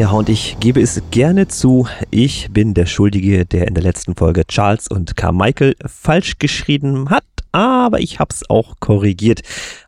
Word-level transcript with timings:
Ja, 0.00 0.12
und 0.12 0.30
ich 0.30 0.56
gebe 0.60 0.80
es 0.80 1.02
gerne 1.10 1.46
zu, 1.46 1.86
ich 2.10 2.48
bin 2.50 2.72
der 2.72 2.86
Schuldige, 2.86 3.44
der 3.44 3.68
in 3.68 3.74
der 3.74 3.82
letzten 3.82 4.14
Folge 4.14 4.46
Charles 4.46 4.88
und 4.88 5.14
Carmichael 5.14 5.76
falsch 5.84 6.38
geschrieben 6.38 7.10
hat, 7.10 7.26
aber 7.52 8.00
ich 8.00 8.18
hab's 8.18 8.48
auch 8.48 8.76
korrigiert. 8.80 9.42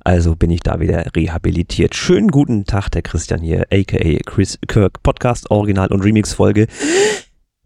Also 0.04 0.36
bin 0.36 0.50
ich 0.50 0.60
da 0.60 0.80
wieder 0.80 1.06
rehabilitiert. 1.16 1.94
Schönen 1.94 2.28
guten 2.28 2.66
Tag, 2.66 2.90
der 2.90 3.00
Christian 3.00 3.40
hier, 3.40 3.62
aka 3.72 4.18
Chris 4.26 4.58
Kirk, 4.68 5.02
Podcast, 5.02 5.50
Original 5.50 5.88
und 5.88 6.02
Remix 6.02 6.34
Folge 6.34 6.66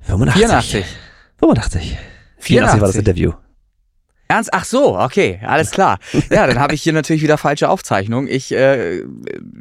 85. 0.02 0.40
84. 0.40 0.84
85. 1.40 1.98
84 2.38 2.80
war 2.80 2.87
das 2.87 2.96
Interview. 2.96 3.32
Ernst? 4.29 4.51
Ach 4.53 4.65
so, 4.65 4.98
okay, 4.98 5.39
alles 5.45 5.71
klar. 5.71 5.98
Ja, 6.30 6.47
dann 6.47 6.59
habe 6.59 6.75
ich 6.75 6.83
hier 6.83 6.93
natürlich 6.93 7.23
wieder 7.23 7.39
falsche 7.39 7.69
Aufzeichnung. 7.69 8.27
Ich 8.27 8.52
äh, 8.52 9.02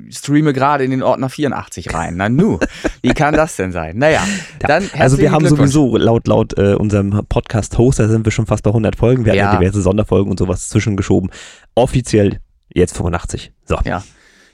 streame 0.10 0.54
gerade 0.54 0.84
in 0.84 0.92
den 0.92 1.04
Ordner 1.04 1.30
84 1.30 1.94
rein. 1.94 2.16
Na 2.18 2.30
nu, 2.30 2.60
wie 3.04 3.14
kann 3.14 3.36
das 3.36 3.56
denn 3.56 3.72
sein? 3.72 3.98
Naja, 3.98 4.22
dann 4.60 4.90
Also 4.98 5.18
wir 5.20 5.32
haben 5.32 5.48
sowieso 5.48 5.98
laut 5.98 6.28
laut 6.28 6.58
äh, 6.58 6.74
unserem 6.74 7.12
Podcast-Host, 7.30 8.00
da 8.00 8.08
sind 8.08 8.26
wir 8.26 8.32
schon 8.32 8.48
fast 8.48 8.64
bei 8.64 8.72
100 8.72 8.96
Folgen. 8.96 9.26
Wir 9.26 9.36
Ja. 9.36 9.46
haben 9.48 9.54
ja 9.54 9.60
diverse 9.60 9.82
Sonderfolgen 9.82 10.32
und 10.32 10.40
sowas 10.40 10.68
zwischengeschoben. 10.70 11.30
Offiziell 11.76 12.40
jetzt 12.74 12.96
85. 12.98 13.52
So. 13.66 13.78
Ja. 13.86 14.04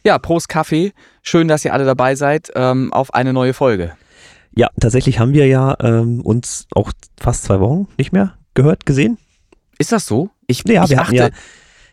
Ja, 0.05 0.17
Prost 0.17 0.49
Kaffee. 0.49 0.93
Schön, 1.21 1.47
dass 1.47 1.63
ihr 1.63 1.73
alle 1.73 1.85
dabei 1.85 2.15
seid 2.15 2.51
ähm, 2.55 2.91
auf 2.91 3.13
eine 3.13 3.33
neue 3.33 3.53
Folge. 3.53 3.93
Ja, 4.55 4.67
tatsächlich 4.79 5.19
haben 5.19 5.33
wir 5.33 5.47
ja 5.47 5.77
ähm, 5.79 6.21
uns 6.21 6.65
auch 6.75 6.91
fast 7.19 7.43
zwei 7.43 7.59
Wochen 7.61 7.87
nicht 7.97 8.11
mehr 8.11 8.33
gehört, 8.53 8.85
gesehen. 8.85 9.17
Ist 9.81 9.91
das 9.91 10.05
so? 10.05 10.29
Ich, 10.47 10.63
Ja, 10.67 10.83
ich 10.85 10.89
wir 10.91 10.97
hatten 10.99 11.13
ja, 11.15 11.29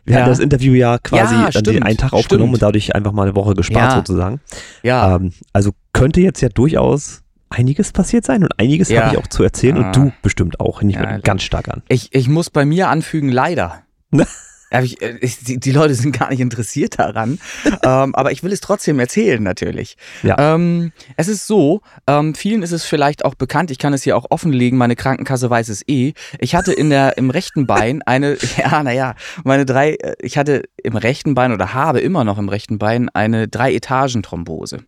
wir 0.05 0.13
Ja. 0.15 0.21
hatten 0.21 0.29
das 0.29 0.39
Interview 0.39 0.73
ja 0.73 0.97
quasi 0.99 1.35
Ja, 1.35 1.45
an 1.45 1.51
den 1.51 1.51
stimmt, 1.65 1.85
einen 1.85 1.97
Tag 1.97 2.13
aufgenommen 2.13 2.49
stimmt. 2.49 2.53
und 2.55 2.61
dadurch 2.61 2.95
einfach 2.95 3.11
mal 3.11 3.23
eine 3.23 3.35
Woche 3.35 3.53
gespart 3.55 3.91
Ja. 3.91 3.97
sozusagen. 3.97 4.39
ja, 4.83 5.15
Ähm, 5.15 5.33
also 5.53 5.71
könnte 5.93 6.21
jetzt 6.21 6.41
ja 6.41 6.49
durchaus 6.49 7.21
einiges 7.49 7.91
passiert 7.91 8.25
sein 8.25 8.43
und 8.43 8.57
einiges 8.59 8.89
habe 8.95 9.11
ich 9.11 9.17
auch 9.17 9.27
zu 9.27 9.43
erzählen 9.43 9.77
und 9.77 9.95
du 9.95 10.11
bestimmt 10.21 10.59
auch. 10.59 10.81
Ich 10.81 10.95
Ja, 10.95 11.17
ganz 11.17 11.41
stark 11.43 11.67
an. 11.67 11.81
ich, 11.89 12.13
ich 12.13 12.27
muss 12.29 12.49
bei 12.49 12.63
mir 12.65 12.89
anfügen, 12.89 13.29
leider. 13.29 13.81
Ich, 14.71 15.01
äh, 15.01 15.17
ich, 15.21 15.39
die, 15.39 15.59
die 15.59 15.71
Leute 15.71 15.95
sind 15.95 16.17
gar 16.17 16.29
nicht 16.29 16.39
interessiert 16.39 16.99
daran, 16.99 17.39
ähm, 17.83 18.13
aber 18.15 18.31
ich 18.31 18.43
will 18.43 18.51
es 18.51 18.61
trotzdem 18.61 18.99
erzählen 18.99 19.41
natürlich. 19.41 19.97
Ja. 20.21 20.55
Ähm, 20.55 20.91
es 21.17 21.27
ist 21.27 21.47
so, 21.47 21.81
ähm, 22.07 22.35
vielen 22.35 22.61
ist 22.61 22.71
es 22.71 22.85
vielleicht 22.85 23.25
auch 23.25 23.35
bekannt, 23.35 23.71
ich 23.71 23.79
kann 23.79 23.93
es 23.93 24.03
hier 24.03 24.15
auch 24.15 24.27
offenlegen, 24.29 24.77
meine 24.77 24.95
Krankenkasse 24.95 25.49
weiß 25.49 25.69
es 25.69 25.87
eh. 25.87 26.13
Ich 26.39 26.55
hatte 26.55 26.71
in 26.71 26.89
der, 26.89 27.17
im 27.17 27.29
rechten 27.29 27.65
Bein 27.65 28.01
eine, 28.03 28.37
ja, 28.57 28.83
naja, 28.83 29.15
meine 29.43 29.65
drei, 29.65 29.95
äh, 29.95 30.15
ich 30.21 30.37
hatte 30.37 30.63
im 30.83 30.95
rechten 30.95 31.33
Bein 31.33 31.51
oder 31.51 31.73
habe 31.73 31.99
immer 31.99 32.23
noch 32.23 32.37
im 32.37 32.49
rechten 32.49 32.77
Bein 32.77 33.09
eine 33.09 33.47
Drei-Etagen-Thrombose. 33.47 34.79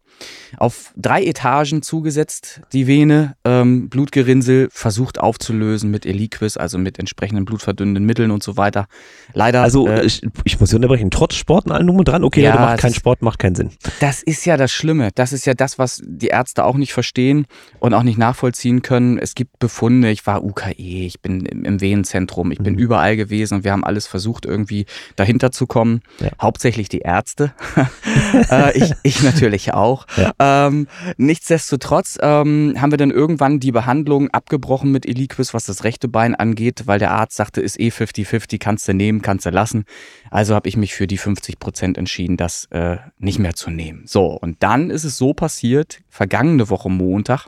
Auf 0.57 0.93
drei 0.95 1.23
Etagen 1.23 1.81
zugesetzt, 1.81 2.61
die 2.73 2.87
Vene, 2.87 3.35
ähm, 3.45 3.89
Blutgerinnsel 3.89 4.67
versucht 4.71 5.19
aufzulösen 5.19 5.89
mit 5.91 6.05
Eliquis, 6.05 6.57
also 6.57 6.77
mit 6.77 6.99
entsprechenden 6.99 7.45
blutverdünnenden 7.45 8.05
Mitteln 8.05 8.31
und 8.31 8.43
so 8.43 8.57
weiter. 8.57 8.87
Leider, 9.33 9.61
Also 9.61 9.87
äh, 9.87 10.05
ich, 10.05 10.21
ich 10.43 10.59
muss 10.59 10.69
hier 10.69 10.77
unterbrechen, 10.77 11.09
trotz 11.11 11.35
Sport 11.35 11.65
und 11.65 11.71
allem 11.71 11.87
drum 11.87 11.99
und 11.99 12.07
dran, 12.07 12.23
okay, 12.23 12.41
Ja, 12.41 12.51
Leute, 12.51 12.61
macht 12.63 12.79
keinen 12.79 12.93
Sport, 12.93 13.21
macht 13.21 13.39
keinen 13.39 13.55
Sinn. 13.55 13.71
Das 13.99 14.21
ist 14.21 14.45
ja 14.45 14.57
das 14.57 14.71
Schlimme. 14.71 15.09
Das 15.15 15.31
ist 15.33 15.45
ja 15.45 15.53
das, 15.53 15.79
was 15.79 16.01
die 16.05 16.27
Ärzte 16.27 16.63
auch 16.65 16.75
nicht 16.75 16.93
verstehen 16.93 17.45
und 17.79 17.93
auch 17.93 18.03
nicht 18.03 18.17
nachvollziehen 18.17 18.81
können. 18.81 19.17
Es 19.17 19.35
gibt 19.35 19.59
Befunde. 19.59 20.11
Ich 20.11 20.27
war 20.27 20.43
UKE, 20.43 20.73
ich 20.77 21.21
bin 21.21 21.45
im, 21.45 21.63
im 21.65 21.81
Wehenzentrum, 21.81 22.51
ich 22.51 22.59
bin 22.59 22.73
Mhm. 22.73 22.79
überall 22.79 23.15
gewesen 23.17 23.55
und 23.55 23.63
wir 23.63 23.71
haben 23.71 23.83
alles 23.83 24.07
versucht, 24.07 24.45
irgendwie 24.45 24.85
dahinter 25.15 25.51
zu 25.51 25.67
kommen. 25.67 26.01
Ja. 26.19 26.29
Hauptsächlich 26.41 26.89
die 26.89 26.99
Ärzte. 26.99 27.53
äh, 28.51 28.77
ich, 28.77 28.93
ich 29.03 29.23
natürlich 29.23 29.73
auch. 29.73 30.05
Ähm, 30.39 30.87
nichtsdestotrotz 31.17 32.17
ähm, 32.21 32.75
haben 32.77 32.91
wir 32.91 32.97
dann 32.97 33.11
irgendwann 33.11 33.59
die 33.59 33.71
Behandlung 33.71 34.29
abgebrochen 34.29 34.91
mit 34.91 35.05
Eliquis, 35.05 35.53
was 35.53 35.65
das 35.65 35.83
rechte 35.83 36.07
Bein 36.07 36.35
angeht, 36.35 36.83
weil 36.85 36.99
der 36.99 37.11
Arzt 37.11 37.37
sagte, 37.37 37.61
ist 37.61 37.79
eh 37.79 37.89
50-50, 37.89 38.59
kannst 38.59 38.87
du 38.87 38.93
nehmen, 38.93 39.21
kannst 39.21 39.45
du 39.45 39.49
lassen. 39.49 39.85
Also 40.29 40.55
habe 40.55 40.67
ich 40.67 40.77
mich 40.77 40.93
für 40.93 41.07
die 41.07 41.17
50 41.17 41.59
Prozent 41.59 41.97
entschieden, 41.97 42.37
das 42.37 42.65
äh, 42.71 42.97
nicht 43.17 43.39
mehr 43.39 43.53
zu 43.53 43.69
nehmen. 43.69 44.03
So, 44.05 44.27
und 44.27 44.63
dann 44.63 44.89
ist 44.89 45.03
es 45.03 45.17
so 45.17 45.33
passiert, 45.33 46.01
vergangene 46.09 46.69
Woche 46.69 46.89
Montag, 46.89 47.47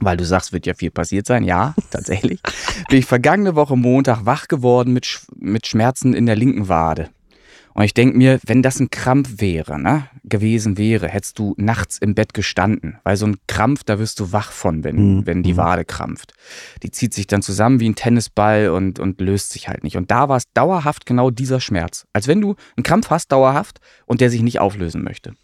weil 0.00 0.16
du 0.16 0.24
sagst, 0.24 0.52
wird 0.52 0.66
ja 0.66 0.74
viel 0.74 0.90
passiert 0.90 1.26
sein. 1.26 1.44
Ja, 1.44 1.74
tatsächlich. 1.90 2.40
bin 2.88 2.98
ich 2.98 3.06
vergangene 3.06 3.54
Woche 3.54 3.76
Montag 3.76 4.26
wach 4.26 4.48
geworden 4.48 4.92
mit, 4.92 5.06
Sch 5.06 5.26
mit 5.36 5.66
Schmerzen 5.66 6.14
in 6.14 6.26
der 6.26 6.36
linken 6.36 6.68
Wade. 6.68 7.10
Und 7.76 7.84
ich 7.84 7.92
denke 7.92 8.16
mir, 8.16 8.40
wenn 8.46 8.62
das 8.62 8.80
ein 8.80 8.88
Krampf 8.88 9.34
wäre, 9.36 9.78
ne, 9.78 10.08
gewesen 10.24 10.78
wäre, 10.78 11.08
hättest 11.08 11.38
du 11.38 11.54
nachts 11.58 11.98
im 11.98 12.14
Bett 12.14 12.32
gestanden. 12.32 12.96
Weil 13.04 13.18
so 13.18 13.26
ein 13.26 13.36
Krampf, 13.48 13.84
da 13.84 13.98
wirst 13.98 14.18
du 14.18 14.32
wach 14.32 14.50
von, 14.50 14.82
wenn, 14.82 14.96
Mhm. 15.18 15.26
wenn 15.26 15.42
die 15.42 15.52
Mhm. 15.52 15.56
Wade 15.58 15.84
krampft. 15.84 16.32
Die 16.82 16.90
zieht 16.90 17.12
sich 17.12 17.26
dann 17.26 17.42
zusammen 17.42 17.78
wie 17.78 17.88
ein 17.90 17.94
Tennisball 17.94 18.70
und, 18.70 18.98
und 18.98 19.20
löst 19.20 19.52
sich 19.52 19.68
halt 19.68 19.84
nicht. 19.84 19.98
Und 19.98 20.10
da 20.10 20.30
war 20.30 20.38
es 20.38 20.50
dauerhaft 20.54 21.04
genau 21.04 21.30
dieser 21.30 21.60
Schmerz. 21.60 22.06
Als 22.14 22.28
wenn 22.28 22.40
du 22.40 22.56
einen 22.78 22.82
Krampf 22.84 23.10
hast, 23.10 23.30
dauerhaft, 23.30 23.78
und 24.06 24.22
der 24.22 24.30
sich 24.30 24.40
nicht 24.40 24.58
auflösen 24.58 25.04
möchte. 25.04 25.34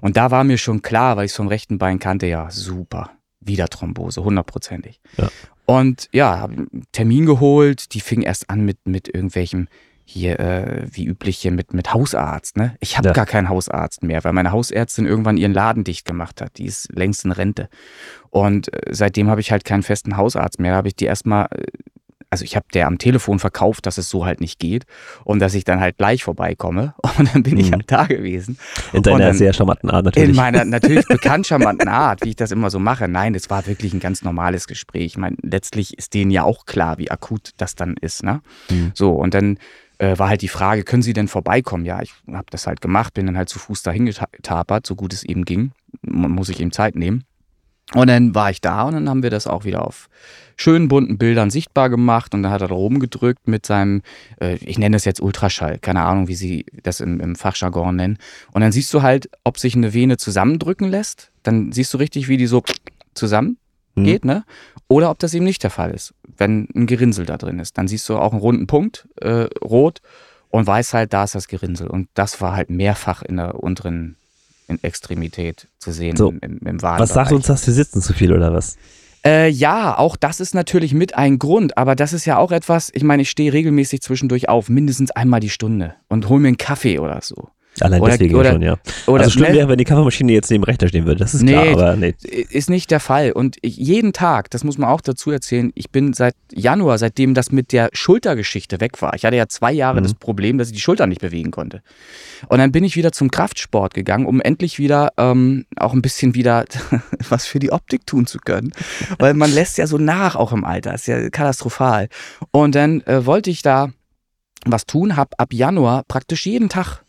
Und 0.00 0.16
da 0.16 0.30
war 0.30 0.42
mir 0.42 0.56
schon 0.56 0.80
klar, 0.80 1.18
weil 1.18 1.26
ich 1.26 1.32
es 1.32 1.36
vom 1.36 1.48
rechten 1.48 1.76
Bein 1.76 1.98
kannte, 1.98 2.26
ja, 2.26 2.50
super. 2.50 3.10
Wieder 3.40 3.68
Thrombose, 3.68 4.24
hundertprozentig. 4.24 5.00
Ja. 5.18 5.28
Und 5.66 6.08
ja, 6.12 6.48
Termin 6.92 7.26
geholt. 7.26 7.92
Die 7.92 8.00
fing 8.00 8.22
erst 8.22 8.48
an 8.48 8.64
mit, 8.64 8.78
mit 8.86 9.06
irgendwelchem 9.14 9.68
hier, 10.04 10.38
äh, 10.38 10.86
wie 10.90 11.06
üblich 11.06 11.38
hier 11.38 11.50
mit, 11.50 11.72
mit 11.72 11.92
Hausarzt. 11.94 12.56
Ne? 12.56 12.76
Ich 12.80 12.96
habe 12.98 13.08
Ja. 13.08 13.14
gar 13.14 13.26
keinen 13.26 13.48
Hausarzt 13.48 14.02
mehr, 14.02 14.22
weil 14.24 14.32
meine 14.32 14.52
Hausärztin 14.52 15.06
irgendwann 15.06 15.36
ihren 15.38 15.52
Laden 15.54 15.82
dicht 15.84 16.04
gemacht 16.04 16.40
hat. 16.42 16.58
Die 16.58 16.66
ist 16.66 16.88
längst 16.94 17.24
in 17.24 17.32
Rente. 17.32 17.68
Und 18.30 18.72
äh, 18.72 18.92
seitdem 18.94 19.28
habe 19.30 19.40
ich 19.40 19.50
halt 19.50 19.64
keinen 19.64 19.82
festen 19.82 20.16
Hausarzt 20.16 20.60
mehr. 20.60 20.72
Da 20.72 20.76
habe 20.78 20.88
ich 20.88 20.96
die 20.96 21.06
erstmal, 21.06 21.46
äh, 21.50 21.64
also 22.30 22.44
ich 22.44 22.56
habe 22.56 22.66
der 22.74 22.88
am 22.88 22.98
Telefon 22.98 23.38
verkauft, 23.38 23.86
dass 23.86 23.96
es 23.96 24.10
so 24.10 24.26
halt 24.26 24.40
nicht 24.40 24.58
geht 24.58 24.84
und 25.24 25.38
dass 25.38 25.54
ich 25.54 25.62
dann 25.64 25.78
halt 25.80 25.96
gleich 25.98 26.24
vorbeikomme. 26.24 26.94
Und 27.16 27.32
dann 27.32 27.44
bin 27.44 27.56
ich 27.56 27.68
Mhm. 27.70 27.74
halt 27.74 27.92
da 27.92 28.04
gewesen. 28.06 28.58
In 28.92 29.02
deiner 29.04 29.18
dann- 29.26 29.36
sehr 29.36 29.52
charmanten 29.52 29.88
Art 29.88 30.04
natürlich. 30.04 30.30
In 30.30 30.34
meiner 30.36 30.64
natürlich 30.64 31.06
bekannt 31.06 31.46
charmanten 31.46 31.86
Art, 31.88 32.24
wie 32.24 32.30
ich 32.30 32.36
das 32.36 32.50
immer 32.50 32.70
so 32.70 32.80
mache. 32.80 33.06
Nein, 33.06 33.36
es 33.36 33.50
war 33.50 33.66
wirklich 33.68 33.94
ein 33.94 34.00
ganz 34.00 34.22
normales 34.22 34.66
Gespräch. 34.66 35.04
Ich 35.06 35.16
meine, 35.16 35.36
letztlich 35.42 35.96
ist 35.96 36.12
denen 36.12 36.32
ja 36.32 36.42
auch 36.42 36.66
klar, 36.66 36.98
wie 36.98 37.10
akut 37.12 37.50
das 37.56 37.76
dann 37.76 37.94
ist. 38.00 38.24
Ne? 38.24 38.40
Mhm. 38.68 38.90
So, 38.94 39.12
und 39.12 39.32
dann 39.32 39.58
äh, 40.04 40.18
war 40.18 40.28
halt 40.28 40.42
die 40.42 40.48
Frage, 40.48 40.84
können 40.84 41.02
Sie 41.02 41.12
denn 41.12 41.28
vorbeikommen? 41.28 41.84
Ja, 41.84 42.02
ich 42.02 42.12
habe 42.30 42.46
das 42.50 42.66
halt 42.66 42.80
gemacht, 42.80 43.14
bin 43.14 43.26
dann 43.26 43.36
halt 43.36 43.48
zu 43.48 43.58
Fuß 43.58 43.82
dahin 43.82 44.06
getapert, 44.06 44.86
so 44.86 44.94
gut 44.94 45.12
es 45.12 45.24
eben 45.24 45.44
ging. 45.44 45.72
M 46.06 46.30
muss 46.30 46.48
ich 46.48 46.60
eben 46.60 46.72
Zeit 46.72 46.94
nehmen. 46.94 47.24
Und 47.92 48.08
dann 48.08 48.34
war 48.34 48.50
ich 48.50 48.60
da 48.62 48.84
und 48.84 48.94
dann 48.94 49.08
haben 49.10 49.22
wir 49.22 49.28
das 49.30 49.46
auch 49.46 49.64
wieder 49.64 49.86
auf 49.86 50.08
schönen 50.56 50.88
bunten 50.88 51.18
Bildern 51.18 51.50
sichtbar 51.50 51.90
gemacht 51.90 52.32
und 52.34 52.42
dann 52.42 52.50
hat 52.50 52.62
er 52.62 52.68
da 52.68 52.74
rumgedrückt 52.74 53.46
mit 53.46 53.66
seinem, 53.66 54.00
äh, 54.40 54.54
ich 54.56 54.78
nenne 54.78 54.96
das 54.96 55.04
jetzt 55.04 55.20
Ultraschall, 55.20 55.78
keine 55.78 56.02
Ahnung, 56.02 56.26
wie 56.26 56.34
sie 56.34 56.64
das 56.82 57.00
im, 57.00 57.20
im 57.20 57.36
Fachjargon 57.36 57.96
nennen. 57.96 58.18
Und 58.52 58.62
dann 58.62 58.72
siehst 58.72 58.92
du 58.94 59.02
halt, 59.02 59.28
ob 59.44 59.58
sich 59.58 59.76
eine 59.76 59.92
Vene 59.92 60.16
zusammendrücken 60.16 60.88
lässt. 60.88 61.30
Dann 61.42 61.72
siehst 61.72 61.92
du 61.92 61.98
richtig, 61.98 62.28
wie 62.28 62.38
die 62.38 62.46
so 62.46 62.62
zusammen 63.14 63.58
Mhm. 63.94 64.04
geht, 64.04 64.24
ne? 64.24 64.44
Oder 64.88 65.10
ob 65.10 65.18
das 65.18 65.34
eben 65.34 65.44
nicht 65.44 65.62
der 65.62 65.70
Fall 65.70 65.90
ist, 65.90 66.14
wenn 66.36 66.68
ein 66.74 66.86
Gerinnsel 66.86 67.26
da 67.26 67.36
drin 67.36 67.58
ist. 67.58 67.78
Dann 67.78 67.88
siehst 67.88 68.08
du 68.08 68.16
auch 68.16 68.32
einen 68.32 68.40
runden 68.40 68.66
Punkt, 68.66 69.08
äh, 69.20 69.48
rot, 69.62 70.00
und 70.50 70.66
weißt 70.66 70.94
halt, 70.94 71.12
da 71.12 71.24
ist 71.24 71.34
das 71.34 71.48
Gerinnsel. 71.48 71.88
Und 71.88 72.08
das 72.14 72.40
war 72.40 72.54
halt 72.54 72.70
mehrfach 72.70 73.22
in 73.22 73.36
der 73.38 73.62
unteren 73.62 74.16
in 74.68 74.82
Extremität 74.82 75.68
zu 75.78 75.92
sehen 75.92 76.16
So. 76.16 76.30
im, 76.30 76.38
im, 76.40 76.58
im 76.64 76.82
Was 76.82 77.12
sagt 77.12 77.32
uns 77.32 77.46
das, 77.46 77.66
wir 77.66 77.74
sitzen 77.74 78.00
zu 78.00 78.12
viel 78.12 78.32
oder 78.32 78.52
was? 78.52 78.76
Äh, 79.24 79.48
ja, 79.48 79.96
auch 79.96 80.16
das 80.16 80.40
ist 80.40 80.54
natürlich 80.54 80.92
mit 80.94 81.16
ein 81.16 81.38
Grund, 81.38 81.78
aber 81.78 81.96
das 81.96 82.12
ist 82.12 82.24
ja 82.24 82.36
auch 82.38 82.52
etwas, 82.52 82.90
ich 82.94 83.02
meine, 83.02 83.22
ich 83.22 83.30
stehe 83.30 83.52
regelmäßig 83.52 84.02
zwischendurch 84.02 84.48
auf, 84.48 84.68
mindestens 84.68 85.10
einmal 85.10 85.40
die 85.40 85.50
Stunde 85.50 85.94
und 86.08 86.28
hol 86.28 86.40
mir 86.40 86.48
einen 86.48 86.58
Kaffee 86.58 86.98
oder 86.98 87.20
so. 87.22 87.48
Allein 87.80 88.00
Oder- 88.00 88.12
deswegen 88.12 88.34
oder- 88.36 88.52
schon, 88.52 88.62
ja. 88.62 88.76
Oder 89.06 89.24
also 89.24 89.30
schlimm 89.32 89.50
ne, 89.52 89.58
wäre, 89.58 89.68
wenn 89.68 89.78
die 89.78 89.84
Kaffeemaschine 89.84 90.30
jetzt 90.32 90.50
neben 90.50 90.62
dem 90.62 90.68
Rechner 90.68 90.88
stehen 90.88 91.06
würde, 91.06 91.18
das 91.18 91.34
ist 91.34 91.44
klar, 91.46 91.64
Nee, 91.64 91.72
aber 91.72 91.96
nee. 91.96 92.14
ist 92.22 92.70
nicht 92.70 92.90
der 92.92 93.00
Fall. 93.00 93.32
Und 93.32 93.56
jeden 93.62 94.12
Tag, 94.12 94.50
das 94.50 94.62
muss 94.62 94.78
man 94.78 94.88
auch 94.88 95.00
dazu 95.00 95.30
erzählen, 95.32 95.72
ich 95.74 95.90
bin 95.90 96.12
seit 96.12 96.36
Januar, 96.52 96.98
seitdem 96.98 97.34
das 97.34 97.50
mit 97.50 97.72
der 97.72 97.88
Schultergeschichte 97.92 98.80
weg 98.80 99.02
war. 99.02 99.14
Ich 99.14 99.24
hatte 99.24 99.36
ja 99.36 99.48
zwei 99.48 99.72
Jahre 99.72 99.98
Mhm. 100.00 100.04
das 100.04 100.14
Problem, 100.14 100.56
dass 100.58 100.68
ich 100.68 100.74
die 100.74 100.80
Schulter 100.80 101.06
nicht 101.08 101.20
bewegen 101.20 101.50
konnte. 101.50 101.82
Und 102.48 102.58
dann 102.58 102.70
bin 102.70 102.84
ich 102.84 102.94
wieder 102.96 103.10
zum 103.12 103.30
Kraftsport 103.30 103.92
gegangen, 103.94 104.26
um 104.26 104.40
endlich 104.40 104.78
wieder 104.78 105.12
ähm, 105.16 105.66
auch 105.76 105.92
ein 105.94 106.02
bisschen 106.02 106.34
wieder 106.34 106.64
was 107.28 107.46
für 107.46 107.58
die 107.58 107.72
Optik 107.72 108.06
tun 108.06 108.26
zu 108.26 108.38
können. 108.38 108.72
Weil 109.18 109.34
man 109.34 109.50
lässt 109.54 109.78
ja 109.78 109.86
so 109.86 109.98
nach 109.98 110.36
auch 110.36 110.52
im 110.52 110.64
Alter. 110.64 110.94
Ist 110.94 111.08
ja 111.08 111.28
katastrophal. 111.30 112.08
Und 112.52 112.74
dann 112.76 113.00
äh, 113.02 113.26
wollte 113.26 113.50
ich 113.50 113.62
da 113.62 113.90
was 114.66 114.86
tun, 114.86 115.16
habe 115.16 115.30
ab 115.38 115.52
Januar 115.52 116.04
praktisch 116.08 116.46
jeden 116.46 116.68
Tag 116.70 117.02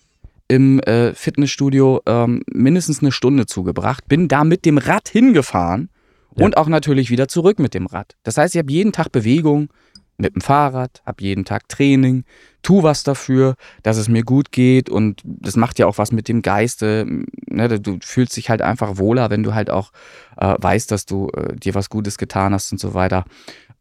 im 0.48 0.80
äh, 0.82 1.14
Fitnessstudio 1.14 2.02
ähm, 2.06 2.44
mindestens 2.52 3.02
eine 3.02 3.12
Stunde 3.12 3.46
zugebracht, 3.46 4.08
bin 4.08 4.28
da 4.28 4.44
mit 4.44 4.66
dem 4.66 4.78
Rad 4.78 5.10
hingefahren 5.10 5.90
Ja. 6.36 6.46
und 6.46 6.58
auch 6.58 6.68
natürlich 6.68 7.10
wieder 7.10 7.28
zurück 7.28 7.60
mit 7.60 7.74
dem 7.74 7.88
Rad. 7.88 8.16
Das 8.24 8.38
heißt, 8.38 8.56
ich 8.56 8.60
habe 8.60 8.72
jeden 8.72 8.92
Tag 8.92 9.12
Bewegung 9.12 9.70
mit 10.18 10.34
dem 10.36 10.42
Fahrrad, 10.42 11.02
habe 11.06 11.24
jeden 11.24 11.44
Tag 11.44 11.68
Training, 11.68 12.24
tu 12.62 12.84
was 12.84 13.04
dafür, 13.04 13.56
dass 13.84 13.98
es 13.98 14.08
mir 14.08 14.24
gut 14.24 14.52
geht 14.52 14.90
und 14.90 15.22
das 15.26 15.58
macht 15.58 15.78
ja 15.78 15.88
auch 15.88 15.98
was 15.98 16.12
mit 16.14 16.30
dem 16.30 16.42
Geiste. 16.42 17.06
Ne? 17.48 17.80
Du 17.82 17.98
fühlst 18.02 18.38
dich 18.38 18.50
halt 18.50 18.62
einfach 18.62 18.98
wohler, 18.98 19.30
wenn 19.30 19.44
du 19.44 19.54
halt 19.54 19.70
auch 19.70 19.92
äh, 20.38 20.56
weißt, 20.58 20.90
dass 20.90 21.06
du 21.06 21.30
äh, 21.32 21.56
dir 21.56 21.76
was 21.76 21.90
Gutes 21.90 22.18
getan 22.18 22.54
hast 22.54 22.72
und 22.72 22.80
so 22.80 22.94
weiter. 22.94 23.26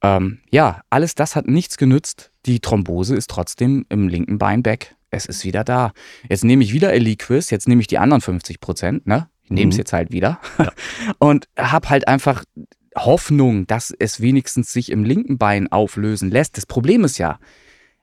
Ähm, 0.02 0.38
ja, 0.50 0.80
alles 0.90 1.14
das 1.14 1.36
hat 1.36 1.46
nichts 1.46 1.76
genützt. 1.76 2.32
Die 2.46 2.58
Thrombose 2.60 3.14
ist 3.14 3.30
trotzdem 3.30 3.86
im 3.88 4.08
linken 4.08 4.38
Bein 4.38 4.64
weg. 4.64 4.96
Es 5.14 5.26
ist 5.26 5.44
wieder 5.44 5.64
da. 5.64 5.92
Jetzt 6.28 6.44
nehme 6.44 6.64
ich 6.64 6.72
wieder 6.72 6.92
Eliquis, 6.92 7.50
jetzt 7.50 7.68
nehme 7.68 7.80
ich 7.80 7.86
die 7.86 7.98
anderen 7.98 8.20
50 8.20 8.60
Prozent, 8.60 9.06
ne? 9.06 9.28
Ich 9.44 9.50
nehme 9.50 9.70
es 9.70 9.76
mhm. 9.76 9.80
jetzt 9.80 9.92
halt 9.92 10.10
wieder 10.10 10.40
ja. 10.58 10.72
und 11.18 11.48
habe 11.58 11.90
halt 11.90 12.08
einfach 12.08 12.44
Hoffnung, 12.96 13.66
dass 13.66 13.92
es 13.98 14.20
wenigstens 14.20 14.72
sich 14.72 14.90
im 14.90 15.04
linken 15.04 15.36
Bein 15.36 15.70
auflösen 15.70 16.30
lässt. 16.30 16.56
Das 16.56 16.66
Problem 16.66 17.04
ist 17.04 17.18
ja, 17.18 17.38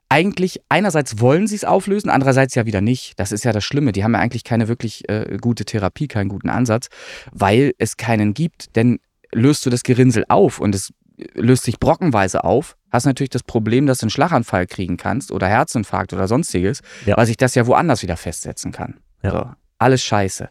eigentlich 0.10 0.62
einerseits 0.68 1.20
wollen 1.22 1.48
sie 1.48 1.56
es 1.56 1.64
auflösen, 1.64 2.10
andererseits 2.10 2.54
ja 2.56 2.66
wieder 2.66 2.82
nicht. 2.82 3.18
Das 3.18 3.32
ist 3.32 3.46
ja 3.46 3.54
das 3.54 3.64
Schlimme. 3.64 3.94
Die 3.94 4.04
haben 4.04 4.14
ja 4.14 4.20
eigentlich 4.20 4.44
keine 4.44 4.68
wirklich 4.68 5.08
äh, 5.10 5.38
gute 5.40 5.64
Therapie, 5.64 6.10
keinen 6.10 6.28
guten 6.28 6.50
Ansatz, 6.50 6.90
weil 7.32 7.74
es 7.78 7.96
keinen 7.96 8.34
gibt. 8.34 8.76
Denn 8.76 9.00
löst 9.32 9.66
du 9.66 9.70
das 9.70 9.84
Gerinnsel 9.84 10.26
auf 10.28 10.60
und 10.60 10.76
es 10.76 10.94
löst 11.34 11.64
sich 11.64 11.80
brockenweise 11.80 12.44
auf, 12.44 12.78
hast 12.92 13.06
natürlich 13.06 13.30
das 13.30 13.44
Problem, 13.44 13.86
dass 13.88 14.00
du 14.00 14.06
einen 14.06 14.12
Schlaganfall 14.12 14.68
kriegen 14.68 14.98
kannst 14.98 15.32
oder 15.32 15.48
Herzinfarkt 15.48 16.14
oder 16.14 16.28
sonstiges, 16.28 16.82
ja. 17.06 17.18
weil 17.18 17.26
sich 17.26 17.38
das 17.38 17.56
ja 17.56 17.66
woanders 17.68 18.04
wieder 18.04 18.18
festsetzen 18.18 18.72
kann. 18.72 19.00
Ja. 19.24 19.32
So, 19.32 19.50
alles 19.78 20.04
scheiße. 20.04 20.50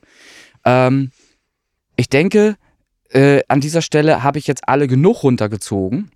Ähm, 0.64 1.11
ich 1.96 2.08
denke, 2.08 2.56
äh, 3.11 3.43
an 3.49 3.61
dieser 3.61 3.82
Stelle 3.82 4.22
habe 4.22 4.38
ich 4.38 4.46
jetzt 4.46 4.69
alle 4.69 4.87
genug 4.87 5.22
runtergezogen. 5.22 6.11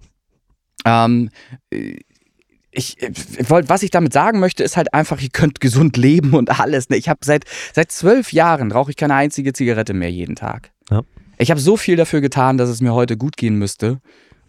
Ähm, 0.84 1.30
ich, 1.70 3.00
ich 3.00 3.50
wollt, 3.50 3.68
was 3.68 3.82
ich 3.82 3.90
damit 3.90 4.12
sagen 4.12 4.40
möchte, 4.40 4.64
ist 4.64 4.76
halt 4.76 4.92
einfach, 4.94 5.20
ihr 5.20 5.28
könnt 5.30 5.60
gesund 5.60 5.96
leben 5.96 6.34
und 6.34 6.58
alles. 6.60 6.88
Ne? 6.88 6.96
Ich 6.96 7.08
habe 7.08 7.20
seit, 7.24 7.44
seit 7.72 7.92
zwölf 7.92 8.32
Jahren 8.32 8.72
rauche 8.72 8.90
ich 8.90 8.96
keine 8.96 9.14
einzige 9.14 9.52
Zigarette 9.52 9.94
mehr 9.94 10.10
jeden 10.10 10.36
Tag. 10.36 10.72
Ja. 10.90 11.02
Ich 11.38 11.50
habe 11.50 11.60
so 11.60 11.76
viel 11.76 11.96
dafür 11.96 12.20
getan, 12.20 12.58
dass 12.58 12.68
es 12.68 12.80
mir 12.80 12.94
heute 12.94 13.16
gut 13.16 13.36
gehen 13.36 13.56
müsste. 13.56 14.00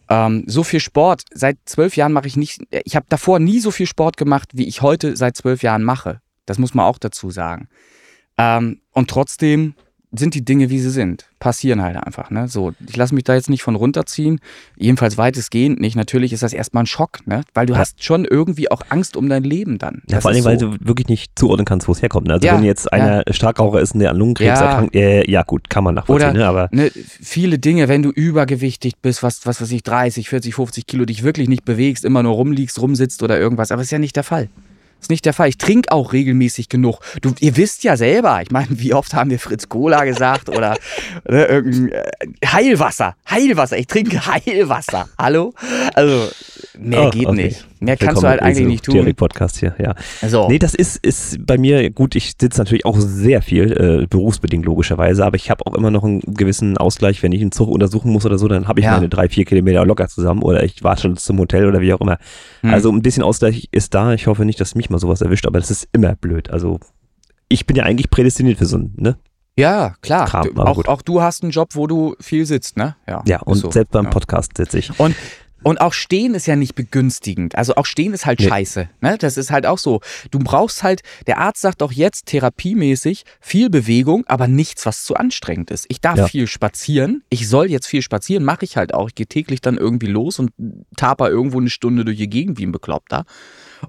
Ähm, 0.10 0.44
so 0.48 0.64
viel 0.64 0.80
Sport, 0.80 1.24
seit 1.32 1.58
zwölf 1.66 1.96
Jahren 1.98 2.14
mache 2.14 2.28
ich 2.28 2.38
nicht, 2.38 2.62
ich 2.70 2.96
habe 2.96 3.06
davor 3.10 3.40
nie 3.40 3.60
so 3.60 3.72
viel 3.72 3.88
Sport 3.88 4.18
gemacht, 4.18 4.50
wie 4.54 4.68
ich 4.68 4.82
heute 4.82 5.16
seit 5.16 5.36
zwölf 5.36 5.64
Jahren 5.64 5.84
mache. 5.84 6.22
Das 6.46 6.60
muss 6.60 6.74
man 6.74 6.86
auch 6.86 7.00
dazu 7.00 7.32
sagen. 7.32 7.70
Ähm, 8.38 8.82
und 8.92 9.10
trotzdem 9.10 9.76
sind 10.18 10.36
die 10.36 10.44
Dinge, 10.44 10.70
wie 10.70 10.80
sie 10.80 10.90
sind. 10.90 11.26
Passieren 11.40 11.82
halt 11.82 11.98
einfach. 11.98 12.30
Ne? 12.30 12.48
So, 12.48 12.74
ich 12.88 12.96
lasse 12.96 13.14
mich 13.14 13.24
da 13.24 13.36
jetzt 13.36 13.50
nicht 13.50 13.64
von 13.64 13.76
runterziehen. 13.76 14.40
Jedenfalls 14.78 15.18
weitestgehend 15.18 15.80
nicht. 15.80 15.96
Natürlich 15.96 16.34
ist 16.34 16.44
das 16.44 16.54
erstmal 16.54 16.84
ein 16.84 16.88
Schock, 16.88 17.26
ne? 17.26 17.42
Weil 17.54 17.66
du 17.66 17.74
ja. 17.74 17.80
hast 17.80 18.04
schon 18.04 18.26
irgendwie 18.26 18.72
auch 18.72 18.82
Angst 18.90 19.18
um 19.18 19.30
dein 19.30 19.44
Leben 19.44 19.78
dann. 19.78 20.02
Ja, 20.08 20.22
vor 20.22 20.32
allem, 20.32 20.42
so. 20.42 20.50
weil 20.50 20.58
du 20.58 20.78
wirklich 20.80 21.08
nicht 21.08 21.34
zuordnen 21.38 21.66
kannst, 21.66 21.88
wo 21.88 21.92
es 21.92 22.02
herkommt. 22.02 22.28
Ne? 22.28 22.34
Also 22.34 22.48
ja, 22.48 22.56
wenn 22.56 22.64
jetzt 22.64 22.92
einer 22.92 23.24
ja. 23.26 23.34
Starkraucher 23.34 23.82
ist 23.82 23.94
und 23.94 24.00
der 24.00 24.12
an 24.12 24.18
Lungenkrebs 24.18 24.60
erkrankt, 24.60 24.96
äh, 24.96 25.30
ja 25.30 25.44
gut, 25.44 25.70
kann 25.70 25.84
man 25.84 25.96
nachvollziehen. 25.96 26.32
Oder, 26.32 26.40
ne? 26.40 26.46
Aber 26.48 26.70
ne, 26.72 26.92
viele 26.94 27.60
Dinge, 27.60 27.88
wenn 27.88 28.04
du 28.04 28.10
übergewichtig 28.10 28.98
bist, 29.02 29.24
was, 29.24 29.46
was 29.46 29.62
weiß 29.62 29.72
ich, 29.72 29.84
30, 29.84 30.30
40, 30.30 30.56
50 30.56 30.88
Kilo, 30.88 31.06
dich 31.06 31.24
wirklich 31.24 31.50
nicht 31.50 31.66
bewegst, 31.66 32.06
immer 32.06 32.24
nur 32.24 32.34
rumliegst, 32.34 32.82
rumsitzt 32.82 33.24
oder 33.24 33.40
irgendwas, 33.40 33.72
aber 33.72 33.82
ist 33.82 33.92
ja 33.92 34.00
nicht 34.00 34.16
der 34.16 34.24
Fall. 34.24 34.50
Ist 35.06 35.12
nicht 35.12 35.26
der 35.26 35.34
Fall. 35.34 35.50
Ich 35.50 35.60
trinke 35.60 35.92
auch 35.92 36.14
regelmäßig 36.14 36.68
genug. 36.68 37.00
Du, 37.22 37.36
ihr 37.40 37.56
wisst 37.58 37.84
ja 37.84 37.96
selber, 37.96 38.42
ich 38.42 38.50
meine, 38.50 38.70
wie 38.72 38.96
oft 38.96 39.14
haben 39.14 39.30
wir 39.30 39.38
Fritz 39.38 39.70
Cola 39.70 40.04
gesagt 40.04 40.50
oder 40.50 40.78
ne, 41.30 41.46
irgendein 41.46 41.92
äh, 41.92 42.28
Heilwasser. 42.44 43.16
Heilwasser. 43.30 43.78
Ich 43.78 43.86
trinke 43.86 44.26
Heilwasser. 44.26 45.08
Hallo? 45.16 45.54
Also, 45.94 46.32
mehr 46.80 47.04
oh, 47.04 47.10
geht 47.12 47.28
okay. 47.28 47.36
nicht. 47.36 47.68
Mehr 47.86 47.98
kannst 47.98 48.24
du 48.24 48.28
halt 48.28 48.42
eigentlich 48.42 48.68
nicht 48.68 48.86
tun. 48.86 49.14
Podcast 49.16 49.58
hier, 49.58 49.76
ja. 49.80 49.96
So. 50.28 50.48
Nee, 50.48 50.60
das 50.60 50.76
ist, 50.76 50.98
ist 50.98 51.46
bei 51.46 51.58
mir, 51.58 51.90
gut, 51.90 52.16
ich 52.16 52.34
sitze 52.40 52.60
natürlich 52.60 52.86
auch 52.86 52.98
sehr 53.00 53.42
viel, 53.42 53.72
äh, 53.72 54.08
berufsbedingt 54.08 54.66
logischerweise, 54.66 55.26
aber 55.26 55.36
ich 55.36 55.50
habe 55.50 55.66
auch 55.66 55.74
immer 55.76 55.92
noch 55.92 56.04
einen 56.04 56.22
gewissen 56.22 56.78
Ausgleich, 56.78 57.24
wenn 57.24 57.32
ich 57.32 57.42
einen 57.42 57.52
Zug 57.52 57.70
untersuchen 57.70 58.12
muss 58.12 58.26
oder 58.26 58.38
so, 58.38 58.48
dann 58.48 58.68
habe 58.68 58.80
ich 58.80 58.86
ja. 58.86 58.94
meine 58.94 59.10
drei, 59.10 59.30
vier 59.30 59.46
Kilometer 59.46 59.86
locker 59.86 60.08
zusammen 60.08 60.42
oder 60.42 60.64
ich 60.64 60.84
war 60.84 60.98
schon 60.98 61.18
zum 61.18 61.40
Hotel 61.40 61.66
oder 61.68 61.82
wie 61.82 61.94
auch 61.94 62.02
immer. 62.02 62.18
Hm. 62.62 62.74
Also 62.74 62.92
ein 62.92 63.02
bisschen 63.02 63.24
Ausgleich 63.24 63.70
ist 63.72 63.94
da. 63.94 64.14
Ich 64.14 64.28
hoffe 64.28 64.46
nicht, 64.46 64.60
dass 64.60 64.76
mich 64.76 64.90
mal 64.90 65.00
sowas 65.00 65.22
erwischt, 65.22 65.46
aber 65.46 65.60
das 65.60 65.72
ist 65.72 65.88
immer 65.94 66.16
blöd. 66.16 66.50
Also 66.50 66.80
ich 67.48 67.66
bin 67.66 67.76
ja 67.76 67.84
eigentlich 67.84 68.10
prädestiniert 68.10 68.58
für 68.58 68.66
so 68.66 68.78
ein, 68.78 68.94
ne? 68.98 69.18
Ja, 69.58 69.96
klar. 70.02 70.28
Kram, 70.28 70.58
auch, 70.58 70.86
auch, 70.86 71.02
du 71.02 71.22
hast 71.22 71.44
einen 71.44 71.52
Job, 71.52 71.70
wo 71.74 71.88
du 71.88 72.16
viel 72.20 72.46
sitzt, 72.46 72.76
ne? 72.76 72.98
Ja, 73.08 73.24
ja 73.26 73.42
und 73.42 73.56
so. 73.56 73.72
selbst 73.72 73.92
beim 73.92 74.06
ja. 74.06 74.12
Podcast 74.12 74.58
sitze 74.58 74.80
ich. 74.80 75.00
Und 75.00 75.16
und 75.66 75.82
auch 75.82 75.94
stehen 75.94 76.36
ist 76.36 76.46
ja 76.46 76.56
nicht 76.56 76.76
begünstigend. 76.76 77.56
Also 77.56 77.74
auch 77.74 77.88
stehen 77.88 78.14
ist 78.14 78.28
halt 78.28 78.40
nee. 78.40 78.48
scheiße. 78.48 78.88
Ne? 79.02 79.18
Das 79.18 79.36
ist 79.36 79.50
halt 79.50 79.66
auch 79.66 79.80
so. 79.80 80.00
Du 80.30 80.38
brauchst 80.38 80.84
halt, 80.84 81.02
der 81.26 81.40
Arzt 81.40 81.62
sagt 81.62 81.82
auch 81.82 81.92
jetzt 81.92 82.28
therapiemäßig 82.28 83.24
viel 83.42 83.72
Bewegung, 83.72 84.26
aber 84.28 84.48
nichts, 84.48 84.86
was 84.86 85.04
zu 85.04 85.16
anstrengend 85.16 85.72
ist. 85.72 85.88
Ich 85.90 86.02
darf 86.02 86.18
ja. 86.18 86.28
viel 86.28 86.46
spazieren. 86.46 87.24
Ich 87.30 87.50
soll 87.50 87.72
jetzt 87.72 87.88
viel 87.88 88.04
spazieren, 88.04 88.44
mache 88.44 88.64
ich 88.64 88.78
halt 88.78 88.94
auch. 88.94 89.08
Ich 89.08 89.16
gehe 89.16 89.26
täglich 89.26 89.60
dann 89.60 89.76
irgendwie 89.76 90.06
los 90.06 90.38
und 90.38 90.52
taper 90.98 91.32
irgendwo 91.32 91.58
eine 91.58 91.72
Stunde 91.72 92.06
durch 92.06 92.18
die 92.18 92.30
Gegend 92.30 92.60
wie 92.60 92.68
ein 92.68 92.72
Bekloppter. 92.72 93.26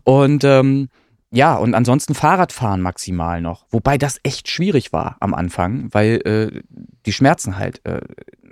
Und 0.02 0.44
ähm, 0.44 0.88
ja, 1.30 1.56
und 1.56 1.74
ansonsten 1.74 2.14
Fahrradfahren 2.14 2.80
maximal 2.80 3.42
noch. 3.42 3.66
Wobei 3.68 3.98
das 3.98 4.18
echt 4.22 4.48
schwierig 4.48 4.94
war 4.94 5.18
am 5.20 5.34
Anfang, 5.34 5.88
weil 5.92 6.22
äh, 6.24 6.62
die 7.04 7.12
Schmerzen 7.12 7.58
halt 7.58 7.84
äh, 7.84 8.00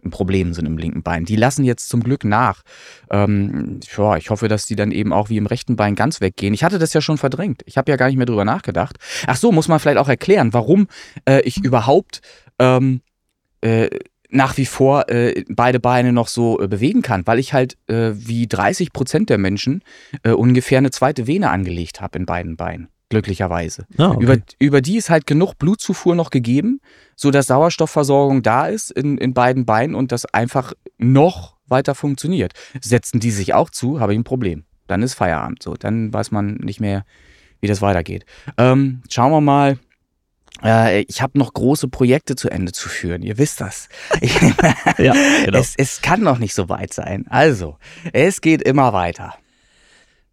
ein 0.04 0.10
Problem 0.10 0.54
sind 0.54 0.66
im 0.66 0.78
linken 0.78 1.02
Bein. 1.02 1.24
Die 1.24 1.36
lassen 1.36 1.64
jetzt 1.64 1.88
zum 1.88 2.02
Glück 2.02 2.24
nach. 2.24 2.62
Ähm, 3.10 3.80
ja, 3.96 4.16
ich 4.16 4.30
hoffe, 4.30 4.48
dass 4.48 4.66
die 4.66 4.76
dann 4.76 4.90
eben 4.90 5.12
auch 5.12 5.28
wie 5.28 5.36
im 5.36 5.46
rechten 5.46 5.76
Bein 5.76 5.94
ganz 5.94 6.20
weggehen. 6.20 6.54
Ich 6.54 6.64
hatte 6.64 6.78
das 6.78 6.92
ja 6.92 7.00
schon 7.00 7.18
verdrängt. 7.18 7.62
Ich 7.66 7.76
habe 7.76 7.90
ja 7.90 7.96
gar 7.96 8.06
nicht 8.06 8.16
mehr 8.16 8.26
drüber 8.26 8.44
nachgedacht. 8.44 8.96
Ach 9.26 9.36
so, 9.36 9.52
muss 9.52 9.68
man 9.68 9.80
vielleicht 9.80 9.98
auch 9.98 10.08
erklären, 10.08 10.52
warum 10.52 10.88
äh, 11.28 11.40
ich 11.42 11.62
überhaupt 11.62 12.20
ähm, 12.58 13.00
äh, 13.60 13.88
nach 14.30 14.56
wie 14.56 14.66
vor 14.66 15.08
äh, 15.08 15.44
beide 15.48 15.80
Beine 15.80 16.12
noch 16.12 16.28
so 16.28 16.60
äh, 16.60 16.66
bewegen 16.66 17.02
kann, 17.02 17.26
weil 17.26 17.38
ich 17.38 17.52
halt 17.52 17.76
äh, 17.86 18.12
wie 18.14 18.46
30 18.46 18.92
Prozent 18.92 19.30
der 19.30 19.38
Menschen 19.38 19.82
äh, 20.22 20.30
ungefähr 20.30 20.78
eine 20.78 20.90
zweite 20.90 21.26
Vene 21.26 21.50
angelegt 21.50 22.00
habe 22.00 22.18
in 22.18 22.26
beiden 22.26 22.56
Beinen 22.56 22.88
glücklicherweise. 23.14 23.86
Ah, 23.96 24.10
okay. 24.10 24.22
über, 24.22 24.36
über 24.58 24.80
die 24.80 24.96
ist 24.96 25.08
halt 25.08 25.26
genug 25.26 25.56
Blutzufuhr 25.56 26.16
noch 26.16 26.30
gegeben, 26.30 26.80
sodass 27.14 27.46
Sauerstoffversorgung 27.46 28.42
da 28.42 28.66
ist 28.66 28.90
in, 28.90 29.18
in 29.18 29.34
beiden 29.34 29.64
Beinen 29.64 29.94
und 29.94 30.10
das 30.10 30.26
einfach 30.26 30.72
noch 30.98 31.54
weiter 31.66 31.94
funktioniert. 31.94 32.52
Setzen 32.80 33.20
die 33.20 33.30
sich 33.30 33.54
auch 33.54 33.70
zu, 33.70 34.00
habe 34.00 34.12
ich 34.12 34.18
ein 34.18 34.24
Problem. 34.24 34.64
Dann 34.88 35.02
ist 35.02 35.14
Feierabend 35.14 35.62
so. 35.62 35.74
Dann 35.74 36.12
weiß 36.12 36.32
man 36.32 36.56
nicht 36.56 36.80
mehr, 36.80 37.04
wie 37.60 37.68
das 37.68 37.80
weitergeht. 37.80 38.26
Ähm, 38.58 39.02
schauen 39.08 39.30
wir 39.30 39.40
mal. 39.40 39.78
Äh, 40.62 41.02
ich 41.02 41.22
habe 41.22 41.38
noch 41.38 41.52
große 41.52 41.88
Projekte 41.88 42.34
zu 42.34 42.50
Ende 42.50 42.72
zu 42.72 42.88
führen. 42.88 43.22
Ihr 43.22 43.38
wisst 43.38 43.60
das. 43.60 43.88
ja, 44.98 45.14
genau. 45.44 45.58
es, 45.58 45.74
es 45.76 46.02
kann 46.02 46.20
noch 46.20 46.38
nicht 46.38 46.54
so 46.54 46.68
weit 46.68 46.92
sein. 46.92 47.26
Also, 47.28 47.78
es 48.12 48.40
geht 48.40 48.62
immer 48.62 48.92
weiter. 48.92 49.34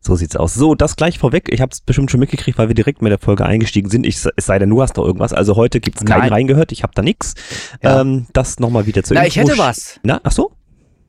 So 0.04 0.16
sieht's 0.16 0.36
aus. 0.36 0.56
So, 0.56 0.74
das 0.74 0.96
gleich 0.96 1.20
vorweg. 1.20 1.48
Ich 1.52 1.62
habe 1.62 1.72
es 1.72 1.82
bestimmt 1.82 2.10
schon 2.10 2.20
mitgekriegt, 2.20 2.58
weil 2.58 2.68
wir 2.68 2.76
direkt 2.76 3.04
mit 3.04 3.12
der 3.12 3.20
Folge 3.20 3.46
eingestiegen 3.46 3.90
sind. 3.90 4.06
Ich, 4.06 4.18
es 4.36 4.46
sei 4.46 4.58
denn, 4.58 4.70
du 4.70 4.82
hast 4.82 4.98
noch 4.98 5.06
irgendwas. 5.06 5.32
Also 5.32 5.56
heute 5.56 5.80
gibt's 5.80 6.04
keinen 6.04 6.30
reingehört. 6.30 6.72
Ich 6.72 6.82
habe 6.82 6.94
da 6.96 7.04
nix. 7.04 7.36
Ja. 7.84 8.02
Ähm, 8.02 8.26
das 8.34 8.60
nochmal 8.60 8.88
wieder 8.88 9.04
zu 9.04 9.14
Na, 9.14 9.28
ich 9.28 9.36
hätte 9.36 9.60
was. 9.60 10.00
Na, 10.02 10.20
ach 10.24 10.32
so? 10.32 10.54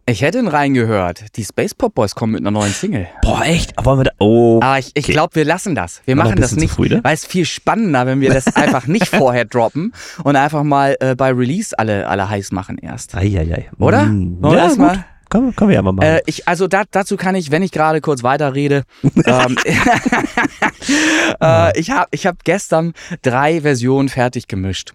Ich 0.04 0.20
hätte 0.20 0.40
ihn 0.40 0.48
reingehört. 0.48 1.36
Die 1.36 1.44
Space 1.44 1.74
Pop 1.74 1.94
Boys 1.94 2.16
kommen 2.16 2.32
mit 2.32 2.40
einer 2.42 2.50
neuen 2.50 2.72
Single. 2.72 3.06
Boah, 3.22 3.42
echt? 3.44 3.72
Wollen 3.82 4.00
wir 4.00 4.04
da, 4.04 4.10
oh. 4.18 4.58
Aber 4.60 4.78
ich, 4.78 4.90
ich 4.94 5.06
glaube, 5.06 5.36
wir 5.36 5.44
lassen 5.44 5.76
das. 5.76 6.02
Wir 6.04 6.16
machen 6.16 6.40
das 6.40 6.56
nicht, 6.56 6.76
ne? 6.76 7.00
weil 7.04 7.14
es 7.14 7.24
viel 7.24 7.44
spannender, 7.44 8.04
wenn 8.04 8.20
wir 8.20 8.34
das 8.34 8.46
einfach 8.56 8.88
nicht 8.88 9.06
vorher 9.06 9.44
droppen 9.44 9.94
und 10.24 10.34
einfach 10.34 10.64
mal 10.64 10.96
äh, 10.98 11.14
bei 11.14 11.30
Release 11.30 11.78
alle, 11.78 12.08
alle 12.08 12.28
heiß 12.28 12.50
machen 12.50 12.78
erst. 12.78 13.14
Eieiei. 13.14 13.70
Oder? 13.78 14.06
Mm. 14.06 14.42
Wollen 14.42 14.54
wir 14.54 14.60
das 14.60 14.76
mal? 14.76 15.04
Können, 15.32 15.56
können 15.56 15.70
wir 15.70 15.76
ja 15.76 15.82
mal 15.82 15.92
machen. 15.92 16.06
Äh, 16.06 16.20
ich, 16.26 16.46
also 16.46 16.68
da, 16.68 16.82
dazu 16.90 17.16
kann 17.16 17.34
ich, 17.34 17.50
wenn 17.50 17.62
ich 17.62 17.72
gerade 17.72 18.02
kurz 18.02 18.22
weiterrede, 18.22 18.84
ähm, 19.02 19.56
äh, 21.40 21.80
ich 21.80 21.90
habe 21.90 22.08
ich 22.10 22.26
hab 22.26 22.44
gestern 22.44 22.92
drei 23.22 23.62
Versionen 23.62 24.10
fertig 24.10 24.46
gemischt. 24.46 24.92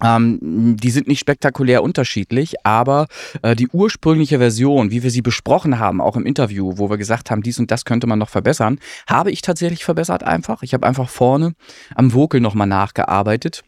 Ähm, 0.00 0.76
die 0.80 0.90
sind 0.90 1.08
nicht 1.08 1.18
spektakulär 1.18 1.82
unterschiedlich, 1.82 2.54
aber 2.64 3.08
äh, 3.42 3.56
die 3.56 3.66
ursprüngliche 3.66 4.38
Version, 4.38 4.92
wie 4.92 5.02
wir 5.02 5.10
sie 5.10 5.22
besprochen 5.22 5.80
haben, 5.80 6.00
auch 6.00 6.14
im 6.14 6.24
Interview, 6.24 6.74
wo 6.76 6.88
wir 6.88 6.96
gesagt 6.96 7.32
haben, 7.32 7.42
dies 7.42 7.58
und 7.58 7.72
das 7.72 7.84
könnte 7.84 8.06
man 8.06 8.20
noch 8.20 8.28
verbessern, 8.28 8.78
habe 9.08 9.32
ich 9.32 9.42
tatsächlich 9.42 9.84
verbessert 9.84 10.22
einfach. 10.22 10.62
Ich 10.62 10.72
habe 10.72 10.86
einfach 10.86 11.08
vorne 11.08 11.54
am 11.96 12.14
Vocal 12.14 12.40
nochmal 12.40 12.68
nachgearbeitet 12.68 13.64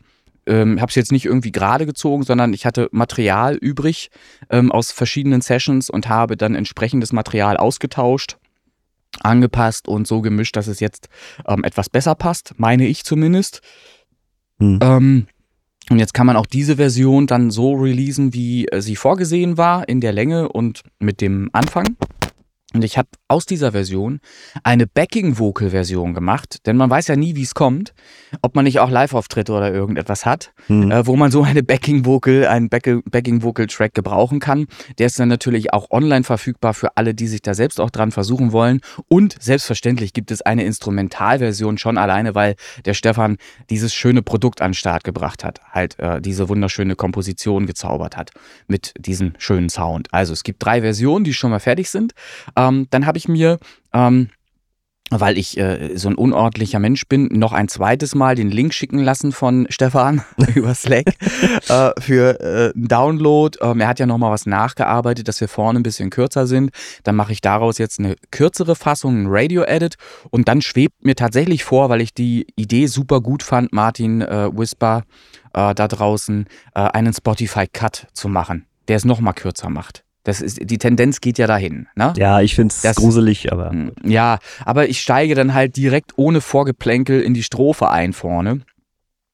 ähm, 0.51 0.81
habe 0.81 0.91
es 0.91 0.97
jetzt 0.97 1.13
nicht 1.13 1.25
irgendwie 1.25 1.53
gerade 1.53 1.87
gezogen, 1.87 2.25
sondern 2.25 2.53
ich 2.53 2.67
hatte 2.67 2.89
Material 2.91 3.55
übrig 3.55 4.11
ähm, 4.51 4.73
aus 4.73 4.91
verschiedenen 4.91 5.41
Sessions 5.41 5.89
und 5.89 6.09
habe 6.09 6.37
dann 6.37 6.55
entsprechendes 6.55 7.13
Material 7.13 7.57
ausgetauscht, 7.57 8.37
angepasst 9.21 9.89
und 9.89 10.07
so 10.07 10.21
gemischt, 10.21 10.57
dass 10.57 10.67
es 10.67 10.81
jetzt 10.81 11.09
ähm, 11.47 11.65
etwas 11.65 11.89
besser 11.89 12.15
passt, 12.15 12.55
meine 12.57 12.87
ich 12.87 13.05
zumindest. 13.05 13.63
Hm. 14.59 14.81
Ähm, 14.83 15.27
und 15.89 15.99
jetzt 15.99 16.15
kann 16.15 16.27
man 16.27 16.37
auch 16.37 16.47
diese 16.47 16.77
Version 16.77 17.27
dann 17.27 17.51
so 17.51 17.75
releasen, 17.75 18.35
wie 18.35 18.67
äh, 18.67 18.81
sie 18.81 18.97
vorgesehen 18.97 19.57
war, 19.57 19.89
in 19.89 20.01
der 20.01 20.13
Länge 20.13 20.49
und 20.49 20.83
mit 20.99 21.21
dem 21.21 21.49
Anfang. 21.53 21.97
Und 22.73 22.85
ich 22.85 22.97
habe 22.99 23.09
aus 23.27 23.47
dieser 23.47 23.73
Version 23.73 24.21
eine 24.63 24.87
Backing-Vocal-Version 24.87 26.15
gemacht, 26.15 26.67
denn 26.67 26.77
man 26.77 26.89
weiß 26.89 27.09
ja 27.09 27.17
nie, 27.17 27.35
wie 27.35 27.43
es 27.43 27.55
kommt, 27.55 27.95
ob 28.43 28.55
man 28.55 28.65
nicht 28.65 28.79
auch 28.79 28.91
Live-Auftritte 28.91 29.53
oder 29.53 29.73
irgendetwas 29.73 30.25
hat, 30.25 30.53
mhm. 30.69 30.91
äh, 30.91 31.07
wo 31.07 31.17
man 31.17 31.33
so 31.33 31.43
eine 31.43 31.65
Backing-Vocal, 31.65 32.47
einen 32.47 32.69
Backing-Vocal-Track 32.69 33.95
gebrauchen 33.95 34.39
kann. 34.39 34.67
Der 34.99 35.07
ist 35.07 35.19
dann 35.19 35.29
natürlich 35.29 35.73
auch 35.73 35.91
online 35.91 36.23
verfügbar 36.23 36.73
für 36.73 36.97
alle, 36.97 37.13
die 37.13 37.27
sich 37.27 37.43
da 37.43 37.55
selbst 37.55 37.81
auch 37.81 37.91
dran 37.91 38.13
versuchen 38.13 38.53
wollen. 38.53 38.81
Und 39.09 39.37
selbstverständlich 39.41 40.13
gibt 40.13 40.31
es 40.31 40.41
eine 40.43 40.65
Instrumentalversion 40.65 41.77
schon 41.77 41.99
alleine, 41.99 42.37
weil 42.37 42.55
der 42.85 42.95
Stefan 42.95 43.37
dieses 43.69 43.93
schöne 43.93 44.23
Produkt 44.23 44.63
an 44.63 44.71
den 44.71 44.75
Start 44.75 45.03
gebracht 45.03 45.43
hat, 45.43 45.61
halt 45.73 45.99
äh, 45.99 46.21
diese 46.21 46.49
wunderschöne 46.49 46.95
Komposition 46.95 47.67
gezaubert 47.67 48.17
hat 48.17 48.31
mit 48.69 48.95
diesem 48.97 49.33
schönen 49.39 49.71
Sound. 49.71 50.07
Also 50.13 50.33
es 50.33 50.45
gibt 50.45 50.65
drei 50.65 50.83
Versionen, 50.83 51.25
die 51.25 51.35
schon 51.35 51.51
mal 51.51 51.59
fertig 51.59 51.91
sind. 51.91 52.13
Ähm, 52.61 52.87
dann 52.91 53.07
habe 53.07 53.19
ich 53.19 53.29
mir, 53.29 53.59
ähm, 53.93 54.29
weil 55.11 55.39
ich 55.39 55.59
äh, 55.59 55.97
so 55.97 56.09
ein 56.09 56.15
unordentlicher 56.15 56.79
Mensch 56.79 57.09
bin, 57.09 57.27
noch 57.33 57.53
ein 57.53 57.67
zweites 57.69 58.15
Mal 58.15 58.37
den 58.37 58.51
Link 58.51 58.73
schicken 58.75 59.01
lassen 59.01 59.33
von 59.33 59.67
Stefan 59.69 60.23
über 60.55 60.75
Slack 60.75 61.15
äh, 61.69 61.91
für 62.01 62.41
äh, 62.41 62.73
einen 62.75 62.87
Download. 62.87 63.59
Ähm, 63.61 63.81
er 63.81 63.89
hat 63.89 63.99
ja 63.99 64.07
nochmal 64.07 64.31
was 64.31 64.47
nachgearbeitet, 64.47 65.27
dass 65.27 65.41
wir 65.41 65.49
vorne 65.49 65.81
ein 65.81 65.83
bisschen 65.83 66.11
kürzer 66.11 66.47
sind. 66.47 66.71
Dann 67.03 67.17
mache 67.17 67.33
ich 67.33 67.41
daraus 67.41 67.79
jetzt 67.79 67.99
eine 67.99 68.15
kürzere 68.31 68.77
Fassung, 68.77 69.23
ein 69.23 69.27
Radio-Edit. 69.29 69.97
Und 70.31 70.47
dann 70.47 70.63
schwebt 70.63 71.05
mir 71.05 71.17
tatsächlich 71.17 71.65
vor, 71.65 71.89
weil 71.89 72.01
ich 72.01 72.15
die 72.15 72.47
Idee 72.55 72.87
super 72.87 73.21
gut 73.21 73.43
fand, 73.43 73.73
Martin 73.73 74.21
äh, 74.21 74.49
Whisper 74.57 75.03
äh, 75.55 75.75
da 75.75 75.89
draußen, 75.89 76.47
äh, 76.75 76.81
einen 76.81 77.13
Spotify-Cut 77.13 78.07
zu 78.13 78.29
machen, 78.29 78.67
der 78.87 78.97
es 78.97 79.05
nochmal 79.05 79.35
kürzer 79.35 79.71
macht. 79.71 80.05
Das 80.25 80.43
ist, 80.43 80.59
die 80.63 80.79
Tendenz 80.79 81.21
geht 81.21 81.39
ja 81.39 81.47
dahin. 81.47 81.89
Ne? 81.95 82.13
Ja, 82.17 82.41
ich 82.41 82.55
finde 82.55 82.75
es 82.83 82.97
gruselig, 82.97 83.53
aber. 83.53 83.71
Hm, 83.71 83.93
ja, 84.05 84.39
aber 84.65 84.89
ich 84.89 85.01
steige 85.01 85.35
dann 85.35 85.55
halt 85.55 85.77
direkt 85.77 86.13
ohne 86.17 86.41
Vorgeplänkel 86.41 87.21
in 87.21 87.35
die 87.35 87.43
Strophe 87.43 87.91
ein 87.91 88.13
vorne. 88.13 88.61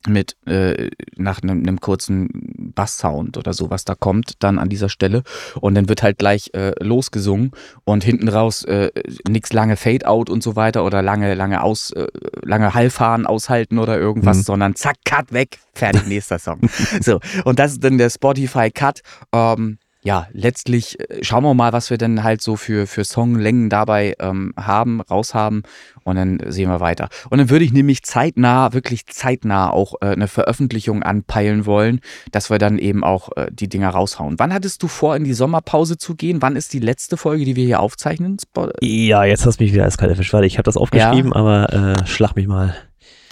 Mit 0.09 0.37
äh, 0.47 0.91
nach 1.17 1.43
einem 1.43 1.81
kurzen 1.81 2.29
Basssound 2.77 3.37
oder 3.37 3.53
so, 3.53 3.71
was 3.71 3.85
da 3.85 3.97
kommt, 3.97 4.35
dann 4.39 4.61
an 4.61 4.69
dieser 4.69 4.89
Stelle. 4.89 5.25
Und 5.61 5.75
dann 5.75 5.89
wird 5.89 6.05
halt 6.05 6.19
gleich 6.19 6.51
äh, 6.55 6.73
losgesungen 6.81 7.51
und 7.83 8.05
hinten 8.05 8.29
raus 8.29 8.63
äh, 8.63 8.93
nichts 9.29 9.53
lange 9.53 9.77
Fade-out 9.77 10.31
und 10.31 10.45
so 10.45 10.55
weiter 10.55 10.85
oder 10.85 11.03
lange, 11.03 11.35
lange 11.35 11.61
aus, 11.61 11.91
äh, 11.91 12.07
lange 12.43 12.73
Hallfahren 12.73 13.27
aushalten 13.27 13.81
oder 13.81 13.99
irgendwas, 13.99 14.37
mhm. 14.37 14.43
sondern 14.43 14.75
zack, 14.77 14.99
Cut 15.05 15.33
weg, 15.33 15.59
fertig, 15.75 16.07
nächster 16.07 16.39
Song. 16.39 16.61
so, 17.01 17.19
und 17.45 17.59
das 17.59 17.73
ist 17.73 17.83
dann 17.83 17.99
der 17.99 18.11
Spotify-Cut. 18.11 19.01
Ähm, 19.33 19.79
ja, 20.07 20.29
letztlich 20.31 21.01
äh, 21.01 21.25
schauen 21.25 21.43
wir 21.43 21.53
mal, 21.53 21.73
was 21.73 21.91
wir 21.91 21.99
denn 21.99 22.23
halt 22.23 22.41
so 22.41 22.55
für, 22.55 22.87
für 22.87 23.03
Songlängen 23.03 23.69
dabei 23.69 24.15
ähm, 24.21 24.55
haben, 24.57 25.01
raushaben 25.01 25.65
und 26.05 26.15
dann 26.15 26.39
sehen 26.47 26.71
wir 26.71 26.79
weiter. 26.79 27.09
Und 27.29 27.39
dann 27.39 27.51
würde 27.51 27.65
ich 27.65 27.73
nämlich 27.73 28.05
zeitnah, 28.05 28.73
wirklich 28.73 29.07
zeitnah 29.07 29.69
auch 29.69 29.95
äh, 30.01 30.07
eine 30.07 30.29
Veröffentlichung 30.29 31.03
anpeilen 31.03 31.67
wollen, 31.67 31.99
dass 32.31 32.51
wir 32.51 32.59
dann 32.59 32.79
eben 32.79 33.03
auch 33.03 33.31
äh, 33.37 33.49
die 33.51 33.69
Dinger 33.69 33.91
raushauen. 33.91 34.39
Wann 34.39 34.55
hattest 34.55 34.85
du 34.85 34.87
vor, 34.87 35.17
in 35.17 35.25
die 35.25 35.35
Sommerpause 35.35 35.99
zu 35.99 36.15
gehen? 36.15 36.41
Wann 36.41 36.55
ist 36.55 36.73
die 36.73 36.79
letzte 36.79 37.17
Folge, 37.17 37.45
die 37.45 37.57
wir 37.57 37.65
hier 37.65 37.81
aufzeichnen? 37.81 38.37
Ja, 38.81 39.25
jetzt 39.25 39.45
hast 39.45 39.59
du 39.59 39.65
mich 39.65 39.73
wieder 39.73 39.85
als 39.85 39.99
kalte 39.99 40.15
erwischt. 40.15 40.33
ich 40.35 40.57
habe 40.57 40.63
das 40.63 40.77
aufgeschrieben, 40.77 41.33
ja. 41.35 41.37
aber 41.37 41.73
äh, 41.73 42.07
schlag 42.07 42.37
mich 42.37 42.47
mal. 42.47 42.77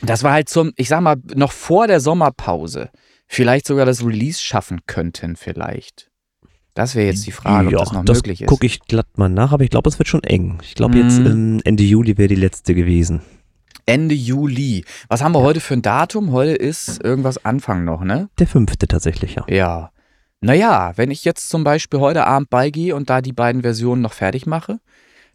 Das 0.02 0.24
war 0.24 0.32
halt 0.32 0.48
zum, 0.48 0.72
ich 0.74 0.88
sag 0.88 1.02
mal, 1.02 1.16
noch 1.36 1.52
vor 1.52 1.86
der 1.86 2.00
Sommerpause. 2.00 2.90
Vielleicht 3.28 3.64
sogar 3.68 3.86
das 3.86 4.04
Release 4.04 4.40
schaffen 4.42 4.80
könnten, 4.88 5.36
vielleicht. 5.36 6.10
Das 6.74 6.96
wäre 6.96 7.06
jetzt 7.06 7.24
die 7.24 7.30
Frage, 7.30 7.70
ja, 7.70 7.78
ob 7.78 7.84
das 7.84 7.92
noch 7.92 8.04
das 8.04 8.18
möglich 8.18 8.42
ist. 8.42 8.48
gucke 8.48 8.66
ich 8.66 8.80
glatt 8.80 9.06
mal 9.16 9.28
nach, 9.28 9.52
aber 9.52 9.62
ich 9.62 9.70
glaube, 9.70 9.88
es 9.88 9.98
wird 9.98 10.08
schon 10.08 10.24
eng. 10.24 10.58
Ich 10.62 10.74
glaube, 10.74 10.98
jetzt 10.98 11.18
ähm, 11.18 11.60
Ende 11.64 11.84
Juli 11.84 12.18
wäre 12.18 12.28
die 12.28 12.34
letzte 12.34 12.74
gewesen. 12.74 13.22
Ende 13.86 14.14
Juli. 14.14 14.84
Was 15.08 15.22
haben 15.22 15.32
wir 15.32 15.40
ja. 15.40 15.44
heute 15.44 15.60
für 15.60 15.74
ein 15.74 15.82
Datum? 15.82 16.32
Heute 16.32 16.52
ist 16.52 17.02
irgendwas 17.04 17.44
Anfang 17.44 17.84
noch, 17.84 18.02
ne? 18.02 18.28
Der 18.38 18.48
fünfte 18.48 18.88
tatsächlich, 18.88 19.36
ja. 19.36 19.44
Ja. 19.48 19.90
Naja, 20.40 20.92
wenn 20.96 21.10
ich 21.10 21.24
jetzt 21.24 21.48
zum 21.48 21.64
Beispiel 21.64 22.00
heute 22.00 22.26
Abend 22.26 22.50
beigehe 22.50 22.96
und 22.96 23.08
da 23.08 23.20
die 23.20 23.32
beiden 23.32 23.62
Versionen 23.62 24.02
noch 24.02 24.12
fertig 24.12 24.46
mache, 24.46 24.80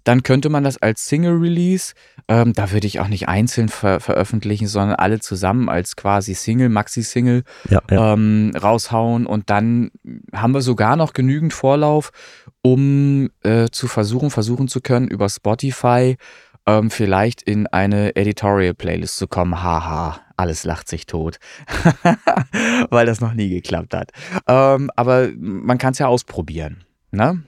dann 0.03 0.24
könnte 0.24 0.50
man 0.50 0.63
das 0.63 0.77
als 0.77 1.08
Single-Release, 1.08 1.94
ähm, 2.27 2.53
da 2.53 2.72
würde 2.72 2.88
ich 2.88 3.00
auch 3.00 3.08
nicht 3.08 3.27
einzeln 3.27 3.70
ver 3.70 4.00
veröffentlichen, 4.00 4.68
sondern 4.68 4.96
alle 4.96 5.20
zusammen 5.20 5.70
als 5.70 5.96
quasi 5.96 6.34
Single, 6.34 6.70
Maxi-Single 6.70 7.44
ja, 7.70 7.82
ja. 7.89 8.13
ähm, 8.13 8.51
raushauen. 8.62 9.25
Und 9.25 9.50
dann 9.50 9.91
haben 10.34 10.53
wir 10.53 10.62
sogar 10.62 10.96
noch 10.96 11.13
genügend 11.13 11.53
Vorlauf, 11.53 12.12
um 12.62 13.29
äh, 13.44 13.68
zu 13.72 13.88
versuchen, 13.88 14.29
versuchen 14.29 14.68
zu 14.68 14.82
können, 14.82 15.08
über 15.08 15.29
Spotify 15.29 16.18
ähm, 16.70 16.91
vielleicht 16.91 17.41
in 17.41 17.68
eine 17.68 18.15
Editorial-Playlist 18.15 19.18
zu 19.18 19.27
kommen. 19.27 19.63
Haha, 19.63 20.20
alles 20.38 20.63
lacht 20.63 20.88
sich 20.88 21.06
tot, 21.06 21.39
weil 22.89 23.06
das 23.06 23.22
noch 23.22 23.34
nie 23.34 23.50
geklappt 23.50 23.94
hat. 23.94 24.12
Ähm, 24.48 24.91
aber 24.96 25.29
man 25.38 25.77
kann 25.77 25.94
es 25.94 26.00
ja 26.00 26.08
ausprobieren. 26.08 26.84
Ne? 27.12 27.44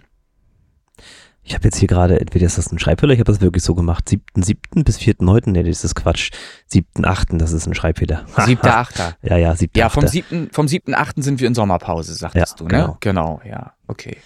Ich 1.43 1.55
habe 1.55 1.63
jetzt 1.63 1.77
hier 1.77 1.87
gerade, 1.87 2.19
entweder 2.19 2.45
ist 2.45 2.57
das 2.57 2.71
ein 2.71 2.77
Schreibfehler, 2.77 3.13
ich 3.13 3.19
habe 3.19 3.31
das 3.31 3.41
wirklich 3.41 3.63
so 3.63 3.73
gemacht, 3.73 4.07
7.7. 4.07 4.83
bis 4.83 4.99
4.9. 4.99 5.49
Nee, 5.49 5.63
das 5.63 5.83
ist 5.83 5.95
Quatsch. 5.95 6.31
7.8. 6.71 7.37
das 7.37 7.51
ist 7.51 7.65
ein 7.65 7.73
Schreibfehler. 7.73 8.25
7.8. 8.35 9.15
ja, 9.23 9.37
ja, 9.37 9.51
7.8. 9.53 9.69
Ja, 9.75 9.89
vom 9.89 10.07
7. 10.07 10.49
Vom 10.51 10.65
7.8. 10.67 11.21
sind 11.23 11.39
wir 11.39 11.47
in 11.47 11.55
Sommerpause, 11.55 12.13
sagtest 12.13 12.51
ja, 12.51 12.57
du, 12.57 12.63
ne? 12.65 12.69
Genau. 12.69 12.97
genau, 12.99 13.41
ja, 13.43 13.73
okay. 13.87 14.17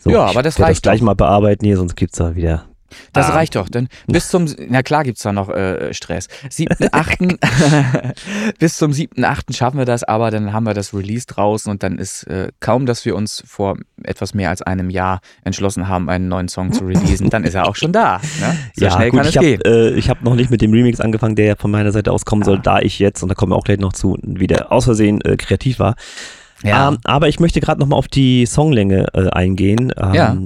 So, 0.00 0.10
ja, 0.10 0.24
aber 0.24 0.42
das 0.42 0.58
reicht. 0.58 0.78
das 0.78 0.82
gleich 0.82 1.02
mal 1.02 1.14
bearbeiten 1.14 1.64
hier, 1.64 1.76
sonst 1.76 1.94
gibt 1.94 2.14
es 2.14 2.18
da 2.18 2.34
wieder 2.34 2.64
das 3.12 3.30
ah. 3.30 3.34
reicht 3.34 3.56
doch, 3.56 3.68
denn 3.68 3.88
bis 4.06 4.28
zum, 4.28 4.46
na 4.68 4.82
klar 4.82 5.04
gibt's 5.04 5.22
da 5.22 5.32
noch 5.32 5.48
äh, 5.48 5.92
Stress. 5.94 6.28
7.8. 6.48 8.12
bis 8.58 8.76
zum 8.76 8.92
7.8. 8.92 9.56
schaffen 9.56 9.78
wir 9.78 9.84
das, 9.84 10.04
aber 10.04 10.30
dann 10.30 10.52
haben 10.52 10.64
wir 10.64 10.74
das 10.74 10.94
Release 10.94 11.26
draußen 11.26 11.70
und 11.70 11.82
dann 11.82 11.98
ist 11.98 12.24
äh, 12.24 12.48
kaum, 12.60 12.86
dass 12.86 13.04
wir 13.04 13.16
uns 13.16 13.42
vor 13.46 13.76
etwas 14.02 14.34
mehr 14.34 14.50
als 14.50 14.62
einem 14.62 14.90
Jahr 14.90 15.20
entschlossen 15.44 15.88
haben, 15.88 16.08
einen 16.08 16.28
neuen 16.28 16.48
Song 16.48 16.72
zu 16.72 16.84
releasen, 16.84 17.30
dann 17.30 17.44
ist 17.44 17.54
er 17.54 17.68
auch 17.68 17.76
schon 17.76 17.92
da. 17.92 18.20
Ne? 18.40 18.56
So 18.76 18.84
ja, 18.84 18.90
schnell 18.90 19.10
gut, 19.10 19.20
kann 19.20 19.28
ich 19.28 19.36
es 19.36 19.42
gehen. 19.42 19.60
Äh, 19.64 19.90
ich 19.90 20.08
habe 20.08 20.24
noch 20.24 20.34
nicht 20.34 20.50
mit 20.50 20.60
dem 20.60 20.72
Remix 20.72 21.00
angefangen, 21.00 21.36
der 21.36 21.46
ja 21.46 21.56
von 21.56 21.70
meiner 21.70 21.92
Seite 21.92 22.12
aus 22.12 22.24
kommen 22.24 22.42
soll, 22.42 22.58
da 22.58 22.80
ich 22.80 22.98
jetzt, 22.98 23.22
und 23.22 23.28
da 23.28 23.34
kommen 23.34 23.52
wir 23.52 23.56
auch 23.56 23.64
gleich 23.64 23.78
noch 23.78 23.92
zu, 23.92 24.18
wieder 24.22 24.72
aus 24.72 24.84
Versehen 24.84 25.20
äh, 25.22 25.36
kreativ 25.36 25.78
war. 25.78 25.94
Ja. 26.62 26.88
Ähm, 26.88 26.98
aber 27.04 27.28
ich 27.28 27.40
möchte 27.40 27.60
gerade 27.60 27.80
nochmal 27.80 27.98
auf 27.98 28.08
die 28.08 28.46
Songlänge 28.46 29.06
äh, 29.14 29.28
eingehen. 29.30 29.92
Ähm, 29.96 30.14
ja 30.14 30.36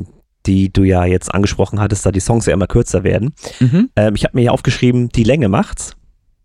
die 0.46 0.72
du 0.72 0.84
ja 0.84 1.04
jetzt 1.04 1.34
angesprochen 1.34 1.80
hattest, 1.80 2.06
da 2.06 2.12
die 2.12 2.20
Songs 2.20 2.46
ja 2.46 2.54
immer 2.54 2.66
kürzer 2.66 3.04
werden. 3.04 3.34
Mhm. 3.60 3.90
Ähm, 3.96 4.14
ich 4.14 4.24
habe 4.24 4.36
mir 4.36 4.42
hier 4.42 4.52
aufgeschrieben, 4.52 5.08
die 5.08 5.24
Länge 5.24 5.48
macht's. 5.48 5.96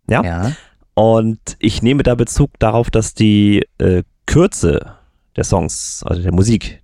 Ja. 0.08 0.24
ja. 0.24 0.52
Und 0.94 1.56
ich 1.58 1.82
nehme 1.82 2.02
da 2.02 2.14
Bezug 2.14 2.50
darauf, 2.58 2.90
dass 2.90 3.14
die 3.14 3.66
äh, 3.78 4.02
Kürze 4.26 4.96
der 5.36 5.44
Songs, 5.44 6.02
also 6.04 6.22
der 6.22 6.32
Musik, 6.32 6.82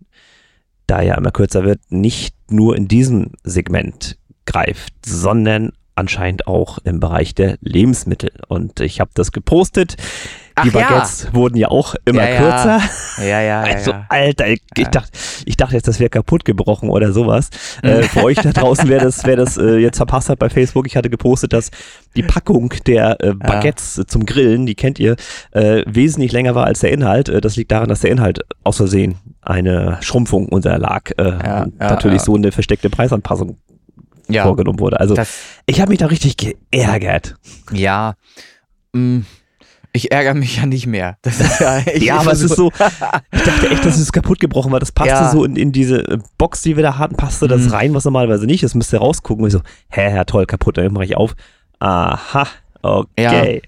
da 0.87 1.03
ja 1.03 1.15
immer 1.15 1.31
kürzer 1.31 1.65
wird, 1.65 1.81
nicht 1.91 2.35
nur 2.51 2.77
in 2.77 2.89
diesem 2.89 3.33
Segment 3.45 4.17
greift, 4.47 4.95
sondern 5.05 5.73
anscheinend 5.95 6.47
auch 6.47 6.79
im 6.79 7.01
Bereich 7.01 7.35
der 7.35 7.59
Lebensmittel. 7.61 8.31
Und 8.49 8.81
ich 8.81 9.01
habe 9.01 9.11
das 9.15 9.33
gepostet. 9.33 9.97
Ach 10.59 10.65
die 10.65 10.71
Baguettes 10.71 11.25
ja. 11.25 11.35
wurden 11.35 11.57
ja 11.57 11.69
auch 11.69 11.95
immer 12.05 12.29
ja, 12.29 12.37
kürzer. 12.39 12.81
Ja, 13.19 13.41
ja, 13.41 13.61
Also, 13.63 13.95
Alter, 14.09 14.49
ich, 14.49 14.63
ich, 14.77 14.89
dachte, 14.89 15.11
ich 15.45 15.57
dachte 15.57 15.75
jetzt, 15.75 15.89
das 15.89 16.01
wäre 16.01 16.11
kaputt 16.11 16.45
gebrochen 16.45 16.89
oder 16.91 17.13
sowas. 17.13 17.51
äh, 17.83 18.03
für 18.03 18.25
euch 18.25 18.37
da 18.39 18.51
draußen, 18.53 18.89
wer 18.89 19.01
das, 19.01 19.25
wer 19.25 19.37
das 19.37 19.57
äh, 19.57 19.77
jetzt 19.79 19.97
verpasst 19.97 20.29
hat 20.29 20.39
bei 20.39 20.49
Facebook, 20.49 20.87
ich 20.87 20.97
hatte 20.97 21.11
gepostet, 21.11 21.53
dass 21.53 21.71
die 22.17 22.23
Packung 22.23 22.73
der 22.87 23.23
äh, 23.23 23.35
Baguettes 23.35 24.03
zum 24.07 24.27
Grillen, 24.27 24.67
die 24.67 24.75
kennt 24.75 24.99
ihr, 24.99 25.17
äh, 25.53 25.83
wesentlich 25.87 26.33
länger 26.33 26.55
war 26.55 26.67
als 26.67 26.81
der 26.81 26.91
Inhalt. 26.93 27.29
Äh, 27.29 27.41
das 27.41 27.57
liegt 27.57 27.71
daran, 27.71 27.89
dass 27.89 28.01
der 28.01 28.11
Inhalt 28.11 28.41
aus 28.65 28.77
Versehen 28.77 29.17
eine 29.43 29.99
Schrumpfung 30.01 30.49
unterlag. 30.49 31.13
Äh, 31.19 31.67
natürlich 31.79 32.23
so 32.23 32.35
eine 32.35 32.53
versteckte 32.53 32.91
Preisanpassung 32.91 33.57
vorgenommen 34.31 34.81
wurde. 34.81 35.01
Also 35.01 35.17
ich 35.67 35.81
habe 35.81 35.91
mich 35.91 35.99
da 35.99 36.07
richtig 36.07 36.37
geärgert. 36.37 37.37
Ja. 37.73 38.15
Mh. 38.93 39.23
Ich 39.99 40.13
ärgere 40.13 40.35
mich 40.35 40.59
ja 40.59 40.67
nicht 40.67 40.87
mehr. 40.87 41.17
Das 41.23 41.41
ist 41.41 41.59
ja, 41.59 41.79
ja 41.97 42.21
aber 42.21 42.31
es 42.31 42.41
ist 42.41 42.55
so, 42.55 42.71
ich 43.33 43.43
dachte 43.43 43.69
echt, 43.69 43.85
das 43.85 43.99
ist 43.99 44.13
kaputt 44.13 44.39
gebrochen, 44.39 44.71
weil 44.71 44.79
das 44.79 44.93
passte 44.93 45.13
ja. 45.13 45.31
so 45.33 45.45
in, 45.45 45.57
in 45.57 45.73
diese 45.73 46.09
äh, 46.09 46.19
Box, 46.39 46.63
die 46.63 46.77
wir 46.77 46.85
da 46.85 46.99
hatten, 46.99 47.17
passte 47.17 47.49
das 47.49 47.63
mhm. 47.63 47.71
rein, 47.71 47.95
was 47.95 48.05
normalerweise 48.05 48.47
nicht. 48.47 48.63
Das 48.63 48.77
müsst 48.77 48.93
ihr 48.93 49.01
rausgucken. 49.01 49.43
Und 49.43 49.49
ich 49.49 49.55
so, 49.55 49.61
hä, 49.89 50.15
ja 50.15 50.23
toll, 50.23 50.47
kaputt, 50.47 50.79
dann 50.79 50.93
mache 50.93 51.05
ich 51.05 51.17
auf. 51.17 51.35
Aha, 51.81 52.47
okay. 52.81 53.63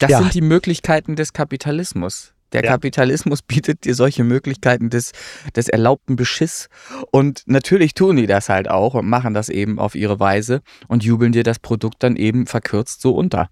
Ja. 0.00 0.08
Das 0.08 0.18
sind 0.18 0.32
die 0.32 0.40
Möglichkeiten 0.40 1.14
des 1.14 1.34
Kapitalismus. 1.34 2.29
Der 2.52 2.64
ja. 2.64 2.70
Kapitalismus 2.70 3.42
bietet 3.46 3.84
dir 3.84 3.94
solche 3.94 4.24
Möglichkeiten 4.24 4.90
des, 4.90 5.12
des 5.56 5.68
erlaubten 5.68 6.16
Beschiss. 6.16 6.68
Und 7.10 7.42
natürlich 7.46 7.94
tun 7.94 8.16
die 8.16 8.26
das 8.26 8.48
halt 8.48 8.68
auch 8.68 8.94
und 8.94 9.08
machen 9.08 9.34
das 9.34 9.48
eben 9.48 9.78
auf 9.78 9.94
ihre 9.94 10.20
Weise 10.20 10.62
und 10.88 11.04
jubeln 11.04 11.32
dir 11.32 11.42
das 11.42 11.58
Produkt 11.58 12.02
dann 12.02 12.16
eben 12.16 12.46
verkürzt 12.46 13.00
so 13.00 13.14
unter. 13.14 13.48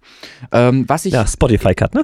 Ähm, 0.51 0.85
was 0.87 1.05
ich, 1.05 1.13
ja, 1.13 1.25
Spotify-Cut, 1.25 1.93
ne? 1.95 2.03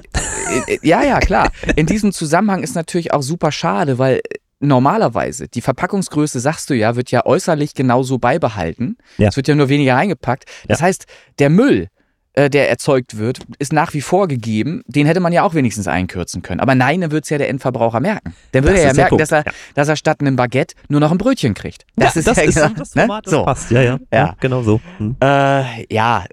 Äh, 0.66 0.74
äh, 0.74 0.78
ja, 0.82 1.02
ja, 1.02 1.20
klar. 1.20 1.50
In 1.76 1.86
diesem 1.86 2.12
Zusammenhang 2.12 2.62
ist 2.62 2.74
natürlich 2.74 3.12
auch 3.12 3.22
super 3.22 3.52
schade, 3.52 3.98
weil 3.98 4.20
normalerweise, 4.60 5.48
die 5.48 5.60
Verpackungsgröße, 5.60 6.40
sagst 6.40 6.70
du 6.70 6.74
ja, 6.74 6.96
wird 6.96 7.10
ja 7.10 7.26
äußerlich 7.26 7.74
genauso 7.74 8.18
beibehalten. 8.18 8.96
Ja. 9.18 9.28
Es 9.28 9.36
wird 9.36 9.48
ja 9.48 9.54
nur 9.54 9.68
weniger 9.68 9.94
reingepackt. 9.94 10.44
Das 10.66 10.80
heißt, 10.82 11.06
der 11.38 11.50
Müll, 11.50 11.88
äh, 12.36 12.48
der 12.48 12.70
erzeugt 12.70 13.18
wird, 13.18 13.40
ist 13.58 13.72
nach 13.72 13.92
wie 13.94 14.00
vor 14.00 14.28
gegeben. 14.28 14.82
Den 14.86 15.06
hätte 15.06 15.20
man 15.20 15.32
ja 15.32 15.42
auch 15.42 15.54
wenigstens 15.54 15.88
einkürzen 15.88 16.42
können. 16.42 16.60
Aber 16.60 16.74
nein, 16.74 17.00
dann 17.00 17.10
wird 17.10 17.24
es 17.24 17.30
ja 17.30 17.38
der 17.38 17.48
Endverbraucher 17.48 17.98
merken. 17.98 18.34
Dann 18.52 18.62
würde 18.62 18.74
Das 18.74 18.82
er 18.82 18.86
ja 18.88 18.94
merken, 18.94 19.08
Punkt, 19.10 19.22
dass 19.22 19.32
er, 19.32 19.44
ja. 19.46 19.52
dass 19.74 19.88
er 19.88 19.96
statt 19.96 20.20
einem 20.20 20.36
Baguette 20.36 20.74
nur 20.88 21.00
noch 21.00 21.10
ein 21.10 21.18
Brötchen 21.18 21.54
kriegt. 21.54 21.84
Das 21.96 22.14
ja, 22.14 22.18
ist 22.20 22.28
das 22.28 22.36
ja 22.36 22.42
ist 22.44 22.54
genau, 22.54 22.68
das 22.76 22.94
ne? 22.94 23.02
Format, 23.02 23.26
das 23.26 23.30
so. 23.32 23.44
passt. 23.44 23.70
Ja, 23.70 23.82
ja. 23.82 23.98
Ja. 24.12 24.36
Genau 24.38 24.62
so. 24.62 24.80
Hm. 24.98 25.16
Äh, 25.20 25.92
ja, 25.94 26.24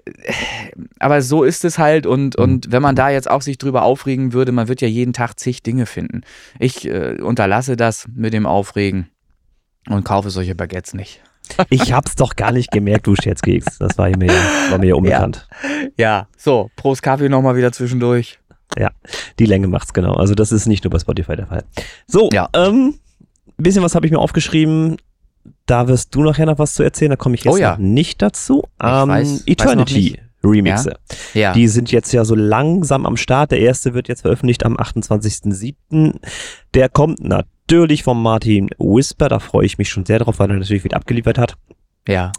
aber 0.98 1.22
so 1.22 1.42
ist 1.42 1.64
es 1.64 1.78
halt 1.78 2.06
und, 2.06 2.38
Mhm. 2.38 2.44
und 2.44 2.72
wenn 2.72 2.82
man 2.82 2.94
da 2.96 3.08
jetzt 3.10 3.30
auch 3.30 3.42
sich 3.42 3.58
drüber 3.58 3.82
aufregen 3.82 4.32
würde, 4.32 4.52
man 4.52 4.68
wird 4.68 4.80
ja 4.80 4.88
jeden 4.88 5.12
Tag 5.12 5.38
zig 5.40 5.62
Dinge 5.62 5.86
finden. 5.86 6.20
Ich 6.58 6.86
äh, 6.86 7.16
unterlasse 7.20 7.76
das 7.76 8.06
mit 8.14 8.32
dem 8.34 8.46
Aufregen 8.46 9.08
und 9.88 10.04
kaufe 10.04 10.30
solche 10.30 10.54
Baguettes 10.54 10.94
nicht. 10.94 11.22
Ich 11.70 11.92
hab's 11.92 12.16
doch 12.16 12.36
gar 12.36 12.52
nicht 12.52 12.70
gemerkt, 12.70 13.06
du 13.06 13.14
Scherzkeks. 13.16 13.78
Das 13.78 13.96
war 13.98 14.08
mir, 14.16 14.28
war 14.70 14.78
mir 14.78 14.86
ja 14.88 14.94
unbekannt. 14.94 15.46
Ja, 15.96 16.26
so, 16.36 16.70
Prost 16.76 17.02
Kaffee 17.02 17.28
nochmal 17.28 17.56
wieder 17.56 17.70
zwischendurch. 17.72 18.38
Die 19.38 19.46
Länge 19.46 19.68
macht's 19.68 19.92
genau. 19.92 20.14
Also 20.14 20.34
das 20.34 20.50
ist 20.50 20.66
nicht 20.66 20.82
nur 20.84 20.90
bei 20.90 20.98
Spotify 20.98 21.36
der 21.36 21.46
Fall. 21.46 21.64
So, 22.06 22.28
Ja. 22.32 22.48
ähm, 22.54 22.94
ein 23.56 23.62
bisschen 23.62 23.82
was 23.82 23.94
habe 23.94 24.06
ich 24.06 24.12
mir 24.12 24.18
aufgeschrieben. 24.18 24.96
Da 25.66 25.86
wirst 25.88 26.14
du 26.14 26.22
nachher 26.24 26.46
noch 26.46 26.58
was 26.58 26.74
zu 26.74 26.82
erzählen. 26.82 27.10
Da 27.10 27.16
komme 27.16 27.34
ich 27.36 27.44
jetzt 27.44 27.54
Oh 27.54 27.56
ja. 27.56 27.72
noch 27.72 27.78
nicht 27.78 28.20
dazu. 28.22 28.64
Ähm, 28.82 28.88
weiß- 28.88 29.08
weiß 29.10 29.42
Eternity 29.46 29.94
nicht. 29.94 30.20
Remixe. 30.42 30.96
Ja. 31.34 31.52
Die 31.52 31.68
sind 31.68 31.90
jetzt 31.92 32.12
ja 32.12 32.24
so 32.24 32.34
langsam 32.34 33.06
am 33.06 33.16
Start. 33.16 33.50
Der 33.52 33.60
erste 33.60 33.94
wird 33.94 34.08
jetzt 34.08 34.22
veröffentlicht 34.22 34.64
am 34.66 34.76
28.07. 34.76 36.14
Der 36.74 36.88
kommt 36.88 37.20
natürlich 37.66 38.02
von 38.02 38.20
Martin 38.20 38.68
Whisper. 38.78 39.28
Da 39.28 39.38
freue 39.38 39.66
ich 39.66 39.78
mich 39.78 39.88
schon 39.88 40.04
sehr 40.04 40.18
drauf, 40.18 40.38
weil 40.38 40.50
er 40.50 40.56
natürlich 40.56 40.84
wieder 40.84 40.96
abgeliefert 40.96 41.38
hat. 41.38 41.54
ja. 42.08 42.32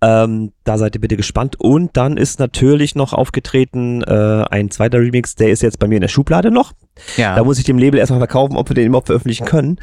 Ähm, 0.00 0.52
da 0.62 0.78
seid 0.78 0.94
ihr 0.94 1.00
bitte 1.00 1.16
gespannt. 1.16 1.56
Und 1.58 1.96
dann 1.96 2.18
ist 2.18 2.38
natürlich 2.38 2.94
noch 2.94 3.12
aufgetreten 3.12 4.00
äh, 4.04 4.44
ein 4.48 4.70
zweiter 4.70 4.98
Remix, 5.00 5.34
der 5.34 5.48
ist 5.50 5.60
jetzt 5.60 5.80
bei 5.80 5.88
mir 5.88 5.96
in 5.96 6.02
der 6.02 6.06
Schublade 6.08 6.52
noch. 6.52 6.72
Ja. 7.16 7.34
Da 7.34 7.42
muss 7.42 7.58
ich 7.58 7.64
dem 7.64 7.78
Label 7.78 7.98
erstmal 7.98 8.20
verkaufen, 8.20 8.56
ob 8.56 8.70
wir 8.70 8.74
den 8.76 8.86
überhaupt 8.86 9.08
veröffentlichen 9.08 9.44
können. 9.44 9.80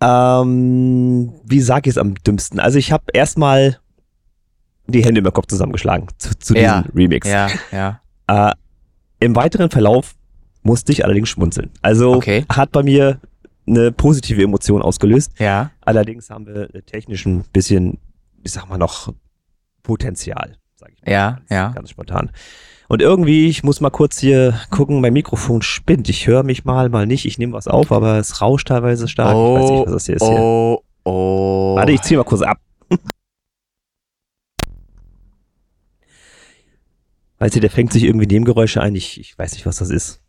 Ähm, 0.00 1.32
wie 1.44 1.60
sage 1.60 1.88
ich 1.88 1.94
es 1.94 1.98
am 1.98 2.14
dümmsten? 2.16 2.58
Also 2.58 2.78
ich 2.78 2.90
habe 2.90 3.04
erstmal 3.12 3.78
die 4.88 5.04
Hände 5.04 5.20
über 5.20 5.30
Kopf 5.30 5.46
zusammengeschlagen 5.46 6.08
zu, 6.18 6.36
zu 6.36 6.54
Ja. 6.56 6.82
diesem 6.82 6.96
Remix. 6.96 7.28
ja, 7.28 7.48
ja. 7.70 8.00
Äh, 8.26 8.54
Im 9.20 9.36
weiteren 9.36 9.70
Verlauf 9.70 10.16
musste 10.62 10.90
ich 10.90 11.04
allerdings 11.04 11.28
schmunzeln. 11.28 11.70
Also 11.80 12.14
Okay. 12.14 12.44
hat 12.48 12.72
bei 12.72 12.82
mir 12.82 13.20
eine 13.68 13.92
positive 13.92 14.42
Emotion 14.42 14.82
ausgelöst. 14.82 15.32
Ja. 15.38 15.70
Allerdings 15.80 16.30
haben 16.30 16.46
wir 16.46 16.68
technisch 16.86 17.26
ein 17.26 17.44
bisschen, 17.52 17.98
ich 18.42 18.52
sag 18.52 18.68
mal, 18.68 18.78
noch 18.78 19.12
Potenzial, 19.82 20.56
sag 20.76 20.92
ich 20.92 21.02
mal. 21.02 21.12
Ja, 21.12 21.30
ganz, 21.30 21.50
ja. 21.50 21.68
Ganz 21.70 21.90
spontan. 21.90 22.30
Und 22.88 23.02
irgendwie, 23.02 23.48
ich 23.48 23.62
muss 23.62 23.80
mal 23.82 23.90
kurz 23.90 24.18
hier 24.18 24.58
gucken, 24.70 25.02
mein 25.02 25.12
Mikrofon 25.12 25.60
spinnt. 25.60 26.08
Ich 26.08 26.26
höre 26.26 26.42
mich 26.42 26.64
mal, 26.64 26.88
mal 26.88 27.06
nicht. 27.06 27.26
Ich 27.26 27.38
nehme 27.38 27.52
was 27.52 27.68
auf, 27.68 27.92
aber 27.92 28.16
es 28.18 28.40
rauscht 28.40 28.68
teilweise 28.68 29.08
stark. 29.08 29.34
ich 29.34 29.62
weiß 29.62 29.70
nicht, 29.70 29.86
was 29.86 29.92
das 29.92 30.06
hier 30.06 30.16
ist. 30.16 30.24
Hier. 30.24 30.38
oh, 30.38 30.82
oh. 31.04 31.76
Warte, 31.76 31.92
ich 31.92 32.00
ziehe 32.00 32.16
mal 32.16 32.24
kurz 32.24 32.40
ab. 32.42 32.58
Weißt 37.38 37.54
du, 37.54 37.60
der 37.60 37.70
fängt 37.70 37.92
sich 37.92 38.04
irgendwie 38.04 38.26
Nebengeräusche 38.26 38.80
ein. 38.80 38.94
Ich, 38.94 39.20
ich 39.20 39.38
weiß 39.38 39.52
nicht, 39.52 39.66
was 39.66 39.76
das 39.76 39.90
ist. 39.90 40.22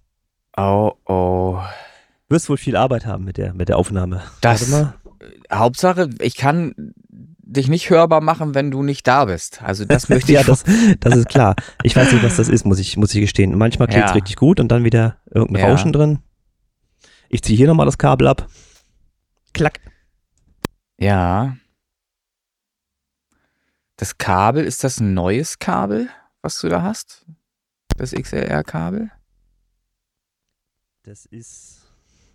Oh, 0.58 0.91
oh. 1.05 1.60
Du 2.29 2.36
wirst 2.36 2.48
wohl 2.48 2.57
viel 2.57 2.75
Arbeit 2.75 3.05
haben 3.07 3.23
mit 3.25 3.38
der, 3.38 3.53
mit 3.56 3.69
der 3.69 3.77
Aufnahme. 3.77 4.21
Das. 4.41 4.71
Hauptsache, 5.51 6.10
ich 6.21 6.36
kann 6.36 6.93
dich 7.10 7.67
nicht 7.67 7.89
hörbar 7.89 8.21
machen, 8.21 8.53
wenn 8.53 8.69
du 8.69 8.84
nicht 8.84 9.08
da 9.08 9.25
bist. 9.25 9.63
Also 9.63 9.84
das 9.84 10.10
möchte 10.10 10.32
ich. 10.32 10.38
Ja, 10.38 10.43
das, 10.43 10.63
das 10.99 11.15
ist 11.15 11.27
klar. 11.30 11.56
Ich 11.82 11.95
weiß 11.95 12.13
nicht, 12.13 12.23
was 12.23 12.36
das 12.38 12.47
ist, 12.47 12.65
muss 12.65 12.77
ich, 12.77 12.97
muss 12.97 13.13
ich 13.15 13.21
gestehen. 13.21 13.58
Manchmal 13.58 13.88
klingt 13.88 14.06
es 14.06 14.12
Ja. 14.12 14.15
richtig 14.15 14.36
gut 14.36 14.60
und 14.60 14.67
dann 14.71 14.84
wieder 14.84 15.17
irgendein 15.25 15.63
Ja. 15.65 15.71
Rauschen 15.71 15.91
drin. 15.91 16.19
Ich 17.30 17.41
ziehe 17.41 17.58
hier 17.58 17.67
nochmal 17.67 17.88
das 17.88 17.97
Kabel 17.97 18.27
ab. 18.27 18.47
Klack. 19.53 19.80
ja. 20.97 21.56
Das 23.97 24.17
Kabel, 24.17 24.63
ist 24.63 24.86
das 24.86 25.01
ein 25.01 25.13
neues 25.13 25.60
Kabel, 25.60 26.08
was 26.41 26.58
du 26.62 26.69
da 26.69 26.84
hast? 26.84 27.25
Das 27.97 28.12
XLR-Kabel? 28.13 29.12
Das 31.03 31.25
ist. 31.25 31.78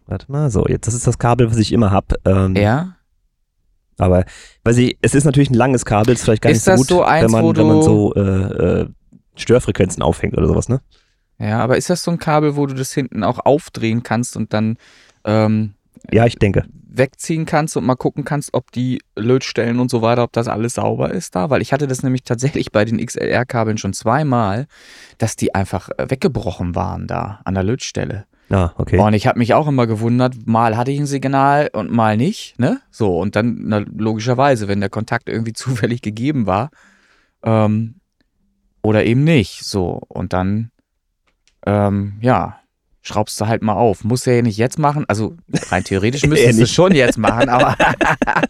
Warte 0.07 0.31
mal, 0.31 0.51
so, 0.51 0.67
jetzt, 0.67 0.87
das 0.87 0.95
ist 0.95 1.07
das 1.07 1.19
Kabel, 1.19 1.51
was 1.51 1.57
ich 1.59 1.73
immer 1.73 1.91
habe. 1.91 2.17
Ähm, 2.25 2.55
Ja. 2.57 2.97
Aber, 3.97 4.25
weiß 4.65 4.79
ich, 4.79 4.99
es 5.03 5.15
ist 5.15 5.25
natürlich 5.25 5.51
ein 5.51 5.55
langes 5.55 5.85
Kabel, 5.85 6.15
ist 6.15 6.25
vielleicht 6.25 6.43
gar 6.43 6.51
Ist 6.51 6.67
nicht 6.67 6.77
so 6.77 6.81
gut, 6.81 6.89
so 6.89 7.05
eins, 7.05 7.25
wenn, 7.33 7.45
man, 7.45 7.57
wenn 7.57 7.67
man 7.67 7.83
so 7.83 8.13
äh, 8.15 8.21
äh, 8.21 8.89
Störfrequenzen 9.37 10.03
aufhängt 10.03 10.37
oder 10.37 10.49
sowas, 10.49 10.69
ne? 10.69 10.81
Ja, 11.39 11.61
aber 11.61 11.77
ist 11.77 11.91
das 11.91 12.03
so 12.03 12.11
ein 12.11 12.19
Kabel, 12.19 12.57
wo 12.57 12.67
du 12.67 12.75
das 12.75 12.93
hinten 12.93 13.23
auch 13.25 13.39
aufdrehen 13.45 14.03
kannst 14.03 14.37
und 14.37 14.53
dann 14.53 14.79
ähm, 15.25 15.75
Ja, 16.13 16.27
ich 16.27 16.37
denke. 16.37 16.65
wegziehen 16.89 17.45
kannst 17.47 17.77
und 17.77 17.85
mal 17.85 17.95
gucken 17.97 18.25
kannst, 18.25 18.53
ob 18.55 18.71
die 18.73 19.01
Lötstellen 19.17 19.79
und 19.79 19.91
so 19.91 20.03
weiter, 20.03 20.25
ob 20.25 20.33
das 20.33 20.49
alles 20.49 20.75
sauber 20.75 21.13
ist 21.13 21.35
da? 21.37 21.51
Weil 21.51 21.63
ich 21.63 21.73
hatte 21.73 21.87
das 21.87 22.03
nämlich 22.03 22.25
tatsächlich 22.25 22.73
bei 22.73 22.85
den 22.85 23.05
XLR-Kabeln 23.05 23.79
schon 23.79 23.93
zweimal, 23.93 24.67
dass 25.19 25.37
die 25.37 25.55
einfach 25.55 25.89
äh, 25.99 26.11
weggebrochen 26.11 26.75
waren 26.75 27.07
da 27.07 27.41
an 27.45 27.55
der 27.55 27.63
Lötstelle. 27.65 28.27
Ah, 28.51 28.73
okay. 28.77 28.99
Und 28.99 29.15
ich 29.15 29.27
habe 29.27 29.39
mich 29.39 29.55
auch 29.55 29.67
immer 29.67 29.87
gewundert, 29.87 30.47
mal 30.47 30.77
hatte 30.77 30.91
ich 30.91 31.01
ein 31.01 31.07
Signal 31.07 31.71
und 31.73 31.91
mal 31.91 32.17
nicht, 32.17 32.59
ne? 32.59 32.81
So, 32.91 33.19
und 33.19 33.37
dann, 33.37 33.57
na, 33.63 33.79
logischerweise, 33.79 34.69
wenn 34.69 34.81
der 34.81 34.91
Kontakt 34.91 35.29
irgendwie 35.29 35.53
zufällig 35.55 36.03
gegeben 36.03 36.47
war, 36.47 36.71
ähm, 37.43 37.97
oder 38.83 39.05
eben 39.05 39.25
nicht, 39.25 39.65
so. 39.65 40.01
Und 40.09 40.33
dann, 40.33 40.71
ähm, 41.67 42.19
ja, 42.21 42.61
schraubst 43.05 43.41
du 43.41 43.47
halt 43.47 43.63
mal 43.63 43.75
auf. 43.75 44.05
Muss 44.05 44.27
er 44.27 44.37
ja 44.37 44.43
nicht 44.43 44.59
jetzt 44.59 44.79
machen, 44.79 45.05
also 45.09 45.37
rein 45.71 45.85
theoretisch 45.85 46.23
müsstest 46.27 46.59
du 46.59 46.65
es 46.65 46.73
schon 46.73 46.95
jetzt 46.95 47.19
machen, 47.19 47.49
aber, 47.49 47.77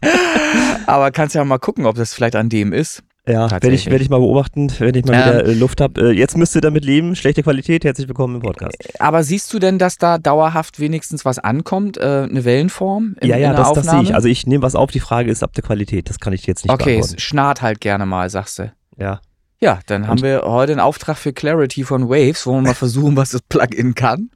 aber 0.86 1.10
kannst 1.10 1.34
ja 1.34 1.44
mal 1.44 1.58
gucken, 1.58 1.86
ob 1.86 1.96
das 1.96 2.14
vielleicht 2.14 2.36
an 2.36 2.48
dem 2.48 2.72
ist. 2.72 3.02
Ja, 3.26 3.50
werde 3.50 3.70
ich, 3.70 3.90
werd 3.90 4.02
ich 4.02 4.10
mal 4.10 4.18
beobachten, 4.18 4.70
wenn 4.78 4.94
ich 4.94 5.04
mal 5.06 5.14
Ähm, 5.14 5.20
wieder 5.40 5.46
äh, 5.46 5.54
Luft 5.54 5.80
habe. 5.80 6.10
Äh, 6.10 6.12
jetzt 6.12 6.36
müsst 6.36 6.54
ihr 6.54 6.60
damit 6.60 6.84
leben. 6.84 7.16
Schlechte 7.16 7.42
Qualität. 7.42 7.84
Herzlich 7.84 8.06
willkommen 8.06 8.36
im 8.36 8.42
Podcast. 8.42 8.76
Aber 9.00 9.22
siehst 9.24 9.52
du 9.54 9.58
denn, 9.58 9.78
dass 9.78 9.96
da 9.96 10.18
dauerhaft 10.18 10.78
wenigstens 10.78 11.24
was 11.24 11.38
ankommt, 11.38 11.96
äh, 11.96 12.26
eine 12.28 12.44
Wellenform 12.44 13.16
in, 13.20 13.28
ja, 13.28 13.36
ja, 13.38 13.54
das, 13.54 13.72
das 13.72 13.86
sehe 13.86 14.02
ich. 14.02 14.14
Also 14.14 14.28
ich 14.28 14.46
nehme 14.46 14.62
was 14.62 14.74
auf. 14.74 14.90
Die 14.90 15.00
Frage 15.00 15.30
ist 15.30 15.42
ab 15.42 15.54
der 15.54 15.64
Qualität. 15.64 16.10
Das 16.10 16.20
kann 16.20 16.32
ich 16.34 16.46
jetzt 16.46 16.64
nicht 16.64 16.72
Okay, 16.72 16.96
es 16.98 17.08
beantworten. 17.08 17.20
schnarrt 17.20 17.62
halt 17.62 17.80
gerne 17.80 18.04
mal, 18.04 18.28
sagst 18.28 18.58
du. 18.58 18.72
Ja. 18.98 19.20
Ja, 19.60 19.78
dann 19.86 20.06
haben 20.08 20.20
wir 20.20 20.42
heute 20.44 20.72
einen 20.72 20.80
Auftrag 20.80 21.16
für 21.16 21.32
Clarity 21.32 21.84
von 21.84 22.10
Waves, 22.10 22.46
wo 22.46 22.52
wir 22.52 22.60
mal 22.60 22.74
versuchen, 22.74 23.16
was 23.16 23.30
das 23.30 23.40
Plugin 23.48 23.94
kann. 23.94 24.28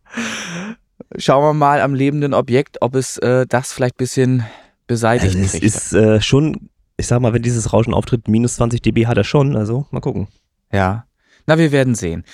Schauen 1.19 1.43
wir 1.45 1.53
mal 1.53 1.83
am 1.83 1.95
lebenden 1.95 2.33
Objekt, 2.33 2.79
ob 2.81 2.95
es 2.95 3.19
äh, 3.19 3.47
das 3.47 3.73
vielleicht 3.73 3.97
ein 3.97 3.99
bisschen 3.99 4.47
beseitigt 4.87 5.35
Also 5.35 5.45
es 5.45 5.51
kriegt. 5.53 5.65
ist 5.65 5.93
äh, 5.93 6.21
schon, 6.23 6.71
ich 6.99 7.07
sag 7.07 7.21
mal, 7.21 7.33
wenn 7.33 7.43
dieses 7.43 7.73
Rauschen 7.73 7.95
auftritt, 7.95 8.29
minus 8.29 8.57
20 8.57 8.83
dB 8.83 9.07
hat 9.07 9.17
er 9.17 9.25
schon. 9.25 9.57
Also 9.57 9.87
mal 9.91 10.01
gucken. 10.01 10.29
ja. 10.73 11.05
Na, 11.47 11.57
wir 11.57 11.73
werden 11.73 11.95
sehen. 11.95 12.25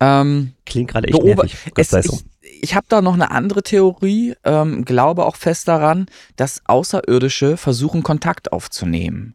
Ähm, 0.00 0.54
Klingt 0.66 0.90
gerade 0.90 1.06
echt 1.06 1.22
nervig. 1.22 1.56
Es, 1.76 1.90
so. 1.90 1.98
ich 1.98 2.24
ich 2.60 2.74
habe 2.74 2.86
da 2.88 3.02
noch 3.02 3.14
eine 3.14 3.30
andere 3.30 3.62
Theorie, 3.62 4.34
ähm, 4.42 4.84
glaube 4.84 5.26
auch 5.26 5.36
fest 5.36 5.68
daran, 5.68 6.06
dass 6.36 6.62
Außerirdische 6.66 7.56
versuchen, 7.56 8.02
Kontakt 8.02 8.52
aufzunehmen. 8.52 9.34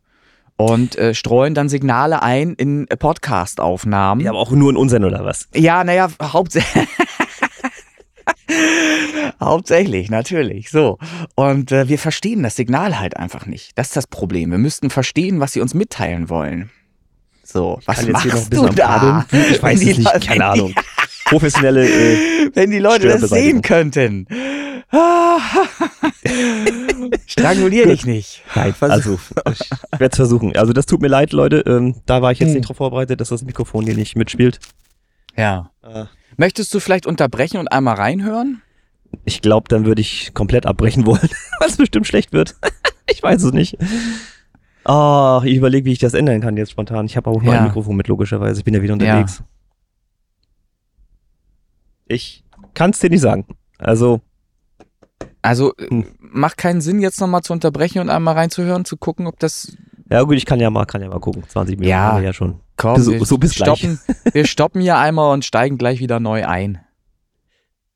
Und 0.58 0.98
äh, 0.98 1.14
streuen 1.14 1.54
dann 1.54 1.70
Signale 1.70 2.22
ein 2.22 2.54
in 2.56 2.86
Podcast-Aufnahmen. 2.88 4.20
Ja, 4.20 4.32
aber 4.32 4.40
auch 4.40 4.52
nur 4.52 4.70
in 4.72 4.76
unseren 4.76 5.06
oder 5.06 5.24
was? 5.24 5.48
Ja, 5.56 5.86
naja, 5.86 6.10
hauptsächlich. 6.22 6.90
Hauptsächlich, 9.40 10.10
natürlich. 10.10 10.70
So. 10.70 10.98
Und 11.36 11.72
äh, 11.72 11.88
wir 11.88 11.98
verstehen 12.00 12.44
das 12.44 12.56
Signal 12.56 13.00
halt 13.00 13.16
einfach 13.18 13.46
nicht. 13.46 13.72
Das 13.78 13.88
ist 13.88 13.96
das 13.96 14.08
Problem. 14.08 14.52
Wir 14.52 14.58
müssten 14.58 14.90
verstehen, 14.90 15.40
was 15.40 15.54
sie 15.54 15.62
uns 15.62 15.74
mitteilen 15.74 16.30
wollen. 16.30 16.70
So, 17.44 17.80
was 17.86 18.06
machst 18.08 18.24
hier 18.24 18.34
noch 18.34 18.44
ein 18.44 18.50
du 18.50 18.76
da? 18.76 19.26
Kabeln. 19.26 19.26
Ich 19.52 19.62
weiß 19.64 19.80
es 19.80 19.86
nicht, 19.86 20.02
Leute- 20.04 20.28
keine 20.28 20.46
Ahnung. 20.46 20.74
Professionelle, 21.26 21.88
äh, 21.88 22.50
Wenn 22.54 22.72
die 22.72 22.80
Leute 22.80 23.08
das 23.08 23.22
sehen 23.30 23.62
könnten. 23.62 24.28
Strangulier 27.28 27.88
dich 27.88 28.06
nicht. 28.06 28.42
nein, 28.56 28.74
Versuch- 28.74 29.20
also 29.46 29.54
ich 29.54 30.00
werde 30.00 30.12
es 30.12 30.16
versuchen. 30.16 30.56
Also 30.56 30.74
das 30.74 30.86
tut 30.86 31.02
mir 31.02 31.08
leid, 31.08 31.32
Leute. 31.32 31.64
Ähm, 31.68 31.96
da 32.06 32.22
war 32.22 32.32
ich 32.32 32.40
jetzt 32.40 32.50
Hm. 32.50 32.56
nicht 32.56 32.68
drauf 32.68 32.78
vorbereitet, 32.78 33.22
dass 33.22 33.30
das 33.30 33.44
Mikrofon 33.44 33.86
hier 33.86 33.96
nicht 33.96 34.16
mitspielt. 34.16 34.60
Ja. 35.40 35.72
Äh, 35.84 36.06
Möchtest 36.38 36.74
du 36.74 36.80
vielleicht 36.80 37.06
unterbrechen 37.08 37.58
und 37.58 37.68
einmal 37.70 37.96
reinhören? 37.96 38.62
ich 39.26 39.42
glaube, 39.42 39.68
dann 39.70 39.86
würde 39.86 40.02
ich 40.02 40.34
komplett 40.36 40.66
abbrechen 40.68 41.06
wollen, 41.06 41.30
weil 41.60 41.68
es 41.70 41.78
bestimmt 41.78 42.06
schlecht 42.08 42.32
wird. 42.32 42.56
ich 43.10 43.24
weiß 43.24 43.42
es 43.44 43.54
nicht. 43.54 43.78
Oh, 44.86 45.42
ich 45.44 45.56
überlege, 45.56 45.86
wie 45.86 45.92
ich 45.94 46.00
das 46.00 46.14
ändern 46.14 46.42
kann 46.42 46.58
jetzt 46.58 46.72
spontan. 46.72 47.06
Ich 47.08 47.18
habe 47.18 47.30
auch 47.30 47.42
nur 47.42 47.54
Ja. 47.54 47.60
ein 47.60 47.66
Mikrofon 47.66 47.96
mit, 47.96 48.08
logischerweise. 48.08 48.60
Ich 48.60 48.66
bin 48.66 48.74
ja 48.74 48.82
wieder 48.82 48.96
Ja. 48.98 49.14
unterwegs. 49.18 49.44
Ich 52.08 52.44
kann 52.74 52.92
es 52.92 53.00
dir 53.00 53.10
nicht 53.10 53.22
sagen. 53.22 53.46
Also, 53.78 54.22
Also 55.42 55.74
äh, 55.78 55.88
Hm. 55.90 56.06
macht 56.20 56.58
keinen 56.58 56.82
Sinn, 56.82 57.00
jetzt 57.02 57.20
nochmal 57.22 57.42
zu 57.42 57.54
unterbrechen 57.54 58.00
und 58.00 58.10
einmal 58.10 58.34
reinzuhören, 58.36 58.84
zu 58.86 58.98
gucken, 58.98 59.26
ob 59.28 59.40
das. 59.40 59.76
Ja 60.10 60.22
gut, 60.24 60.36
ich 60.36 60.46
kann 60.46 60.60
ja 60.60 60.70
mal, 60.70 60.86
kann 60.86 61.02
ja 61.02 61.08
mal 61.10 61.20
gucken. 61.20 61.44
20 61.48 61.78
Minuten 61.78 61.90
Ja. 61.92 62.00
haben 62.12 62.18
wir 62.18 62.26
ja 62.26 62.34
schon. 62.34 62.60
Komm, 62.80 63.00
So- 63.02 63.12
wir, 63.12 63.26
so 63.26 63.38
bis 63.38 63.54
gleich. 63.56 63.68
stoppen, 63.80 64.00
wir 64.32 64.46
stoppen 64.48 64.82
hier 64.82 64.98
einmal 64.98 65.34
und 65.34 65.46
steigen 65.46 65.78
gleich 65.78 66.00
wieder 66.00 66.20
neu 66.20 66.48
ein. 66.48 66.80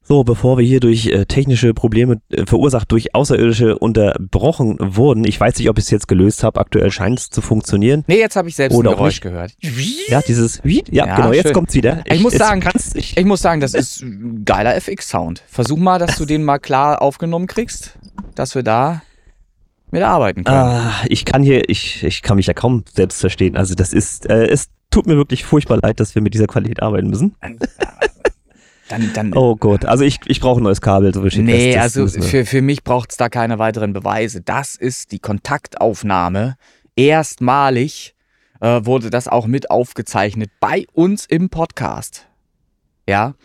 So, 0.06 0.26
bevor 0.26 0.58
wir 0.58 0.66
hier 0.66 0.82
durch 0.82 1.06
äh, 1.08 1.26
technische 1.26 1.74
Probleme 1.74 2.18
äh, 2.30 2.46
verursacht 2.46 2.92
durch 2.92 3.16
Außerirdische 3.16 3.80
unterbrochen 3.80 4.76
wurden, 4.82 5.24
ich 5.24 5.40
weiß 5.40 5.58
nicht, 5.58 5.70
ob 5.70 5.78
ich 5.78 5.86
es 5.86 5.92
jetzt 5.92 6.10
gelöst 6.10 6.44
habe, 6.44 6.60
aktuell 6.60 6.92
scheint 6.92 7.20
es 7.20 7.30
zu 7.30 7.40
funktionieren. 7.40 8.04
Nee, 8.08 8.20
jetzt 8.20 8.36
habe 8.36 8.50
ich 8.50 8.56
selbst 8.58 8.76
Oder 8.76 8.90
ein 8.92 8.96
Geräusch 8.98 9.22
gehört. 9.22 9.54
Ja, 10.10 10.22
dieses, 10.22 10.60
ja, 10.66 10.82
Ja, 10.92 11.16
genau, 11.16 11.32
jetzt 11.32 11.44
schön. 11.46 11.54
kommt's 11.54 11.74
wieder. 11.74 12.04
Ich 12.06 12.20
muss 12.22 12.34
es 12.34 12.40
sagen, 12.40 12.62
ich, 12.96 13.16
Ich 13.16 13.24
muss 13.26 13.42
sagen, 13.42 13.62
das 13.62 13.74
ist 13.74 14.02
ein 14.02 14.44
geiler 14.44 14.76
FX-Sound. 14.76 15.42
Versuch 15.48 15.78
mal, 15.78 16.00
dass 16.00 16.18
du 16.18 16.26
den 16.34 16.44
mal 16.44 16.60
klar 16.60 17.02
aufgenommen 17.02 17.48
kriegst, 17.48 17.98
dass 18.36 18.56
wir 18.56 18.64
da 18.64 19.02
mit 19.94 20.04
arbeiten 20.04 20.44
können. 20.44 20.58
ah, 20.58 20.92
ich 21.08 21.24
kann 21.24 21.44
hier, 21.44 21.70
ich, 21.70 22.04
ich 22.04 22.22
kann 22.22 22.36
mich 22.36 22.48
ja 22.48 22.54
kaum 22.54 22.84
selbst 22.92 23.22
verstehen. 23.22 23.56
Also 23.56 23.76
das 23.76 23.94
ist, 23.94 24.30
äh, 24.30 24.48
es 24.48 24.68
tut 24.90 25.08
mir 25.08 25.16
wirklich 25.16 25.46
furchtbar 25.46 25.78
leid, 25.82 26.00
dass 26.00 26.16
wir 26.16 26.22
mit 26.22 26.34
dieser 26.34 26.48
Qualität 26.48 26.82
arbeiten 26.82 27.10
müssen. 27.10 27.36
Dann, 28.90 29.12
dann, 29.14 29.34
Oh 29.36 29.56
Gott, 29.56 29.86
also 29.86 30.04
ich, 30.04 30.20
ich 30.26 30.42
brauche 30.42 30.60
ein 30.60 30.64
neues 30.64 30.82
Kabel, 30.82 31.14
so 31.14 31.22
nee, 31.22 31.74
fest, 31.74 31.78
das 31.78 31.98
also 31.98 32.22
für, 32.22 32.46
für 32.46 32.62
mich 32.62 32.84
braucht 32.84 33.12
es 33.12 33.18
da 33.18 33.30
keine 33.30 33.58
weiteren 33.58 33.94
Beweise. 33.94 34.42
Das 34.42 34.76
ist 34.76 35.12
die 35.12 35.20
Kontaktaufnahme. 35.20 36.58
Erstmalig 36.96 38.14
äh, 38.60 38.82
wurde 38.84 39.10
das 39.10 39.28
auch 39.28 39.48
mit 39.48 39.72
aufgezeichnet 39.72 40.52
bei 40.60 40.86
uns 40.94 41.26
im 41.26 41.50
Podcast. 41.50 42.28
Ja, 43.08 43.36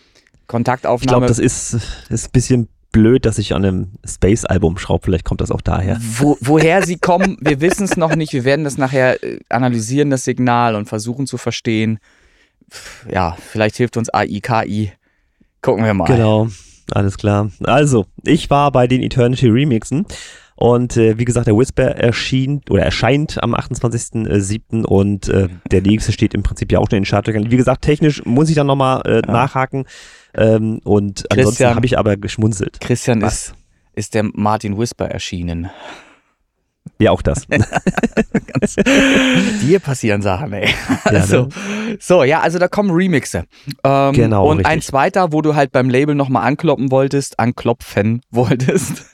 Ich 0.41 0.47
Kontaktaufnahme. 0.49 1.09
glaube, 1.19 1.27
das 1.27 1.39
ist, 1.39 1.79
ist 2.09 2.29
ein 2.29 2.33
bisschen 2.33 2.69
blöd, 2.93 3.27
dass 3.27 3.39
ich 3.39 3.55
an 3.55 3.65
einem 3.65 3.93
Space-Album 4.05 4.79
schraube. 4.79 5.05
Vielleicht 5.05 5.25
kommt 5.25 5.41
das 5.41 5.51
auch 5.51 5.61
daher. 5.61 5.99
Wo, 6.01 6.37
woher 6.41 6.83
sie 6.85 6.97
kommen, 6.97 7.37
wir 7.41 7.61
wissen 7.61 7.85
es 7.85 7.97
noch 7.97 8.15
nicht. 8.15 8.33
Wir 8.33 8.45
werden 8.45 8.65
das 8.65 8.79
nachher 8.79 9.23
äh, 9.23 9.41
analysieren, 9.49 10.11
das 10.11 10.25
Signal, 10.25 10.75
und 10.75 10.89
versuchen 10.89 11.27
zu 11.27 11.39
verstehen. 11.39 11.99
Ja, 13.11 13.37
vielleicht 13.41 13.77
hilft 13.77 13.97
uns 13.97 14.13
AI, 14.13 14.41
KI. 14.41 14.93
Gucken 15.63 15.85
wir 15.85 15.95
mal. 15.95 16.07
Genau, 16.07 16.49
alles 16.93 17.19
klar. 17.19 17.51
Also, 17.65 18.07
ich 18.25 18.49
war 18.51 18.73
bei 18.73 18.87
den 18.87 19.03
Eternity 19.03 19.49
Remixen 19.49 20.07
und 20.61 20.97
äh, 20.97 21.19
wie 21.19 21.25
gesagt, 21.25 21.47
der 21.47 21.57
Whisper 21.57 21.85
erschien 21.85 22.63
oder 22.69 22.83
erscheint 22.83 23.43
am 23.43 23.55
28.07. 23.55 24.85
und 24.85 25.29
äh, 25.29 25.49
der 25.71 25.83
nächste 25.83 26.11
steht 26.11 26.35
im 26.35 26.43
Prinzip 26.43 26.73
ja 26.73 26.81
auch 26.81 26.87
schon 26.91 26.97
in 26.97 27.03
den 27.03 27.07
Startlöchern. 27.07 27.51
Wie 27.51 27.57
gesagt, 27.57 27.83
technisch 27.83 28.25
muss 28.25 28.49
ich 28.49 28.57
dann 28.57 28.67
nochmal 28.67 29.03
äh, 29.07 29.21
nachhaken 29.21 29.85
ähm, 30.39 30.81
und 30.85 31.25
ansonsten 31.31 31.35
Christian. 31.51 31.75
habe 31.77 31.87
ich 31.87 31.99
aber 31.99 32.17
geschmunzelt. 32.17 32.81
Christian 32.81 33.21
Was? 33.23 33.35
ist, 33.49 33.55
ist 33.95 34.15
der 34.15 34.25
Martin 34.33 34.79
Whisper 34.79 35.07
erschienen. 35.07 35.69
Ja, 36.99 37.11
auch 37.11 37.21
das. 37.23 37.47
Dir 39.63 39.79
passieren 39.81 40.23
Sachen, 40.23 40.53
ey. 40.53 40.69
Ja, 41.05 41.11
Also, 41.21 41.43
ne? 41.45 41.49
so, 42.01 42.25
ja, 42.25 42.41
also 42.41 42.59
da 42.59 42.69
kommen 42.69 42.91
Remixe. 42.91 43.45
Ähm, 43.85 44.13
Genau, 44.15 44.49
Und 44.51 44.61
ein 44.65 44.77
richtig. 44.77 44.87
zweiter, 44.91 45.33
wo 45.33 45.43
du 45.43 45.55
halt 45.55 45.73
beim 45.73 45.91
Label 45.91 46.15
nochmal 46.15 46.47
ankloppen 46.47 46.91
wolltest, 46.91 47.39
anklopfen 47.39 48.23
wolltest, 48.31 49.05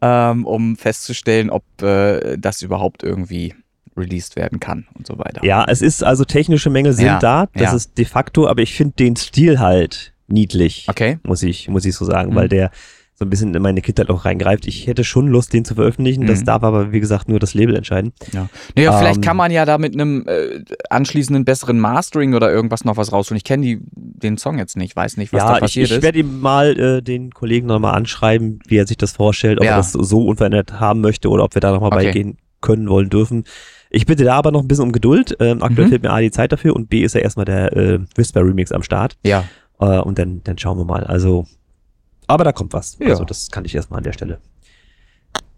ähm, 0.00 0.46
um 0.46 0.76
festzustellen, 0.76 1.50
ob 1.50 1.64
äh, 1.82 2.36
das 2.38 2.62
überhaupt 2.62 3.02
irgendwie 3.02 3.54
released 3.96 4.36
werden 4.36 4.58
kann 4.60 4.86
und 4.94 5.06
so 5.06 5.18
weiter. 5.18 5.44
Ja, 5.44 5.64
es 5.68 5.82
ist 5.82 6.02
also 6.02 6.24
technische 6.24 6.70
Mängel 6.70 6.92
sind 6.94 7.06
Ja, 7.06 7.18
da, 7.18 7.46
das 7.54 7.62
ja. 7.62 7.74
ist 7.76 7.98
de 7.98 8.04
facto, 8.06 8.46
aber 8.48 8.62
ich 8.62 8.74
finde 8.74 8.94
den 8.98 9.16
Stil 9.16 9.58
halt 9.58 10.11
niedlich. 10.32 10.86
Okay. 10.88 11.18
muss 11.24 11.42
ich, 11.42 11.68
muss 11.68 11.84
ich 11.84 11.94
so 11.94 12.04
sagen, 12.04 12.30
Mhm. 12.32 12.34
weil 12.36 12.48
der 12.48 12.70
so 13.14 13.26
ein 13.26 13.30
bisschen 13.30 13.54
in 13.54 13.62
meine 13.62 13.82
Kindheit 13.82 14.08
auch 14.08 14.24
reingreift. 14.24 14.66
Ich 14.66 14.86
hätte 14.86 15.04
schon 15.04 15.28
Lust, 15.28 15.52
den 15.52 15.64
zu 15.66 15.74
veröffentlichen. 15.74 16.26
Das 16.26 16.40
Mhm. 16.40 16.44
darf 16.46 16.62
aber, 16.64 16.92
wie 16.92 16.98
gesagt, 16.98 17.28
nur 17.28 17.38
das 17.38 17.52
Label 17.54 17.76
entscheiden. 17.76 18.12
Ja. 18.32 18.48
Naja, 18.74 18.92
vielleicht 18.98 19.16
Ähm, 19.16 19.20
kann 19.22 19.36
man 19.36 19.52
ja 19.52 19.64
da 19.66 19.76
mit 19.78 19.92
einem 19.94 20.24
äh, 20.26 20.64
anschließenden 20.88 21.44
besseren 21.44 21.78
Mastering 21.78 22.34
oder 22.34 22.50
irgendwas 22.50 22.84
noch 22.84 22.96
was 22.96 23.12
rausholen. 23.12 23.36
Ich 23.36 23.44
kenne 23.44 23.64
die 23.66 23.80
den 23.94 24.38
Song 24.38 24.58
jetzt 24.58 24.76
nicht, 24.78 24.96
weiß 24.96 25.18
nicht, 25.18 25.32
was 25.32 25.42
da 25.42 25.48
ja, 25.50 25.54
ich, 25.56 25.60
passiert 25.60 25.90
ich 25.90 25.96
ist. 25.98 26.02
werde 26.02 26.18
ihm 26.20 26.40
mal 26.40 26.78
äh, 26.78 27.02
den 27.02 27.30
Kollegen 27.32 27.66
nochmal 27.66 27.94
anschreiben, 27.94 28.60
wie 28.66 28.76
er 28.78 28.86
sich 28.86 28.96
das 28.96 29.12
vorstellt, 29.12 29.58
ob 29.60 29.64
Ja. 29.66 29.72
er 29.72 29.76
das 29.76 29.92
so 29.92 30.24
unverändert 30.26 30.80
haben 30.80 31.00
möchte 31.02 31.28
oder 31.28 31.44
ob 31.44 31.54
wir 31.54 31.60
da 31.60 31.70
nochmal 31.70 31.92
Okay. 31.92 32.06
beigehen 32.06 32.38
können, 32.62 32.88
wollen, 32.88 33.10
dürfen. 33.10 33.44
Ich 33.90 34.06
bitte 34.06 34.24
da 34.24 34.36
aber 34.36 34.52
noch 34.52 34.62
ein 34.62 34.68
bisschen 34.68 34.84
um 34.84 34.92
Geduld. 34.92 35.36
Ähm, 35.38 35.62
aktuell 35.62 35.86
Mhm. 35.86 35.90
fehlt 35.90 36.02
mir 36.02 36.10
A 36.12 36.20
die 36.20 36.30
Zeit 36.30 36.50
dafür 36.50 36.74
und 36.74 36.88
B 36.88 37.02
ist 37.02 37.14
ja 37.14 37.20
erstmal 37.20 37.44
der 37.44 37.76
äh, 37.76 37.98
Whisper 38.16 38.40
Remix 38.40 38.72
am 38.72 38.82
Start. 38.82 39.16
Ja. 39.24 39.44
Äh, 39.82 40.00
und 40.00 40.18
dann, 40.18 40.42
dann 40.44 40.56
schauen 40.56 40.78
wir 40.78 40.84
mal. 40.84 41.04
Also, 41.04 41.46
aber 42.26 42.44
da 42.44 42.52
kommt 42.52 42.72
was. 42.72 42.96
Ja. 42.98 43.08
Also, 43.08 43.24
das 43.24 43.50
kann 43.50 43.64
ich 43.64 43.74
erstmal 43.74 43.98
an 43.98 44.04
der 44.04 44.12
Stelle 44.12 44.38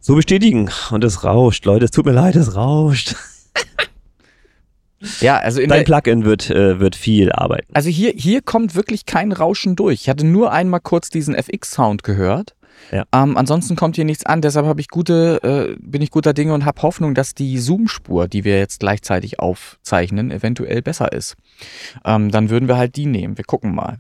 so 0.04 0.14
bestätigen. 0.14 0.70
Und 0.90 1.02
es 1.02 1.24
rauscht, 1.24 1.64
Leute. 1.64 1.86
Es 1.86 1.90
tut 1.90 2.04
mir 2.04 2.12
leid, 2.12 2.36
es 2.36 2.54
rauscht. 2.54 3.16
Ja, 5.20 5.36
also 5.36 5.60
in 5.60 5.68
Dein 5.68 5.84
Plugin 5.84 6.24
wird, 6.24 6.48
äh, 6.48 6.80
wird 6.80 6.96
viel 6.96 7.30
arbeiten. 7.30 7.74
also 7.74 7.90
hier, 7.90 8.12
hier 8.16 8.40
kommt 8.40 8.74
wirklich 8.74 9.04
kein 9.04 9.32
Rauschen 9.32 9.76
durch. 9.76 10.02
Ich 10.02 10.08
hatte 10.08 10.24
nur 10.24 10.50
einmal 10.50 10.80
kurz 10.80 11.10
diesen 11.10 11.34
FX-Sound 11.34 12.02
gehört. 12.04 12.54
Ja. 12.90 13.04
Ähm, 13.12 13.36
ansonsten 13.36 13.76
kommt 13.76 13.96
hier 13.96 14.06
nichts 14.06 14.24
an. 14.24 14.40
Deshalb 14.40 14.64
habe 14.64 14.80
ich 14.80 14.88
gute, 14.88 15.40
äh, 15.42 15.76
bin 15.78 16.00
ich 16.00 16.10
guter 16.10 16.32
Dinge 16.32 16.54
und 16.54 16.64
habe 16.64 16.80
Hoffnung, 16.80 17.14
dass 17.14 17.34
die 17.34 17.58
Zoom-Spur, 17.58 18.28
die 18.28 18.44
wir 18.44 18.58
jetzt 18.58 18.80
gleichzeitig 18.80 19.40
aufzeichnen, 19.40 20.30
eventuell 20.30 20.80
besser 20.80 21.12
ist. 21.12 21.36
Ähm, 22.04 22.30
dann 22.30 22.48
würden 22.48 22.66
wir 22.66 22.78
halt 22.78 22.96
die 22.96 23.06
nehmen. 23.06 23.36
Wir 23.36 23.44
gucken 23.44 23.74
mal. 23.74 23.98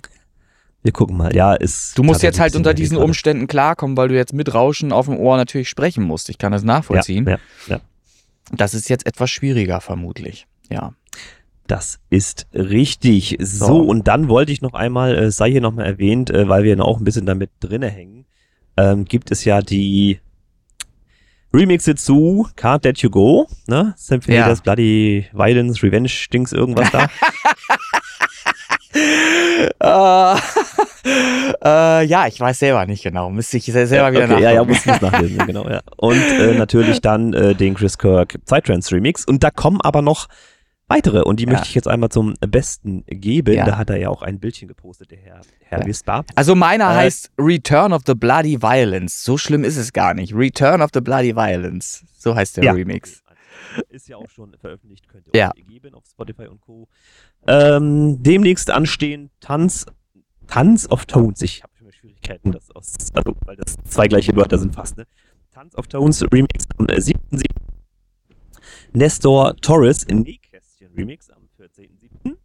Wir 0.84 0.92
gucken 0.92 1.16
mal. 1.16 1.34
Ja, 1.34 1.54
ist. 1.54 1.98
Du 1.98 2.02
musst 2.04 2.22
jetzt 2.22 2.38
halt 2.38 2.54
unter 2.54 2.74
diesen 2.74 2.96
gerade. 2.96 3.06
Umständen 3.06 3.46
klarkommen, 3.48 3.96
weil 3.96 4.08
du 4.08 4.14
jetzt 4.14 4.32
mit 4.34 4.52
Rauschen 4.54 4.92
auf 4.92 5.06
dem 5.06 5.16
Ohr 5.16 5.36
natürlich 5.38 5.68
sprechen 5.68 6.04
musst. 6.04 6.28
Ich 6.28 6.38
kann 6.38 6.52
das 6.52 6.62
nachvollziehen. 6.62 7.26
Ja, 7.26 7.38
ja, 7.68 7.80
Das 8.52 8.74
ist 8.74 8.88
jetzt 8.90 9.06
etwas 9.06 9.30
schwieriger, 9.30 9.80
vermutlich. 9.80 10.46
Ja. 10.70 10.92
das 11.66 11.98
ist 12.10 12.46
richtig. 12.52 13.36
So, 13.40 13.66
So. 13.66 13.78
und 13.80 14.06
dann 14.06 14.28
wollte 14.28 14.52
ich 14.52 14.60
noch 14.60 14.74
einmal, 14.74 15.16
äh, 15.16 15.30
sei 15.30 15.50
hier 15.50 15.62
nochmal 15.62 15.86
erwähnt, 15.86 16.28
äh, 16.30 16.46
weil 16.48 16.62
wir 16.64 16.78
auch 16.84 16.98
ein 16.98 17.04
bisschen 17.04 17.24
damit 17.24 17.50
drinne 17.60 17.88
hängen, 17.88 18.26
ähm, 18.76 19.06
gibt 19.06 19.30
es 19.30 19.44
ja 19.46 19.62
die 19.62 20.20
Remixe 21.54 21.94
zu 21.94 22.48
Can't 22.58 22.84
Let 22.84 22.98
You 22.98 23.08
Go, 23.08 23.46
ne? 23.68 23.94
Symphony 23.96 24.36
Ja. 24.36 24.48
das 24.48 24.60
Bloody 24.60 25.26
Violence, 25.32 25.82
Revenge, 25.82 26.10
Dings, 26.32 26.52
irgendwas 26.52 26.90
da. 26.90 27.08
äh, 28.94 30.36
äh, 31.64 32.04
ja, 32.06 32.26
ich 32.26 32.38
weiß 32.40 32.58
selber 32.58 32.86
nicht 32.86 33.02
genau. 33.02 33.30
Müsste 33.30 33.56
ich 33.56 33.64
se- 33.66 33.86
selber 33.86 34.12
wieder 34.12 34.24
okay, 34.24 34.42
ja, 34.42 34.50
ja, 34.52 34.64
nachgucken. 34.64 34.72
muss, 34.72 34.86
muss 34.86 35.00
nachlesen, 35.00 35.38
genau, 35.46 35.68
ja. 35.68 35.80
Und 35.96 36.16
äh, 36.22 36.54
natürlich 36.58 37.00
dann 37.00 37.32
äh, 37.34 37.54
den 37.54 37.74
Chris 37.74 37.98
Kirk 37.98 38.36
Psytrance 38.44 38.94
Remix. 38.94 39.24
Und 39.24 39.42
da 39.44 39.50
kommen 39.50 39.80
aber 39.80 40.02
noch 40.02 40.28
weitere 40.88 41.22
und 41.22 41.40
die 41.40 41.44
Ja. 41.44 41.52
möchte 41.52 41.66
ich 41.68 41.74
jetzt 41.74 41.88
einmal 41.88 42.10
zum 42.10 42.34
Besten 42.46 43.04
geben. 43.06 43.54
Ja. 43.54 43.64
Da 43.64 43.78
hat 43.78 43.90
er 43.90 43.96
ja 43.96 44.08
auch 44.10 44.22
ein 44.22 44.38
Bildchen 44.38 44.68
gepostet, 44.68 45.10
der 45.10 45.18
Herr, 45.18 45.40
Herr 45.60 45.80
Ja. 45.80 45.86
Whisper. 45.86 46.24
Also 46.34 46.54
meiner 46.54 46.90
Äh, 46.92 46.96
heißt 46.96 47.30
Return 47.38 47.92
of 47.92 48.02
the 48.06 48.14
Bloody 48.14 48.60
Violence. 48.62 49.24
So 49.24 49.38
schlimm 49.38 49.64
ist 49.64 49.76
es 49.76 49.92
gar 49.92 50.14
nicht. 50.14 50.34
Return 50.34 50.82
of 50.82 50.90
the 50.94 51.00
Bloody 51.00 51.34
Violence. 51.34 52.04
So 52.18 52.34
heißt 52.34 52.58
der 52.58 52.64
Ja. 52.64 52.72
Remix. 52.72 53.22
Ist 53.88 54.08
ja 54.08 54.16
auch 54.16 54.28
schon 54.30 54.56
veröffentlicht, 54.58 55.08
könnt 55.08 55.26
ihr 55.28 55.32
Ja. 55.38 55.52
euch 55.56 55.66
geben 55.66 55.94
auf 55.94 56.04
Spotify 56.06 56.46
und 56.46 56.60
Co. 56.60 56.88
Ähm, 57.46 58.22
demnächst 58.22 58.70
anstehen 58.70 59.30
Tanz, 59.40 59.86
Tanz 60.46 60.88
of 60.90 61.06
Tones. 61.06 61.42
Ich 61.42 61.62
habe 61.62 61.72
immer 61.80 61.92
Schwierigkeiten, 61.92 62.52
das 62.52 62.70
aus, 62.70 62.94
also, 63.14 63.34
weil 63.44 63.56
das 63.56 63.76
zwei 63.88 64.08
gleiche 64.08 64.34
Wörter 64.36 64.58
sind 64.58 64.74
fast, 64.74 64.96
ne? 64.96 65.06
Tanz 65.50 65.74
of 65.76 65.86
Tones 65.88 66.22
Remix 66.32 66.64
am 66.78 66.86
äh, 66.86 66.96
7.7. 66.98 67.44
Nestor 68.92 69.56
Torres 69.56 70.06
Nähkästchen 70.06 70.92
Remix 70.96 71.30
am 71.30 71.48
14.7. 71.58 72.36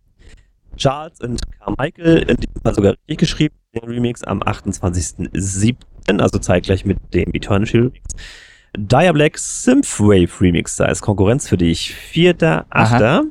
Charles 0.75 1.19
und 1.19 1.41
Carmichael, 1.59 2.19
in 2.29 2.37
diesem 2.37 2.61
Fall 2.61 2.73
sogar 2.73 2.91
richtig 3.07 3.17
geschrieben, 3.19 3.55
den 3.75 3.83
Remix 3.89 4.23
am 4.23 4.41
28.7., 4.41 5.75
also 6.19 6.39
zeitgleich 6.39 6.85
mit 6.85 6.97
dem 7.13 7.33
Eternity 7.33 7.77
Remix. 7.77 7.99
Dire 8.77 9.13
Black 9.13 9.37
Synthwave 9.37 10.29
Remix, 10.41 10.75
da 10.75 10.85
ist 10.85 11.01
Konkurrenz 11.01 11.47
für 11.47 11.57
dich. 11.57 11.95
4.8. 12.13 13.27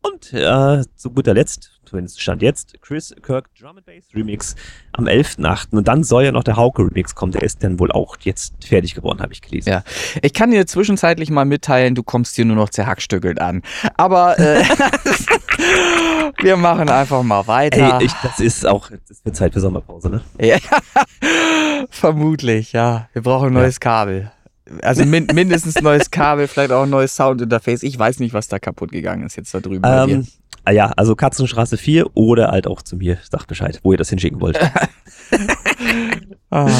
Und 0.00 0.32
äh, 0.32 0.84
zu 0.94 1.10
guter 1.10 1.34
Letzt, 1.34 1.80
zumindest 1.84 2.20
stand 2.20 2.40
jetzt, 2.40 2.80
Chris 2.80 3.14
Kirk 3.22 3.48
Drum 3.58 3.76
and 3.76 3.86
Bass 3.86 4.04
Remix 4.14 4.54
am 4.92 5.06
11.8. 5.06 5.76
Und 5.76 5.88
dann 5.88 6.04
soll 6.04 6.24
ja 6.24 6.32
noch 6.32 6.44
der 6.44 6.56
Hauke 6.56 6.82
Remix 6.82 7.14
kommen, 7.14 7.32
der 7.32 7.42
ist 7.42 7.64
dann 7.64 7.78
wohl 7.78 7.90
auch 7.90 8.16
jetzt 8.20 8.64
fertig 8.64 8.94
geworden, 8.94 9.20
habe 9.20 9.32
ich 9.32 9.42
gelesen. 9.42 9.70
Ja. 9.70 9.82
Ich 10.22 10.32
kann 10.34 10.50
dir 10.50 10.66
zwischenzeitlich 10.66 11.30
mal 11.30 11.44
mitteilen, 11.44 11.94
du 11.94 12.02
kommst 12.02 12.36
hier 12.36 12.44
nur 12.44 12.56
noch 12.56 12.70
zerhackstückelt 12.70 13.40
an. 13.40 13.62
Aber 13.96 14.38
äh, 14.38 14.62
wir 16.42 16.56
machen 16.56 16.88
einfach 16.88 17.22
mal 17.22 17.46
weiter. 17.46 17.98
Ey, 17.98 18.06
ich, 18.06 18.12
das 18.22 18.38
ist 18.38 18.66
auch, 18.66 18.90
das 19.08 19.24
wird 19.24 19.36
Zeit 19.36 19.52
für 19.52 19.60
Sommerpause, 19.60 20.10
ne? 20.10 20.20
Ja, 20.40 20.58
vermutlich, 21.90 22.72
ja. 22.72 23.08
Wir 23.12 23.22
brauchen 23.22 23.48
ein 23.48 23.54
neues 23.54 23.80
Kabel. 23.80 24.30
Also 24.82 25.04
min 25.04 25.26
mindestens 25.32 25.80
neues 25.80 26.10
Kabel, 26.10 26.46
vielleicht 26.48 26.72
auch 26.72 26.82
ein 26.82 26.90
neues 26.90 27.14
Soundinterface. 27.16 27.82
Ich 27.82 27.98
weiß 27.98 28.20
nicht, 28.20 28.34
was 28.34 28.48
da 28.48 28.58
kaputt 28.58 28.92
gegangen 28.92 29.24
ist 29.26 29.36
jetzt 29.36 29.52
da 29.54 29.60
drüben 29.60 29.82
bei 29.82 30.06
dir. 30.06 30.14
Ähm, 30.16 30.26
ah 30.64 30.70
ja, 30.72 30.92
also 30.96 31.14
Katzenstraße 31.16 31.76
4 31.78 32.16
oder 32.16 32.50
halt 32.50 32.66
auch 32.66 32.82
zu 32.82 32.96
mir. 32.96 33.18
Sagt 33.30 33.46
Bescheid, 33.46 33.80
wo 33.82 33.92
ihr 33.92 33.98
das 33.98 34.10
hinschicken 34.10 34.40
wollt. 34.40 34.58
Ah. 36.50 36.70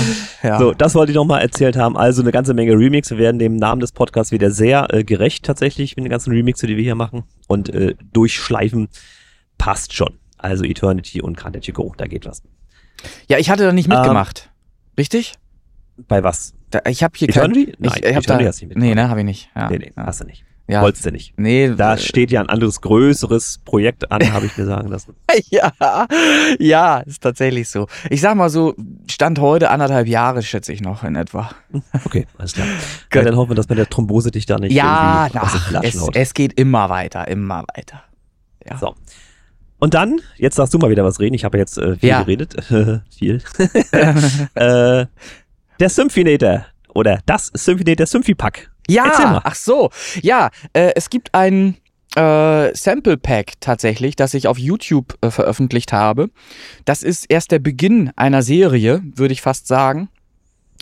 Ja. 0.43 0.59
So, 0.59 0.73
das 0.73 0.95
wollte 0.95 1.13
ich 1.13 1.17
nochmal 1.17 1.43
erzählt 1.43 1.77
haben. 1.77 1.95
Also 1.97 2.23
eine 2.23 2.33
ganze 2.33 2.55
Menge 2.55 2.73
Remix. 2.73 3.11
Wir 3.11 3.19
werden 3.19 3.39
dem 3.39 3.57
Namen 3.57 3.81
des 3.81 3.93
Podcasts 3.93 4.33
wieder 4.33 4.51
sehr 4.51 4.87
äh, 4.95 5.05
gerecht 5.05 5.45
tatsächlich 5.45 5.95
mit 5.97 6.07
den 6.07 6.11
ganzen 6.11 6.33
Remixe, 6.33 6.67
die 6.67 6.77
wir 6.77 6.85
hier 6.85 6.95
machen. 6.95 7.25
Und 7.49 7.69
äh, 7.75 7.95
durchschleifen 8.15 8.89
passt 9.59 9.93
schon. 9.93 10.19
Also 10.39 10.65
Eternity 10.65 11.21
und 11.21 11.39
You 11.67 11.75
Go, 11.75 11.93
da 11.99 12.07
geht 12.07 12.25
was. 12.25 12.43
ja, 13.29 13.37
ich 13.37 13.51
hatte 13.51 13.65
da 13.65 13.73
nicht 13.73 13.91
Ähm, 13.91 13.99
mitgemacht. 13.99 14.51
Richtig? 14.97 15.35
Bei 16.09 16.23
was? 16.23 16.55
Da, 16.71 16.81
ich 16.89 17.03
habe 17.03 17.15
hier 17.17 17.29
Eternity? 17.29 17.67
kein, 17.67 17.75
Nein, 17.79 17.93
ich, 17.97 18.05
ich 18.05 18.15
hab 18.17 18.23
Eternity 18.23 18.45
da, 18.45 18.49
hast 18.49 18.61
du 18.63 18.67
nicht 18.67 18.77
Nee, 18.77 18.87
mitgemacht. 18.89 18.97
ne, 19.07 19.11
habe 19.11 19.21
ich 19.21 19.27
nicht. 19.27 19.51
Ja, 19.57 19.71
nee, 19.71 19.79
nee, 19.79 19.93
ja. 19.97 20.07
hast 20.07 20.21
du 20.21 20.25
nicht. 20.27 20.45
Ja, 20.71 20.83
Wolltest 20.83 21.07
du 21.07 21.11
nicht. 21.13 21.33
nee, 21.39 21.73
Da 21.75 21.95
äh, 21.95 21.99
steht 21.99 22.31
ja 22.31 22.43
ein 22.43 22.51
anderes, 22.51 22.83
größeres 22.83 23.61
Projekt 23.65 24.13
an, 24.13 24.21
habe 24.35 24.45
ich 24.45 24.55
mir 24.59 24.67
sagen 24.67 24.89
lassen. 24.89 25.15
ja, 25.49 25.73
ja, 26.59 26.99
ist 26.99 27.23
tatsächlich 27.23 27.71
so. 27.71 27.87
Ich 28.11 28.21
sag 28.21 28.35
mal 28.37 28.51
so, 28.51 28.75
Stand 29.11 29.39
heute 29.39 29.71
anderthalb 29.71 30.07
Jahre, 30.09 30.43
schätze 30.43 30.75
ich 30.75 30.83
noch 30.83 31.05
in 31.05 31.17
etwa. 31.17 31.51
Okay, 32.05 32.27
alles 32.37 32.53
klar. 32.53 32.67
Ja, 33.15 33.23
dann 33.23 33.37
hoffen 33.37 33.53
wir, 33.53 33.55
dass 33.55 33.71
mit 33.71 33.79
der 33.79 33.89
Thrombose 33.89 34.31
dich 34.31 34.45
da 34.45 34.59
nicht 34.59 34.73
ja, 34.75 35.31
ach, 35.35 35.73
es, 35.83 36.07
es 36.13 36.35
geht 36.35 36.61
immer 36.61 36.91
weiter, 36.91 37.27
immer 37.29 37.65
weiter. 37.75 38.03
Ja. 38.69 38.77
So. 38.77 38.95
Und 39.79 39.95
dann, 39.95 40.21
jetzt 40.37 40.59
darfst 40.59 40.75
du 40.75 40.79
mal 40.79 40.91
wieder 40.91 41.05
was 41.05 41.19
reden. 41.19 41.35
Ich 41.35 41.45
habe 41.45 41.57
jetzt 41.57 41.79
äh, 41.79 41.97
viel 41.97 42.09
Ja. 42.11 42.21
geredet. 42.25 42.57
viel. 43.17 43.41
äh, 44.55 45.07
der 45.81 45.89
Symphinator 45.89 46.67
oder 46.95 47.21
das 47.27 47.51
Symphinator 47.55 48.07
Symphi-Pack. 48.07 48.71
Ja, 48.89 49.41
ach 49.45 49.55
so. 49.55 49.91
Ja, 50.23 50.51
äh, 50.73 50.93
es 50.97 51.11
gibt 51.11 51.35
ein 51.35 51.77
äh, 52.17 52.75
Sample 52.75 53.17
Pack 53.19 53.53
tatsächlich, 53.61 54.17
das 54.17 54.35
ich 54.35 54.49
auf 54.49 54.59
YouTube 54.59 55.15
äh, 55.21 55.31
veröffentlicht 55.31 55.93
habe. 55.93 56.31
Das 56.85 57.03
ist 57.03 57.27
erst 57.29 57.53
der 57.53 57.59
Beginn 57.59 58.11
einer 58.17 58.43
Serie, 58.43 59.03
würde 59.15 59.33
ich 59.33 59.43
fast 59.43 59.67
sagen. 59.67 60.09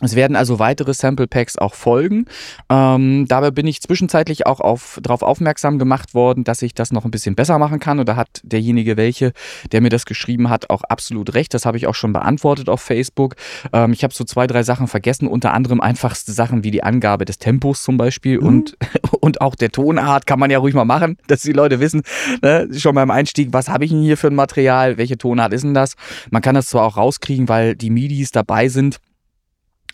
Es 0.02 0.14
werden 0.14 0.36
also 0.36 0.58
weitere 0.58 0.94
Sample 0.94 1.26
Packs 1.26 1.56
auch 1.56 1.74
folgen. 1.74 2.26
Ähm, 2.70 3.26
dabei 3.28 3.50
bin 3.50 3.66
ich 3.66 3.80
zwischenzeitlich 3.80 4.46
auch 4.46 4.60
auf, 4.60 4.98
darauf 5.02 5.22
aufmerksam 5.22 5.78
gemacht 5.78 6.14
worden, 6.14 6.44
dass 6.44 6.62
ich 6.62 6.74
das 6.74 6.92
noch 6.92 7.04
ein 7.04 7.10
bisschen 7.10 7.34
besser 7.34 7.58
machen 7.58 7.80
kann. 7.80 7.98
Und 7.98 8.08
da 8.08 8.16
hat 8.16 8.40
derjenige, 8.44 8.96
welche, 8.96 9.32
der 9.72 9.80
mir 9.80 9.88
das 9.88 10.04
geschrieben 10.04 10.50
hat, 10.50 10.70
auch 10.70 10.82
absolut 10.82 11.34
recht. 11.34 11.54
Das 11.54 11.64
habe 11.66 11.78
ich 11.78 11.86
auch 11.86 11.94
schon 11.94 12.12
beantwortet 12.12 12.68
auf 12.68 12.80
Facebook. 12.80 13.34
Ähm, 13.72 13.92
ich 13.92 14.04
habe 14.04 14.12
so 14.14 14.24
zwei, 14.24 14.46
drei 14.46 14.62
Sachen 14.62 14.86
vergessen, 14.86 15.26
unter 15.28 15.52
anderem 15.52 15.80
einfachste 15.80 16.32
Sachen 16.32 16.62
wie 16.62 16.70
die 16.70 16.82
Angabe 16.82 17.24
des 17.24 17.38
Tempos 17.38 17.82
zum 17.82 17.96
Beispiel 17.96 18.36
Mhm. 18.40 18.46
und, 18.46 18.76
und 19.20 19.40
auch 19.40 19.54
der 19.54 19.70
Tonart 19.70 20.26
kann 20.26 20.38
man 20.38 20.50
ja 20.50 20.58
ruhig 20.58 20.74
mal 20.74 20.84
machen, 20.84 21.16
dass 21.26 21.42
die 21.42 21.52
Leute 21.52 21.80
wissen, 21.80 22.02
ne, 22.42 22.68
schon 22.76 22.94
beim 22.94 23.10
Einstieg, 23.10 23.48
was 23.52 23.68
habe 23.68 23.84
ich 23.84 23.90
denn 23.90 24.02
hier 24.02 24.16
für 24.16 24.28
ein 24.28 24.34
Material, 24.34 24.98
welche 24.98 25.18
Tonart 25.18 25.52
ist 25.52 25.64
denn 25.64 25.74
das? 25.74 25.94
Man 26.30 26.42
kann 26.42 26.54
das 26.54 26.66
zwar 26.66 26.84
auch 26.84 26.96
rauskriegen, 26.96 27.48
weil 27.48 27.76
die 27.76 27.90
MIDIs 27.90 28.30
dabei 28.30 28.68
sind. 28.68 28.98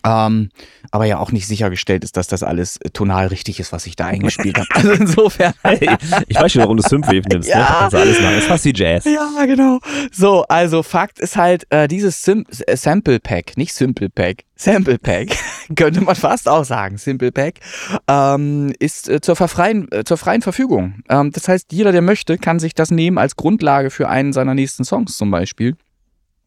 Ähm, 0.05 0.49
aber 0.91 1.05
ja 1.05 1.17
auch 1.17 1.31
nicht 1.31 1.47
sichergestellt 1.47 2.03
ist, 2.03 2.17
dass 2.17 2.27
das 2.27 2.43
alles 2.43 2.77
äh, 2.77 2.89
tonal 2.89 3.27
richtig 3.27 3.59
ist, 3.59 3.71
was 3.71 3.85
ich 3.87 3.95
da 3.95 4.07
eingespielt 4.07 4.57
habe. 4.57 4.67
Also 4.73 4.91
insofern. 4.91 5.53
Hey, 5.63 5.89
ich 6.27 6.39
weiß 6.39 6.51
schon, 6.51 6.61
warum 6.61 6.77
du 6.77 6.83
Synthwave 6.83 7.27
nimmst. 7.29 7.49
Ne? 7.49 7.55
Ja. 7.63 7.81
Also 7.81 7.97
alles 7.97 8.19
machen. 8.19 8.33
Das 8.33 8.43
ist 8.43 8.47
fast 8.47 8.65
wie 8.65 8.73
Jazz. 8.75 9.05
Ja, 9.05 9.45
genau. 9.45 9.79
So, 10.11 10.43
also 10.43 10.83
Fakt 10.83 11.19
ist 11.19 11.37
halt, 11.37 11.65
äh, 11.69 11.87
dieses 11.87 12.21
Sim 12.21 12.45
äh, 12.67 12.75
Sample 12.75 13.19
Pack, 13.19 13.55
nicht 13.55 13.73
Simple 13.73 14.09
Pack, 14.09 14.43
Sample 14.55 14.99
Pack, 14.99 15.37
könnte 15.75 16.01
man 16.01 16.15
fast 16.15 16.49
auch 16.49 16.65
sagen, 16.65 16.97
Simple 16.97 17.31
Pack, 17.31 17.59
ähm, 18.07 18.73
ist 18.79 19.09
äh, 19.09 19.21
zur, 19.21 19.35
verfreien, 19.35 19.91
äh, 19.91 20.03
zur 20.03 20.17
freien 20.17 20.41
Verfügung. 20.41 21.03
Ähm, 21.09 21.31
das 21.31 21.47
heißt, 21.47 21.71
jeder, 21.71 21.91
der 21.91 22.01
möchte, 22.01 22.37
kann 22.37 22.59
sich 22.59 22.73
das 22.73 22.91
nehmen 22.91 23.17
als 23.17 23.35
Grundlage 23.35 23.89
für 23.89 24.09
einen 24.09 24.33
seiner 24.33 24.53
nächsten 24.53 24.83
Songs 24.83 25.17
zum 25.17 25.31
Beispiel. 25.31 25.75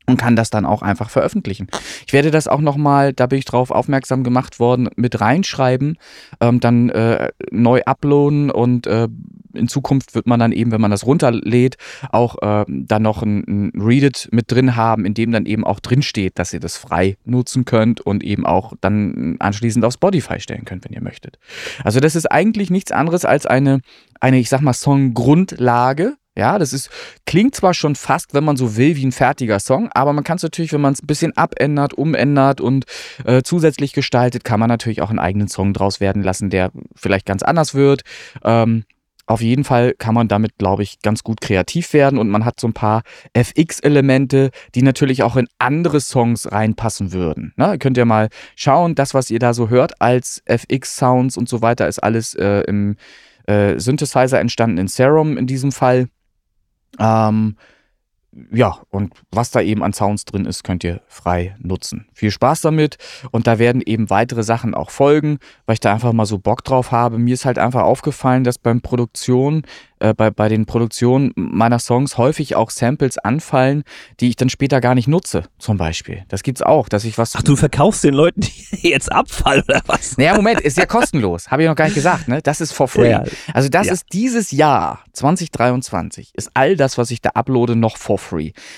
Und 0.06 0.18
kann 0.18 0.36
das 0.36 0.50
dann 0.50 0.64
auch 0.64 0.82
einfach 0.82 1.10
veröffentlichen. 1.10 1.66
Ich 2.06 2.12
werde 2.12 2.30
das 2.30 2.46
auch 2.46 2.60
nochmal, 2.60 3.12
da 3.12 3.26
bin 3.26 3.40
ich 3.40 3.44
drauf 3.44 3.70
aufmerksam 3.72 4.22
gemacht 4.22 4.60
worden, 4.60 4.88
mit 4.94 5.20
reinschreiben, 5.20 5.98
ähm, 6.40 6.60
dann 6.60 6.90
äh, 6.90 7.30
neu 7.50 7.82
uploaden 7.84 8.50
und 8.50 8.86
äh, 8.86 9.08
in 9.56 9.68
Zukunft 9.68 10.14
wird 10.14 10.26
man 10.26 10.38
dann 10.38 10.52
eben, 10.52 10.70
wenn 10.70 10.80
man 10.80 10.90
das 10.90 11.06
runterlädt, 11.06 11.76
auch 12.10 12.40
äh, 12.42 12.64
dann 12.68 13.02
noch 13.02 13.22
ein, 13.22 13.72
ein 13.74 13.80
Reddit 13.80 14.28
mit 14.30 14.52
drin 14.52 14.76
haben, 14.76 15.04
in 15.04 15.14
dem 15.14 15.32
dann 15.32 15.46
eben 15.46 15.64
auch 15.64 15.80
drin 15.80 16.02
steht, 16.02 16.38
dass 16.38 16.52
ihr 16.52 16.60
das 16.60 16.76
frei 16.76 17.16
nutzen 17.24 17.64
könnt 17.64 18.00
und 18.00 18.22
eben 18.22 18.46
auch 18.46 18.74
dann 18.80 19.36
anschließend 19.38 19.84
auf 19.84 19.94
Spotify 19.94 20.40
stellen 20.40 20.64
könnt, 20.64 20.84
wenn 20.84 20.92
ihr 20.92 21.02
möchtet. 21.02 21.38
Also 21.82 22.00
das 22.00 22.14
ist 22.14 22.30
eigentlich 22.30 22.70
nichts 22.70 22.92
anderes 22.92 23.24
als 23.24 23.46
eine, 23.46 23.80
eine 24.20 24.38
ich 24.38 24.48
sag 24.48 24.60
mal, 24.60 24.72
Songgrundlage. 24.72 26.16
Ja, 26.36 26.58
das 26.58 26.72
ist, 26.72 26.90
klingt 27.24 27.54
zwar 27.54 27.72
schon 27.72 27.94
fast, 27.94 28.34
wenn 28.34 28.44
man 28.44 28.56
so 28.56 28.76
will, 28.76 28.96
wie 28.96 29.06
ein 29.06 29.12
fertiger 29.12 29.58
Song, 29.58 29.90
aber 29.92 30.12
man 30.12 30.22
kann 30.22 30.36
es 30.36 30.42
natürlich, 30.42 30.72
wenn 30.72 30.82
man 30.82 30.92
es 30.92 31.02
ein 31.02 31.06
bisschen 31.06 31.36
abändert, 31.36 31.94
umändert 31.94 32.60
und 32.60 32.84
äh, 33.24 33.42
zusätzlich 33.42 33.94
gestaltet, 33.94 34.44
kann 34.44 34.60
man 34.60 34.68
natürlich 34.68 35.00
auch 35.00 35.10
einen 35.10 35.18
eigenen 35.18 35.48
Song 35.48 35.72
draus 35.72 35.98
werden 35.98 36.22
lassen, 36.22 36.50
der 36.50 36.72
vielleicht 36.94 37.24
ganz 37.24 37.42
anders 37.42 37.74
wird. 37.74 38.02
Ähm, 38.44 38.84
auf 39.28 39.40
jeden 39.40 39.64
Fall 39.64 39.94
kann 39.98 40.14
man 40.14 40.28
damit, 40.28 40.56
glaube 40.56 40.84
ich, 40.84 41.00
ganz 41.02 41.24
gut 41.24 41.40
kreativ 41.40 41.92
werden 41.92 42.18
und 42.18 42.28
man 42.28 42.44
hat 42.44 42.60
so 42.60 42.68
ein 42.68 42.74
paar 42.74 43.02
FX-Elemente, 43.32 44.50
die 44.76 44.82
natürlich 44.82 45.24
auch 45.24 45.34
in 45.36 45.48
andere 45.58 46.00
Songs 46.00 46.52
reinpassen 46.52 47.12
würden. 47.12 47.52
Ne? 47.56 47.72
Ihr 47.72 47.78
könnt 47.78 47.96
ja 47.96 48.04
mal 48.04 48.28
schauen, 48.54 48.94
das, 48.94 49.14
was 49.14 49.30
ihr 49.30 49.40
da 49.40 49.52
so 49.52 49.68
hört 49.68 50.00
als 50.00 50.42
FX-Sounds 50.44 51.36
und 51.36 51.48
so 51.48 51.60
weiter, 51.60 51.88
ist 51.88 51.98
alles 51.98 52.34
äh, 52.34 52.60
im 52.68 52.96
äh, 53.46 53.80
Synthesizer 53.80 54.38
entstanden, 54.38 54.78
in 54.78 54.88
Serum 54.88 55.36
in 55.36 55.48
diesem 55.48 55.72
Fall. 55.72 56.08
Ähm, 56.98 57.56
ja, 58.52 58.78
und 58.90 59.14
was 59.30 59.50
da 59.50 59.60
eben 59.60 59.82
an 59.82 59.92
Sounds 59.92 60.24
drin 60.24 60.44
ist, 60.44 60.62
könnt 60.64 60.84
ihr 60.84 61.00
frei 61.08 61.56
nutzen. 61.58 62.06
Viel 62.12 62.30
Spaß 62.30 62.60
damit 62.60 62.98
und 63.30 63.46
da 63.46 63.58
werden 63.58 63.82
eben 63.84 64.10
weitere 64.10 64.42
Sachen 64.42 64.74
auch 64.74 64.90
folgen, 64.90 65.38
weil 65.64 65.74
ich 65.74 65.80
da 65.80 65.92
einfach 65.92 66.12
mal 66.12 66.26
so 66.26 66.38
Bock 66.38 66.62
drauf 66.64 66.92
habe. 66.92 67.18
Mir 67.18 67.34
ist 67.34 67.44
halt 67.46 67.58
einfach 67.58 67.82
aufgefallen, 67.82 68.44
dass 68.44 68.58
beim 68.58 68.80
Produktion, 68.82 69.62
äh, 70.00 70.12
bei, 70.12 70.30
bei 70.30 70.48
den 70.48 70.66
Produktionen 70.66 71.32
meiner 71.34 71.78
Songs 71.78 72.18
häufig 72.18 72.56
auch 72.56 72.70
Samples 72.70 73.16
anfallen, 73.18 73.84
die 74.20 74.28
ich 74.28 74.36
dann 74.36 74.50
später 74.50 74.80
gar 74.80 74.94
nicht 74.94 75.08
nutze, 75.08 75.44
zum 75.58 75.76
Beispiel. 75.78 76.24
Das 76.28 76.42
gibt's 76.42 76.60
auch, 76.62 76.88
dass 76.88 77.04
ich 77.04 77.16
was. 77.18 77.34
Ach, 77.36 77.42
du 77.42 77.56
verkaufst 77.56 78.04
den 78.04 78.14
Leuten 78.14 78.42
die 78.42 78.52
jetzt 78.90 79.10
Abfall 79.10 79.62
oder 79.66 79.80
was? 79.86 80.18
Naja, 80.18 80.34
Moment, 80.34 80.60
ist 80.60 80.76
ja 80.76 80.84
kostenlos. 80.86 81.50
Habe 81.50 81.62
ich 81.62 81.68
noch 81.68 81.76
gar 81.76 81.86
nicht 81.86 81.94
gesagt, 81.94 82.28
ne? 82.28 82.42
Das 82.42 82.60
ist 82.60 82.72
for 82.72 82.88
free. 82.88 83.10
Ja, 83.10 83.24
Also 83.54 83.68
das 83.70 83.86
Ja. 83.86 83.92
ist 83.94 84.06
dieses 84.12 84.50
Jahr 84.50 85.00
2023 85.12 86.32
ist 86.34 86.50
all 86.54 86.76
das, 86.76 86.98
was 86.98 87.10
ich 87.10 87.20
da 87.22 87.30
uploade, 87.30 87.76
noch 87.76 87.96
for 87.96 88.18
free. 88.18 88.25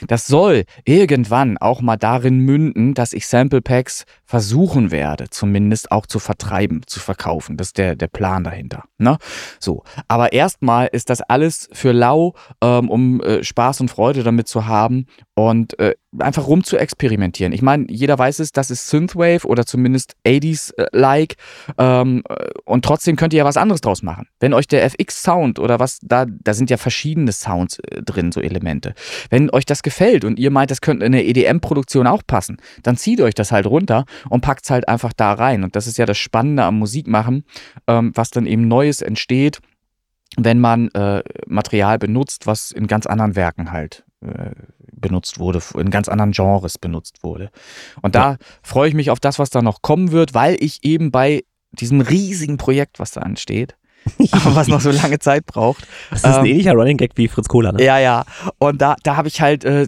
Das 0.06 0.26
soll 0.26 0.64
irgendwann 0.84 1.58
auch 1.58 1.80
mal 1.80 1.96
darin 1.96 2.40
münden, 2.40 2.94
dass 2.94 3.12
ich 3.12 3.26
Sample 3.26 3.62
Packs 3.62 4.04
versuchen 4.28 4.90
werde, 4.90 5.30
zumindest 5.30 5.90
auch 5.90 6.04
zu 6.04 6.18
vertreiben, 6.18 6.82
zu 6.86 7.00
verkaufen. 7.00 7.56
Das 7.56 7.68
ist 7.68 7.78
der, 7.78 7.96
der 7.96 8.08
Plan 8.08 8.44
dahinter. 8.44 8.84
Ne? 8.98 9.16
So, 9.58 9.84
aber 10.06 10.34
erstmal 10.34 10.88
ist 10.92 11.08
das 11.08 11.22
alles 11.22 11.70
für 11.72 11.92
lau, 11.92 12.34
ähm, 12.62 12.90
um 12.90 13.22
äh, 13.22 13.42
Spaß 13.42 13.80
und 13.80 13.90
Freude 13.90 14.22
damit 14.24 14.46
zu 14.46 14.66
haben 14.66 15.06
und 15.34 15.78
äh, 15.78 15.94
einfach 16.18 16.46
rum 16.46 16.62
zu 16.62 16.76
experimentieren. 16.76 17.52
Ich 17.52 17.62
meine, 17.62 17.86
jeder 17.88 18.18
weiß 18.18 18.40
es, 18.40 18.52
das 18.52 18.70
ist 18.70 18.88
Synthwave 18.88 19.46
oder 19.46 19.64
zumindest 19.64 20.14
80s-like 20.26 21.36
ähm, 21.78 22.22
äh, 22.28 22.50
und 22.66 22.84
trotzdem 22.84 23.16
könnt 23.16 23.32
ihr 23.32 23.38
ja 23.38 23.44
was 23.46 23.56
anderes 23.56 23.80
draus 23.80 24.02
machen. 24.02 24.26
Wenn 24.40 24.52
euch 24.52 24.66
der 24.68 24.84
FX-Sound 24.84 25.58
oder 25.58 25.80
was, 25.80 26.00
da, 26.02 26.26
da 26.28 26.52
sind 26.52 26.68
ja 26.68 26.76
verschiedene 26.76 27.32
Sounds 27.32 27.78
äh, 27.78 28.02
drin, 28.02 28.30
so 28.30 28.42
Elemente. 28.42 28.94
Wenn 29.30 29.48
euch 29.50 29.64
das 29.64 29.82
gefällt 29.82 30.24
und 30.24 30.38
ihr 30.38 30.50
meint, 30.50 30.70
das 30.70 30.82
könnte 30.82 31.06
in 31.06 31.14
eine 31.14 31.24
EDM-Produktion 31.24 32.06
auch 32.06 32.22
passen, 32.26 32.58
dann 32.82 32.98
zieht 32.98 33.22
euch 33.22 33.34
das 33.34 33.52
halt 33.52 33.66
runter 33.66 34.04
und 34.28 34.40
packt 34.40 34.64
es 34.64 34.70
halt 34.70 34.88
einfach 34.88 35.12
da 35.12 35.33
rein. 35.33 35.64
Und 35.64 35.76
das 35.76 35.87
ist 35.87 35.98
ja 35.98 36.07
das 36.07 36.18
Spannende 36.18 36.64
am 36.64 36.78
Musikmachen, 36.78 37.44
ähm, 37.87 38.12
was 38.14 38.31
dann 38.31 38.46
eben 38.46 38.68
Neues 38.68 39.02
entsteht, 39.02 39.61
wenn 40.37 40.61
man 40.61 40.88
äh, 40.88 41.22
Material 41.46 41.98
benutzt, 41.98 42.46
was 42.46 42.70
in 42.70 42.87
ganz 42.87 43.07
anderen 43.07 43.37
Werken 43.37 43.72
halt 43.72 44.04
äh, 44.20 44.50
benutzt 44.92 45.38
wurde, 45.38 45.61
in 45.76 45.90
ganz 45.90 46.09
anderen 46.09 46.33
Genres 46.33 46.78
benutzt 46.78 47.22
wurde. 47.22 47.50
Und 48.02 48.14
da 48.14 48.37
freue 48.62 48.88
ich 48.88 48.94
mich 48.94 49.11
auf 49.11 49.20
das, 49.20 49.38
was 49.38 49.50
da 49.50 49.62
noch 49.62 49.83
kommen 49.83 50.11
wird, 50.11 50.35
weil 50.35 50.57
ich 50.61 50.85
eben 50.85 51.11
bei 51.11 51.44
diesem 51.72 52.00
riesigen 52.00 52.57
Projekt, 52.57 52.98
was 52.98 53.12
da 53.12 53.20
ansteht, 53.20 53.76
aber 54.32 54.56
was 54.56 54.68
noch 54.68 54.80
so 54.80 54.90
lange 54.90 55.18
Zeit 55.18 55.46
braucht, 55.46 55.87
Das 56.11 56.20
ist 56.20 56.24
ein 56.24 56.44
Ähm, 56.44 56.52
ähnlicher 56.52 56.72
Running 56.72 56.96
Gag 56.96 57.12
wie 57.16 57.28
Fritz 57.28 57.48
Kohler, 57.48 57.72
ne? 57.72 57.82
ja, 57.82 57.98
ja. 57.98 58.24
Und 58.58 58.80
da, 58.80 58.96
da 59.02 59.16
habe 59.16 59.28
ich 59.28 59.40
halt 59.40 59.64
äh, 59.64 59.87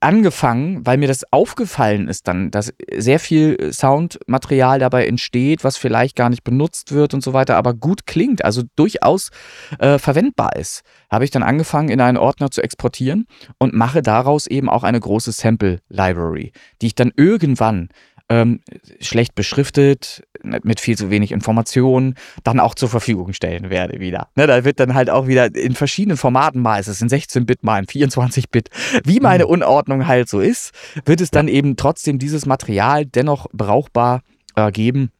angefangen, 0.00 0.84
weil 0.86 0.98
mir 0.98 1.08
das 1.08 1.24
aufgefallen 1.32 2.08
ist 2.08 2.28
dann, 2.28 2.50
dass 2.50 2.72
sehr 2.96 3.18
viel 3.20 3.72
Soundmaterial 3.72 4.78
dabei 4.78 5.06
entsteht, 5.06 5.64
was 5.64 5.76
vielleicht 5.76 6.16
gar 6.16 6.30
nicht 6.30 6.44
benutzt 6.44 6.92
wird 6.92 7.14
und 7.14 7.22
so 7.22 7.32
weiter, 7.32 7.56
aber 7.56 7.74
gut 7.74 8.06
klingt, 8.06 8.44
also 8.44 8.62
durchaus 8.76 9.30
äh, 9.78 9.98
verwendbar 9.98 10.56
ist. 10.56 10.82
Habe 11.10 11.24
ich 11.24 11.30
dann 11.30 11.42
angefangen, 11.42 11.88
in 11.88 12.00
einen 12.00 12.18
Ordner 12.18 12.50
zu 12.50 12.62
exportieren 12.62 13.26
und 13.58 13.74
mache 13.74 14.02
daraus 14.02 14.46
eben 14.46 14.68
auch 14.68 14.82
eine 14.84 15.00
große 15.00 15.32
Sample 15.32 15.80
Library, 15.88 16.52
die 16.82 16.86
ich 16.86 16.94
dann 16.94 17.12
irgendwann 17.16 17.88
ähm, 18.30 18.60
schlecht 19.00 19.34
beschriftet, 19.34 20.22
mit 20.42 20.80
viel 20.80 20.96
zu 20.96 21.10
wenig 21.10 21.32
Informationen, 21.32 22.14
dann 22.44 22.60
auch 22.60 22.74
zur 22.74 22.88
Verfügung 22.88 23.34
stellen 23.34 23.68
werde 23.68 24.00
wieder. 24.00 24.28
Ne, 24.36 24.46
da 24.46 24.64
wird 24.64 24.80
dann 24.80 24.94
halt 24.94 25.10
auch 25.10 25.26
wieder 25.26 25.54
in 25.54 25.74
verschiedenen 25.74 26.16
Formaten, 26.16 26.62
mal 26.62 26.78
ist 26.78 26.86
es 26.86 27.02
in 27.02 27.08
16-Bit, 27.08 27.64
mal 27.64 27.80
in 27.80 27.86
24-Bit, 27.86 28.70
wie 29.04 29.20
meine 29.20 29.44
mhm. 29.44 29.50
Unordnung 29.50 30.06
halt 30.06 30.28
so 30.28 30.40
ist, 30.40 30.72
wird 31.04 31.20
es 31.20 31.30
dann 31.30 31.48
eben 31.48 31.76
trotzdem 31.76 32.18
dieses 32.18 32.46
Material 32.46 33.04
dennoch 33.04 33.48
brauchbar 33.52 34.22
äh, 34.54 34.70
geben 34.70 35.10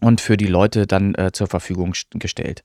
und 0.00 0.20
für 0.20 0.36
die 0.36 0.46
Leute 0.46 0.86
dann 0.86 1.14
äh, 1.14 1.32
zur 1.32 1.46
Verfügung 1.46 1.94
gestellt. 2.14 2.62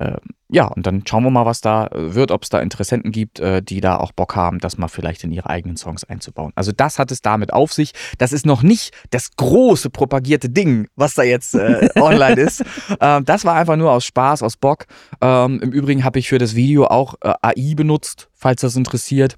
Ähm, 0.00 0.18
ja, 0.50 0.66
und 0.66 0.86
dann 0.86 1.04
schauen 1.06 1.24
wir 1.24 1.30
mal, 1.30 1.44
was 1.44 1.60
da 1.60 1.88
äh, 1.88 2.14
wird, 2.14 2.30
ob 2.30 2.42
es 2.42 2.48
da 2.48 2.60
Interessenten 2.60 3.12
gibt, 3.12 3.38
äh, 3.38 3.62
die 3.62 3.80
da 3.80 3.98
auch 3.98 4.12
Bock 4.12 4.34
haben, 4.34 4.58
das 4.58 4.78
mal 4.78 4.88
vielleicht 4.88 5.22
in 5.24 5.30
ihre 5.30 5.50
eigenen 5.50 5.76
Songs 5.76 6.04
einzubauen. 6.04 6.52
Also 6.54 6.72
das 6.72 6.98
hat 6.98 7.12
es 7.12 7.20
damit 7.20 7.52
auf 7.52 7.72
sich. 7.72 7.92
Das 8.16 8.32
ist 8.32 8.46
noch 8.46 8.62
nicht 8.62 8.94
das 9.10 9.30
große 9.36 9.90
propagierte 9.90 10.48
Ding, 10.48 10.88
was 10.96 11.14
da 11.14 11.22
jetzt 11.22 11.54
äh, 11.54 11.88
online 11.96 12.40
ist. 12.40 12.64
Ähm, 13.00 13.24
das 13.24 13.44
war 13.44 13.56
einfach 13.56 13.76
nur 13.76 13.92
aus 13.92 14.06
Spaß, 14.06 14.42
aus 14.42 14.56
Bock. 14.56 14.86
Ähm, 15.20 15.60
Im 15.60 15.72
Übrigen 15.72 16.04
habe 16.04 16.18
ich 16.18 16.28
für 16.28 16.38
das 16.38 16.54
Video 16.54 16.86
auch 16.86 17.14
äh, 17.22 17.34
AI 17.42 17.74
benutzt, 17.74 18.28
falls 18.34 18.62
das 18.62 18.76
interessiert. 18.76 19.36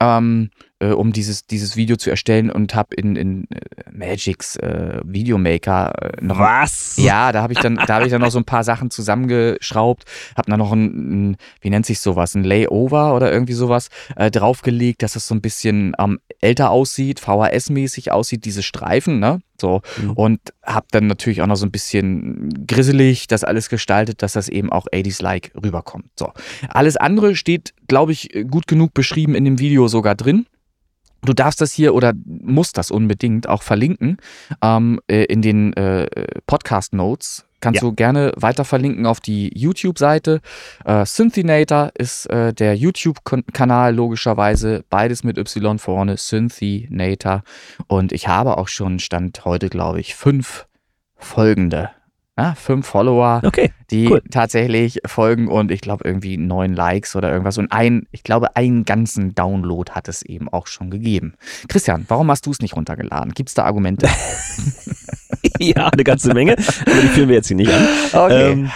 Ähm, 0.00 0.50
äh, 0.78 0.88
um 0.88 1.12
dieses, 1.12 1.46
dieses 1.46 1.76
Video 1.76 1.96
zu 1.96 2.10
erstellen 2.10 2.50
und 2.50 2.74
habe 2.74 2.94
in, 2.94 3.16
in 3.16 3.44
äh, 3.50 3.90
Magics 3.90 4.56
äh, 4.56 5.00
Videomaker 5.04 5.92
äh, 6.02 6.24
noch. 6.24 6.38
Was? 6.38 6.96
Ja, 6.98 7.32
da 7.32 7.42
habe 7.42 7.54
ich 7.54 7.58
dann, 7.60 7.76
da 7.76 7.94
habe 7.94 8.04
ich 8.04 8.10
dann 8.10 8.20
noch 8.20 8.30
so 8.30 8.38
ein 8.38 8.44
paar 8.44 8.64
Sachen 8.64 8.90
zusammengeschraubt, 8.90 10.04
habe 10.36 10.50
dann 10.50 10.58
noch 10.58 10.72
ein, 10.72 11.30
ein, 11.30 11.36
wie 11.60 11.70
nennt 11.70 11.86
sich 11.86 12.00
sowas, 12.00 12.34
ein 12.34 12.44
Layover 12.44 13.14
oder 13.14 13.32
irgendwie 13.32 13.54
sowas 13.54 13.88
äh, 14.16 14.30
draufgelegt, 14.30 15.02
dass 15.02 15.14
das 15.14 15.26
so 15.26 15.34
ein 15.34 15.40
bisschen 15.40 15.94
ähm, 15.98 16.18
älter 16.40 16.70
aussieht, 16.70 17.20
VHS-mäßig 17.20 18.10
aussieht, 18.10 18.44
diese 18.44 18.62
Streifen, 18.62 19.18
ne? 19.18 19.40
So. 19.58 19.80
Mhm. 20.02 20.10
Und 20.12 20.40
habe 20.62 20.86
dann 20.90 21.06
natürlich 21.06 21.40
auch 21.40 21.46
noch 21.46 21.56
so 21.56 21.64
ein 21.64 21.70
bisschen 21.70 22.66
grisselig 22.66 23.26
das 23.26 23.44
alles 23.44 23.70
gestaltet, 23.70 24.22
dass 24.22 24.34
das 24.34 24.50
eben 24.50 24.70
auch 24.70 24.86
80s-like 24.92 25.52
rüberkommt. 25.62 26.10
So. 26.18 26.32
Alles 26.68 26.98
andere 26.98 27.34
steht, 27.34 27.72
glaube 27.88 28.12
ich, 28.12 28.28
gut 28.50 28.66
genug 28.66 28.92
beschrieben 28.92 29.34
in 29.34 29.46
dem 29.46 29.58
Video 29.58 29.88
sogar 29.88 30.14
drin. 30.14 30.46
Du 31.26 31.34
darfst 31.34 31.60
das 31.60 31.72
hier 31.72 31.94
oder 31.94 32.12
musst 32.24 32.78
das 32.78 32.90
unbedingt 32.90 33.48
auch 33.48 33.62
verlinken 33.62 34.18
ähm, 34.62 35.00
äh, 35.08 35.24
in 35.24 35.42
den 35.42 35.72
äh, 35.74 36.06
Podcast-Notes. 36.46 37.44
Kannst 37.60 37.82
ja. 37.82 37.88
du 37.88 37.94
gerne 37.94 38.32
weiter 38.36 38.64
verlinken 38.64 39.06
auf 39.06 39.20
die 39.20 39.50
YouTube-Seite. 39.58 40.40
Äh, 40.84 41.06
Synthinator 41.06 41.90
ist 41.94 42.26
äh, 42.26 42.52
der 42.52 42.76
YouTube-Kanal, 42.76 43.94
logischerweise. 43.94 44.84
Beides 44.90 45.24
mit 45.24 45.38
Y 45.38 45.78
vorne, 45.78 46.16
Synthinator. 46.16 47.42
Und 47.88 48.12
ich 48.12 48.28
habe 48.28 48.58
auch 48.58 48.68
schon, 48.68 48.98
Stand 48.98 49.44
heute, 49.44 49.68
glaube 49.68 50.00
ich, 50.00 50.14
fünf 50.14 50.66
folgende 51.16 51.90
ja, 52.38 52.54
fünf 52.54 52.86
Follower, 52.86 53.40
okay, 53.44 53.72
die 53.90 54.08
cool. 54.10 54.22
tatsächlich 54.30 55.00
folgen 55.06 55.48
und 55.48 55.70
ich 55.70 55.80
glaube 55.80 56.04
irgendwie 56.06 56.36
neun 56.36 56.74
Likes 56.74 57.16
oder 57.16 57.30
irgendwas. 57.30 57.56
Und 57.56 57.72
ein, 57.72 58.06
ich 58.10 58.22
glaube, 58.22 58.56
einen 58.56 58.84
ganzen 58.84 59.34
Download 59.34 59.92
hat 59.92 60.08
es 60.08 60.22
eben 60.22 60.48
auch 60.50 60.66
schon 60.66 60.90
gegeben. 60.90 61.34
Christian, 61.68 62.04
warum 62.08 62.30
hast 62.30 62.44
du 62.46 62.50
es 62.50 62.60
nicht 62.60 62.76
runtergeladen? 62.76 63.32
Gibt 63.32 63.48
es 63.48 63.54
da 63.54 63.64
Argumente? 63.64 64.08
ja, 65.58 65.88
eine 65.88 66.04
ganze 66.04 66.34
Menge, 66.34 66.56
aber 66.58 67.00
die 67.00 67.08
führen 67.08 67.28
wir 67.28 67.36
jetzt 67.36 67.48
hier 67.48 67.56
nicht 67.56 67.72
an. 67.72 67.88
Okay. 68.12 68.52
Ähm, 68.52 68.70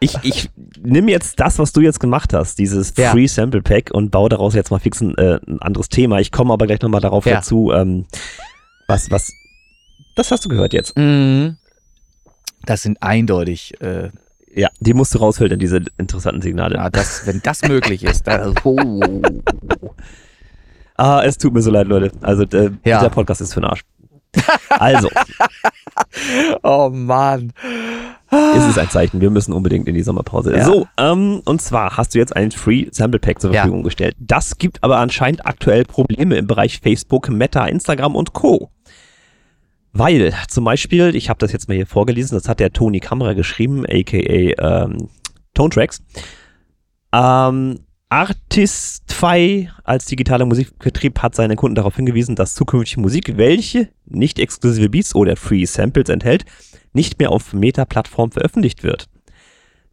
ich, 0.00 0.16
ich 0.22 0.50
nehme 0.82 1.12
jetzt 1.12 1.38
das, 1.38 1.60
was 1.60 1.72
du 1.72 1.80
jetzt 1.80 2.00
gemacht 2.00 2.32
hast, 2.32 2.58
dieses 2.58 2.92
ja. 2.96 3.12
Free 3.12 3.28
Sample 3.28 3.62
Pack 3.62 3.90
und 3.92 4.10
baue 4.10 4.28
daraus 4.28 4.54
jetzt 4.54 4.72
mal 4.72 4.80
fix 4.80 5.00
ein, 5.00 5.16
äh, 5.16 5.38
ein 5.46 5.62
anderes 5.62 5.88
Thema. 5.88 6.18
Ich 6.18 6.32
komme 6.32 6.52
aber 6.52 6.66
gleich 6.66 6.80
nochmal 6.80 7.00
darauf 7.00 7.24
ja. 7.24 7.34
dazu, 7.34 7.70
ähm, 7.72 8.06
was, 8.88 9.12
was, 9.12 9.32
das 10.16 10.32
hast 10.32 10.44
du 10.44 10.48
gehört 10.48 10.72
jetzt. 10.72 10.96
Mhm. 10.98 11.56
Das 12.66 12.82
sind 12.82 13.02
eindeutig. 13.02 13.80
Äh, 13.80 14.10
ja, 14.54 14.68
die 14.80 14.94
musst 14.94 15.14
du 15.14 15.18
rausfiltern, 15.18 15.58
diese 15.58 15.82
interessanten 15.98 16.42
Signale. 16.42 16.76
Ja, 16.76 16.90
das, 16.90 17.26
wenn 17.26 17.40
das 17.42 17.62
möglich 17.62 18.04
ist. 18.04 18.26
Dann, 18.26 18.54
oh. 18.64 19.22
Ah, 20.96 21.22
es 21.24 21.38
tut 21.38 21.54
mir 21.54 21.62
so 21.62 21.70
leid, 21.70 21.86
Leute. 21.86 22.12
Also, 22.20 22.42
äh, 22.44 22.70
ja. 22.84 22.98
dieser 22.98 23.10
Podcast 23.10 23.40
ist 23.40 23.54
für 23.54 23.60
den 23.60 23.70
Arsch. 23.70 23.82
Also. 24.68 25.10
oh 26.62 26.90
Mann. 26.90 27.52
Es 28.30 28.66
ist 28.66 28.78
ein 28.78 28.88
Zeichen, 28.88 29.20
wir 29.20 29.30
müssen 29.30 29.52
unbedingt 29.52 29.86
in 29.88 29.94
die 29.94 30.02
Sommerpause. 30.02 30.56
Ja. 30.56 30.64
So, 30.64 30.86
ähm, 30.96 31.42
und 31.44 31.60
zwar 31.60 31.98
hast 31.98 32.14
du 32.14 32.18
jetzt 32.18 32.34
ein 32.34 32.50
Free 32.50 32.86
Sample 32.90 33.20
Pack 33.20 33.40
zur 33.40 33.52
Verfügung 33.52 33.80
ja. 33.80 33.84
gestellt. 33.84 34.16
Das 34.18 34.56
gibt 34.56 34.82
aber 34.82 34.98
anscheinend 34.98 35.44
aktuell 35.44 35.84
Probleme 35.84 36.36
im 36.36 36.46
Bereich 36.46 36.80
Facebook, 36.80 37.28
Meta, 37.28 37.66
Instagram 37.66 38.16
und 38.16 38.32
Co. 38.32 38.70
Weil 39.92 40.32
zum 40.48 40.64
Beispiel, 40.64 41.14
ich 41.14 41.28
habe 41.28 41.38
das 41.38 41.52
jetzt 41.52 41.68
mal 41.68 41.74
hier 41.74 41.86
vorgelesen, 41.86 42.36
das 42.36 42.48
hat 42.48 42.60
der 42.60 42.72
Tony 42.72 43.00
Kamera 43.00 43.34
geschrieben, 43.34 43.84
aka 43.84 44.16
ähm, 44.16 45.08
Tone 45.54 45.70
Tracks. 45.70 46.02
Ähm, 47.12 47.80
Artistify 48.08 49.70
als 49.84 50.06
digitaler 50.06 50.44
Musikbetrieb 50.46 51.20
hat 51.20 51.34
seinen 51.34 51.56
Kunden 51.56 51.74
darauf 51.74 51.96
hingewiesen, 51.96 52.36
dass 52.36 52.54
zukünftige 52.54 53.00
Musik, 53.00 53.36
welche 53.36 53.88
nicht 54.06 54.38
exklusive 54.38 54.88
Beats 54.88 55.14
oder 55.14 55.36
Free 55.36 55.64
Samples 55.64 56.08
enthält, 56.08 56.44
nicht 56.92 57.18
mehr 57.18 57.30
auf 57.30 57.52
Meta-Plattform 57.52 58.30
veröffentlicht 58.30 58.82
wird. 58.82 59.08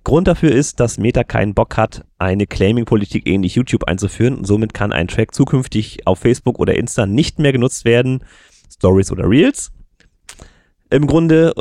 Grund 0.03 0.27
dafür 0.27 0.51
ist, 0.51 0.79
dass 0.79 0.97
Meta 0.97 1.23
keinen 1.23 1.53
Bock 1.53 1.77
hat, 1.77 2.05
eine 2.17 2.47
Claiming-Politik 2.47 3.27
ähnlich 3.27 3.55
YouTube 3.55 3.85
einzuführen 3.85 4.37
und 4.37 4.45
somit 4.45 4.73
kann 4.73 4.91
ein 4.91 5.07
Track 5.07 5.33
zukünftig 5.33 6.07
auf 6.07 6.19
Facebook 6.19 6.59
oder 6.59 6.75
Insta 6.75 7.05
nicht 7.05 7.39
mehr 7.39 7.51
genutzt 7.51 7.85
werden, 7.85 8.23
Stories 8.69 9.11
oder 9.11 9.29
Reels, 9.29 9.71
im 10.91 11.07
Grunde 11.07 11.53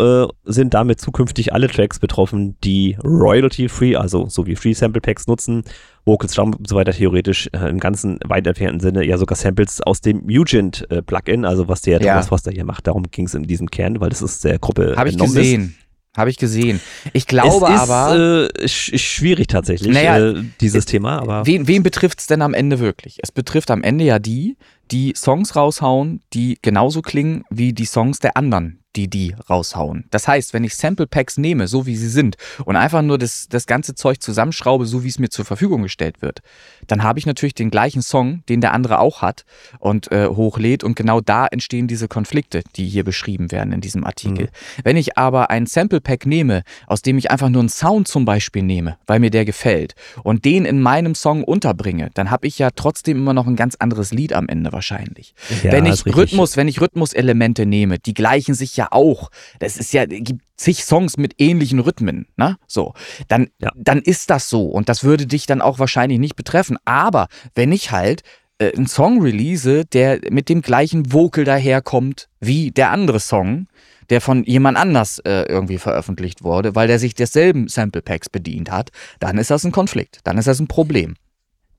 äh, 0.46 0.50
sind 0.50 0.74
damit 0.74 1.00
zukünftig 1.00 1.52
alle 1.52 1.68
Tracks 1.68 1.98
betroffen, 1.98 2.56
die 2.64 2.96
royalty-free, 3.04 3.96
also 3.96 4.26
so 4.28 4.46
wie 4.46 4.56
Free 4.56 4.72
Sample 4.72 5.00
Packs 5.00 5.26
nutzen, 5.26 5.64
Vocals, 6.04 6.32
Drum 6.32 6.54
und 6.54 6.66
so 6.66 6.76
weiter 6.76 6.92
theoretisch 6.92 7.48
äh, 7.52 7.68
im 7.68 7.78
ganzen 7.78 8.18
weit 8.24 8.46
entfernten 8.46 8.80
Sinne 8.80 9.04
ja 9.04 9.18
sogar 9.18 9.36
Samples 9.36 9.82
aus 9.82 10.00
dem 10.00 10.22
Mugent 10.24 10.90
äh, 10.90 11.02
Plugin, 11.02 11.44
also 11.44 11.68
was 11.68 11.82
der 11.82 12.00
ja. 12.00 12.12
Thomas 12.12 12.28
Foster 12.28 12.50
hier 12.50 12.64
macht. 12.64 12.86
Darum 12.86 13.04
ging 13.10 13.26
es 13.26 13.34
in 13.34 13.42
diesem 13.42 13.70
Kern, 13.70 14.00
weil 14.00 14.08
das 14.08 14.22
ist 14.22 14.44
der 14.44 14.58
Gruppe. 14.58 14.94
Habe 14.96 15.10
ich 15.10 15.18
gesehen. 15.18 15.76
Habe 16.16 16.30
ich 16.30 16.38
gesehen. 16.38 16.80
Ich 17.12 17.26
glaube 17.26 17.66
es 17.66 17.74
ist, 17.74 17.90
aber. 17.90 18.48
Äh, 18.58 18.68
schwierig 18.68 19.46
tatsächlich, 19.46 19.92
naja, 19.92 20.18
äh, 20.18 20.42
dieses 20.60 20.86
Thema. 20.86 21.20
Aber 21.20 21.46
wen, 21.46 21.68
wen 21.68 21.82
betrifft 21.82 22.18
es 22.20 22.26
denn 22.26 22.42
am 22.42 22.54
Ende 22.54 22.80
wirklich? 22.80 23.18
Es 23.22 23.30
betrifft 23.30 23.70
am 23.70 23.82
Ende 23.84 24.04
ja 24.04 24.18
die, 24.18 24.56
die 24.90 25.12
Songs 25.14 25.54
raushauen, 25.54 26.20
die 26.32 26.58
genauso 26.60 27.02
klingen 27.02 27.44
wie 27.50 27.72
die 27.72 27.84
Songs 27.84 28.18
der 28.18 28.36
anderen, 28.36 28.80
die 28.96 29.09
die 29.09 29.35
raushauen. 29.48 30.05
Das 30.11 30.27
heißt, 30.27 30.55
wenn 30.55 30.64
ich 30.64 30.74
Sample 30.74 31.07
Packs 31.07 31.37
nehme, 31.38 31.68
so 31.68 31.87
wie 31.87 31.96
sie 31.96 32.09
sind, 32.09 32.37
und 32.64 32.77
einfach 32.77 33.03
nur 33.03 33.18
das, 33.18 33.46
das 33.48 33.66
ganze 33.66 33.94
Zeug 33.94 34.22
zusammenschraube, 34.22 34.87
so 34.87 35.05
wie 35.05 35.09
es 35.09 35.18
mir 35.18 35.29
zur 35.29 35.44
Verfügung 35.44 35.83
gestellt 35.83 36.22
wird, 36.22 36.40
dann 36.87 37.03
habe 37.03 37.18
ich 37.18 37.27
natürlich 37.27 37.55
den 37.55 37.70
gleichen 37.70 38.03
Song, 38.03 38.42
den 38.48 38.61
der 38.61 38.72
andere 38.72 38.98
auch 38.98 39.22
hat 39.22 39.44
und 39.79 40.11
äh, 40.11 40.27
hochlädt. 40.27 40.85
Und 40.85 40.96
genau 40.96 41.20
da 41.20 41.46
entstehen 41.46 41.87
diese 41.87 42.09
Konflikte, 42.09 42.62
die 42.77 42.88
hier 42.88 43.05
beschrieben 43.05 43.53
werden 43.53 43.72
in 43.72 43.81
diesem 43.81 44.05
Artikel. 44.05 44.46
Mhm. 44.46 44.83
Wenn 44.85 44.96
ich 44.96 45.18
aber 45.18 45.51
ein 45.51 45.66
Sample 45.66 46.01
Pack 46.01 46.27
nehme, 46.27 46.62
aus 46.87 47.03
dem 47.03 47.18
ich 47.18 47.31
einfach 47.31 47.51
nur 47.51 47.61
einen 47.61 47.68
Sound 47.68 48.09
zum 48.09 48.24
Beispiel 48.24 48.62
nehme, 48.62 48.96
weil 49.07 49.20
mir 49.20 49.31
der 49.31 49.44
gefällt, 49.44 49.94
und 50.22 50.44
den 50.44 50.64
in 50.64 50.81
meinem 50.81 51.14
Song 51.14 51.44
unterbringe, 51.44 52.11
dann 52.14 52.31
habe 52.31 52.46
ich 52.46 52.59
ja 52.59 52.70
trotzdem 52.74 53.18
immer 53.18 53.35
noch 53.35 53.46
ein 53.46 53.57
ganz 53.57 53.77
anderes 53.77 54.12
Lied 54.12 54.33
am 54.33 54.48
Ende 54.48 54.72
wahrscheinlich. 54.72 55.35
Ja, 55.62 55.72
wenn 55.72 55.87
ich 55.87 56.07
Rhythmus, 56.07 56.57
wenn 56.57 56.68
ich 56.68 56.81
Rhythmuselemente 56.81 57.66
nehme, 57.66 57.98
die 57.98 58.14
gleichen 58.14 58.55
sich 58.55 58.77
ja 58.77 58.88
auch. 58.92 59.31
Das 59.59 59.77
ist 59.77 59.92
ja, 59.92 60.07
gibt 60.07 60.42
zig 60.57 60.85
Songs 60.85 61.16
mit 61.16 61.35
ähnlichen 61.38 61.79
Rhythmen, 61.79 62.27
ne? 62.37 62.57
So. 62.66 62.94
Dann, 63.29 63.48
ja. 63.59 63.70
dann 63.77 64.01
ist 64.01 64.31
das 64.31 64.48
so. 64.48 64.66
Und 64.66 64.88
das 64.88 65.05
würde 65.05 65.27
dich 65.27 65.46
dann 65.46 65.62
auch 65.62 65.79
wahrscheinlich 65.79 66.18
nicht 66.18 66.37
betreffen. 66.37 66.77
Aber 66.85 67.29
wenn 67.55 67.72
ich 67.72 67.90
halt 67.90 68.22
äh, 68.59 68.72
einen 68.74 68.87
Song 68.87 69.22
release, 69.22 69.85
der 69.87 70.20
mit 70.31 70.48
dem 70.48 70.62
gleichen 70.62 71.12
Vocal 71.12 71.44
daherkommt 71.44 72.29
wie 72.40 72.70
der 72.70 72.90
andere 72.90 73.20
Song, 73.20 73.68
der 74.11 74.20
von 74.20 74.44
jemand 74.44 74.79
anders 74.79 75.18
äh, 75.20 75.42
irgendwie 75.48 75.79
veröffentlicht 75.79 76.42
wurde, 76.42 76.74
weil 76.74 76.88
der 76.88 76.98
sich 76.98 77.14
desselben 77.14 77.68
Sample 77.68 78.03
Packs 78.03 78.29
bedient 78.29 78.70
hat, 78.70 78.90
dann 79.20 79.38
ist 79.38 79.51
das 79.51 79.64
ein 79.64 79.73
Konflikt, 79.73 80.21
dann 80.25 80.38
ist 80.38 80.48
das 80.48 80.60
ein 80.60 80.69
Problem. 80.69 81.15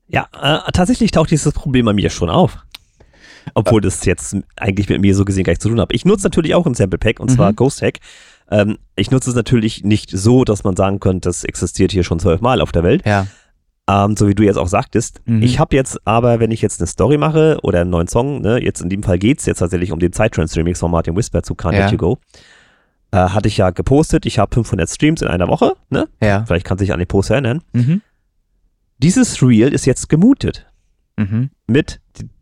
Ja, 0.06 0.28
äh, 0.40 0.72
tatsächlich 0.72 1.10
taucht 1.10 1.30
dieses 1.30 1.52
Problem 1.52 1.86
bei 1.86 1.92
mir 1.92 2.10
schon 2.10 2.30
auf. 2.30 2.58
Obwohl 3.54 3.80
das 3.80 4.04
jetzt 4.04 4.36
eigentlich 4.56 4.88
mit 4.88 5.00
mir 5.00 5.14
so 5.14 5.24
gesehen 5.24 5.44
gar 5.44 5.52
nichts 5.52 5.62
zu 5.62 5.68
tun 5.68 5.80
hat. 5.80 5.92
Ich 5.92 6.04
nutze 6.04 6.24
natürlich 6.24 6.54
auch 6.54 6.66
ein 6.66 6.74
Sample 6.74 6.98
Pack 6.98 7.20
und 7.20 7.30
zwar 7.30 7.52
mhm. 7.52 7.56
Ghost 7.56 7.82
Hack. 7.82 7.98
Ähm, 8.50 8.78
ich 8.96 9.10
nutze 9.10 9.30
es 9.30 9.36
natürlich 9.36 9.84
nicht 9.84 10.10
so, 10.10 10.44
dass 10.44 10.64
man 10.64 10.76
sagen 10.76 11.00
könnte, 11.00 11.28
das 11.28 11.44
existiert 11.44 11.92
hier 11.92 12.04
schon 12.04 12.18
zwölfmal 12.18 12.60
auf 12.60 12.72
der 12.72 12.82
Welt. 12.82 13.06
Ja. 13.06 13.26
Ähm, 13.88 14.16
so 14.16 14.28
wie 14.28 14.34
du 14.34 14.42
jetzt 14.42 14.56
auch 14.56 14.68
sagtest. 14.68 15.20
Mhm. 15.24 15.42
Ich 15.42 15.58
habe 15.58 15.74
jetzt 15.74 16.06
aber, 16.06 16.40
wenn 16.40 16.50
ich 16.50 16.62
jetzt 16.62 16.80
eine 16.80 16.86
Story 16.86 17.16
mache 17.16 17.58
oder 17.62 17.80
einen 17.80 17.90
neuen 17.90 18.08
Song, 18.08 18.40
ne, 18.40 18.62
jetzt 18.62 18.80
in 18.80 18.88
dem 18.88 19.02
Fall 19.02 19.18
geht 19.18 19.40
es 19.40 19.46
jetzt 19.46 19.58
tatsächlich 19.58 19.92
um 19.92 19.98
den 19.98 20.12
Zeittrans-Remix 20.12 20.80
von 20.80 20.90
Martin 20.90 21.16
Whisper 21.16 21.42
zu 21.42 21.54
Can't 21.54 21.74
ja. 21.74 21.84
Let 21.84 21.92
You 21.92 21.98
Go. 21.98 22.18
Äh, 23.12 23.16
hatte 23.16 23.48
ich 23.48 23.56
ja 23.56 23.70
gepostet, 23.70 24.26
ich 24.26 24.38
habe 24.38 24.54
500 24.54 24.88
Streams 24.88 25.22
in 25.22 25.28
einer 25.28 25.48
Woche, 25.48 25.74
ne? 25.88 26.08
Ja. 26.22 26.44
Vielleicht 26.46 26.64
kann 26.64 26.78
sich 26.78 26.92
an 26.92 27.00
den 27.00 27.08
Post 27.08 27.30
erinnern. 27.30 27.62
Mhm. 27.72 28.02
Dieses 28.98 29.42
Reel 29.42 29.72
ist 29.72 29.86
jetzt 29.86 30.08
gemutet. 30.08 30.66
Mhm. 31.16 31.50
Mit 31.66 32.00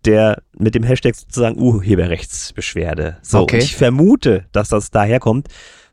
der 0.08 0.42
mit 0.56 0.74
dem 0.74 0.82
Hashtag 0.82 1.14
sozusagen 1.14 1.58
Urheberrechtsbeschwerde. 1.58 3.18
So, 3.22 3.40
Okay. 3.40 3.56
und 3.56 3.62
ich 3.62 3.76
vermute, 3.76 4.46
dass 4.52 4.68
das 4.70 4.90
daher 4.90 5.20
kommt, 5.20 5.48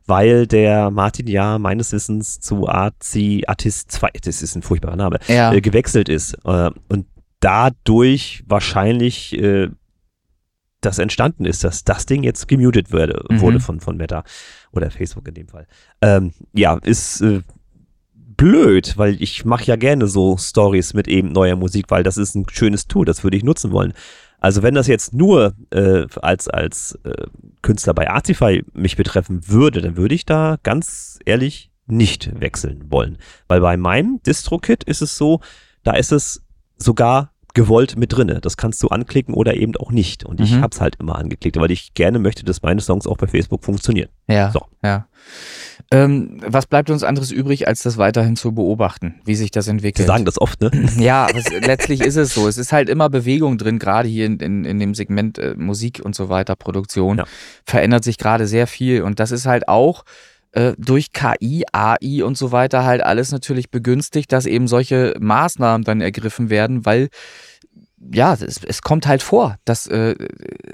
weil 0.07 0.47
der 0.47 0.91
Martin 0.91 1.27
ja 1.27 1.59
meines 1.59 1.91
Wissens 1.91 2.39
zu 2.39 2.67
AC 2.67 3.43
Artist 3.47 3.91
2, 3.91 4.09
das 4.23 4.41
ist 4.41 4.55
ein 4.55 4.61
furchtbarer 4.61 4.95
Name, 4.95 5.19
Ja. 5.27 5.53
äh, 5.53 5.61
gewechselt 5.61 6.09
ist. 6.09 6.35
Äh, 6.45 6.71
und 6.89 7.07
dadurch 7.39 8.43
wahrscheinlich 8.47 9.33
äh, 9.37 9.69
das 10.81 10.99
entstanden 10.99 11.45
ist, 11.45 11.63
dass 11.63 11.83
das 11.83 12.05
Ding 12.05 12.23
jetzt 12.23 12.47
gemutet 12.47 12.91
wurde, 12.93 13.23
Mhm. 13.29 13.41
wurde 13.41 13.59
von, 13.59 13.79
von 13.79 13.97
Meta 13.97 14.23
oder 14.71 14.91
Facebook 14.91 15.27
in 15.27 15.33
dem 15.33 15.47
Fall. 15.47 15.65
Ähm, 16.01 16.33
ja, 16.53 16.77
ist 16.83 17.21
äh, 17.21 17.41
blöd, 18.37 18.97
weil 18.97 19.21
ich 19.21 19.45
mache 19.45 19.65
ja 19.65 19.75
gerne 19.75 20.07
so 20.07 20.37
Stories 20.37 20.93
mit 20.93 21.07
eben 21.07 21.31
neuer 21.31 21.55
Musik, 21.55 21.85
weil 21.89 22.03
das 22.03 22.17
ist 22.17 22.35
ein 22.35 22.45
schönes 22.51 22.87
Tool, 22.87 23.05
das 23.05 23.23
würde 23.23 23.37
ich 23.37 23.43
nutzen 23.43 23.71
wollen. 23.71 23.93
Also 24.39 24.61
wenn 24.61 24.75
das 24.75 24.87
jetzt 24.87 25.13
nur 25.13 25.53
äh, 25.71 26.05
als, 26.21 26.47
als 26.47 26.99
äh, 27.03 27.25
Künstler 27.61 27.93
bei 27.93 28.09
Artify 28.09 28.63
mich 28.73 28.95
betreffen 28.95 29.47
würde, 29.47 29.81
dann 29.81 29.97
würde 29.97 30.15
ich 30.15 30.25
da 30.25 30.57
ganz 30.61 31.19
ehrlich 31.25 31.71
nicht 31.87 32.39
wechseln 32.39 32.91
wollen. 32.91 33.17
Weil 33.47 33.61
bei 33.61 33.77
meinem 33.77 34.21
Distro-Kit 34.23 34.83
ist 34.83 35.01
es 35.01 35.17
so, 35.17 35.39
da 35.83 35.93
ist 35.93 36.11
es 36.11 36.43
sogar 36.77 37.31
gewollt 37.55 37.97
mit 37.97 38.13
drinne. 38.15 38.39
Das 38.41 38.55
kannst 38.57 38.83
du 38.83 38.89
anklicken 38.89 39.33
oder 39.33 39.55
eben 39.55 39.75
auch 39.77 39.91
nicht. 39.91 40.23
Und 40.25 40.39
ich 40.39 40.51
Mhm. 40.53 40.61
hab's 40.61 40.79
halt 40.79 40.97
immer 40.99 41.15
angeklickt, 41.17 41.57
weil 41.57 41.71
ich 41.71 41.95
gerne 41.95 42.19
möchte, 42.19 42.45
dass 42.45 42.61
meine 42.61 42.81
Songs 42.81 43.07
auch 43.07 43.17
bei 43.17 43.25
Facebook 43.25 43.63
funktionieren. 43.63 44.09
Ja, 44.27 44.51
So. 44.51 44.61
ja. 44.83 45.07
Ähm, 45.91 46.39
was 46.45 46.67
bleibt 46.67 46.89
uns 46.89 47.03
anderes 47.03 47.31
übrig, 47.31 47.67
als 47.67 47.81
das 47.83 47.97
weiterhin 47.97 48.35
zu 48.35 48.53
beobachten, 48.53 49.15
wie 49.25 49.35
sich 49.35 49.51
das 49.51 49.65
Wir 49.67 49.71
entwickelt? 49.71 50.07
sagen 50.07 50.25
das 50.25 50.39
oft, 50.39 50.61
ne? 50.61 50.71
Ja, 50.99 51.25
aber 51.25 51.37
es, 51.37 51.49
letztlich 51.49 52.01
ist 52.01 52.15
es 52.15 52.33
so. 52.33 52.47
Es 52.47 52.57
ist 52.57 52.71
halt 52.71 52.89
immer 52.89 53.09
Bewegung 53.09 53.57
drin, 53.57 53.79
gerade 53.79 54.07
hier 54.07 54.25
in, 54.25 54.37
in, 54.39 54.65
in 54.65 54.79
dem 54.79 54.93
Segment 54.95 55.37
äh, 55.39 55.55
Musik 55.57 56.01
und 56.03 56.15
so 56.15 56.29
weiter, 56.29 56.55
Produktion. 56.55 57.17
Ja. 57.19 57.25
Verändert 57.65 58.03
sich 58.03 58.17
gerade 58.17 58.47
sehr 58.47 58.67
viel. 58.67 59.01
Und 59.01 59.19
das 59.19 59.31
ist 59.31 59.45
halt 59.45 59.67
auch 59.67 60.03
äh, 60.55 60.73
durch 60.77 61.11
KI, 61.11 61.65
AI 61.71 62.23
und 62.23 62.37
so 62.37 62.51
weiter 62.51 62.83
halt 62.85 63.03
alles 63.03 63.31
natürlich 63.31 63.69
begünstigt, 63.69 64.31
dass 64.31 64.45
eben 64.45 64.67
solche 64.67 65.13
Maßnahmen 65.19 65.83
dann 65.83 66.01
ergriffen 66.01 66.49
werden, 66.49 66.85
weil 66.85 67.09
ja, 68.13 68.33
es, 68.33 68.63
es 68.63 68.81
kommt 68.81 69.07
halt 69.07 69.21
vor, 69.21 69.57
dass 69.65 69.87
äh, 69.87 70.15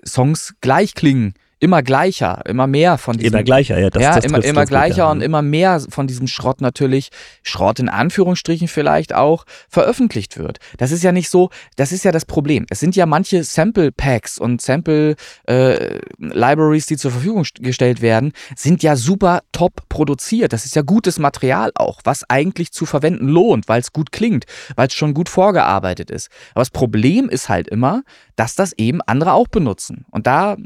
Songs 0.05 0.53
gleich 0.61 0.93
klingen. 0.93 1.33
Immer 1.63 1.83
gleicher, 1.83 2.41
immer 2.47 2.65
mehr 2.65 2.97
von 2.97 3.17
diesem 3.17 3.35
Immer 3.35 3.43
gleicher, 3.43 3.79
ja. 3.79 3.91
Das, 3.91 4.01
ja, 4.01 4.15
das 4.15 4.25
immer, 4.25 4.43
immer 4.43 4.61
ganz 4.61 4.69
gut, 4.69 4.69
gleicher 4.69 4.97
ja. 4.97 5.11
und 5.11 5.21
immer 5.21 5.43
mehr 5.43 5.79
von 5.89 6.07
diesem 6.07 6.25
Schrott 6.25 6.59
natürlich, 6.59 7.09
Schrott 7.43 7.77
in 7.77 7.87
Anführungsstrichen 7.87 8.67
vielleicht 8.67 9.13
auch, 9.13 9.45
veröffentlicht 9.69 10.39
wird. 10.39 10.57
Das 10.77 10.91
ist 10.91 11.03
ja 11.03 11.11
nicht 11.11 11.29
so, 11.29 11.51
das 11.75 11.91
ist 11.91 12.03
ja 12.03 12.11
das 12.11 12.25
Problem. 12.25 12.65
Es 12.71 12.79
sind 12.79 12.95
ja 12.95 13.05
manche 13.05 13.43
Sample 13.43 13.91
Packs 13.91 14.39
und 14.39 14.59
Sample 14.59 15.15
äh, 15.47 15.99
Libraries, 16.17 16.87
die 16.87 16.97
zur 16.97 17.11
Verfügung 17.11 17.43
st- 17.43 17.61
gestellt 17.61 18.01
werden, 18.01 18.33
sind 18.55 18.81
ja 18.81 18.95
super 18.95 19.41
top 19.51 19.87
produziert. 19.87 20.53
Das 20.53 20.65
ist 20.65 20.75
ja 20.75 20.81
gutes 20.81 21.19
Material 21.19 21.71
auch, 21.75 22.01
was 22.05 22.27
eigentlich 22.27 22.71
zu 22.71 22.87
verwenden 22.87 23.27
lohnt, 23.27 23.69
weil 23.69 23.81
es 23.81 23.93
gut 23.93 24.11
klingt, 24.11 24.45
weil 24.75 24.87
es 24.87 24.95
schon 24.95 25.13
gut 25.13 25.29
vorgearbeitet 25.29 26.09
ist. 26.09 26.29
Aber 26.55 26.61
das 26.61 26.71
Problem 26.71 27.29
ist 27.29 27.49
halt 27.49 27.67
immer, 27.67 28.01
dass 28.41 28.55
das 28.55 28.73
eben 28.73 29.03
andere 29.03 29.33
auch 29.33 29.47
benutzen. 29.47 30.03
Und 30.09 30.25
da 30.25 30.57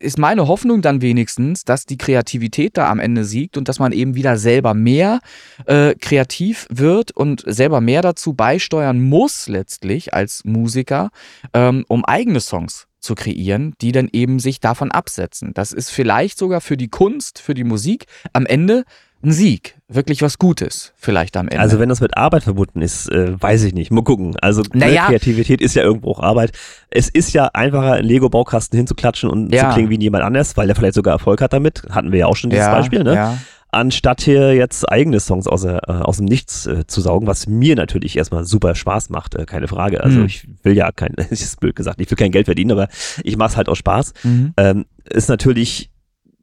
ist 0.00 0.18
meine 0.18 0.48
Hoffnung 0.48 0.82
dann 0.82 1.00
wenigstens, 1.00 1.64
dass 1.64 1.86
die 1.86 1.96
Kreativität 1.96 2.76
da 2.76 2.90
am 2.90 2.98
Ende 2.98 3.24
siegt 3.24 3.56
und 3.56 3.68
dass 3.68 3.78
man 3.78 3.92
eben 3.92 4.16
wieder 4.16 4.36
selber 4.36 4.74
mehr 4.74 5.20
äh, 5.66 5.94
kreativ 5.94 6.66
wird 6.70 7.12
und 7.12 7.44
selber 7.46 7.80
mehr 7.80 8.02
dazu 8.02 8.34
beisteuern 8.34 9.00
muss, 9.00 9.46
letztlich 9.46 10.12
als 10.12 10.42
Musiker, 10.44 11.10
ähm, 11.54 11.84
um 11.86 12.04
eigene 12.04 12.40
Songs 12.40 12.88
zu 12.98 13.14
kreieren, 13.14 13.76
die 13.80 13.92
dann 13.92 14.08
eben 14.12 14.40
sich 14.40 14.58
davon 14.58 14.90
absetzen. 14.90 15.54
Das 15.54 15.70
ist 15.70 15.90
vielleicht 15.90 16.36
sogar 16.36 16.60
für 16.60 16.76
die 16.76 16.88
Kunst, 16.88 17.38
für 17.38 17.54
die 17.54 17.62
Musik 17.62 18.06
am 18.32 18.44
Ende 18.44 18.84
ein 19.22 19.32
Sieg. 19.32 19.76
Wirklich 19.88 20.22
was 20.22 20.38
Gutes, 20.38 20.92
vielleicht 20.96 21.36
am 21.36 21.48
Ende. 21.48 21.60
Also 21.60 21.78
wenn 21.78 21.88
das 21.88 22.00
mit 22.00 22.16
Arbeit 22.16 22.44
verbunden 22.44 22.80
ist, 22.80 23.10
äh, 23.10 23.40
weiß 23.40 23.64
ich 23.64 23.74
nicht. 23.74 23.90
Mal 23.90 24.02
gucken. 24.04 24.36
Also 24.40 24.62
ne, 24.72 24.86
Naja. 24.86 25.06
Kreativität 25.06 25.60
ist 25.60 25.74
ja 25.74 25.82
irgendwo 25.82 26.12
auch 26.12 26.20
Arbeit. 26.20 26.52
Es 26.90 27.08
ist 27.08 27.32
ja 27.32 27.46
einfacher, 27.52 27.94
einen 27.94 28.06
Lego-Baukasten 28.08 28.76
hinzuklatschen 28.76 29.28
und 29.28 29.52
Ja. 29.52 29.68
zu 29.68 29.74
klingen 29.74 29.90
wie 29.90 29.98
jemand 30.00 30.24
anders, 30.24 30.56
weil 30.56 30.68
der 30.68 30.76
vielleicht 30.76 30.94
sogar 30.94 31.14
Erfolg 31.14 31.40
hat 31.42 31.52
damit. 31.52 31.82
Hatten 31.90 32.12
wir 32.12 32.20
ja 32.20 32.26
auch 32.26 32.36
schon 32.36 32.50
dieses 32.50 32.66
ja, 32.66 32.72
Beispiel, 32.72 33.02
ne? 33.02 33.14
Ja. 33.14 33.38
Anstatt 33.72 34.22
hier 34.22 34.54
jetzt 34.54 34.90
eigene 34.90 35.20
Songs 35.20 35.46
aus, 35.46 35.62
äh, 35.64 35.78
aus 35.86 36.16
dem 36.16 36.26
Nichts 36.26 36.66
äh, 36.66 36.86
zu 36.88 37.00
saugen, 37.00 37.28
was 37.28 37.46
mir 37.46 37.76
natürlich 37.76 38.16
erstmal 38.16 38.44
super 38.44 38.74
Spaß 38.74 39.10
macht, 39.10 39.36
äh, 39.36 39.44
keine 39.44 39.68
Frage. 39.68 40.02
Also 40.02 40.18
Hm. 40.20 40.26
ich 40.26 40.48
will 40.64 40.76
ja 40.76 40.90
kein, 40.92 41.14
ist 41.30 41.60
blöd 41.60 41.76
gesagt, 41.76 42.00
ich 42.00 42.10
will 42.10 42.16
kein 42.16 42.32
Geld 42.32 42.46
verdienen, 42.46 42.72
aber 42.72 42.88
ich 43.22 43.36
mache 43.36 43.50
es 43.50 43.56
halt 43.56 43.68
aus 43.68 43.78
Spaß. 43.78 44.12
Mhm. 44.24 44.54
Ähm, 44.56 44.84
ist 45.04 45.28
natürlich 45.28 45.90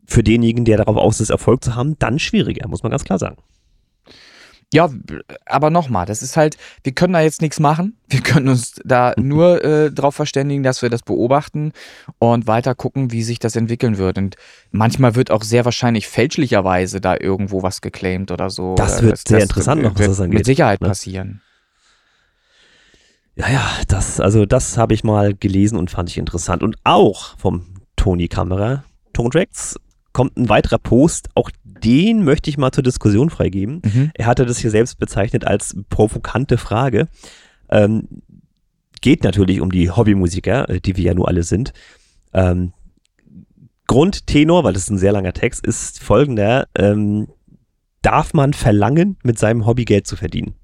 für 0.07 0.23
denjenigen, 0.23 0.65
der 0.65 0.77
darauf 0.77 0.97
aus 0.97 1.19
ist, 1.19 1.29
Erfolg 1.29 1.63
zu 1.63 1.75
haben, 1.75 1.99
dann 1.99 2.17
schwieriger, 2.17 2.67
muss 2.67 2.81
man 2.81 2.89
ganz 2.91 3.03
klar 3.03 3.19
sagen. 3.19 3.37
Ja, 4.73 4.89
aber 5.45 5.69
nochmal, 5.69 6.05
das 6.05 6.21
ist 6.21 6.35
halt, 6.35 6.57
wir 6.83 6.91
können 6.91 7.13
da 7.13 7.21
jetzt 7.21 7.41
nichts 7.41 7.57
machen. 7.59 7.97
Wir 8.09 8.19
können 8.19 8.49
uns 8.49 8.73
da 8.83 9.13
nur 9.17 9.63
äh, 9.63 9.91
darauf 9.93 10.15
verständigen, 10.15 10.61
dass 10.61 10.81
wir 10.81 10.89
das 10.89 11.03
beobachten 11.03 11.71
und 12.19 12.47
weiter 12.47 12.75
gucken, 12.75 13.11
wie 13.11 13.23
sich 13.23 13.39
das 13.39 13.55
entwickeln 13.55 13.97
wird. 13.97 14.17
Und 14.17 14.35
manchmal 14.71 15.15
wird 15.15 15.31
auch 15.31 15.43
sehr 15.43 15.63
wahrscheinlich 15.63 16.09
fälschlicherweise 16.09 16.99
da 16.99 17.15
irgendwo 17.17 17.63
was 17.63 17.79
geclaimed 17.79 18.29
oder 18.31 18.49
so. 18.49 18.75
Das 18.75 19.01
wird 19.01 19.25
sehr 19.25 19.39
interessant 19.39 19.83
noch, 19.83 19.97
was 19.97 20.05
das 20.05 20.19
angeht, 20.19 20.39
Mit 20.39 20.45
Sicherheit 20.45 20.81
ne? 20.81 20.89
passieren. 20.89 21.41
Ja, 23.35 23.49
ja, 23.49 23.69
das, 23.87 24.19
also 24.19 24.45
das 24.45 24.77
habe 24.77 24.93
ich 24.93 25.03
mal 25.05 25.33
gelesen 25.33 25.77
und 25.77 25.91
fand 25.91 26.09
ich 26.09 26.17
interessant. 26.17 26.61
Und 26.61 26.75
auch 26.83 27.37
vom 27.37 27.67
Tony 27.95 28.27
Kamera, 28.27 28.83
Tontracks, 29.13 29.77
kommt 30.17 30.35
ein 30.35 30.49
weiterer 30.49 30.79
Post. 30.79 31.29
Auch 31.35 31.51
den 31.63 32.23
möchte 32.23 32.49
ich 32.49 32.57
mal 32.57 32.71
zur 32.71 32.81
Diskussion 32.81 33.29
freigeben. 33.29 33.83
Mhm. 33.85 34.09
Er 34.15 34.25
hatte 34.25 34.47
das 34.47 34.57
hier 34.57 34.71
selbst 34.71 34.97
bezeichnet 34.97 35.45
als 35.45 35.77
provokante 35.91 36.57
Frage. 36.57 37.07
Ähm, 37.69 38.07
geht 39.01 39.23
natürlich 39.23 39.61
um 39.61 39.71
die 39.71 39.91
Hobbymusiker, 39.91 40.69
äh, 40.69 40.81
die 40.81 40.97
wir 40.97 41.03
ja 41.03 41.13
nur 41.13 41.27
alle 41.27 41.43
sind. 41.43 41.71
Ähm, 42.33 42.73
Grundtenor, 43.85 44.63
weil 44.63 44.73
das 44.73 44.83
ist 44.83 44.89
ein 44.89 44.97
sehr 44.97 45.11
langer 45.11 45.33
Text, 45.33 45.63
ist 45.63 46.01
folgender. 46.01 46.65
Ähm, 46.75 47.27
darf 48.01 48.33
man 48.33 48.53
verlangen, 48.53 49.17
mit 49.21 49.37
seinem 49.37 49.67
Hobby 49.67 49.85
Geld 49.85 50.07
zu 50.07 50.15
verdienen? 50.15 50.55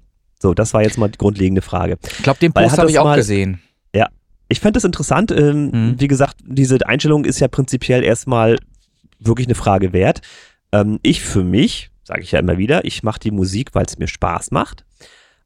So, 0.42 0.52
das 0.52 0.74
war 0.74 0.82
jetzt 0.82 0.98
mal 0.98 1.08
die 1.08 1.16
grundlegende 1.18 1.62
Frage. 1.62 1.96
Ich 2.02 2.24
glaube, 2.24 2.40
den 2.40 2.52
Post 2.52 2.76
habe 2.76 2.90
ich 2.90 2.98
auch 2.98 3.04
mal- 3.04 3.16
gesehen. 3.16 3.60
Ich 4.48 4.60
fand 4.60 4.76
das 4.76 4.84
interessant. 4.84 5.30
Ähm, 5.32 5.70
Mhm. 5.70 5.94
Wie 6.00 6.06
gesagt, 6.06 6.36
diese 6.46 6.86
Einstellung 6.86 7.24
ist 7.24 7.40
ja 7.40 7.48
prinzipiell 7.48 8.04
erstmal 8.04 8.58
wirklich 9.18 9.46
eine 9.46 9.54
Frage 9.54 9.92
wert. 9.92 10.20
Ähm, 10.72 10.98
ich 11.02 11.22
für 11.22 11.44
mich, 11.44 11.90
sage 12.02 12.22
ich 12.22 12.32
ja 12.32 12.38
immer 12.38 12.58
wieder, 12.58 12.84
ich 12.84 13.02
mache 13.02 13.20
die 13.20 13.30
Musik, 13.30 13.74
weil 13.74 13.86
es 13.86 13.98
mir 13.98 14.08
Spaß 14.08 14.50
macht. 14.50 14.84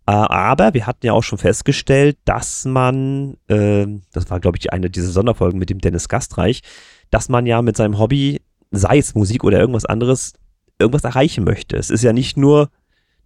Äh, 0.06 0.12
aber 0.12 0.74
wir 0.74 0.86
hatten 0.86 1.04
ja 1.04 1.12
auch 1.12 1.22
schon 1.22 1.38
festgestellt, 1.38 2.16
dass 2.24 2.64
man, 2.64 3.36
ähm, 3.48 4.02
das 4.12 4.30
war 4.30 4.40
glaube 4.40 4.58
ich 4.58 4.72
eine 4.72 4.90
dieser 4.90 5.10
Sonderfolgen 5.10 5.58
mit 5.58 5.70
dem 5.70 5.80
Dennis 5.80 6.08
Gastreich, 6.08 6.62
dass 7.10 7.28
man 7.28 7.46
ja 7.46 7.62
mit 7.62 7.76
seinem 7.76 7.98
Hobby, 7.98 8.40
sei 8.70 8.98
es 8.98 9.14
Musik 9.14 9.44
oder 9.44 9.58
irgendwas 9.58 9.84
anderes, 9.84 10.32
irgendwas 10.78 11.04
erreichen 11.04 11.44
möchte. 11.44 11.76
Es 11.76 11.90
ist 11.90 12.02
ja 12.02 12.12
nicht 12.12 12.36
nur 12.36 12.70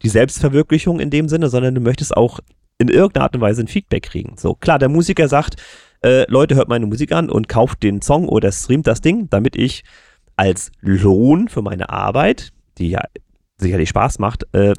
die 0.03 0.09
Selbstverwirklichung 0.09 1.01
in 1.01 1.11
dem 1.11 1.29
Sinne, 1.29 1.49
sondern 1.49 1.75
du 1.75 1.81
möchtest 1.81 2.17
auch 2.17 2.41
in 2.79 2.89
irgendeiner 2.89 3.25
Art 3.25 3.35
und 3.37 3.41
Weise 3.41 3.63
ein 3.63 3.69
Feedback 3.69 4.03
kriegen. 4.03 4.37
So, 4.37 4.55
klar, 4.55 4.79
der 4.79 4.89
Musiker 4.89 5.29
sagt, 5.29 5.63
äh, 6.03 6.29
Leute, 6.29 6.57
hört 6.57 6.69
meine 6.69 6.87
Musik 6.87 7.13
an 7.13 7.31
und 7.31 7.49
kauft 7.49 7.83
den 7.83 8.03
Song 8.03 8.29
oder 8.29 8.51
streamt 8.51 8.89
das 8.89 9.01
Ding, 9.01 9.31
damit 9.31 9.55
ich 9.55 9.85
als 10.37 10.71
Lohn 10.81 11.49
für 11.49 11.63
meine 11.63 11.91
Arbeit, 11.91 12.53
die 12.79 12.91
ja 12.91 13.01
sicherlich 13.59 13.89
Spaß 13.91 14.19
macht, 14.19 14.47
äh, 14.53 14.73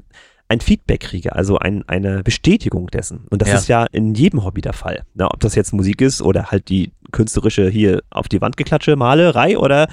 ein 0.49 0.59
Feedback 0.59 0.99
kriege, 1.01 1.33
also 1.35 1.57
ein, 1.57 1.87
eine 1.87 2.21
Bestätigung 2.21 2.87
dessen. 2.87 3.25
Und 3.29 3.41
das 3.41 3.49
Ja. 3.49 3.55
ist 3.55 3.67
ja 3.69 3.85
in 3.91 4.13
jedem 4.13 4.43
Hobby 4.43 4.61
der 4.61 4.73
Fall. 4.73 5.03
Na, 5.13 5.27
ob 5.27 5.39
das 5.39 5.55
jetzt 5.55 5.73
Musik 5.73 6.01
ist 6.01 6.21
oder 6.21 6.51
halt 6.51 6.69
die 6.69 6.91
künstlerische 7.11 7.69
hier 7.69 8.01
auf 8.09 8.27
die 8.27 8.41
Wand 8.41 8.57
geklatsche 8.57 8.95
Malerei 8.95 9.57
oder 9.57 9.87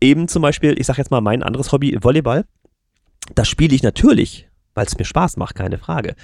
eben 0.00 0.28
zum 0.28 0.42
Beispiel, 0.42 0.78
ich 0.78 0.86
sag 0.86 0.98
jetzt 0.98 1.10
mal 1.10 1.20
mein 1.20 1.42
anderes 1.42 1.72
Hobby, 1.72 1.96
Volleyball. 2.00 2.44
Das 3.34 3.48
spiele 3.48 3.74
ich 3.74 3.82
natürlich, 3.82 4.48
weil 4.74 4.86
es 4.86 4.96
mir 4.98 5.04
Spaß 5.06 5.36
macht, 5.38 5.54
keine 5.54 5.78
Frage. 5.78 6.14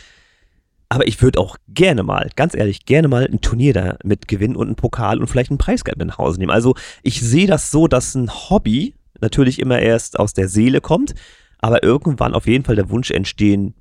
Aber 0.93 1.07
ich 1.07 1.22
würde 1.22 1.38
auch 1.38 1.57
gerne 1.68 2.03
mal, 2.03 2.30
ganz 2.34 2.55
ehrlich, 2.55 2.84
gerne 2.84 3.07
mal 3.07 3.24
ein 3.24 3.41
Turnier 3.41 3.72
da 3.72 3.97
mit 4.03 4.26
gewinnen 4.26 4.57
und 4.57 4.66
einen 4.66 4.76
Pokal 4.76 5.20
und 5.20 5.28
vielleicht 5.28 5.53
ein 5.53 5.59
Preisgeld 5.59 5.97
mit 5.97 6.09
nach 6.09 6.18
Hause 6.18 6.41
nehmen. 6.41 6.51
Also 6.51 6.74
ich 7.03 7.20
sehe 7.20 7.47
das 7.47 7.70
so, 7.70 7.86
dass 7.86 8.16
ein 8.16 8.28
Hobby 8.28 8.95
natürlich 9.20 9.61
immer 9.61 9.78
erst 9.78 10.18
aus 10.18 10.34
der 10.34 10.49
Seele 10.49 10.80
kommt, 10.80 11.14
aber 11.59 11.84
irgendwann 11.84 12.34
auf 12.34 12.49
jeden 12.49 12.64
Fall 12.64 12.74
der 12.74 12.91
Wunsch 12.91 13.12
entstehen 13.12 13.74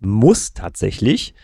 muss 0.00 0.54
tatsächlich, 0.54 1.34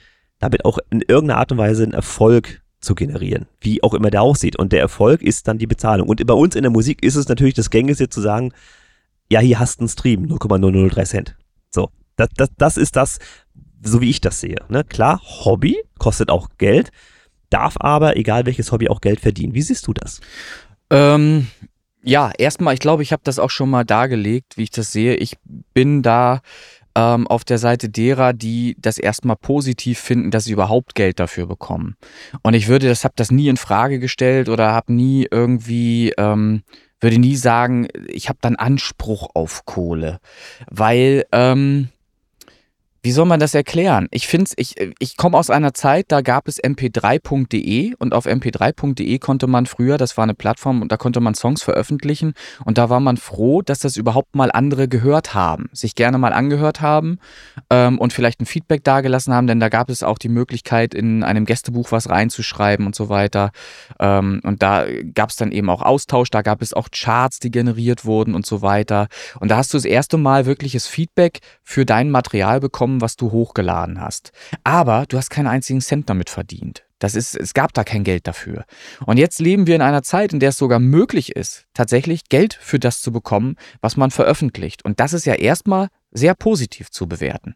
damit 0.41 0.65
auch 0.65 0.79
in 0.91 1.03
irgendeiner 1.03 1.39
Art 1.39 1.53
und 1.53 1.59
Weise 1.59 1.85
einen 1.85 1.93
Erfolg 1.93 2.61
zu 2.81 2.97
generieren, 2.97 3.47
wie 3.61 3.81
auch 3.85 3.95
immer 3.95 4.11
der 4.11 4.23
aussieht. 4.23 4.57
Und 4.57 4.73
der 4.73 4.81
Erfolg 4.81 5.23
ist 5.23 5.47
dann 5.47 5.59
die 5.59 5.69
Bezahlung. 5.69 6.09
Und 6.09 6.27
bei 6.27 6.35
uns 6.35 6.57
in 6.57 6.63
der 6.63 6.73
Musik 6.73 7.01
ist 7.05 7.15
es 7.15 7.29
natürlich 7.29 7.55
das 7.55 7.71
Gängigste 7.71 8.09
zu 8.09 8.21
sagen, 8.21 8.53
ja, 9.31 9.39
hier 9.39 9.61
hast 9.61 9.79
du 9.79 9.83
einen 9.83 9.89
Stream, 9.89 10.23
0,003 10.27 11.05
Cent. 11.05 11.37
So, 11.71 11.91
das, 12.17 12.29
das, 12.37 12.51
das 12.59 12.77
ist 12.77 12.97
das, 12.97 13.19
so 13.83 14.01
wie 14.01 14.11
ich 14.11 14.21
das 14.21 14.41
sehe. 14.41 14.57
Ne? 14.69 14.85
Klar, 14.85 15.21
Hobby 15.23 15.77
kostet 15.99 16.31
auch 16.31 16.49
Geld, 16.59 16.91
darf 17.51 17.77
aber, 17.79 18.17
egal 18.17 18.47
welches 18.47 18.73
Hobby, 18.73 18.89
auch 18.89 19.01
Geld 19.01 19.21
verdienen. 19.21 19.55
Wie 19.55 19.63
siehst 19.63 19.87
du 19.87 19.93
das? 19.93 20.21
Ähm, 20.91 21.49
ja, 22.03 22.33
erstmal, 22.37 22.75
ich 22.75 22.81
glaube, 22.81 23.03
ich 23.03 23.13
habe 23.13 23.23
das 23.25 23.39
auch 23.39 23.51
schon 23.51 23.71
mal 23.71 23.85
dargelegt, 23.85 24.57
wie 24.57 24.65
ich 24.65 24.71
das 24.71 24.93
sehe. 24.93 25.15
Ich 25.15 25.37
bin 25.73 26.03
da 26.03 26.41
ähm, 26.95 27.27
auf 27.27 27.45
der 27.45 27.59
Seite 27.59 27.89
derer, 27.89 28.33
die 28.33 28.77
das 28.79 28.99
erstmal 28.99 29.37
positiv 29.37 29.99
finden, 29.99 30.31
dass 30.31 30.45
sie 30.45 30.53
überhaupt 30.53 30.95
Geld 30.95 31.21
dafür 31.21 31.47
bekommen. 31.47 31.97
Und 32.43 32.55
ich 32.55 32.69
würde, 32.69 32.89
das 32.89 33.05
habe 33.05 33.15
das 33.17 33.31
nie 33.31 33.49
in 33.49 33.57
Frage 33.57 33.99
gestellt 33.99 34.49
oder 34.49 34.73
habe 34.73 34.93
nie 34.93 35.27
irgendwie, 35.31 36.13
ähm, 36.19 36.63
würde 37.01 37.19
nie 37.19 37.37
sagen, 37.37 37.89
ich 38.09 38.29
habe 38.29 38.39
dann 38.41 38.57
Anspruch 38.57 39.31
auf 39.35 39.65
Kohle, 39.65 40.19
weil 40.71 41.25
ähm, 41.33 41.89
wie 43.05 43.11
soll 43.11 43.27
man 43.27 43.41
das 43.41 43.53
erklären? 43.53 44.07
Ich 44.13 44.29
finde 44.29 44.53
ich, 44.57 44.77
ich 45.01 45.17
komme 45.17 45.37
aus 45.37 45.51
einer 45.51 45.75
Zeit, 45.75 46.07
da 46.09 46.21
gab 46.21 46.47
es 46.47 46.63
mp3.de 46.63 47.95
und 47.99 48.15
auf 48.15 48.27
mp3.de 48.27 49.19
konnte 49.19 49.49
man 49.49 49.67
früher, 49.67 49.99
das 49.99 50.17
war 50.17 50.23
eine 50.23 50.35
Plattform 50.35 50.83
und 50.83 50.93
da 50.93 50.97
konnte 50.97 51.19
man 51.19 51.35
Songs 51.35 51.65
veröffentlichen 51.65 52.35
und 52.65 52.79
da 52.79 52.91
war 52.91 53.01
man 53.01 53.17
froh, 53.17 53.61
dass 53.61 53.81
das 53.81 53.97
überhaupt 53.97 54.37
mal 54.37 54.53
andere 54.53 54.87
gehört 54.87 55.35
haben, 55.35 55.69
sich 55.73 55.97
gerne 55.97 56.17
mal 56.17 56.33
angehört 56.33 56.81
haben 56.81 57.19
ähm, 57.71 57.99
und 57.99 58.13
vielleicht 58.13 58.41
ein 58.41 58.47
Feedback 58.47 58.85
dagelassen 58.85 59.35
haben, 59.35 59.49
denn 59.49 59.59
da 59.59 59.69
gab 59.69 59.91
es 59.91 60.05
auch 60.05 60.19
die 60.19 60.29
Möglichkeit, 60.29 60.95
in 60.95 61.25
einem 61.25 61.45
Gästebuch 61.45 61.91
was 61.91 62.09
reinzuschreiben 62.09 62.87
und 62.87 62.95
so 62.95 63.09
weiter. 63.09 63.51
Ähm, 63.99 64.41
und 64.45 64.63
da 64.63 64.87
gab 65.13 65.31
es 65.31 65.37
dann 65.37 65.51
eben 65.51 65.71
auch 65.71 65.83
Austausch, 65.83 66.31
da 66.31 66.43
gab 66.43 66.63
es 66.63 66.73
auch 66.73 66.89
Charts, 66.93 67.41
die 67.41 67.51
generiert 67.51 68.05
wurden 68.05 68.37
und 68.37 68.47
so 68.47 68.63
weiter. 68.63 69.09
Und 69.41 69.51
da 69.51 69.57
hast 69.57 69.75
du 69.75 69.77
das 69.77 69.85
erste 69.85 70.19
Mal 70.19 70.47
wirkliches 70.47 70.87
Feedback 70.87 71.41
für 71.65 71.85
dein 71.85 72.09
Material 72.09 72.61
bekommen 72.61 72.92
bekommen, 72.93 73.01
was 73.01 73.17
du 73.17 73.33
hochgeladen 73.33 74.01
hast. 74.01 74.33
Aber 74.65 75.05
du 75.09 75.17
hast 75.17 75.31
keinen 75.31 75.47
einzigen 75.47 75.81
Cent 75.81 76.09
damit 76.09 76.31
verdient. 76.31 76.85
Das 77.03 77.17
ist, 77.17 77.35
es 77.35 77.53
gab 77.53 77.75
da 77.75 77.83
kein 77.83 78.05
Geld 78.05 78.29
dafür. 78.29 78.65
Und 79.07 79.17
jetzt 79.17 79.41
leben 79.41 79.67
wir 79.67 79.75
in 79.75 79.83
einer 79.83 80.05
Zeit, 80.05 80.33
in 80.33 80.39
der 80.39 80.51
es 80.51 80.57
sogar 80.57 80.79
möglich 80.79 81.35
ist, 81.35 81.67
tatsächlich 81.75 82.29
Geld 82.29 82.55
für 82.55 82.79
das 82.79 83.01
zu 83.01 83.11
bekommen, 83.11 83.57
was 83.81 83.97
man 83.97 84.13
veröffentlicht. 84.13 84.85
Und 84.85 85.01
das 85.01 85.13
ist 85.13 85.25
ja 85.25 85.35
erstmal 85.35 85.89
sehr 86.13 86.35
positiv 86.35 86.91
zu 86.91 87.09
bewerten. 87.09 87.55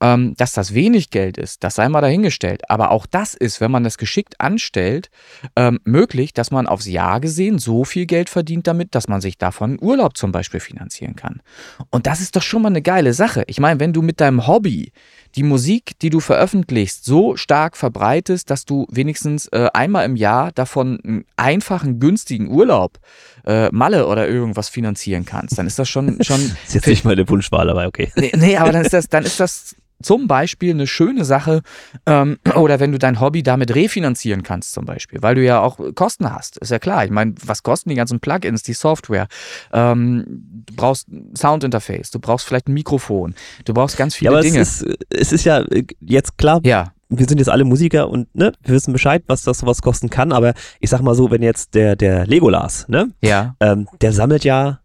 Ähm, 0.00 0.34
dass 0.36 0.52
das 0.52 0.74
wenig 0.74 1.10
Geld 1.10 1.38
ist, 1.38 1.62
das 1.62 1.76
sei 1.76 1.88
mal 1.88 2.00
dahingestellt. 2.00 2.68
Aber 2.70 2.90
auch 2.90 3.06
das 3.06 3.34
ist, 3.34 3.60
wenn 3.60 3.70
man 3.70 3.84
das 3.84 3.98
geschickt 3.98 4.40
anstellt, 4.40 5.10
ähm, 5.54 5.78
möglich, 5.84 6.32
dass 6.32 6.50
man 6.50 6.66
aufs 6.66 6.86
Jahr 6.86 7.20
gesehen 7.20 7.58
so 7.58 7.84
viel 7.84 8.06
Geld 8.06 8.30
verdient 8.30 8.66
damit, 8.66 8.94
dass 8.94 9.08
man 9.08 9.20
sich 9.20 9.38
davon 9.38 9.78
Urlaub 9.80 10.16
zum 10.16 10.32
Beispiel 10.32 10.60
finanzieren 10.60 11.16
kann. 11.16 11.42
Und 11.90 12.06
das 12.06 12.20
ist 12.20 12.34
doch 12.34 12.42
schon 12.42 12.62
mal 12.62 12.70
eine 12.70 12.82
geile 12.82 13.12
Sache. 13.12 13.44
Ich 13.46 13.60
meine, 13.60 13.78
wenn 13.78 13.92
du 13.92 14.02
mit 14.02 14.20
deinem 14.20 14.46
Hobby 14.46 14.92
die 15.38 15.44
Musik, 15.44 15.96
die 16.00 16.10
du 16.10 16.18
veröffentlichst, 16.18 17.04
so 17.04 17.36
stark 17.36 17.76
verbreitest, 17.76 18.50
dass 18.50 18.64
du 18.64 18.88
wenigstens 18.90 19.46
äh, 19.46 19.68
einmal 19.72 20.04
im 20.04 20.16
Jahr 20.16 20.50
davon 20.50 20.98
einen 21.04 21.24
einfachen, 21.36 22.00
günstigen 22.00 22.48
Urlaub, 22.48 22.98
äh, 23.46 23.68
Malle 23.70 24.08
oder 24.08 24.28
irgendwas 24.28 24.68
finanzieren 24.68 25.24
kannst, 25.24 25.56
dann 25.56 25.68
ist 25.68 25.78
das 25.78 25.88
schon. 25.88 26.20
schon 26.24 26.40
das 26.64 26.68
ist 26.68 26.74
jetzt 26.74 26.88
nicht 26.88 27.04
meine 27.04 27.28
Wunschwahl, 27.28 27.70
aber 27.70 27.86
okay. 27.86 28.10
Nee, 28.16 28.32
nee, 28.36 28.56
aber 28.56 28.72
dann 28.72 28.84
ist 28.84 28.92
das, 28.92 29.08
dann 29.08 29.24
ist 29.24 29.38
das 29.38 29.76
zum 30.02 30.28
Beispiel 30.28 30.70
eine 30.72 30.86
schöne 30.86 31.24
Sache 31.24 31.62
ähm, 32.06 32.38
oder 32.56 32.80
wenn 32.80 32.92
du 32.92 32.98
dein 32.98 33.20
Hobby 33.20 33.42
damit 33.42 33.74
refinanzieren 33.74 34.42
kannst 34.42 34.72
zum 34.72 34.84
Beispiel, 34.84 35.22
weil 35.22 35.34
du 35.34 35.42
ja 35.44 35.60
auch 35.60 35.78
Kosten 35.94 36.32
hast, 36.32 36.58
ist 36.58 36.70
ja 36.70 36.78
klar. 36.78 37.04
Ich 37.04 37.10
meine, 37.10 37.34
was 37.44 37.62
kosten 37.62 37.88
die 37.90 37.96
ganzen 37.96 38.20
Plugins, 38.20 38.62
die 38.62 38.72
Software? 38.74 39.26
Ähm, 39.72 40.24
du 40.66 40.74
brauchst 40.76 41.08
ein 41.08 41.34
Soundinterface, 41.36 42.10
du 42.10 42.18
brauchst 42.20 42.46
vielleicht 42.46 42.68
ein 42.68 42.74
Mikrofon, 42.74 43.34
du 43.64 43.74
brauchst 43.74 43.96
ganz 43.96 44.14
viele 44.14 44.30
ja, 44.30 44.36
aber 44.36 44.42
Dinge. 44.42 44.60
Es 44.60 44.82
ist, 44.82 44.96
es 45.10 45.32
ist 45.32 45.44
ja 45.44 45.60
äh, 45.62 45.84
jetzt 46.00 46.38
klar, 46.38 46.60
ja. 46.64 46.92
wir 47.08 47.26
sind 47.26 47.38
jetzt 47.38 47.48
alle 47.48 47.64
Musiker 47.64 48.08
und 48.08 48.32
ne, 48.34 48.52
wir 48.62 48.74
wissen 48.74 48.92
Bescheid, 48.92 49.24
was 49.26 49.42
das 49.42 49.58
sowas 49.58 49.82
kosten 49.82 50.10
kann, 50.10 50.32
aber 50.32 50.54
ich 50.80 50.90
sag 50.90 51.00
mal 51.02 51.14
so, 51.14 51.30
wenn 51.30 51.42
jetzt 51.42 51.74
der, 51.74 51.96
der 51.96 52.26
Legolas, 52.26 52.86
ne, 52.88 53.10
Ja. 53.22 53.56
ähm, 53.60 53.88
der 54.00 54.12
sammelt 54.12 54.44
ja 54.44 54.80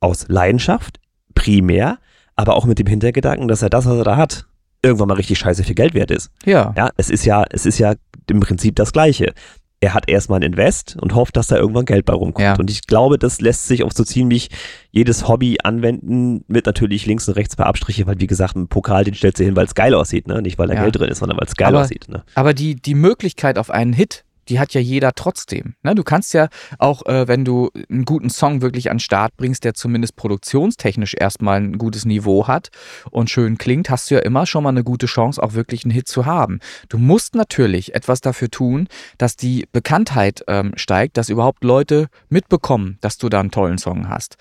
aus 0.00 0.26
Leidenschaft 0.28 1.00
primär, 1.34 1.98
aber 2.36 2.54
auch 2.56 2.64
mit 2.64 2.78
dem 2.78 2.86
Hintergedanken, 2.86 3.48
dass 3.48 3.62
er 3.62 3.70
das, 3.70 3.86
was 3.86 3.96
er 3.98 4.04
da 4.04 4.16
hat, 4.16 4.46
irgendwann 4.82 5.08
mal 5.08 5.14
richtig 5.14 5.38
scheiße 5.38 5.64
viel 5.64 5.74
Geld 5.74 5.94
wert 5.94 6.10
ist. 6.10 6.30
Ja. 6.44 6.74
Ja, 6.76 6.90
es 6.96 7.10
ist 7.10 7.24
ja, 7.24 7.44
es 7.50 7.66
ist 7.66 7.78
ja 7.78 7.94
im 8.28 8.40
Prinzip 8.40 8.76
das 8.76 8.92
Gleiche. 8.92 9.32
Er 9.80 9.94
hat 9.94 10.08
erstmal 10.08 10.38
ein 10.38 10.44
Invest 10.44 10.96
und 11.00 11.14
hofft, 11.16 11.36
dass 11.36 11.48
da 11.48 11.56
irgendwann 11.56 11.84
Geld 11.86 12.04
bei 12.04 12.12
rumkommt. 12.12 12.44
Ja. 12.44 12.54
Und 12.56 12.70
ich 12.70 12.86
glaube, 12.86 13.18
das 13.18 13.40
lässt 13.40 13.66
sich 13.66 13.82
auf 13.82 13.92
so 13.92 14.04
ziemlich 14.04 14.48
jedes 14.92 15.26
Hobby 15.26 15.56
anwenden, 15.64 16.44
mit 16.46 16.66
natürlich 16.66 17.04
links 17.06 17.26
und 17.28 17.34
rechts 17.34 17.54
ein 17.54 17.56
paar 17.56 17.66
Abstriche, 17.66 18.06
weil 18.06 18.20
wie 18.20 18.28
gesagt, 18.28 18.54
ein 18.54 18.68
Pokal, 18.68 19.02
den 19.02 19.14
stellst 19.14 19.40
du 19.40 19.44
hin, 19.44 19.56
weil 19.56 19.66
es 19.66 19.74
geil 19.74 19.94
aussieht, 19.94 20.28
ne? 20.28 20.40
Nicht 20.40 20.56
weil 20.58 20.68
da 20.68 20.74
Ja. 20.74 20.82
Geld 20.82 20.96
drin 20.96 21.08
ist, 21.08 21.18
sondern 21.18 21.36
weil 21.38 21.46
es 21.48 21.56
geil 21.56 21.68
Aber- 21.74 21.80
aussieht. 21.82 22.08
Ne? 22.08 22.22
Aber 22.36 22.54
die, 22.54 22.76
die 22.76 22.94
Möglichkeit 22.94 23.58
auf 23.58 23.70
einen 23.70 23.92
Hit, 23.92 24.24
die 24.48 24.58
hat 24.58 24.74
ja 24.74 24.80
jeder 24.80 25.12
trotzdem. 25.14 25.74
Ne? 25.82 25.94
Du 25.94 26.02
kannst 26.02 26.34
ja 26.34 26.48
auch, 26.78 27.06
äh, 27.06 27.28
wenn 27.28 27.44
du 27.44 27.70
einen 27.90 28.04
guten 28.04 28.30
Song 28.30 28.62
wirklich 28.62 28.90
an 28.90 28.96
den 28.96 29.00
Start 29.00 29.36
bringst, 29.36 29.64
der 29.64 29.74
zumindest 29.74 30.16
produktionstechnisch 30.16 31.14
erstmal 31.18 31.60
ein 31.60 31.78
gutes 31.78 32.04
Niveau 32.04 32.46
hat 32.46 32.68
und 33.10 33.30
schön 33.30 33.58
klingt, 33.58 33.90
hast 33.90 34.10
du 34.10 34.14
ja 34.16 34.20
immer 34.20 34.46
schon 34.46 34.64
mal 34.64 34.70
eine 34.70 34.84
gute 34.84 35.06
Chance, 35.06 35.42
auch 35.42 35.54
wirklich 35.54 35.84
einen 35.84 35.92
Hit 35.92 36.08
zu 36.08 36.26
haben. 36.26 36.60
Du 36.88 36.98
musst 36.98 37.34
natürlich 37.34 37.94
etwas 37.94 38.20
dafür 38.20 38.50
tun, 38.50 38.88
dass 39.18 39.36
die 39.36 39.66
Bekanntheit 39.72 40.44
ähm, 40.48 40.72
steigt, 40.76 41.16
dass 41.16 41.28
überhaupt 41.28 41.64
Leute 41.64 42.08
mitbekommen, 42.28 42.98
dass 43.00 43.18
du 43.18 43.28
da 43.28 43.40
einen 43.40 43.50
tollen 43.50 43.78
Song 43.78 44.08
hast. 44.08 44.36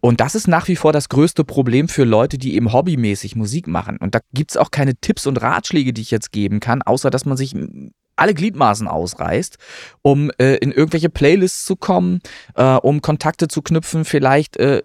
Und 0.00 0.20
das 0.20 0.34
ist 0.34 0.48
nach 0.48 0.68
wie 0.68 0.76
vor 0.76 0.92
das 0.92 1.08
größte 1.08 1.44
Problem 1.44 1.88
für 1.88 2.04
Leute, 2.04 2.38
die 2.38 2.54
eben 2.54 2.72
hobbymäßig 2.72 3.36
Musik 3.36 3.66
machen. 3.66 3.98
Und 3.98 4.14
da 4.14 4.20
gibt 4.32 4.52
es 4.52 4.56
auch 4.56 4.70
keine 4.70 4.94
Tipps 4.96 5.26
und 5.26 5.40
Ratschläge, 5.40 5.92
die 5.92 6.02
ich 6.02 6.10
jetzt 6.10 6.32
geben 6.32 6.60
kann, 6.60 6.82
außer 6.82 7.10
dass 7.10 7.24
man 7.24 7.36
sich 7.36 7.54
alle 8.22 8.34
Gliedmaßen 8.34 8.86
ausreißt, 8.86 9.58
um 10.00 10.30
äh, 10.38 10.54
in 10.56 10.70
irgendwelche 10.70 11.10
Playlists 11.10 11.64
zu 11.64 11.74
kommen, 11.74 12.20
äh, 12.54 12.76
um 12.76 13.02
Kontakte 13.02 13.48
zu 13.48 13.62
knüpfen, 13.62 14.04
vielleicht 14.04 14.56
äh, 14.58 14.80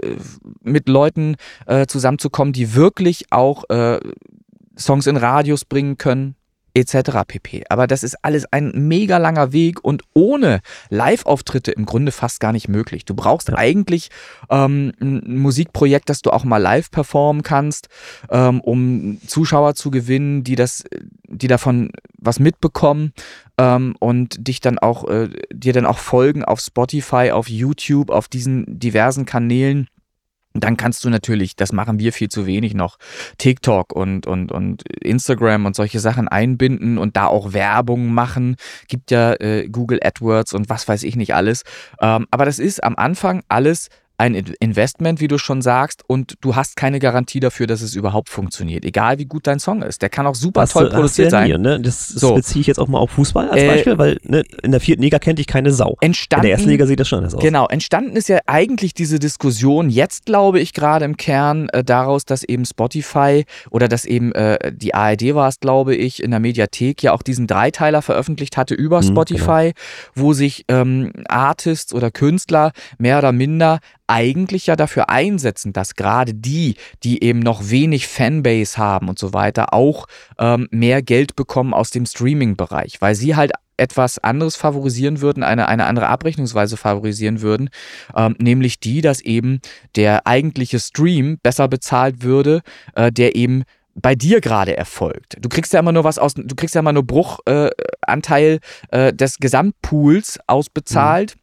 mit 0.63 0.89
Leuten 0.89 1.35
äh, 1.67 1.85
zusammenzukommen, 1.85 2.51
die 2.51 2.73
wirklich 2.73 3.31
auch 3.31 3.63
äh, 3.69 3.99
Songs 4.75 5.05
in 5.05 5.17
Radios 5.17 5.65
bringen 5.65 5.97
können 5.97 6.35
etc. 6.77 7.23
pp. 7.27 7.63
Aber 7.69 7.87
das 7.87 8.03
ist 8.03 8.23
alles 8.23 8.51
ein 8.51 8.71
mega 8.75 9.17
langer 9.17 9.51
Weg 9.51 9.83
und 9.83 10.03
ohne 10.13 10.61
Live-Auftritte 10.89 11.71
im 11.71 11.85
Grunde 11.85 12.11
fast 12.11 12.39
gar 12.39 12.51
nicht 12.51 12.67
möglich. 12.67 13.05
Du 13.05 13.15
brauchst 13.15 13.49
Ja. 13.49 13.57
eigentlich 13.57 14.09
ähm, 14.49 14.93
ein 15.01 15.37
Musikprojekt, 15.37 16.09
das 16.09 16.21
du 16.21 16.31
auch 16.31 16.43
mal 16.43 16.57
live 16.57 16.91
performen 16.91 17.43
kannst, 17.43 17.89
ähm, 18.29 18.61
um 18.61 19.19
Zuschauer 19.25 19.75
zu 19.75 19.91
gewinnen, 19.91 20.43
die 20.43 20.55
das, 20.55 20.83
die 21.27 21.47
davon 21.47 21.91
was 22.17 22.39
mitbekommen 22.39 23.13
ähm, 23.57 23.95
und 23.99 24.47
dich 24.47 24.59
dann 24.61 24.79
auch, 24.79 25.07
äh, 25.07 25.29
dir 25.51 25.73
dann 25.73 25.85
auch 25.85 25.99
folgen 25.99 26.43
auf 26.43 26.59
Spotify, 26.59 27.31
auf 27.31 27.49
YouTube, 27.49 28.09
auf 28.09 28.27
diesen 28.27 28.79
diversen 28.79 29.25
Kanälen. 29.25 29.87
Dann 30.63 30.77
kannst 30.77 31.03
du 31.03 31.09
natürlich, 31.09 31.55
das 31.55 31.71
machen 31.71 31.99
wir 31.99 32.13
viel 32.13 32.29
zu 32.29 32.45
wenig 32.45 32.73
noch, 32.73 32.97
TikTok 33.37 33.93
und, 33.93 34.27
und, 34.27 34.51
und 34.51 34.83
Instagram 35.01 35.65
und 35.65 35.75
solche 35.75 35.99
Sachen 35.99 36.27
einbinden 36.27 36.97
und 36.97 37.17
da 37.17 37.27
auch 37.27 37.53
Werbung 37.53 38.13
machen. 38.13 38.55
Gibt 38.87 39.11
ja 39.11 39.33
äh, 39.33 39.67
Google 39.69 39.99
AdWords 40.01 40.53
und 40.53 40.69
was 40.69 40.87
weiß 40.87 41.03
ich 41.03 41.15
nicht 41.15 41.33
alles. 41.35 41.63
Ähm, 42.01 42.27
aber 42.31 42.45
das 42.45 42.59
ist 42.59 42.83
am 42.83 42.95
Anfang 42.95 43.43
alles 43.47 43.89
ein 44.17 44.33
In- 44.33 44.53
Investment, 44.59 45.19
wie 45.21 45.27
du 45.27 45.37
schon 45.37 45.61
sagst, 45.61 46.03
und 46.07 46.35
du 46.41 46.55
hast 46.55 46.75
keine 46.75 46.99
Garantie 46.99 47.39
dafür, 47.39 47.67
dass 47.67 47.81
es 47.81 47.95
überhaupt 47.95 48.29
funktioniert. 48.29 48.83
Egal 48.85 49.19
wie 49.19 49.25
gut 49.25 49.45
dein 49.47 49.59
Song 49.59 49.83
ist. 49.83 50.01
Der 50.01 50.09
kann 50.09 50.25
auch 50.25 50.35
super 50.35 50.61
Hast 50.61 50.73
toll 50.73 50.89
produziert 50.89 51.31
ja 51.31 51.39
sein. 51.39 51.47
nie, 51.51 51.57
ne? 51.57 51.79
Das, 51.79 52.09
das 52.09 52.19
So. 52.21 52.33
beziehe 52.33 52.61
ich 52.61 52.67
jetzt 52.67 52.79
auch 52.79 52.87
mal 52.87 52.97
auf 52.97 53.11
Fußball 53.11 53.49
als 53.49 53.61
Äh, 53.61 53.67
Beispiel, 53.67 53.97
weil 53.97 54.17
ne, 54.23 54.43
in 54.63 54.71
der 54.71 54.79
vierten 54.79 55.03
Liga 55.03 55.19
kennt 55.19 55.37
dich 55.39 55.47
keine 55.47 55.71
Sau. 55.71 55.97
In 56.01 56.07
Entstanden, 56.07 56.43
der 56.43 56.51
ersten 56.53 56.69
Liga 56.69 56.85
sieht 56.87 56.99
das 56.99 57.07
schon 57.07 57.19
anders 57.19 57.35
aus. 57.35 57.41
Genau, 57.41 57.67
entstanden 57.67 58.15
ist 58.15 58.27
ja 58.29 58.39
eigentlich 58.47 58.93
diese 58.95 59.19
Diskussion 59.19 59.89
jetzt, 59.89 60.25
glaube 60.25 60.59
ich, 60.59 60.73
gerade 60.73 61.05
im 61.05 61.15
Kern 61.17 61.69
äh, 61.69 61.83
daraus, 61.83 62.25
dass 62.25 62.43
eben 62.43 62.65
Spotify 62.65 63.45
oder 63.69 63.87
dass 63.87 64.05
eben 64.05 64.31
äh, 64.33 64.71
die 64.75 64.93
ARD 64.95 65.35
war 65.35 65.47
es, 65.49 65.59
glaube 65.59 65.95
ich, 65.95 66.23
in 66.23 66.31
der 66.31 66.39
Mediathek 66.39 67.03
ja 67.03 67.13
auch 67.13 67.21
diesen 67.21 67.45
Dreiteiler 67.45 68.01
veröffentlicht 68.01 68.57
hatte 68.57 68.73
über 68.73 68.97
Mhm, 69.01 69.03
Spotify, 69.07 69.73
wo 70.15 70.33
sich 70.33 70.65
ähm, 70.69 71.11
Artists 71.27 71.93
oder 71.93 72.09
Künstler 72.09 72.71
mehr 72.97 73.19
oder 73.19 73.31
minder 73.31 73.79
eigentlich 74.07 74.67
ja 74.67 74.75
dafür 74.75 75.09
einsetzen, 75.09 75.73
dass 75.73 75.95
gerade 75.95 76.33
die, 76.33 76.75
die 77.03 77.23
eben 77.23 77.39
noch 77.39 77.69
wenig 77.69 78.07
Fanbase 78.07 78.77
haben 78.77 79.09
und 79.09 79.19
so 79.19 79.33
weiter, 79.33 79.73
auch 79.73 80.07
ähm, 80.39 80.67
mehr 80.71 81.01
Geld 81.01 81.35
bekommen 81.35 81.73
aus 81.73 81.91
dem 81.91 82.05
Streaming-Bereich, 82.05 83.01
weil 83.01 83.15
sie 83.15 83.35
halt 83.35 83.51
etwas 83.77 84.17
anderes 84.19 84.55
favorisieren 84.55 85.21
würden, 85.21 85.43
eine, 85.43 85.67
eine 85.67 85.85
andere 85.85 86.07
Abrechnungsweise 86.07 86.77
favorisieren 86.77 87.41
würden, 87.41 87.69
ähm, 88.15 88.35
nämlich 88.39 88.79
die, 88.79 89.01
dass 89.01 89.21
eben 89.21 89.59
der 89.95 90.25
eigentliche 90.25 90.79
Stream 90.79 91.37
besser 91.43 91.67
bezahlt 91.67 92.23
würde, 92.23 92.61
äh, 92.95 93.11
der 93.11 93.35
eben 93.35 93.63
bei 93.93 94.15
dir 94.15 94.41
gerade 94.41 94.77
erfolgt. 94.77 95.37
Du 95.39 95.49
kriegst 95.49 95.73
ja 95.73 95.79
immer 95.79 95.91
nur 95.91 96.03
was 96.03 96.19
aus, 96.19 96.33
du 96.35 96.55
kriegst 96.55 96.75
ja 96.75 96.79
immer 96.79 96.93
nur 96.93 97.05
Bruchanteil 97.05 98.59
äh, 98.91 99.07
äh, 99.07 99.13
des 99.13 99.37
Gesamtpools 99.37 100.39
ausbezahlt. 100.47 101.35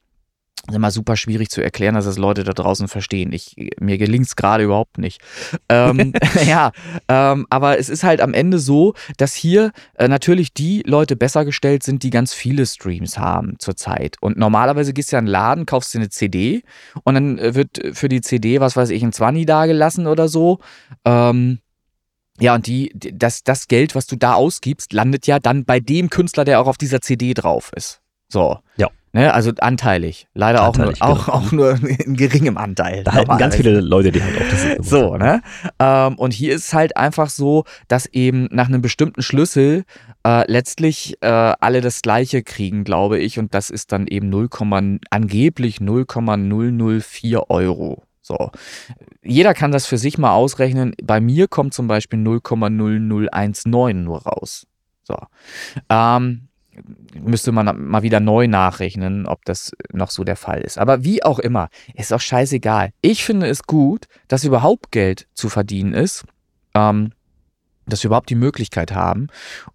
Ist 0.69 0.75
immer 0.75 0.91
super 0.91 1.17
schwierig 1.17 1.51
zu 1.51 1.63
erklären, 1.63 1.95
dass 1.95 2.07
es 2.07 2.19
Leute 2.19 2.45
da 2.45 2.53
draußen 2.53 2.89
verstehen. 2.89 3.33
Ich, 3.33 3.55
mir 3.81 3.99
gelingt 3.99 4.27
es 4.27 4.37
gerade 4.37 4.65
überhaupt 4.65 4.99
nicht. 4.99 5.21
Ähm, 5.69 6.13
ja, 6.47 6.73
ähm, 7.09 7.47
aber 7.51 7.79
es 7.79 7.89
ist 7.89 8.03
halt 8.03 8.21
am 8.21 8.35
Ende 8.35 8.59
so, 8.59 8.95
dass 9.17 9.35
hier 9.35 9.73
äh, 9.95 10.09
natürlich 10.09 10.55
die 10.55 10.83
Leute 10.87 11.17
besser 11.17 11.45
gestellt 11.45 11.83
sind, 11.83 12.03
die 12.03 12.11
ganz 12.11 12.33
viele 12.33 12.67
Streams 12.67 13.19
haben 13.19 13.57
zurzeit. 13.59 14.17
Und 14.21 14.39
normalerweise 14.39 14.93
gehst 14.93 15.13
du 15.13 15.17
ja 15.17 15.21
in 15.21 15.27
einen 15.27 15.33
Laden, 15.33 15.67
kaufst 15.67 15.93
dir 15.93 15.99
eine 15.99 16.09
CD 16.09 16.63
und 17.05 17.15
dann 17.15 17.39
äh, 17.39 17.55
wird 17.55 17.81
für 17.93 18.09
die 18.09 18.21
CD, 18.21 18.61
was 18.61 18.77
weiß 18.77 18.91
ich, 18.91 19.03
ein 19.03 19.13
20 19.13 19.47
da 19.47 19.67
gelassen 19.67 20.07
oder 20.07 20.29
so. 20.29 20.61
Ähm, 21.05 21.59
ja, 22.41 22.55
und 22.55 22.67
die, 22.67 22.91
das, 22.95 23.45
das 23.45 23.69
Geld, 23.69 23.95
was 23.95 24.07
du 24.07 24.17
da 24.17 24.35
ausgibst, 24.35 24.93
landet 24.93 25.27
ja 25.27 25.39
dann 25.39 25.65
bei 25.65 25.79
dem 25.79 26.11
Künstler, 26.11 26.45
der 26.45 26.61
auch 26.61 26.67
auf 26.67 26.79
dieser 26.79 27.01
CD 27.01 27.33
drauf 27.33 27.71
ist. 27.77 28.01
So. 28.29 28.59
Ja. 28.77 28.89
Ne, 29.15 29.33
also 29.33 29.53
anteilig. 29.61 30.27
Leider 30.35 30.63
anteilig, 30.63 31.01
auch, 31.01 31.09
nur, 31.09 31.17
genau. 31.17 31.39
auch, 31.39 31.47
auch 31.47 31.53
nur 31.53 31.79
in 32.05 32.17
geringem 32.17 32.57
Anteil. 32.59 33.05
Da 33.05 33.13
halten 33.13 33.39
ganz 33.39 33.55
viele 33.55 33.81
Leute 33.81 34.11
die 34.11 34.21
Hand 34.21 34.37
auf. 34.37 34.51
Das 34.51 34.65
ist 34.65 34.91
so, 34.91 35.17
ne? 35.17 35.41
Ähm, 35.79 36.17
und 36.17 36.33
hier 36.33 36.53
ist 36.53 36.65
es 36.65 36.73
halt 36.75 36.97
einfach 36.97 37.31
so, 37.31 37.63
dass 37.87 38.07
eben 38.07 38.49
nach 38.51 38.67
einem 38.67 38.83
bestimmten 38.83 39.23
Schlüssel 39.23 39.85
äh, 40.27 40.51
letztlich 40.51 41.17
äh, 41.21 41.29
alle 41.29 41.81
das 41.81 42.03
gleiche 42.03 42.43
kriegen, 42.43 42.83
glaube 42.83 43.21
ich. 43.21 43.39
Und 43.39 43.55
das 43.55 43.71
ist 43.71 43.93
dann 43.93 44.09
eben 44.09 44.31
0, 44.31 44.49
angeblich 45.11 45.81
0,004 45.81 47.51
Euro. 47.51 48.03
So. 48.21 48.51
Jeder 49.23 49.55
kann 49.55 49.71
das 49.71 49.87
für 49.87 49.97
sich 49.97 50.19
mal 50.19 50.33
ausrechnen. 50.33 50.93
Bei 51.01 51.21
mir 51.21 51.47
kommt 51.47 51.73
zum 51.73 51.87
Beispiel 51.87 52.19
0,0019 52.19 53.95
nur 53.95 54.23
raus. 54.23 54.67
So. 55.05 55.17
Ähm, 55.89 56.49
müsste 57.21 57.53
man 57.53 57.89
mal 57.89 58.03
wieder 58.03 58.21
neu 58.21 58.49
nachrechnen, 58.49 59.27
ob 59.27 59.45
das 59.45 59.73
noch 59.93 60.11
so 60.11 60.25
der 60.25 60.37
Fall 60.37 60.61
ist. 60.61 60.79
Aber 60.79 61.05
wie 61.05 61.23
auch 61.23 61.39
immer, 61.39 61.69
ist 61.95 62.13
auch 62.13 62.21
scheißegal. 62.21 62.91
Ich 63.01 63.25
finde 63.25 63.47
es 63.47 63.65
gut, 63.65 64.07
dass 64.29 64.45
überhaupt 64.45 64.91
Geld 64.91 65.27
zu 65.35 65.49
verdienen 65.49 65.93
ist, 65.93 66.25
ähm, 66.75 67.13
dass 67.87 68.03
wir 68.03 68.09
überhaupt 68.09 68.31
die 68.31 68.35
Möglichkeit 68.35 68.93
haben. 68.95 69.29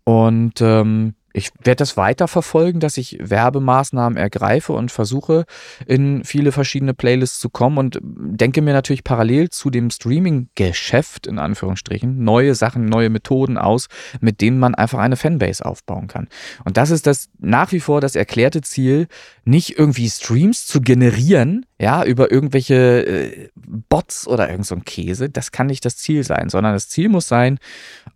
Und 0.04 0.62
ähm, 0.62 1.16
ich 1.34 1.52
werde 1.64 1.78
das 1.78 1.98
weiter 1.98 2.28
verfolgen, 2.28 2.80
dass 2.80 2.98
ich 2.98 3.18
Werbemaßnahmen 3.20 4.18
ergreife 4.18 4.74
und 4.74 4.92
versuche, 4.92 5.46
in 5.86 6.24
viele 6.24 6.52
verschiedene 6.52 6.94
Playlists 6.94 7.40
zu 7.40 7.50
kommen 7.50 7.78
und 7.78 8.00
denke 8.02 8.62
mir 8.62 8.74
natürlich 8.74 9.04
parallel 9.04 9.50
zu 9.50 9.70
dem 9.70 9.90
Streaming-Geschäft, 9.90 11.28
in 11.28 11.40
Anführungsstrichen, 11.40 12.24
neue 12.24 12.56
Sachen, 12.56 12.86
neue 12.86 13.10
Methoden 13.10 13.58
aus, 13.58 13.88
mit 14.22 14.42
denen 14.42 14.60
man 14.60 14.76
einfach 14.76 15.00
eine 15.00 15.18
Fanbase 15.18 15.66
aufbauen 15.66 16.08
kann. 16.08 16.28
Und 16.66 16.78
das 16.78 16.90
ist 16.90 17.06
das 17.06 17.30
nach 17.38 17.72
wie 17.72 17.80
vor 17.80 18.02
das 18.02 18.16
erklärte 18.16 18.62
Ziel, 18.62 19.08
nicht 19.46 19.78
irgendwie 19.78 20.10
Streams 20.10 20.66
zu 20.66 20.82
generieren, 20.82 21.66
ja, 21.82 22.04
über 22.04 22.32
irgendwelche 22.32 23.06
äh, 23.06 23.50
Bots 23.56 24.28
oder 24.28 24.50
irgend 24.50 24.66
so 24.66 24.76
ein 24.76 24.84
Käse. 24.84 25.30
Das 25.30 25.52
kann 25.52 25.68
nicht 25.68 25.86
das 25.86 25.96
Ziel 25.96 26.24
sein, 26.24 26.50
sondern 26.50 26.74
das 26.74 26.90
Ziel 26.90 27.08
muss 27.08 27.28
sein, 27.28 27.58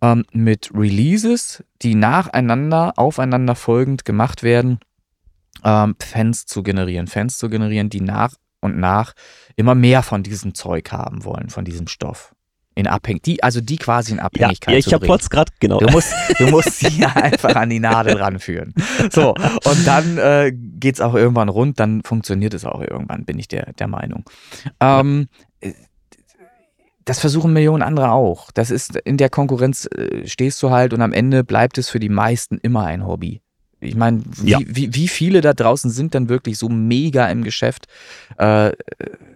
ähm, 0.04 0.24
mit 0.32 0.70
Releases, 0.74 1.64
die 1.82 1.94
nacheinander, 1.94 2.92
aufeinander 2.96 3.54
folgend 3.54 4.04
gemacht 4.04 4.42
werden, 4.42 4.78
ähm, 5.64 5.96
Fans 6.00 6.46
zu 6.46 6.62
generieren. 6.62 7.06
Fans 7.06 7.38
zu 7.38 7.48
generieren, 7.48 7.88
die 7.88 8.00
nach 8.00 8.34
und 8.60 8.78
nach 8.78 9.14
immer 9.56 9.74
mehr 9.74 10.02
von 10.02 10.22
diesem 10.22 10.54
Zeug 10.54 10.92
haben 10.92 11.24
wollen, 11.24 11.48
von 11.48 11.64
diesem 11.64 11.86
Stoff 11.86 12.34
in 12.76 12.88
Abhängig, 12.88 13.22
die, 13.22 13.42
also 13.42 13.60
die 13.60 13.76
quasi 13.76 14.12
in 14.12 14.18
Abhängigkeit. 14.18 14.72
Ja, 14.72 14.78
ich 14.78 14.92
habe 14.92 15.06
kurz 15.06 15.30
gerade, 15.30 15.52
genau. 15.60 15.78
Du 15.78 15.88
musst, 15.92 16.12
du 16.38 16.48
musst 16.48 16.80
sie 16.80 17.04
einfach 17.14 17.54
an 17.54 17.70
die 17.70 17.78
Nadel 17.78 18.16
ranführen. 18.16 18.74
So, 19.12 19.30
und 19.32 19.86
dann 19.86 20.18
äh, 20.18 20.52
geht 20.52 20.96
es 20.96 21.00
auch 21.00 21.14
irgendwann 21.14 21.48
rund, 21.48 21.78
dann 21.78 22.02
funktioniert 22.02 22.52
es 22.52 22.64
auch 22.64 22.80
irgendwann, 22.80 23.24
bin 23.24 23.38
ich 23.38 23.46
der, 23.46 23.72
der 23.74 23.86
Meinung. 23.86 24.24
Ähm, 24.80 25.28
das 27.04 27.20
versuchen 27.20 27.52
Millionen 27.52 27.82
andere 27.82 28.10
auch. 28.10 28.50
Das 28.52 28.70
ist 28.70 28.96
in 28.96 29.16
der 29.16 29.30
Konkurrenz 29.30 29.86
äh, 29.86 30.26
stehst 30.26 30.62
du 30.62 30.70
halt 30.70 30.92
und 30.92 31.02
am 31.02 31.12
Ende 31.12 31.44
bleibt 31.44 31.78
es 31.78 31.90
für 31.90 32.00
die 32.00 32.08
meisten 32.08 32.58
immer 32.58 32.84
ein 32.84 33.06
Hobby. 33.06 33.40
Ich 33.80 33.96
meine, 33.96 34.22
wie, 34.24 34.50
ja. 34.50 34.58
wie, 34.64 34.94
wie, 34.94 35.08
viele 35.08 35.40
da 35.42 35.52
draußen 35.52 35.90
sind 35.90 36.14
dann 36.14 36.28
wirklich 36.28 36.58
so 36.58 36.68
mega 36.68 37.28
im 37.28 37.44
Geschäft, 37.44 37.86
äh, 38.38 38.72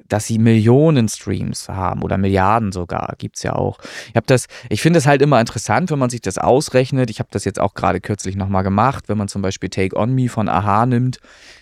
dass 0.09 0.27
sie 0.27 0.39
Millionen 0.39 1.09
Streams 1.09 1.69
haben 1.69 2.03
oder 2.03 2.17
Milliarden 2.17 2.73
sogar, 2.73 3.15
gibt 3.19 3.37
es 3.37 3.43
ja 3.43 3.55
auch. 3.55 3.79
Ich 4.15 4.21
das, 4.27 4.47
ich 4.71 4.81
finde 4.81 4.99
es 5.01 5.07
halt 5.07 5.21
immer 5.21 5.39
interessant, 5.39 5.91
wenn 5.91 5.99
man 5.99 6.09
sich 6.09 6.23
das 6.23 6.39
ausrechnet. 6.39 7.11
Ich 7.11 7.19
habe 7.19 7.29
das 7.31 7.45
jetzt 7.45 7.61
auch 7.61 7.75
gerade 7.75 8.01
kürzlich 8.01 8.37
nochmal 8.37 8.63
gemacht, 8.63 9.05
wenn 9.09 9.19
man 9.19 9.29
zum 9.29 9.43
Beispiel 9.43 9.69
Take 9.69 9.97
On 9.97 10.15
Me 10.15 10.31
von 10.31 10.49
Aha 10.49 10.87
nimmt. 10.87 11.19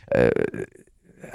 Äh, 0.07 0.31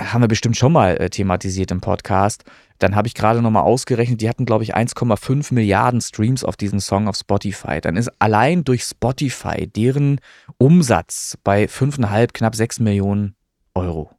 haben 0.02 0.22
wir 0.22 0.28
bestimmt 0.28 0.58
schon 0.58 0.74
mal 0.74 0.98
äh, 0.98 1.10
thematisiert 1.10 1.72
im 1.72 1.82
Podcast. 1.82 2.44
Dann 2.80 2.96
habe 2.96 3.08
ich 3.08 3.14
gerade 3.14 3.42
nochmal 3.42 3.64
ausgerechnet, 3.64 4.22
die 4.22 4.30
hatten, 4.30 4.46
glaube 4.46 4.64
ich, 4.64 4.76
1,5 4.76 5.54
Milliarden 5.54 6.02
Streams 6.02 6.44
auf 6.44 6.58
diesen 6.58 6.80
Song 6.80 7.08
auf 7.08 7.16
Spotify. 7.16 7.80
Dann 7.80 7.96
ist 7.96 8.10
allein 8.20 8.64
durch 8.64 8.84
Spotify 8.84 9.68
deren 9.68 10.20
Umsatz 10.58 11.38
bei 11.44 11.66
5,5, 11.66 12.30
knapp 12.34 12.56
6 12.56 12.80
Millionen 12.80 13.36
Euro. 13.76 14.12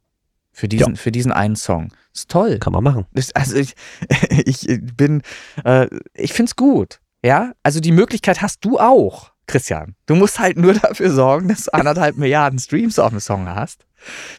Für 0.51 0.67
diesen, 0.67 0.93
ja. 0.93 0.95
für 0.95 1.11
diesen 1.11 1.31
einen 1.31 1.55
Song. 1.55 1.91
Ist 2.13 2.29
toll. 2.29 2.59
Kann 2.59 2.73
man 2.73 2.83
machen. 2.83 3.05
Also 3.33 3.55
ich, 3.55 3.73
ich 4.29 4.79
bin, 4.95 5.23
äh, 5.65 5.87
ich 6.13 6.33
finde 6.33 6.49
es 6.49 6.55
gut. 6.55 6.99
Ja, 7.25 7.53
also 7.63 7.79
die 7.79 7.91
Möglichkeit 7.91 8.41
hast 8.41 8.63
du 8.63 8.79
auch, 8.79 9.31
Christian. 9.47 9.95
Du 10.05 10.15
musst 10.15 10.39
halt 10.39 10.57
nur 10.57 10.73
dafür 10.73 11.09
sorgen, 11.09 11.47
dass 11.47 11.65
du 11.65 11.73
anderthalb 11.73 12.17
Milliarden 12.17 12.59
Streams 12.59 12.99
auf 12.99 13.09
dem 13.09 13.19
Song 13.19 13.47
hast. 13.47 13.85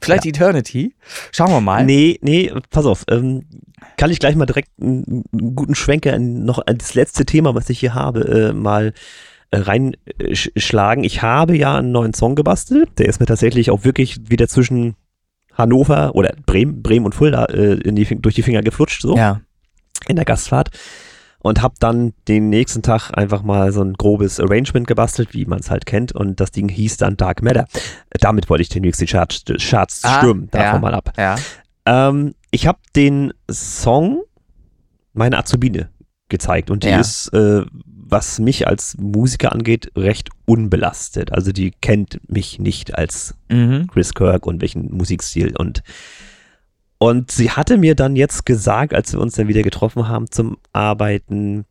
Vielleicht 0.01 0.25
ja. 0.25 0.31
Eternity. 0.31 0.95
Schauen 1.33 1.51
wir 1.51 1.61
mal. 1.61 1.85
Nee, 1.85 2.19
nee, 2.23 2.53
pass 2.71 2.87
auf. 2.87 3.05
Ähm, 3.11 3.47
kann 3.97 4.11
ich 4.11 4.19
gleich 4.19 4.37
mal 4.37 4.47
direkt 4.47 4.71
einen, 4.81 5.25
einen 5.33 5.55
guten 5.55 5.75
Schwenker 5.75 6.19
noch 6.19 6.63
das 6.67 6.95
letzte 6.95 7.25
Thema, 7.25 7.55
was 7.55 7.71
ich 7.71 7.81
hier 7.81 7.95
habe, 7.95 8.21
äh, 8.21 8.53
mal 8.53 8.93
äh, 9.51 9.59
reinschlagen. 9.59 11.05
Ich 11.05 11.23
habe 11.23 11.57
ja 11.57 11.77
einen 11.77 11.93
neuen 11.93 12.15
Song 12.15 12.35
gebastelt. 12.35 12.91
Der 12.99 13.07
ist 13.07 13.21
mir 13.21 13.27
tatsächlich 13.27 13.71
auch 13.71 13.85
wirklich 13.85 14.31
wieder 14.31 14.49
zwischen 14.49 14.97
Hannover 15.53 16.15
oder 16.15 16.35
Bremen, 16.47 16.83
Bremen 16.83 17.07
und 17.07 17.15
Fulda 17.15 17.47
äh, 17.47 17.79
die, 17.79 18.21
durch 18.21 18.35
die 18.35 18.43
Finger 18.43 18.63
geflutscht, 18.63 19.03
so. 19.03 19.17
Ja. 19.17 19.41
In 20.09 20.17
der 20.17 20.25
Gastfahrt 20.25 20.71
und 21.45 21.61
habe 21.61 21.75
dann 21.79 22.15
den 22.27 22.49
nächsten 22.49 22.81
Tag 22.81 23.11
einfach 23.13 23.43
mal 23.43 23.71
so 23.71 23.83
ein 23.83 23.93
grobes 23.93 24.41
Arrangement 24.41 24.87
gebastelt, 24.87 25.35
wie 25.35 25.45
man 25.45 25.61
es 25.61 25.71
halt 25.71 25.85
kennt 25.85 26.11
und 26.11 26.41
das 26.41 26.53
Ding 26.53 26.71
hieß 26.71 26.97
dann 26.97 27.19
Dark 27.19 27.43
Matter. 27.43 27.67
Damit 28.19 28.49
wollte 28.49 28.63
ich 28.63 28.71
den 28.71 28.81
nächsten 28.81 29.05
Charts, 29.05 29.45
Charts 29.61 30.01
ah, 30.05 30.19
stürmen, 30.19 30.49
davon 30.51 30.77
ja, 30.77 30.79
mal 30.79 30.95
ab. 30.95 31.13
Ja. 31.19 31.37
Ähm, 31.85 32.35
ich 32.51 32.67
habe 32.67 32.79
den 32.97 33.35
Song 33.51 34.23
meiner 35.13 35.39
Azubine 35.39 35.91
gezeigt 36.31 36.71
und 36.71 36.83
die 36.83 36.89
ja. 36.89 36.99
ist, 36.99 37.29
äh, 37.35 37.67
was 37.77 38.39
mich 38.39 38.67
als 38.67 38.97
Musiker 38.99 39.53
angeht, 39.53 39.93
recht 39.95 40.31
unbelastet. 40.47 41.31
Also 41.31 41.53
die 41.53 41.73
kennt 41.73 42.21
mich 42.27 42.59
nicht 42.59 42.97
als 42.97 43.35
mhm. 43.51 43.87
Chris 43.89 44.15
Kirk 44.15 44.47
und 44.47 44.63
welchen 44.63 44.95
Musikstil 44.95 45.55
und 45.59 45.83
und 46.99 47.31
sie 47.31 47.51
hatte 47.51 47.77
mir 47.77 47.95
dann 47.95 48.17
jetzt 48.17 48.47
gesagt, 48.47 48.95
als 48.95 49.13
wir 49.13 49.21
uns 49.21 49.35
dann 49.35 49.49
wieder 49.49 49.63
getroffen 49.63 50.09
haben 50.09 50.31
zum 50.31 50.59
Arbeiten, 50.73 51.65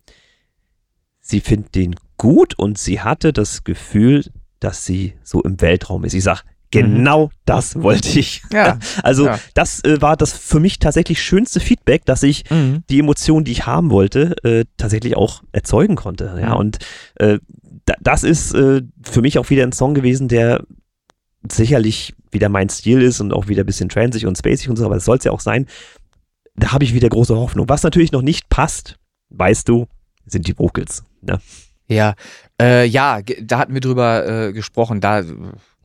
sie 1.22 1.40
findet 1.40 1.76
den 1.76 1.96
gut 2.18 2.58
und 2.58 2.78
sie 2.78 3.02
hatte 3.02 3.34
das 3.34 3.64
Gefühl, 3.64 4.26
dass 4.60 4.86
sie 4.86 5.14
so 5.24 5.42
im 5.42 5.60
Weltraum 5.62 6.04
ist. 6.04 6.14
Ich 6.14 6.24
sag, 6.24 6.44
genau 6.72 7.28
mhm. 7.28 7.32
das 7.46 7.82
wollte 7.82 8.20
ich. 8.20 8.44
Ja, 8.52 8.80
also 9.04 9.26
ja. 9.28 9.40
das 9.54 9.84
äh, 9.84 10.02
war 10.02 10.18
das 10.18 10.34
für 10.34 10.60
mich 10.60 10.80
tatsächlich 10.80 11.22
schönste 11.22 11.60
Feedback, 11.60 12.06
dass 12.06 12.24
ich 12.24 12.50
mhm. 12.50 12.84
die 12.90 13.00
Emotionen, 13.00 13.46
die 13.46 13.52
ich 13.52 13.66
haben 13.66 13.92
wollte, 13.92 14.36
äh, 14.44 14.66
tatsächlich 14.78 15.16
auch 15.16 15.44
erzeugen 15.52 15.96
konnte. 15.96 16.36
Ja, 16.40 16.54
mhm. 16.54 16.60
und 16.60 16.78
äh, 17.16 17.40
das 18.02 18.24
ist 18.24 18.54
äh, 18.54 18.82
für 19.02 19.22
mich 19.22 19.38
auch 19.38 19.50
wieder 19.50 19.64
ein 19.64 19.72
Song 19.74 19.94
gewesen, 19.94 20.28
der 20.28 20.64
sicherlich 21.52 22.14
wieder 22.32 22.50
mein 22.50 22.70
Stil 22.70 23.02
ist 23.02 23.20
und 23.20 23.34
auch 23.34 23.48
wieder 23.48 23.64
ein 23.64 23.66
bisschen 23.66 23.90
transig 23.90 24.26
und 24.26 24.38
spacig 24.38 24.70
und 24.70 24.78
so, 24.78 24.86
aber 24.86 24.96
das 24.96 25.06
soll 25.06 25.18
es 25.18 25.24
ja 25.24 25.32
auch 25.32 25.40
sein. 25.40 25.68
Da 26.56 26.72
habe 26.72 26.84
ich 26.84 26.94
wieder 26.94 27.10
große 27.10 27.36
Hoffnung. 27.36 27.68
Was 27.70 27.84
natürlich 27.84 28.12
noch 28.12 28.22
nicht 28.22 28.50
passt, 28.50 28.98
weißt 29.30 29.68
du, 29.68 29.88
sind 30.26 30.48
die 30.48 30.58
Vocals. 30.58 31.04
Ne? 31.22 31.40
Ja, 31.88 32.16
äh, 32.62 32.86
ja, 32.86 33.22
da 33.22 33.60
hatten 33.60 33.74
wir 33.74 33.82
drüber 33.82 34.28
äh, 34.28 34.54
gesprochen. 34.54 35.02
Da 35.02 35.24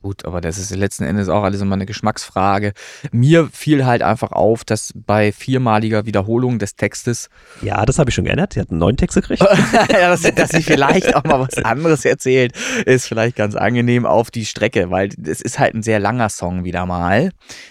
Gut, 0.00 0.24
aber 0.24 0.40
das 0.40 0.58
ist 0.58 0.74
letzten 0.74 1.04
Endes 1.04 1.28
auch 1.28 1.42
alles 1.42 1.60
immer 1.60 1.74
eine 1.74 1.86
Geschmacksfrage. 1.86 2.72
Mir 3.10 3.48
fiel 3.52 3.84
halt 3.84 4.02
einfach 4.02 4.30
auf, 4.30 4.64
dass 4.64 4.92
bei 4.94 5.32
viermaliger 5.32 6.06
Wiederholung 6.06 6.60
des 6.60 6.76
Textes. 6.76 7.28
Ja, 7.62 7.84
das 7.84 7.98
habe 7.98 8.10
ich 8.10 8.14
schon 8.14 8.24
geändert. 8.24 8.52
Sie 8.52 8.60
hat 8.60 8.70
einen 8.70 8.78
neuen 8.78 8.96
Text 8.96 9.16
gekriegt. 9.16 9.42
ja, 9.90 10.08
dass, 10.08 10.22
dass 10.22 10.50
sie 10.50 10.62
vielleicht 10.62 11.16
auch 11.16 11.24
mal 11.24 11.40
was 11.40 11.58
anderes 11.58 12.04
erzählt, 12.04 12.56
ist 12.86 13.06
vielleicht 13.06 13.34
ganz 13.36 13.56
angenehm 13.56 14.06
auf 14.06 14.30
die 14.30 14.44
Strecke, 14.44 14.90
weil 14.90 15.10
es 15.26 15.40
ist 15.40 15.58
halt 15.58 15.74
ein 15.74 15.82
sehr 15.82 15.98
langer 15.98 16.28
Song 16.28 16.64
wieder 16.64 16.86
mal. 16.86 17.30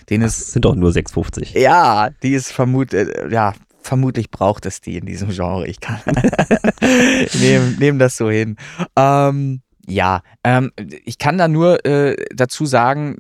Den 0.10 0.22
das 0.22 0.38
es 0.40 0.52
sind 0.52 0.66
doch 0.66 0.76
nur 0.76 0.92
6,50. 0.92 1.58
Ja, 1.58 2.10
die 2.24 2.34
ist 2.34 2.52
vermutet, 2.52 3.10
äh, 3.10 3.30
ja, 3.30 3.54
vermutlich 3.82 4.30
braucht 4.30 4.66
es 4.66 4.82
die 4.82 4.98
in 4.98 5.06
diesem 5.06 5.30
Genre. 5.30 5.66
Ich 5.66 5.80
kann 5.80 6.00
nehmen 7.40 7.78
nehm 7.80 8.00
das 8.00 8.18
so 8.18 8.30
hin. 8.30 8.58
Ähm, 8.98 9.62
ja, 9.88 10.22
ähm, 10.44 10.72
ich 11.06 11.18
kann 11.18 11.38
da 11.38 11.48
nur 11.48 11.86
äh, 11.86 12.16
dazu 12.36 12.66
sagen, 12.66 13.18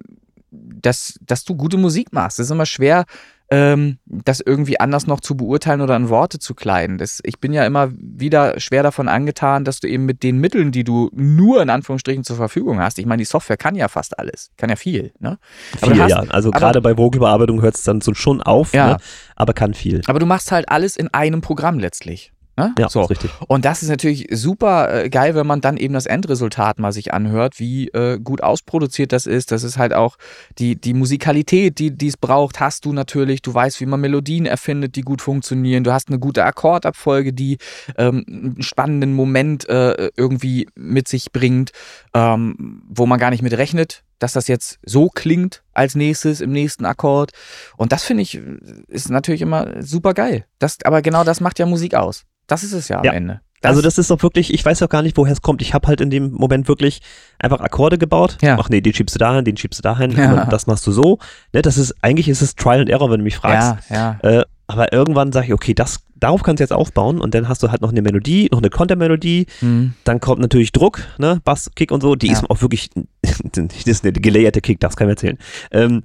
dass, 0.52 1.18
dass 1.22 1.44
du 1.44 1.56
gute 1.56 1.78
Musik 1.78 2.14
machst. 2.14 2.40
Es 2.40 2.48
ist 2.48 2.52
immer 2.52 2.66
schwer, 2.66 3.06
ähm, 3.50 4.00
das 4.06 4.42
irgendwie 4.42 4.80
anders 4.80 5.08
noch 5.08 5.22
zu 5.22 5.38
beurteilen 5.38 5.80
oder 5.80 5.96
in 5.96 6.10
Worte 6.10 6.40
zu 6.40 6.54
kleiden. 6.54 6.98
Das, 6.98 7.22
ich 7.24 7.40
bin 7.40 7.54
ja 7.54 7.66
immer 7.66 7.90
wieder 7.92 8.60
schwer 8.60 8.84
davon 8.84 9.08
angetan, 9.08 9.64
dass 9.64 9.80
du 9.80 9.88
eben 9.88 10.06
mit 10.06 10.24
den 10.24 10.40
Mitteln, 10.40 10.74
die 10.74 10.84
du 10.84 11.10
nur 11.14 11.62
in 11.62 11.70
Anführungsstrichen 11.70 12.26
zur 12.26 12.36
Verfügung 12.36 12.80
hast, 12.80 13.00
ich 13.00 13.06
meine, 13.06 13.22
die 13.22 13.26
Software 13.26 13.58
kann 13.58 13.76
ja 13.76 13.88
fast 13.88 14.20
alles, 14.20 14.52
kann 14.58 14.70
ja 14.70 14.76
viel. 14.76 15.14
Ne? 15.20 15.40
Viel, 15.82 16.02
hast, 16.02 16.10
ja. 16.10 16.24
Also 16.30 16.52
gerade 16.52 16.82
bei 16.82 16.96
Vogelbearbeitung 16.96 17.62
hört 17.62 17.76
es 17.76 17.84
dann 17.84 18.02
so 18.02 18.14
schon 18.14 18.42
auf, 18.42 18.74
ja. 18.74 18.88
ne? 18.88 18.98
aber 19.38 19.54
kann 19.54 19.74
viel. 19.74 20.02
Aber 20.08 20.20
du 20.20 20.26
machst 20.26 20.52
halt 20.52 20.68
alles 20.68 20.98
in 20.98 21.14
einem 21.14 21.40
Programm 21.40 21.80
letztlich. 21.80 22.34
Ne? 22.58 22.74
Ja, 22.80 22.90
so. 22.90 23.04
richtig. 23.04 23.30
Und 23.48 23.66
das 23.66 23.84
ist 23.84 23.90
natürlich 23.90 24.28
super 24.32 25.04
äh, 25.04 25.10
geil, 25.10 25.36
wenn 25.36 25.46
man 25.46 25.62
dann 25.62 25.78
eben 25.78 25.94
das 25.94 26.08
Endresultat 26.08 26.80
mal 26.80 26.92
sich 26.92 27.14
anhört, 27.14 27.60
wie 27.60 27.90
äh, 27.90 28.20
gut 28.20 28.42
ausproduziert 28.42 29.12
das 29.12 29.28
ist. 29.28 29.52
Das 29.52 29.64
ist 29.64 29.78
halt 29.78 29.94
auch 29.94 30.18
die, 30.58 30.76
die 30.76 30.96
Musikalität, 30.96 31.78
die 31.78 32.08
es 32.08 32.18
braucht, 32.18 32.60
hast 32.60 32.86
du 32.86 32.94
natürlich. 32.94 33.44
Du 33.44 33.54
weißt, 33.54 33.80
wie 33.80 33.86
man 33.86 34.02
Melodien 34.02 34.48
erfindet, 34.48 34.96
die 34.96 35.02
gut 35.02 35.22
funktionieren. 35.22 35.84
Du 35.84 35.94
hast 35.94 36.10
eine 36.10 36.18
gute 36.18 36.46
Akkordabfolge, 36.46 37.32
die 37.32 37.60
ähm, 37.96 38.26
einen 38.28 38.64
spannenden 38.64 39.14
Moment 39.14 39.70
äh, 39.70 40.10
irgendwie 40.18 40.68
mit 40.74 41.08
sich 41.08 41.32
bringt, 41.32 41.70
ähm, 42.16 42.82
wo 42.90 43.06
man 43.06 43.20
gar 43.20 43.30
nicht 43.30 43.44
mit 43.44 43.54
rechnet, 43.54 44.04
dass 44.18 44.34
das 44.34 44.48
jetzt 44.48 44.80
so 44.84 45.10
klingt 45.10 45.62
als 45.74 45.94
nächstes 45.94 46.42
im 46.42 46.54
nächsten 46.54 46.86
Akkord. 46.86 47.34
Und 47.78 47.92
das 47.92 48.04
finde 48.04 48.24
ich 48.24 48.42
ist 48.88 49.12
natürlich 49.12 49.44
immer 49.44 49.84
super 49.84 50.16
geil. 50.16 50.46
Das, 50.58 50.80
aber 50.86 51.04
genau 51.04 51.24
das 51.24 51.40
macht 51.40 51.60
ja 51.60 51.68
Musik 51.68 51.94
aus. 51.94 52.26
Das 52.48 52.64
ist 52.64 52.74
es 52.74 52.88
ja 52.88 53.00
am 53.00 53.06
ja. 53.06 53.12
Ende. 53.14 53.42
Das 53.62 53.70
also 53.70 53.82
das 53.82 53.98
ist 53.98 54.12
doch 54.12 54.22
wirklich, 54.22 54.54
ich 54.54 54.64
weiß 54.64 54.84
auch 54.84 54.90
gar 54.90 55.02
nicht, 55.02 55.18
woher 55.18 55.34
es 55.34 55.42
kommt. 55.42 55.64
Ich 55.64 55.74
habe 55.74 55.88
halt 55.88 56.00
in 56.00 56.12
dem 56.12 56.32
Moment 56.32 56.68
wirklich 56.68 57.02
einfach 57.40 57.60
Akkorde 57.60 57.98
gebaut. 57.98 58.38
Ja. 58.42 58.58
Ach 58.60 58.70
nee, 58.70 58.82
den 58.82 58.94
schiebst 58.94 59.16
du 59.16 59.20
dahin, 59.20 59.46
den 59.46 59.58
schiebst 59.58 59.80
du 59.80 59.82
dahin, 59.82 60.12
ja. 60.12 60.46
das 60.46 60.68
machst 60.68 60.86
du 60.86 60.92
so. 60.92 61.18
Ne, 61.54 61.64
das 61.64 61.78
ist, 61.78 61.96
eigentlich 62.02 62.30
ist 62.30 62.42
es 62.42 62.56
Trial 62.56 62.82
and 62.82 62.90
Error, 62.90 63.10
wenn 63.10 63.20
du 63.20 63.24
mich 63.24 63.38
fragst. 63.38 63.90
Ja, 63.90 64.20
ja. 64.22 64.30
Äh, 64.30 64.46
aber 64.68 64.92
irgendwann 64.94 65.32
sage 65.32 65.48
ich, 65.48 65.54
okay, 65.54 65.74
das, 65.74 66.02
darauf 66.16 66.44
kannst 66.44 66.60
du 66.60 66.64
jetzt 66.64 66.74
aufbauen 66.74 67.20
und 67.22 67.34
dann 67.34 67.48
hast 67.48 67.64
du 67.64 67.72
halt 67.72 67.82
noch 67.82 67.92
eine 67.92 68.02
Melodie, 68.02 68.50
noch 68.52 68.60
eine 68.60 68.70
Kontermelodie. 68.70 69.48
Mhm. 69.62 69.94
Dann 70.04 70.20
kommt 70.20 70.42
natürlich 70.42 70.74
Druck, 70.74 71.02
ne, 71.18 71.42
Bass, 71.44 71.72
Kick 71.74 71.92
und 71.92 72.02
so. 72.02 72.16
Die 72.16 72.28
ja. 72.28 72.34
ist 72.34 72.50
auch 72.50 72.62
wirklich, 72.62 72.90
das 73.22 73.86
ist 73.86 74.04
eine 74.04 74.12
gelayerte 74.12 74.62
Kick, 74.62 74.80
das 74.82 74.98
kann 74.98 75.08
ich 75.08 75.14
erzählen. 75.14 75.38
Ähm, 75.72 76.02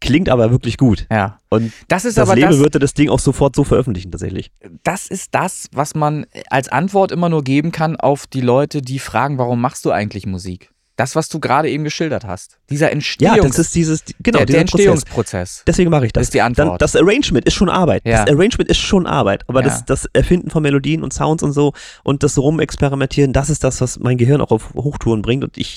klingt 0.00 0.28
aber 0.28 0.50
wirklich 0.50 0.76
gut. 0.76 1.06
Ja. 1.10 1.38
Und 1.48 1.72
das 1.88 2.04
ist 2.04 2.18
das 2.18 2.28
aber 2.28 2.36
Label 2.36 2.50
das, 2.50 2.58
würde 2.58 2.78
das 2.78 2.94
Ding 2.94 3.08
auch 3.08 3.18
sofort 3.18 3.56
so 3.56 3.64
veröffentlichen 3.64 4.10
tatsächlich. 4.10 4.50
Das 4.82 5.06
ist 5.06 5.34
das, 5.34 5.68
was 5.72 5.94
man 5.94 6.26
als 6.50 6.68
Antwort 6.68 7.12
immer 7.12 7.28
nur 7.28 7.44
geben 7.44 7.72
kann 7.72 7.96
auf 7.96 8.26
die 8.26 8.40
Leute, 8.40 8.82
die 8.82 8.98
fragen, 8.98 9.38
warum 9.38 9.60
machst 9.60 9.84
du 9.84 9.90
eigentlich 9.90 10.26
Musik? 10.26 10.70
Das, 10.96 11.14
was 11.14 11.28
du 11.28 11.40
gerade 11.40 11.68
eben 11.68 11.84
geschildert 11.84 12.24
hast. 12.24 12.58
Dieser 12.70 12.90
Entstehungs 12.90 13.36
ja, 13.36 13.42
das 13.42 13.58
ist 13.58 13.74
dieses, 13.74 14.02
genau, 14.20 14.38
der, 14.38 14.46
der 14.46 14.60
Entstehungsprozess. 14.60 15.62
Deswegen 15.66 15.90
mache 15.90 16.06
ich 16.06 16.12
das. 16.12 16.22
Das 16.22 16.26
ist 16.28 16.34
die 16.34 16.40
Antwort. 16.40 16.68
Dann, 16.68 16.78
das 16.78 16.96
Arrangement 16.96 17.44
ist 17.44 17.52
schon 17.52 17.68
Arbeit. 17.68 18.02
Ja. 18.06 18.24
Das 18.24 18.34
Arrangement 18.34 18.70
ist 18.70 18.78
schon 18.78 19.06
Arbeit. 19.06 19.44
Aber 19.46 19.60
ja. 19.60 19.66
das, 19.66 19.84
das 19.84 20.06
Erfinden 20.14 20.48
von 20.48 20.62
Melodien 20.62 21.02
und 21.02 21.12
Sounds 21.12 21.42
und 21.42 21.52
so 21.52 21.74
und 22.02 22.22
das 22.22 22.38
Rumexperimentieren, 22.38 23.34
das 23.34 23.50
ist 23.50 23.62
das, 23.62 23.82
was 23.82 23.98
mein 23.98 24.16
Gehirn 24.16 24.40
auch 24.40 24.50
auf 24.50 24.72
Hochtouren 24.72 25.20
bringt. 25.20 25.44
Und 25.44 25.58
ich, 25.58 25.76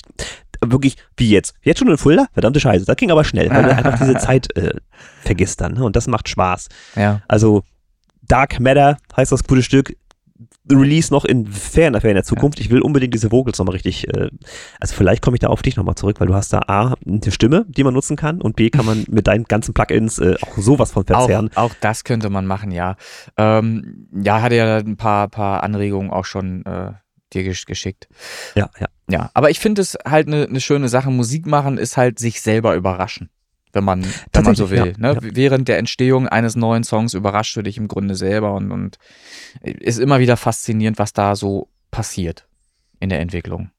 wirklich, 0.64 0.96
wie 1.16 1.30
jetzt? 1.30 1.54
Jetzt 1.62 1.78
schon 1.78 1.88
in 1.88 1.98
Fulda? 1.98 2.26
Verdammte 2.32 2.60
Scheiße. 2.60 2.84
Das 2.84 2.96
ging 2.96 3.10
aber 3.10 3.24
schnell, 3.24 3.50
weil 3.50 3.62
du 3.64 3.74
einfach 3.74 3.98
diese 3.98 4.14
Zeit 4.18 4.54
äh, 4.56 4.74
vergisst 5.22 5.60
dann. 5.60 5.74
Ne? 5.74 5.84
Und 5.84 5.96
das 5.96 6.06
macht 6.06 6.28
Spaß. 6.28 6.68
Ja. 6.96 7.22
Also, 7.28 7.62
Dark 8.22 8.60
Matter 8.60 8.98
heißt 9.16 9.32
das 9.32 9.44
gute 9.44 9.62
Stück. 9.62 9.96
Release 10.70 11.12
noch 11.12 11.24
in 11.24 11.46
ferner, 11.46 12.00
ferner 12.00 12.22
Zukunft. 12.22 12.58
Ja. 12.58 12.64
Ich 12.64 12.70
will 12.70 12.80
unbedingt 12.80 13.12
diese 13.12 13.32
Vocals 13.32 13.58
nochmal 13.58 13.74
richtig, 13.74 14.08
äh, 14.08 14.30
also 14.78 14.94
vielleicht 14.94 15.20
komme 15.20 15.34
ich 15.34 15.40
da 15.40 15.48
auf 15.48 15.62
dich 15.62 15.76
nochmal 15.76 15.96
zurück, 15.96 16.20
weil 16.20 16.28
du 16.28 16.34
hast 16.34 16.52
da 16.52 16.60
A, 16.66 16.94
eine 17.06 17.32
Stimme, 17.32 17.66
die 17.68 17.82
man 17.82 17.92
nutzen 17.92 18.16
kann 18.16 18.40
und 18.40 18.56
B, 18.56 18.70
kann 18.70 18.86
man 18.86 19.04
mit 19.10 19.26
deinen 19.26 19.44
ganzen 19.44 19.74
Plugins 19.74 20.18
äh, 20.18 20.36
auch 20.40 20.56
sowas 20.56 20.92
von 20.92 21.04
verzerren. 21.04 21.50
Auch, 21.56 21.70
auch 21.70 21.74
das 21.80 22.04
könnte 22.04 22.30
man 22.30 22.46
machen, 22.46 22.70
ja. 22.70 22.96
Ähm, 23.36 24.08
ja, 24.12 24.40
hatte 24.40 24.54
ja 24.54 24.78
ein 24.78 24.96
paar, 24.96 25.28
paar 25.28 25.62
Anregungen 25.62 26.10
auch 26.10 26.24
schon 26.24 26.64
äh, 26.64 26.92
dir 27.30 27.42
geschickt. 27.42 28.08
Ja, 28.54 28.70
ja. 28.78 28.88
Ja, 29.08 29.30
aber 29.34 29.50
ich 29.50 29.58
finde 29.58 29.82
es 29.82 29.98
halt 30.04 30.28
eine 30.28 30.48
ne 30.48 30.60
schöne 30.60 30.88
Sache. 30.88 31.10
Musik 31.10 31.46
machen 31.46 31.78
ist 31.78 31.96
halt 31.96 32.18
sich 32.18 32.40
selber 32.40 32.74
überraschen, 32.76 33.28
wenn 33.72 33.84
man, 33.84 34.04
wenn 34.32 34.44
man 34.44 34.54
so 34.54 34.70
will. 34.70 34.94
Ja, 34.98 35.12
ne? 35.14 35.14
ja. 35.14 35.18
Während 35.20 35.68
der 35.68 35.78
Entstehung 35.78 36.28
eines 36.28 36.54
neuen 36.54 36.84
Songs 36.84 37.14
überraschst 37.14 37.56
du 37.56 37.62
dich 37.62 37.76
im 37.76 37.88
Grunde 37.88 38.14
selber 38.14 38.54
und, 38.54 38.70
und 38.70 38.98
ist 39.62 39.98
immer 39.98 40.20
wieder 40.20 40.36
faszinierend, 40.36 40.98
was 40.98 41.12
da 41.12 41.34
so 41.34 41.68
passiert 41.90 42.46
in 43.00 43.08
der 43.08 43.20
Entwicklung. 43.20 43.70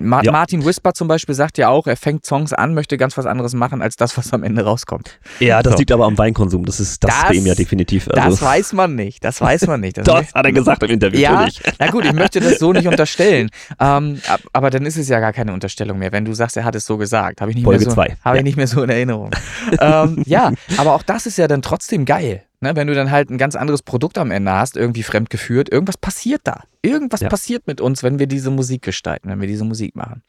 Ma 0.00 0.22
ja. 0.22 0.32
Martin 0.32 0.64
Whisper 0.64 0.94
zum 0.94 1.08
Beispiel 1.08 1.34
sagt 1.34 1.58
ja 1.58 1.68
auch, 1.68 1.86
er 1.86 1.96
fängt 1.96 2.24
Songs 2.26 2.52
an, 2.52 2.74
möchte 2.74 2.96
ganz 2.96 3.16
was 3.16 3.26
anderes 3.26 3.54
machen, 3.54 3.82
als 3.82 3.96
das, 3.96 4.16
was 4.16 4.32
am 4.32 4.42
Ende 4.42 4.64
rauskommt. 4.64 5.18
Ja, 5.40 5.62
das 5.62 5.74
so. 5.74 5.78
liegt 5.78 5.92
aber 5.92 6.06
am 6.06 6.16
Weinkonsum. 6.18 6.64
Das 6.64 6.80
ist 6.80 7.02
das, 7.04 7.10
das 7.10 7.28
bei 7.28 7.34
ihm 7.34 7.46
ja 7.46 7.54
definitiv. 7.54 8.08
Also. 8.08 8.30
Das 8.30 8.42
weiß 8.42 8.72
man 8.72 8.94
nicht. 8.94 9.24
Das 9.24 9.40
weiß 9.40 9.66
man 9.66 9.80
nicht. 9.80 9.98
Das, 9.98 10.04
das 10.06 10.34
hat 10.34 10.44
er 10.44 10.52
gesagt 10.52 10.82
im 10.82 10.90
Interview. 10.90 11.20
Ja, 11.20 11.32
natürlich. 11.32 11.62
na 11.78 11.90
gut, 11.90 12.04
ich 12.04 12.12
möchte 12.12 12.40
das 12.40 12.58
so 12.58 12.72
nicht 12.72 12.88
unterstellen. 12.88 13.50
Ähm, 13.78 14.20
aber 14.52 14.70
dann 14.70 14.86
ist 14.86 14.96
es 14.96 15.08
ja 15.08 15.20
gar 15.20 15.32
keine 15.32 15.52
Unterstellung 15.52 15.98
mehr, 15.98 16.12
wenn 16.12 16.24
du 16.24 16.34
sagst, 16.34 16.56
er 16.56 16.64
hat 16.64 16.74
es 16.74 16.86
so 16.86 16.96
gesagt. 16.96 17.40
Habe 17.40 17.50
ich 17.50 17.56
nicht 17.56 17.64
Folge 17.64 17.80
mehr 17.80 17.90
so, 17.90 17.94
zwei. 17.94 18.16
Habe 18.24 18.36
ja. 18.36 18.40
ich 18.40 18.44
nicht 18.44 18.56
mehr 18.56 18.66
so 18.66 18.82
in 18.82 18.90
Erinnerung. 18.90 19.30
ähm, 19.80 20.22
ja, 20.26 20.52
aber 20.76 20.94
auch 20.94 21.02
das 21.02 21.26
ist 21.26 21.38
ja 21.38 21.48
dann 21.48 21.62
trotzdem 21.62 22.04
geil. 22.04 22.44
Ne, 22.62 22.76
wenn 22.76 22.86
du 22.86 22.94
dann 22.94 23.10
halt 23.10 23.28
ein 23.28 23.38
ganz 23.38 23.56
anderes 23.56 23.82
Produkt 23.82 24.18
am 24.18 24.30
Ende 24.30 24.52
hast, 24.52 24.76
irgendwie 24.76 25.02
fremdgeführt, 25.02 25.68
irgendwas 25.68 25.96
passiert 25.96 26.42
da. 26.44 26.62
Irgendwas 26.80 27.20
ja. 27.20 27.28
passiert 27.28 27.66
mit 27.66 27.80
uns, 27.80 28.04
wenn 28.04 28.20
wir 28.20 28.28
diese 28.28 28.50
Musik 28.50 28.82
gestalten, 28.82 29.28
wenn 29.28 29.40
wir 29.40 29.48
diese 29.48 29.64
Musik 29.64 29.96
machen. 29.96 30.22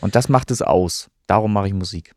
Und 0.00 0.14
das 0.14 0.28
macht 0.28 0.50
es 0.50 0.60
aus. 0.60 1.08
Darum 1.26 1.50
mache 1.50 1.68
ich 1.68 1.72
Musik. 1.72 2.12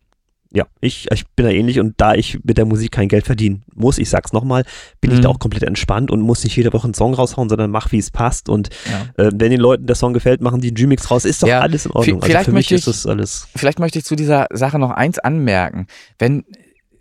Ja, 0.54 0.66
ich, 0.82 1.10
ich 1.10 1.26
bin 1.38 1.46
da 1.46 1.52
ähnlich 1.54 1.80
und 1.80 1.94
da 1.96 2.16
ich 2.16 2.44
mit 2.44 2.58
der 2.58 2.66
Musik 2.66 2.92
kein 2.92 3.08
Geld 3.08 3.26
verdienen 3.26 3.64
muss, 3.74 3.98
ich 3.98 4.10
sag's 4.10 4.34
nochmal, 4.34 4.66
bin 5.00 5.12
mhm. 5.12 5.16
ich 5.16 5.22
da 5.24 5.30
auch 5.30 5.40
komplett 5.40 5.64
entspannt 5.64 6.12
und 6.12 6.20
muss 6.20 6.44
nicht 6.44 6.58
jede 6.58 6.74
Woche 6.74 6.84
einen 6.84 6.94
Song 6.94 7.14
raushauen, 7.14 7.48
sondern 7.48 7.72
mach, 7.72 7.94
wie 7.94 8.00
es 8.00 8.12
passt. 8.12 8.50
Und 8.50 8.68
ja. 8.92 9.24
äh, 9.24 9.32
wenn 9.34 9.52
den 9.52 9.62
Leuten 9.62 9.88
der 9.88 9.96
Song 9.96 10.12
gefällt, 10.12 10.42
machen 10.42 10.60
die 10.60 10.68
einen 10.68 10.78
Remix 10.78 11.10
raus. 11.10 11.24
Ist 11.24 11.44
doch 11.44 11.48
ja. 11.48 11.62
alles 11.62 11.86
in 11.86 11.94
Ordnung. 11.94 12.16
Also 12.18 12.26
vielleicht 12.26 12.38
also 12.40 12.52
für 12.52 12.58
mich 12.58 12.72
ist 12.74 12.88
das 12.88 13.06
alles. 13.06 13.48
Vielleicht 13.56 13.80
möchte 13.80 14.00
ich 14.00 14.04
zu 14.04 14.18
dieser 14.18 14.48
Sache 14.52 14.78
noch 14.80 14.92
eins 14.92 15.18
anmerken. 15.18 15.88
Wenn 16.20 16.44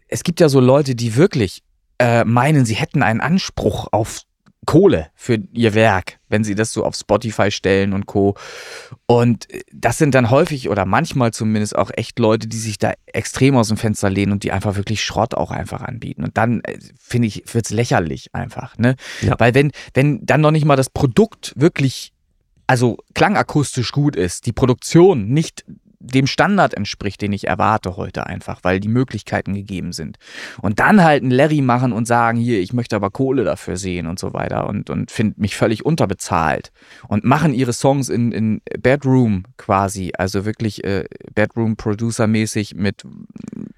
es 0.06 0.22
gibt 0.22 0.38
ja 0.38 0.48
so 0.48 0.60
Leute, 0.60 0.94
die 0.94 1.16
wirklich 1.16 1.64
äh, 2.00 2.24
meinen, 2.24 2.64
sie 2.64 2.74
hätten 2.74 3.02
einen 3.02 3.20
Anspruch 3.20 3.88
auf 3.92 4.22
Kohle 4.66 5.08
für 5.14 5.38
ihr 5.52 5.74
Werk, 5.74 6.18
wenn 6.28 6.44
sie 6.44 6.54
das 6.54 6.72
so 6.72 6.84
auf 6.84 6.94
Spotify 6.94 7.50
stellen 7.50 7.92
und 7.92 8.06
Co. 8.06 8.36
Und 9.06 9.48
das 9.72 9.98
sind 9.98 10.14
dann 10.14 10.30
häufig 10.30 10.68
oder 10.68 10.86
manchmal 10.86 11.32
zumindest 11.32 11.76
auch 11.76 11.90
echt 11.94 12.18
Leute, 12.18 12.46
die 12.46 12.56
sich 12.56 12.78
da 12.78 12.92
extrem 13.06 13.56
aus 13.56 13.68
dem 13.68 13.76
Fenster 13.76 14.10
lehnen 14.10 14.32
und 14.32 14.42
die 14.42 14.52
einfach 14.52 14.76
wirklich 14.76 15.02
Schrott 15.02 15.34
auch 15.34 15.50
einfach 15.50 15.82
anbieten. 15.82 16.24
Und 16.24 16.36
dann 16.36 16.60
äh, 16.62 16.78
finde 16.98 17.28
ich, 17.28 17.44
wird 17.52 17.66
es 17.66 17.70
lächerlich 17.70 18.34
einfach. 18.34 18.78
Ne? 18.78 18.96
Ja. 19.22 19.34
Weil 19.38 19.54
wenn, 19.54 19.72
wenn 19.94 20.24
dann 20.24 20.40
noch 20.40 20.52
nicht 20.52 20.64
mal 20.64 20.76
das 20.76 20.90
Produkt 20.90 21.52
wirklich 21.56 22.12
also 22.66 22.98
klangakustisch 23.14 23.90
gut 23.90 24.14
ist, 24.14 24.46
die 24.46 24.52
Produktion 24.52 25.26
nicht 25.26 25.64
dem 26.00 26.26
Standard 26.26 26.72
entspricht, 26.74 27.20
den 27.20 27.32
ich 27.32 27.46
erwarte 27.46 27.96
heute 27.96 28.26
einfach, 28.26 28.60
weil 28.62 28.80
die 28.80 28.88
Möglichkeiten 28.88 29.54
gegeben 29.54 29.92
sind. 29.92 30.16
Und 30.62 30.80
dann 30.80 31.04
halt 31.04 31.22
einen 31.22 31.30
Larry 31.30 31.60
machen 31.60 31.92
und 31.92 32.06
sagen, 32.06 32.38
hier, 32.38 32.60
ich 32.60 32.72
möchte 32.72 32.96
aber 32.96 33.10
Kohle 33.10 33.44
dafür 33.44 33.76
sehen 33.76 34.06
und 34.06 34.18
so 34.18 34.32
weiter 34.32 34.66
und, 34.66 34.88
und 34.88 35.10
finde 35.10 35.40
mich 35.40 35.56
völlig 35.56 35.84
unterbezahlt 35.84 36.72
und 37.06 37.24
machen 37.24 37.52
ihre 37.52 37.74
Songs 37.74 38.08
in, 38.08 38.32
in 38.32 38.62
Bedroom 38.78 39.44
quasi, 39.58 40.12
also 40.16 40.46
wirklich 40.46 40.82
äh, 40.84 41.04
Bedroom-Producer-mäßig 41.34 42.74
mit 42.76 43.04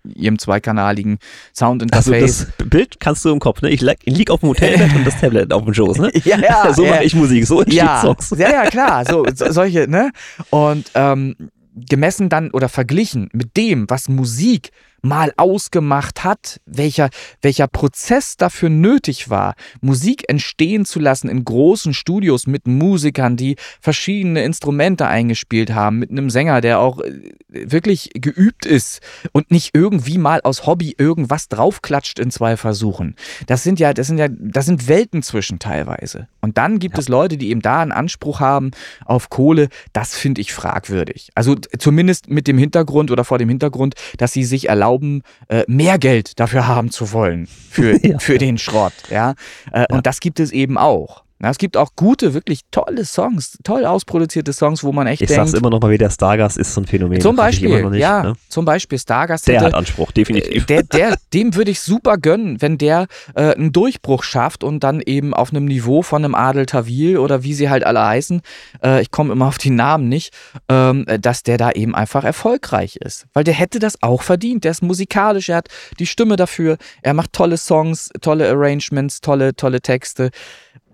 ihrem 0.04 0.38
zweikanaligen 0.38 1.18
Soundinterface. 1.52 2.22
Also 2.22 2.46
das 2.58 2.68
Bild 2.68 3.00
kannst 3.00 3.24
du 3.24 3.30
im 3.30 3.40
Kopf, 3.40 3.62
ne? 3.62 3.70
Ich, 3.70 3.82
ich 3.82 4.16
lieg 4.16 4.30
auf 4.30 4.40
dem 4.40 4.50
Hotelbett 4.50 4.94
und 4.96 5.04
das 5.04 5.20
Tablet 5.20 5.52
auf 5.52 5.64
dem 5.64 5.74
Schoß, 5.74 5.98
ne? 5.98 6.10
ja, 6.24 6.38
ja. 6.38 6.72
so 6.72 6.86
mache 6.86 7.02
ich 7.02 7.14
Musik, 7.14 7.46
so 7.46 7.60
entsteht 7.60 7.82
ja, 7.82 8.00
Songs. 8.00 8.32
Ja, 8.36 8.50
ja, 8.50 8.70
klar, 8.70 9.04
so, 9.04 9.26
so 9.34 9.50
solche, 9.50 9.88
ne? 9.88 10.12
Und 10.50 10.90
ähm, 10.94 11.34
gemessen 11.74 12.28
dann 12.28 12.50
oder 12.50 12.68
verglichen 12.68 13.28
mit 13.32 13.56
dem, 13.56 13.88
was 13.88 14.08
Musik 14.08 14.70
mal 15.02 15.32
ausgemacht 15.36 16.24
hat, 16.24 16.60
welcher, 16.64 17.10
welcher 17.42 17.66
Prozess 17.66 18.36
dafür 18.36 18.70
nötig 18.70 19.28
war, 19.28 19.54
Musik 19.80 20.24
entstehen 20.28 20.84
zu 20.84 21.00
lassen 21.00 21.28
in 21.28 21.44
großen 21.44 21.92
Studios 21.92 22.46
mit 22.46 22.66
Musikern, 22.66 23.36
die 23.36 23.56
verschiedene 23.80 24.44
Instrumente 24.44 25.06
eingespielt 25.06 25.74
haben, 25.74 25.98
mit 25.98 26.10
einem 26.10 26.30
Sänger, 26.30 26.60
der 26.60 26.78
auch 26.78 27.00
äh, 27.00 27.32
wirklich 27.48 28.10
geübt 28.14 28.64
ist 28.64 29.00
und 29.32 29.50
nicht 29.50 29.70
irgendwie 29.74 30.18
mal 30.18 30.40
aus 30.42 30.66
Hobby 30.66 30.94
irgendwas 30.96 31.48
draufklatscht 31.48 32.18
in 32.18 32.30
zwei 32.30 32.56
Versuchen. 32.56 33.16
Das 33.46 33.64
sind 33.64 33.80
ja, 33.80 33.92
das 33.92 34.06
sind 34.06 34.18
ja, 34.18 34.28
das 34.30 34.66
sind 34.66 34.86
Welten 34.88 35.22
zwischen 35.22 35.58
teilweise. 35.58 36.28
Und 36.40 36.58
dann 36.58 36.78
gibt 36.78 36.96
ja. 36.96 37.00
es 37.00 37.08
Leute, 37.08 37.36
die 37.36 37.50
eben 37.50 37.60
da 37.60 37.80
einen 37.80 37.92
Anspruch 37.92 38.40
haben 38.40 38.70
auf 39.04 39.30
Kohle. 39.30 39.68
Das 39.92 40.14
finde 40.14 40.40
ich 40.40 40.52
fragwürdig. 40.52 41.30
Also 41.34 41.56
zumindest 41.78 42.28
mit 42.28 42.46
dem 42.46 42.58
Hintergrund 42.58 43.10
oder 43.10 43.24
vor 43.24 43.38
dem 43.38 43.48
Hintergrund, 43.48 43.94
dass 44.18 44.32
sie 44.32 44.44
sich 44.44 44.68
erlauben, 44.68 44.91
erlauben, 44.92 45.22
äh, 45.48 45.64
mehr 45.66 45.98
Geld 45.98 46.38
dafür 46.38 46.66
haben 46.66 46.90
zu 46.90 47.12
wollen 47.12 47.46
für, 47.46 47.96
ja. 48.06 48.18
für 48.18 48.38
den 48.38 48.58
Schrott. 48.58 48.92
Ja? 49.10 49.34
Äh, 49.72 49.80
ja? 49.80 49.86
Und 49.90 50.06
das 50.06 50.20
gibt 50.20 50.40
es 50.40 50.52
eben 50.52 50.78
auch. 50.78 51.24
Na, 51.42 51.50
es 51.50 51.58
gibt 51.58 51.76
auch 51.76 51.90
gute, 51.96 52.34
wirklich 52.34 52.60
tolle 52.70 53.04
Songs, 53.04 53.58
toll 53.64 53.84
ausproduzierte 53.84 54.52
Songs, 54.52 54.84
wo 54.84 54.92
man 54.92 55.08
echt 55.08 55.22
Ich 55.22 55.26
denkt. 55.28 55.48
sag's 55.48 55.58
immer 55.58 55.70
noch 55.70 55.80
mal 55.80 55.90
wieder, 55.90 56.08
Stargast 56.08 56.56
ist 56.56 56.72
so 56.72 56.80
ein 56.80 56.86
Phänomen. 56.86 57.20
zum 57.20 57.34
ich 57.34 57.36
Beispiel, 57.36 57.90
nicht, 57.90 58.00
ja, 58.00 58.22
ne? 58.22 58.32
zum 58.48 58.64
Beispiel 58.64 58.96
Stargast 58.96 59.48
Der 59.48 59.56
hätte, 59.56 59.64
hat 59.64 59.74
Anspruch, 59.74 60.12
definitiv. 60.12 60.62
äh, 60.62 60.66
der, 60.66 60.82
der, 60.84 61.16
dem 61.34 61.56
würde 61.56 61.72
ich 61.72 61.80
super 61.80 62.16
gönnen, 62.16 62.62
wenn 62.62 62.78
der 62.78 63.08
äh, 63.34 63.56
einen 63.56 63.72
Durchbruch 63.72 64.22
schafft 64.22 64.62
und 64.62 64.84
dann 64.84 65.00
eben 65.00 65.34
auf 65.34 65.50
einem 65.50 65.64
Niveau 65.64 66.02
von 66.02 66.24
einem 66.24 66.36
Adel 66.36 66.64
Tawil 66.64 67.18
oder 67.18 67.42
wie 67.42 67.54
sie 67.54 67.68
halt 67.68 67.82
alle 67.82 68.06
heißen, 68.06 68.40
äh, 68.84 69.02
ich 69.02 69.10
komme 69.10 69.32
immer 69.32 69.48
auf 69.48 69.58
die 69.58 69.70
Namen 69.70 70.08
nicht, 70.08 70.32
ähm, 70.68 71.04
äh, 71.08 71.18
dass 71.18 71.42
der 71.42 71.58
da 71.58 71.72
eben 71.72 71.96
einfach 71.96 72.22
erfolgreich 72.22 72.94
ist. 72.98 73.26
Weil 73.32 73.42
der 73.42 73.54
hätte 73.54 73.80
das 73.80 74.00
auch 74.00 74.22
verdient. 74.22 74.62
Der 74.62 74.70
ist 74.70 74.82
musikalisch, 74.82 75.48
er 75.48 75.56
hat 75.56 75.68
die 75.98 76.06
Stimme 76.06 76.36
dafür, 76.36 76.76
er 77.02 77.14
macht 77.14 77.32
tolle 77.32 77.56
Songs, 77.56 78.10
tolle 78.20 78.48
Arrangements, 78.48 79.20
tolle, 79.20 79.56
tolle 79.56 79.80
Texte. 79.80 80.30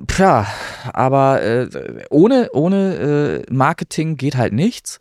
Tja, 0.06 0.46
aber 0.92 1.42
äh, 1.42 1.68
ohne, 2.10 2.50
ohne 2.52 3.44
äh, 3.48 3.52
Marketing 3.52 4.16
geht 4.16 4.36
halt 4.36 4.52
nichts. 4.52 5.00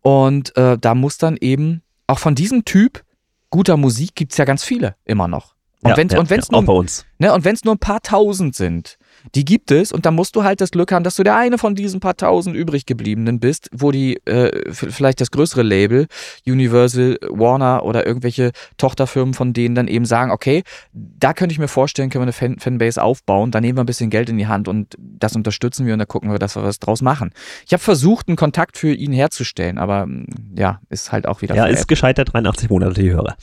Und 0.00 0.56
äh, 0.56 0.76
da 0.78 0.94
muss 0.94 1.18
dann 1.18 1.36
eben 1.36 1.82
auch 2.06 2.18
von 2.18 2.34
diesem 2.34 2.64
Typ 2.64 3.04
guter 3.50 3.76
Musik 3.76 4.14
gibt 4.14 4.32
es 4.32 4.38
ja 4.38 4.44
ganz 4.44 4.64
viele 4.64 4.96
immer 5.04 5.28
noch. 5.28 5.54
Und 5.82 5.90
Ja, 5.90 5.96
wenn's 5.96 6.12
ja, 6.12 6.18
und 6.18 6.30
wenn's 6.30 6.48
ja, 6.50 6.58
auch 6.58 6.62
bei 6.62 6.72
nur, 6.72 6.80
uns. 6.80 7.04
ne, 7.18 7.32
und 7.32 7.44
wenn's 7.44 7.64
nur 7.64 7.74
ein 7.74 7.78
paar 7.78 8.00
tausend 8.02 8.56
sind, 8.56 8.98
die 9.34 9.44
gibt 9.44 9.70
es 9.70 9.92
und 9.92 10.06
da 10.06 10.10
musst 10.10 10.36
du 10.36 10.44
halt 10.44 10.60
das 10.60 10.70
Glück 10.70 10.92
haben, 10.92 11.04
dass 11.04 11.16
du 11.16 11.22
der 11.22 11.36
eine 11.36 11.58
von 11.58 11.74
diesen 11.74 12.00
paar 12.00 12.16
tausend 12.16 12.56
übrig 12.56 12.86
gebliebenen 12.86 13.40
bist, 13.40 13.68
wo 13.72 13.90
die 13.90 14.16
äh, 14.26 14.72
vielleicht 14.72 15.20
das 15.20 15.30
größere 15.30 15.62
Label, 15.62 16.06
Universal, 16.46 17.18
Warner 17.28 17.84
oder 17.84 18.06
irgendwelche 18.06 18.52
Tochterfirmen 18.76 19.34
von 19.34 19.52
denen 19.52 19.74
dann 19.74 19.88
eben 19.88 20.04
sagen, 20.04 20.30
okay, 20.30 20.62
da 20.92 21.32
könnte 21.32 21.52
ich 21.52 21.58
mir 21.58 21.68
vorstellen, 21.68 22.10
können 22.10 22.22
wir 22.22 22.26
eine 22.26 22.32
Fan 22.32 22.58
Fanbase 22.58 23.02
aufbauen, 23.02 23.50
da 23.50 23.60
nehmen 23.60 23.78
wir 23.78 23.82
ein 23.82 23.86
bisschen 23.86 24.10
Geld 24.10 24.28
in 24.28 24.38
die 24.38 24.46
Hand 24.46 24.68
und 24.68 24.94
das 24.98 25.36
unterstützen 25.36 25.86
wir 25.86 25.92
und 25.92 25.98
da 25.98 26.04
gucken 26.04 26.30
wir, 26.30 26.38
dass 26.38 26.56
wir 26.56 26.62
was 26.62 26.78
draus 26.78 27.02
machen. 27.02 27.30
Ich 27.66 27.72
habe 27.72 27.82
versucht, 27.82 28.28
einen 28.28 28.36
Kontakt 28.36 28.76
für 28.76 28.92
ihn 28.92 29.12
herzustellen, 29.12 29.78
aber 29.78 30.06
mm, 30.06 30.26
ja, 30.56 30.80
ist 30.90 31.12
halt 31.12 31.26
auch 31.26 31.42
wieder 31.42 31.54
Ja, 31.54 31.66
ist 31.66 31.88
gescheitert, 31.88 32.32
83 32.32 32.70
Monate 32.70 33.00
die 33.00 33.10
Hörer. 33.10 33.36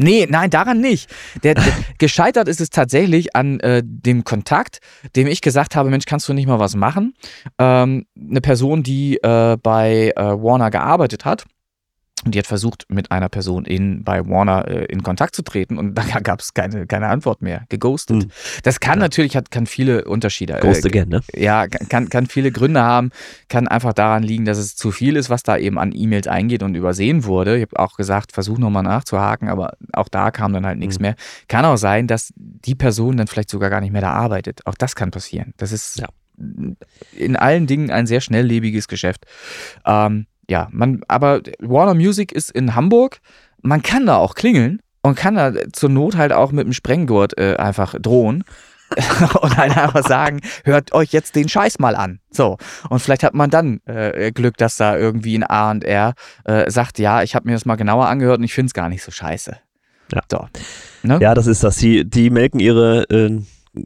Nee, 0.00 0.28
nein, 0.30 0.48
daran 0.48 0.80
nicht. 0.80 1.10
Der, 1.42 1.54
der, 1.54 1.64
gescheitert 1.98 2.46
ist 2.46 2.60
es 2.60 2.70
tatsächlich 2.70 3.34
an 3.34 3.58
äh, 3.60 3.82
dem 3.84 4.22
Kontakt, 4.22 4.78
dem 5.16 5.26
ich 5.26 5.40
gesagt 5.40 5.74
habe, 5.74 5.90
Mensch, 5.90 6.06
kannst 6.06 6.28
du 6.28 6.32
nicht 6.32 6.46
mal 6.46 6.60
was 6.60 6.76
machen? 6.76 7.14
Ähm, 7.58 8.06
eine 8.18 8.40
Person, 8.40 8.84
die 8.84 9.16
äh, 9.16 9.56
bei 9.60 10.12
äh, 10.14 10.22
Warner 10.22 10.70
gearbeitet 10.70 11.24
hat. 11.24 11.46
Und 12.24 12.34
die 12.34 12.38
hat 12.38 12.46
versucht, 12.46 12.84
mit 12.88 13.10
einer 13.10 13.28
Person 13.28 13.64
in, 13.64 14.04
bei 14.04 14.26
Warner 14.26 14.66
äh, 14.68 14.84
in 14.86 15.02
Kontakt 15.02 15.34
zu 15.36 15.42
treten 15.42 15.78
und 15.78 15.94
da 15.98 16.02
gab 16.20 16.40
es 16.40 16.54
keine, 16.54 16.86
keine 16.86 17.08
Antwort 17.08 17.42
mehr. 17.42 17.64
Geghostet. 17.68 18.24
Hm. 18.24 18.30
Das 18.62 18.80
kann 18.80 18.98
Ja. 18.98 19.04
natürlich, 19.04 19.36
hat, 19.36 19.50
kann 19.50 19.66
viele 19.66 20.04
Unterschiede. 20.04 20.58
Ghost 20.60 20.84
äh, 20.84 20.88
again, 20.88 21.08
ne? 21.08 21.20
ja, 21.34 21.66
kann, 21.66 22.08
kann 22.08 22.26
viele 22.26 22.50
Gründe 22.52 22.82
haben, 22.82 23.10
kann 23.48 23.68
einfach 23.68 23.92
daran 23.92 24.22
liegen, 24.22 24.44
dass 24.44 24.58
es 24.58 24.76
zu 24.76 24.90
viel 24.90 25.16
ist, 25.16 25.30
was 25.30 25.42
da 25.42 25.56
eben 25.56 25.78
an 25.78 25.92
E-Mails 25.94 26.26
eingeht 26.26 26.62
und 26.62 26.74
übersehen 26.74 27.24
wurde. 27.24 27.56
Ich 27.56 27.62
habe 27.62 27.78
auch 27.78 27.96
gesagt, 27.96 28.32
versuch 28.32 28.58
nochmal 28.58 28.82
nachzuhaken, 28.82 29.48
aber 29.48 29.72
auch 29.92 30.08
da 30.08 30.30
kam 30.30 30.52
dann 30.52 30.66
halt 30.66 30.78
nichts 30.78 30.98
Mhm. 30.98 31.02
mehr. 31.02 31.14
Kann 31.48 31.64
auch 31.64 31.76
sein, 31.76 32.06
dass 32.06 32.32
die 32.36 32.74
Person 32.74 33.16
dann 33.16 33.26
vielleicht 33.26 33.50
sogar 33.50 33.70
gar 33.70 33.80
nicht 33.80 33.92
mehr 33.92 34.02
da 34.02 34.12
arbeitet. 34.12 34.66
Auch 34.66 34.74
das 34.74 34.94
kann 34.94 35.10
passieren. 35.10 35.54
Das 35.56 35.72
ist 35.72 35.98
Ja. 36.00 36.08
in 37.16 37.36
allen 37.36 37.66
Dingen 37.66 37.90
ein 37.90 38.06
sehr 38.06 38.20
schnelllebiges 38.20 38.88
Geschäft. 38.88 39.26
Ähm, 39.84 40.26
ja, 40.48 40.68
man, 40.70 41.02
aber 41.08 41.40
Warner 41.60 41.94
Music 41.94 42.32
ist 42.32 42.50
in 42.50 42.74
Hamburg. 42.74 43.20
Man 43.62 43.82
kann 43.82 44.06
da 44.06 44.16
auch 44.16 44.34
klingeln 44.34 44.80
und 45.02 45.16
kann 45.16 45.34
da 45.34 45.52
zur 45.72 45.90
Not 45.90 46.16
halt 46.16 46.32
auch 46.32 46.52
mit 46.52 46.66
dem 46.66 46.72
Sprenggurt 46.72 47.38
äh, 47.38 47.56
einfach 47.56 47.94
drohen. 48.00 48.44
und 49.42 49.56
halt 49.58 49.76
einfach 49.76 50.02
sagen, 50.06 50.40
hört 50.64 50.94
euch 50.94 51.12
jetzt 51.12 51.36
den 51.36 51.46
Scheiß 51.46 51.78
mal 51.78 51.94
an. 51.94 52.20
So. 52.30 52.56
Und 52.88 53.00
vielleicht 53.00 53.22
hat 53.22 53.34
man 53.34 53.50
dann 53.50 53.80
äh, 53.84 54.32
Glück, 54.32 54.56
dass 54.56 54.78
da 54.78 54.96
irgendwie 54.96 55.36
ein 55.36 55.44
A&R 55.44 56.14
äh, 56.44 56.70
sagt, 56.70 56.98
ja, 56.98 57.22
ich 57.22 57.34
habe 57.34 57.46
mir 57.46 57.52
das 57.52 57.66
mal 57.66 57.76
genauer 57.76 58.08
angehört 58.08 58.38
und 58.38 58.44
ich 58.44 58.54
finde 58.54 58.68
es 58.68 58.74
gar 58.74 58.88
nicht 58.88 59.02
so 59.02 59.10
scheiße. 59.10 59.58
Ja. 60.14 60.22
So. 60.30 60.48
Ne? 61.02 61.18
Ja, 61.20 61.34
das 61.34 61.46
ist 61.46 61.62
das. 61.64 61.76
Die, 61.76 62.08
die 62.08 62.30
melken 62.30 62.60
ihre 62.60 63.02
äh, 63.10 63.42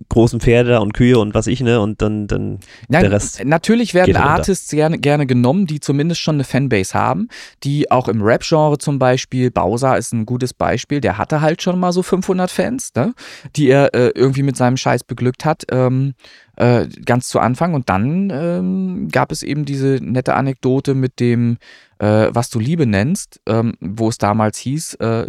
großen 0.09 0.41
Pferde 0.41 0.81
und 0.81 0.95
Kühe 0.95 1.19
und 1.19 1.35
was 1.35 1.47
ich, 1.47 1.61
ne? 1.61 1.81
Und 1.81 2.03
dann, 2.03 2.27
dann 2.27 2.59
Nein, 2.89 3.03
der 3.03 3.13
Rest 3.13 3.45
natürlich 3.45 3.95
werden. 3.95 4.17
Artists 4.17 4.71
gerne, 4.71 4.99
gerne 4.99 5.27
genommen, 5.27 5.67
die 5.67 5.81
zumindest 5.81 6.21
schon 6.21 6.37
eine 6.37 6.45
Fanbase 6.45 6.95
haben, 6.95 7.29
die 7.65 7.91
auch 7.91 8.09
im 8.09 8.23
Rap-Genre 8.23 8.79
zum 8.79 8.99
Beispiel, 8.99 9.51
Bowser 9.51 9.97
ist 9.99 10.13
ein 10.13 10.27
gutes 10.27 10.55
Beispiel, 10.55 11.01
der 11.01 11.19
hatte 11.19 11.41
halt 11.41 11.63
schon 11.63 11.79
mal 11.79 11.93
so 11.93 12.03
500 12.03 12.51
Fans, 12.51 12.93
ne, 12.95 13.15
die 13.57 13.69
er 13.69 13.95
äh, 13.95 14.13
irgendwie 14.15 14.43
mit 14.43 14.57
seinem 14.57 14.77
Scheiß 14.77 15.05
beglückt 15.05 15.45
hat, 15.45 15.65
ähm, 15.71 16.15
äh, 16.57 16.87
ganz 17.05 17.29
zu 17.29 17.41
Anfang. 17.41 17.75
Und 17.75 17.89
dann 17.89 18.31
ähm, 18.31 19.09
gab 19.11 19.33
es 19.33 19.43
eben 19.43 19.65
diese 19.65 19.99
nette 20.03 20.35
Anekdote 20.35 20.95
mit 20.95 21.21
dem, 21.21 21.59
äh, 21.99 22.29
was 22.31 22.51
du 22.51 22.59
Liebe 22.59 22.87
nennst, 22.87 23.41
ähm, 23.47 23.75
wo 23.81 24.09
es 24.09 24.19
damals 24.19 24.59
hieß, 24.59 24.95
äh, 24.95 25.27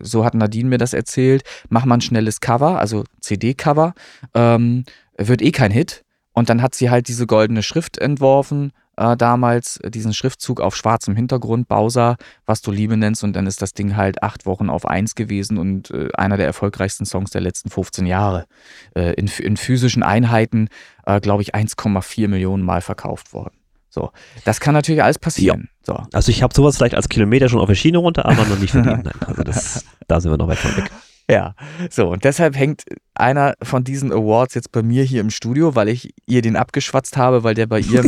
so 0.00 0.24
hat 0.24 0.34
Nadine 0.34 0.68
mir 0.68 0.78
das 0.78 0.92
erzählt, 0.92 1.42
mach 1.68 1.84
mal 1.84 1.96
ein 1.96 2.00
schnelles 2.00 2.40
Cover, 2.40 2.78
also 2.78 3.04
CD-Cover, 3.20 3.94
ähm, 4.34 4.84
wird 5.16 5.42
eh 5.42 5.52
kein 5.52 5.70
Hit. 5.70 6.04
Und 6.32 6.48
dann 6.48 6.62
hat 6.62 6.74
sie 6.74 6.90
halt 6.90 7.06
diese 7.08 7.26
goldene 7.26 7.62
Schrift 7.62 7.96
entworfen, 7.98 8.72
äh, 8.96 9.16
damals, 9.16 9.78
äh, 9.78 9.90
diesen 9.90 10.12
Schriftzug 10.12 10.60
auf 10.60 10.76
schwarzem 10.76 11.16
Hintergrund, 11.16 11.68
Bowser, 11.68 12.16
was 12.46 12.60
du 12.60 12.70
Liebe 12.70 12.96
nennst. 12.96 13.24
Und 13.24 13.34
dann 13.34 13.46
ist 13.46 13.62
das 13.62 13.72
Ding 13.72 13.96
halt 13.96 14.22
acht 14.22 14.46
Wochen 14.46 14.70
auf 14.70 14.86
eins 14.86 15.14
gewesen 15.14 15.58
und 15.58 15.90
äh, 15.90 16.08
einer 16.14 16.36
der 16.36 16.46
erfolgreichsten 16.46 17.06
Songs 17.06 17.30
der 17.30 17.40
letzten 17.40 17.70
15 17.70 18.06
Jahre. 18.06 18.46
Äh, 18.94 19.14
in, 19.14 19.26
in 19.26 19.56
physischen 19.56 20.02
Einheiten, 20.02 20.68
äh, 21.06 21.20
glaube 21.20 21.42
ich, 21.42 21.54
1,4 21.54 22.28
Millionen 22.28 22.62
Mal 22.62 22.80
verkauft 22.80 23.32
worden. 23.32 23.54
So, 23.94 24.10
das 24.44 24.58
kann 24.58 24.74
natürlich 24.74 25.04
alles 25.04 25.20
passieren. 25.20 25.68
So. 25.86 25.96
Also 26.12 26.30
ich 26.32 26.42
habe 26.42 26.52
sowas 26.52 26.76
vielleicht 26.76 26.96
als 26.96 27.08
Kilometer 27.08 27.48
schon 27.48 27.60
auf 27.60 27.68
der 27.68 27.76
Schiene 27.76 27.98
runter, 27.98 28.26
aber 28.26 28.44
noch 28.44 28.58
nicht 28.58 28.72
verdient. 28.72 29.04
Nein, 29.04 29.14
also 29.24 29.44
das, 29.44 29.84
da 30.08 30.20
sind 30.20 30.32
wir 30.32 30.36
noch 30.36 30.48
weit 30.48 30.58
von 30.58 30.76
weg. 30.76 30.90
Ja, 31.30 31.54
so 31.90 32.08
und 32.08 32.24
deshalb 32.24 32.56
hängt 32.56 32.82
einer 33.14 33.54
von 33.62 33.84
diesen 33.84 34.12
Awards 34.12 34.54
jetzt 34.54 34.72
bei 34.72 34.82
mir 34.82 35.04
hier 35.04 35.20
im 35.20 35.30
Studio, 35.30 35.76
weil 35.76 35.88
ich 35.88 36.12
ihr 36.26 36.42
den 36.42 36.56
abgeschwatzt 36.56 37.16
habe, 37.16 37.44
weil 37.44 37.54
der 37.54 37.66
bei 37.68 37.78
ihr 37.78 38.04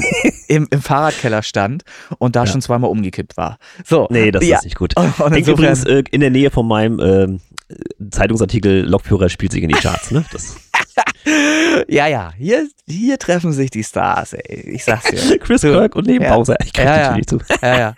im, 0.48 0.66
im, 0.70 0.82
Fahrradkeller 0.82 1.42
stand 1.44 1.84
und 2.18 2.34
da 2.34 2.44
Ja. 2.44 2.50
schon 2.50 2.60
zweimal 2.62 2.90
umgekippt 2.90 3.36
war. 3.36 3.58
So, 3.84 4.08
Nee, 4.10 4.32
das 4.32 4.44
ja. 4.44 4.58
ist 4.58 4.64
nicht 4.64 4.76
gut. 4.76 4.96
Und 4.98 5.16
Hängt 5.30 5.46
übrigens 5.46 5.84
äh, 5.84 6.02
in 6.10 6.20
der 6.20 6.30
Nähe 6.30 6.50
von 6.50 6.66
meinem 6.66 6.98
ähm, 7.00 7.40
Zeitungsartikel 8.10 8.84
Lokführer 8.86 9.28
spielt 9.28 9.52
sich 9.52 9.62
in 9.62 9.68
die 9.68 9.74
Charts, 9.76 10.10
ne? 10.10 10.24
Das, 10.32 10.56
ja, 11.88 12.06
ja, 12.06 12.32
hier, 12.36 12.66
hier 12.86 13.18
treffen 13.18 13.52
sich 13.52 13.70
die 13.70 13.84
Stars, 13.84 14.32
ey. 14.32 14.70
Ich 14.74 14.84
sag's 14.84 15.10
dir. 15.10 15.38
Chris 15.40 15.60
So. 15.62 15.68
Kirk 15.68 15.94
und 15.96 16.06
neben 16.06 16.24
Ja. 16.24 16.36
Ich 16.64 16.72
kann 16.72 16.86
Ja, 16.86 16.96
ja. 16.96 17.02
natürlich 17.08 17.26
zu. 17.26 17.38
Ja, 17.62 17.78
ja. 17.78 17.94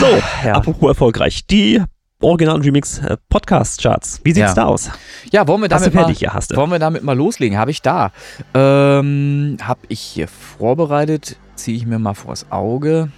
So, 0.00 0.06
ja. 0.44 0.54
apropos 0.54 0.88
erfolgreich. 0.90 1.46
Die 1.46 1.82
Original 2.20 2.56
und 2.56 2.64
Remix 2.64 2.98
äh, 2.98 3.16
Podcast 3.28 3.80
Charts. 3.82 4.20
Wie 4.24 4.30
sieht's 4.32 4.48
Ja. 4.48 4.54
da 4.54 4.64
aus? 4.64 4.90
ja, 5.30 5.46
wollen 5.46 5.62
wir 5.62 5.68
Hast 5.70 5.86
du 5.86 5.90
damit 5.90 6.08
mal? 6.08 6.12
Ja, 6.18 6.34
hast 6.34 6.50
du. 6.50 6.56
wollen 6.56 6.70
wir 6.70 6.78
damit 6.80 7.02
mal 7.04 7.16
loslegen? 7.16 7.56
Habe 7.58 7.70
ich 7.70 7.80
da. 7.82 8.12
Ähm, 8.54 9.56
habe 9.62 9.80
ich 9.88 10.00
hier 10.00 10.26
vorbereitet. 10.28 11.36
Ziehe 11.54 11.76
ich 11.76 11.86
mir 11.86 11.98
mal 11.98 12.14
vors 12.14 12.46
Auge. 12.50 13.10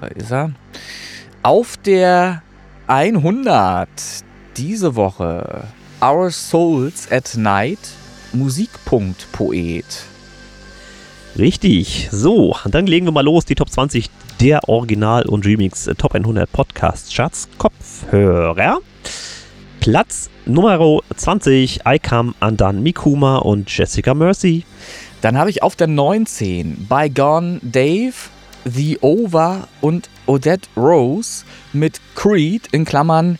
Da 0.00 0.06
ist 0.08 0.30
er. 0.32 0.52
Auf 1.42 1.76
der 1.76 2.42
100 2.88 3.88
diese 4.56 4.96
Woche 4.96 5.62
Our 6.02 6.30
Souls 6.30 7.10
at 7.10 7.36
Night 7.36 7.78
Musikpunkt-Poet. 8.32 9.84
Richtig. 11.36 12.08
So, 12.12 12.54
dann 12.66 12.86
legen 12.86 13.06
wir 13.06 13.12
mal 13.12 13.24
los. 13.24 13.44
Die 13.44 13.54
Top 13.54 13.70
20 13.70 14.10
der 14.40 14.68
Original 14.68 15.26
und 15.26 15.44
Remix 15.44 15.86
äh, 15.88 15.94
Top 15.94 16.14
100 16.14 16.50
Podcast 16.50 17.12
Charts 17.12 17.48
Kopfhörer. 17.58 18.78
Platz 19.80 20.30
Nummer 20.46 21.00
20, 21.14 21.80
I 21.86 21.98
Come 21.98 22.34
Undone 22.40 22.80
Mikuma 22.80 23.38
und 23.38 23.76
Jessica 23.76 24.14
Mercy. 24.14 24.64
Dann 25.20 25.36
habe 25.36 25.50
ich 25.50 25.62
auf 25.62 25.76
der 25.76 25.88
19 25.88 26.86
Bygone 26.88 27.60
Dave, 27.62 28.14
The 28.64 28.98
Over 29.00 29.66
und 29.80 30.08
Odette 30.26 30.68
Rose 30.76 31.44
mit 31.72 32.00
Creed 32.14 32.68
in 32.70 32.84
Klammern 32.84 33.38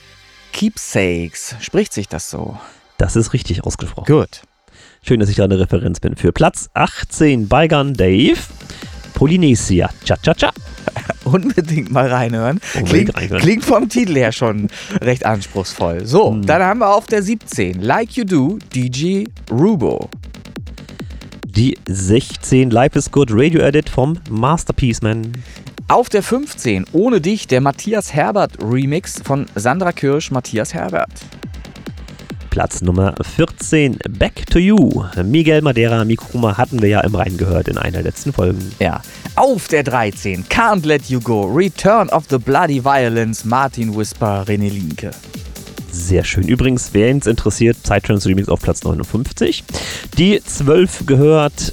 Keepsakes. 0.59 1.55
Spricht 1.61 1.93
sich 1.93 2.09
das 2.09 2.29
so? 2.31 2.59
Das 2.97 3.15
ist 3.15 3.33
richtig 3.33 3.63
ausgesprochen. 3.63 4.13
Gut. 4.13 4.43
Schön, 5.07 5.21
dass 5.21 5.29
ich 5.29 5.37
da 5.37 5.45
eine 5.45 5.57
Referenz 5.61 6.01
bin. 6.01 6.17
Für 6.17 6.33
Platz 6.33 6.69
18, 6.75 7.49
Bygone 7.49 7.93
Dave, 7.93 8.39
Polynesia. 9.15 9.89
Cha-cha-cha. 10.05 10.51
Unbedingt 11.25 11.93
mal 11.93 12.09
reinhören. 12.13 12.61
Unbedingt 12.75 12.89
Klingt, 12.91 13.17
reinhören. 13.17 13.41
klingt 13.41 13.65
vom 13.65 13.89
Titel 13.89 14.17
her 14.17 14.33
schon 14.33 14.67
recht 15.01 15.25
anspruchsvoll. 15.25 16.05
So, 16.05 16.33
Hm. 16.33 16.45
dann 16.45 16.61
haben 16.61 16.81
wir 16.81 16.93
auf 16.93 17.07
der 17.07 17.23
17 17.23 17.81
Like 17.81 18.17
You 18.17 18.25
Do, 18.25 18.59
DJ 18.75 19.27
Rubo. 19.53 20.11
Die 21.47 21.79
16, 21.87 22.71
Life 22.71 22.99
is 22.99 23.13
Good 23.13 23.29
Radio 23.31 23.61
Edit 23.61 23.89
vom 23.89 24.19
Masterpiece 24.29 25.03
Man. 25.03 25.33
Auf 25.91 26.11
der 26.11 26.23
15 26.23 26.85
Ohne 26.93 27.23
dich, 27.23 27.47
der 27.47 27.63
Matthias 27.63 28.13
Herbert 28.13 28.59
Remix 28.63 29.23
von 29.25 29.47
Sandra 29.55 29.93
Kirsch, 29.93 30.31
Matthias 30.31 30.75
Herbert. 30.75 31.09
Platz 32.51 32.83
Nummer 32.83 33.15
14, 33.35 33.99
Back 34.11 34.45
to 34.51 34.59
You. 34.59 35.05
Miguel 35.25 35.63
Madeira, 35.63 36.05
Mikroma 36.05 36.59
hatten 36.59 36.83
wir 36.83 36.91
ja 36.91 37.01
im 37.01 37.15
Rhein 37.15 37.39
gehört 37.39 37.69
in 37.69 37.79
einer 37.79 37.93
der 37.93 38.03
letzten 38.03 38.35
Folgen. 38.35 38.71
Ja. 38.79 39.01
Auf 39.37 39.69
der 39.69 39.83
13, 39.83 40.45
Can't 40.45 40.87
Let 40.87 41.07
You 41.07 41.21
Go, 41.21 41.45
Return 41.45 42.11
of 42.11 42.25
the 42.29 42.37
Bloody 42.37 42.85
Violence, 42.85 43.47
Martin 43.47 43.97
Whisper, 43.97 44.45
René 44.47 44.69
Linke. 44.69 45.13
Sehr 45.91 46.23
schön. 46.23 46.47
Übrigens, 46.47 46.91
wer 46.93 47.15
uns 47.15 47.27
interessiert, 47.27 47.83
Psytrance 47.83 48.29
Remix 48.29 48.51
auf 48.51 48.61
Platz 48.61 48.85
59. 48.85 49.65
Die 50.19 50.39
12 50.45 51.07
gehört 51.07 51.73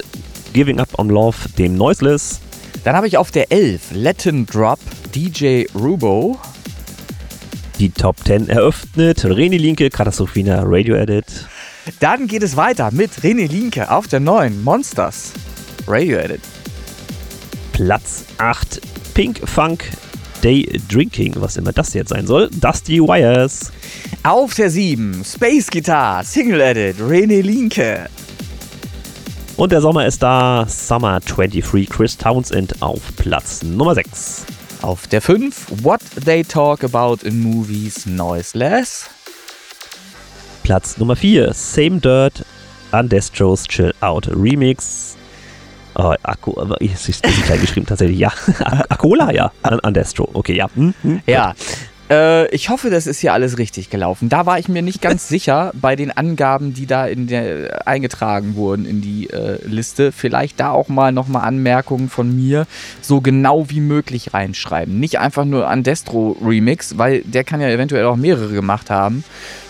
Giving 0.53 0.79
Up 0.79 0.97
on 0.97 1.09
Love, 1.09 1.35
dem 1.57 1.75
Noiseless. 1.75 2.39
Dann 2.83 2.95
habe 2.95 3.07
ich 3.07 3.17
auf 3.17 3.31
der 3.31 3.51
11 3.51 3.91
Latin 3.93 4.45
Drop 4.45 4.79
DJ 5.13 5.65
Rubo. 5.73 6.39
Die 7.79 7.89
Top 7.89 8.17
10 8.25 8.49
eröffnet 8.49 9.25
René 9.25 9.57
Linke, 9.57 9.89
Katastrophina 9.89 10.63
Radio 10.63 10.95
Edit. 10.95 11.25
Dann 11.99 12.27
geht 12.27 12.43
es 12.43 12.55
weiter 12.55 12.91
mit 12.91 13.11
René 13.21 13.47
Linke 13.47 13.91
auf 13.91 14.07
der 14.07 14.19
9 14.19 14.63
Monsters 14.63 15.33
Radio 15.87 16.17
Edit. 16.17 16.41
Platz 17.73 18.25
8 18.37 18.81
Pink 19.13 19.41
Funk 19.47 19.83
Day 20.43 20.79
Drinking, 20.89 21.33
was 21.37 21.57
immer 21.57 21.73
das 21.73 21.93
jetzt 21.93 22.09
sein 22.09 22.27
soll. 22.27 22.49
Dusty 22.51 23.01
Wires. 23.01 23.71
Auf 24.23 24.53
der 24.53 24.69
7 24.69 25.23
Space 25.25 25.67
Guitar 25.67 26.23
Single 26.23 26.61
Edit 26.61 26.99
René 26.99 27.41
Linke. 27.41 28.07
Und 29.57 29.71
der 29.71 29.79
Sommer 29.79 30.05
ist 30.05 30.21
da. 30.21 30.65
Summer 30.67 31.21
23 31.21 31.89
Chris 31.89 32.17
Townsend 32.17 32.81
auf 32.81 32.99
Platz 33.15 33.63
Nummer 33.63 33.95
6. 33.95 34.45
Auf 34.81 35.07
der 35.07 35.21
5 35.21 35.83
What 35.83 36.01
They 36.25 36.43
Talk 36.43 36.83
About 36.83 37.25
in 37.25 37.39
Movies 37.41 38.05
Noiseless. 38.05 39.09
Platz 40.63 40.97
Nummer 40.97 41.15
4 41.15 41.53
Same 41.53 42.01
Dirt 42.01 42.43
Undestros 42.91 43.63
Chill 43.63 43.93
Out 44.01 44.27
Remix. 44.27 45.15
Oh, 45.97 46.13
Akku, 46.23 46.53
ich 46.79 46.91
ist 46.91 47.23
klein 47.45 47.61
geschrieben 47.61 47.85
tatsächlich. 47.85 48.19
Ja, 48.19 48.33
Akola, 48.89 49.31
ja. 49.31 49.53
Andestro, 49.61 50.29
okay, 50.33 50.57
ja. 50.57 50.67
Hm, 50.75 50.93
hm. 51.01 51.21
Ja, 51.25 51.53
äh, 52.09 52.47
ich 52.53 52.69
hoffe, 52.69 52.89
das 52.89 53.07
ist 53.07 53.19
hier 53.19 53.33
alles 53.33 53.57
richtig 53.57 53.89
gelaufen. 53.89 54.29
Da 54.29 54.45
war 54.45 54.59
ich 54.59 54.67
mir 54.67 54.81
nicht 54.81 55.01
ganz 55.01 55.27
sicher 55.29 55.71
bei 55.73 55.95
den 55.95 56.11
Angaben, 56.11 56.73
die 56.73 56.85
da 56.85 57.05
in 57.07 57.27
der, 57.27 57.87
eingetragen 57.87 58.55
wurden 58.55 58.85
in 58.85 59.01
die 59.01 59.29
äh, 59.29 59.59
Liste. 59.65 60.11
Vielleicht 60.11 60.59
da 60.59 60.71
auch 60.71 60.87
mal 60.87 61.11
nochmal 61.11 61.47
Anmerkungen 61.47 62.09
von 62.09 62.35
mir 62.35 62.67
so 63.01 63.21
genau 63.21 63.69
wie 63.69 63.81
möglich 63.81 64.33
reinschreiben. 64.33 64.99
Nicht 64.99 65.19
einfach 65.19 65.45
nur 65.45 65.67
Andestro 65.67 66.37
Remix, 66.41 66.97
weil 66.97 67.21
der 67.21 67.43
kann 67.43 67.61
ja 67.61 67.69
eventuell 67.69 68.05
auch 68.05 68.15
mehrere 68.15 68.53
gemacht 68.53 68.89
haben. 68.89 69.23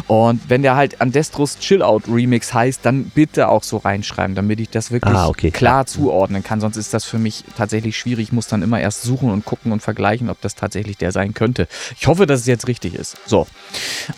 Und 0.07 0.49
wenn 0.49 0.61
der 0.61 0.75
halt 0.75 1.01
Andestros 1.01 1.57
Chill-Out 1.59 2.03
Remix 2.07 2.53
heißt, 2.53 2.81
dann 2.83 3.05
bitte 3.05 3.49
auch 3.49 3.63
so 3.63 3.77
reinschreiben, 3.77 4.35
damit 4.35 4.59
ich 4.59 4.69
das 4.69 4.91
wirklich 4.91 5.15
ah, 5.15 5.27
okay. 5.27 5.49
klar 5.49 5.87
zuordnen 5.87 6.43
kann. 6.43 6.61
Sonst 6.61 6.77
ist 6.77 6.93
das 6.93 7.05
für 7.05 7.17
mich 7.17 7.43
tatsächlich 7.57 7.97
schwierig. 7.97 8.27
Ich 8.27 8.31
muss 8.31 8.47
dann 8.47 8.61
immer 8.61 8.79
erst 8.79 9.01
suchen 9.01 9.31
und 9.31 9.45
gucken 9.45 9.71
und 9.71 9.81
vergleichen, 9.81 10.29
ob 10.29 10.41
das 10.41 10.53
tatsächlich 10.55 10.97
der 10.97 11.11
sein 11.11 11.33
könnte. 11.33 11.67
Ich 11.97 12.05
hoffe, 12.07 12.24
dass 12.25 12.41
es 12.41 12.45
jetzt 12.45 12.67
richtig 12.67 12.95
ist. 12.95 13.17
So. 13.25 13.47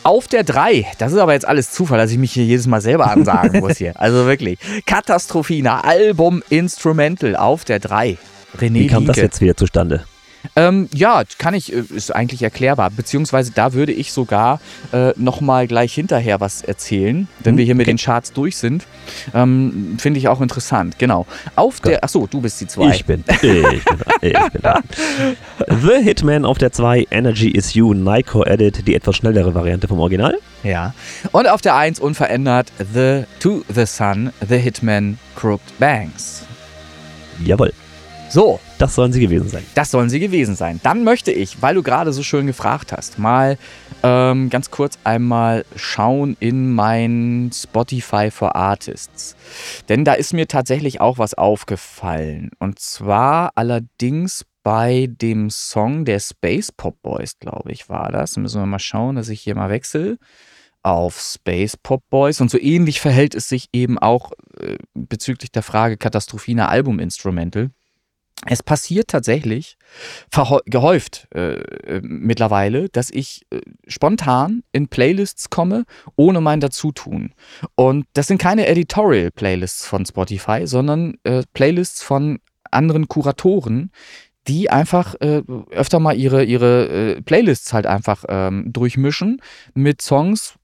Auf 0.03 0.27
der 0.27 0.43
3, 0.43 0.85
das 0.97 1.13
ist 1.13 1.19
aber 1.19 1.33
jetzt 1.33 1.47
alles 1.47 1.71
Zufall, 1.71 1.97
dass 1.97 2.11
ich 2.11 2.17
mich 2.17 2.33
hier 2.33 2.45
jedes 2.45 2.67
Mal 2.67 2.81
selber 2.81 3.09
ansagen 3.09 3.59
muss 3.61 3.77
hier. 3.77 3.99
Also 3.99 4.25
wirklich. 4.25 4.59
Katastrophina, 4.85 5.81
Album 5.81 6.43
Instrumental 6.49 7.35
auf 7.35 7.65
der 7.65 7.79
3. 7.79 8.17
René 8.59 8.73
Wie 8.73 8.87
kam 8.87 9.03
Lieke. 9.03 9.13
das 9.13 9.21
jetzt 9.21 9.41
wieder 9.41 9.55
zustande? 9.55 10.03
Ähm, 10.55 10.89
ja, 10.93 11.23
kann 11.37 11.53
ich, 11.53 11.73
äh, 11.73 11.83
ist 11.93 12.13
eigentlich 12.13 12.41
erklärbar. 12.41 12.89
Beziehungsweise 12.89 13.51
da 13.53 13.73
würde 13.73 13.91
ich 13.91 14.11
sogar 14.11 14.59
äh, 14.91 15.13
nochmal 15.15 15.67
gleich 15.67 15.93
hinterher 15.93 16.39
was 16.39 16.61
erzählen, 16.61 17.27
wenn 17.43 17.53
hm, 17.53 17.57
wir 17.57 17.65
hier 17.65 17.73
okay. 17.73 17.77
mit 17.77 17.87
den 17.87 17.97
Charts 17.97 18.33
durch 18.33 18.57
sind. 18.57 18.85
Ähm, 19.33 19.97
Finde 19.99 20.19
ich 20.19 20.27
auch 20.27 20.41
interessant, 20.41 20.99
genau. 20.99 21.25
Auf 21.55 21.81
Gott. 21.81 21.93
der, 21.93 22.03
achso, 22.03 22.27
du 22.27 22.41
bist 22.41 22.59
die 22.61 22.67
2. 22.67 22.89
Ich 22.89 23.05
bin, 23.05 23.23
ich 23.27 23.39
bin, 23.41 23.65
ich 24.21 24.33
bin 24.33 24.61
da. 24.61 24.81
The 25.67 26.03
Hitman 26.03 26.45
auf 26.45 26.57
der 26.57 26.71
2, 26.71 27.07
Energy 27.11 27.49
is 27.49 27.73
You, 27.73 27.93
Nico 27.93 28.43
Edit, 28.43 28.87
die 28.87 28.95
etwas 28.95 29.15
schnellere 29.15 29.53
Variante 29.53 29.87
vom 29.87 29.99
Original. 29.99 30.37
Ja. 30.63 30.93
Und 31.31 31.47
auf 31.47 31.61
der 31.61 31.75
1 31.75 31.99
unverändert 31.99 32.71
The 32.93 33.23
To 33.39 33.63
The 33.73 33.85
Sun, 33.85 34.31
The 34.47 34.57
Hitman, 34.57 35.17
Crooked 35.35 35.77
Banks. 35.79 36.45
Jawohl. 37.43 37.73
So. 38.29 38.59
Das 38.77 38.93
sollen 38.93 39.11
sie 39.11 39.19
gewesen 39.19 39.49
sein. 39.49 39.63
Das 39.73 39.89
sollen 39.89 40.09
sie 40.09 40.19
gewesen 40.19 40.55
sein. 40.55 40.79
Dann 40.83 41.03
möchte 41.03 41.31
ich, 41.31 41.61
weil 41.61 41.75
du 41.75 41.83
gerade 41.83 42.13
so 42.13 42.21
schön 42.21 42.45
gefragt 42.45 42.91
hast, 42.91 43.17
mal 43.17 43.57
ähm, 44.03 44.49
ganz 44.51 44.69
kurz 44.69 44.99
einmal 45.03 45.65
schauen 45.75 46.37
in 46.39 46.73
mein 46.73 47.49
Spotify 47.53 48.29
for 48.29 48.55
Artists. 48.55 49.35
Denn 49.89 50.05
da 50.05 50.13
ist 50.13 50.33
mir 50.33 50.47
tatsächlich 50.47 51.01
auch 51.01 51.17
was 51.17 51.33
aufgefallen. 51.33 52.51
Und 52.59 52.77
zwar 52.79 53.51
allerdings 53.55 54.45
bei 54.63 55.07
dem 55.09 55.49
Song 55.49 56.05
der 56.05 56.19
Space 56.19 56.71
Pop 56.71 57.01
Boys, 57.01 57.39
glaube 57.39 57.71
ich, 57.71 57.89
war 57.89 58.11
das. 58.11 58.37
Müssen 58.37 58.61
wir 58.61 58.65
mal 58.67 58.79
schauen, 58.79 59.15
dass 59.15 59.29
ich 59.29 59.41
hier 59.41 59.55
mal 59.55 59.69
wechsle 59.69 60.17
auf 60.83 61.19
Space 61.19 61.75
Pop 61.77 62.03
Boys 62.09 62.39
und 62.39 62.51
so 62.51 62.59
ähnlich 62.59 63.01
verhält 63.01 63.35
es 63.35 63.49
sich 63.49 63.67
eben 63.73 63.97
auch 63.97 64.31
äh, 64.59 64.77
bezüglich 64.93 65.51
der 65.51 65.63
Frage 65.63 65.97
Katastrophina 65.97 66.69
Album 66.69 66.99
Instrumental. 66.99 67.71
Es 68.45 68.61
passiert 68.61 69.07
tatsächlich 69.07 69.77
gehäuft 70.65 71.27
äh, 71.33 71.55
äh, 71.55 72.01
mittlerweile, 72.03 72.87
dass 72.89 73.09
ich 73.09 73.41
äh, 73.49 73.61
spontan 73.87 74.63
in 74.71 74.87
Playlists 74.87 75.49
komme, 75.49 75.85
ohne 76.15 76.39
mein 76.39 76.59
Dazutun. 76.59 77.33
Und 77.75 78.05
das 78.13 78.27
sind 78.27 78.37
keine 78.37 78.67
Editorial-Playlists 78.67 79.87
von 79.87 80.05
Spotify, 80.05 80.67
sondern 80.67 81.15
äh, 81.23 81.43
Playlists 81.53 82.03
von 82.03 82.39
anderen 82.69 83.07
Kuratoren, 83.07 83.91
die 84.47 84.69
einfach 84.69 85.15
äh, 85.19 85.41
öfter 85.71 85.99
mal 85.99 86.15
ihre, 86.15 86.43
ihre 86.43 87.15
äh, 87.17 87.21
Playlists 87.21 87.73
halt 87.73 87.87
einfach 87.87 88.23
ähm, 88.29 88.71
durchmischen 88.71 89.41
mit 89.73 90.01
Songs, 90.01 90.55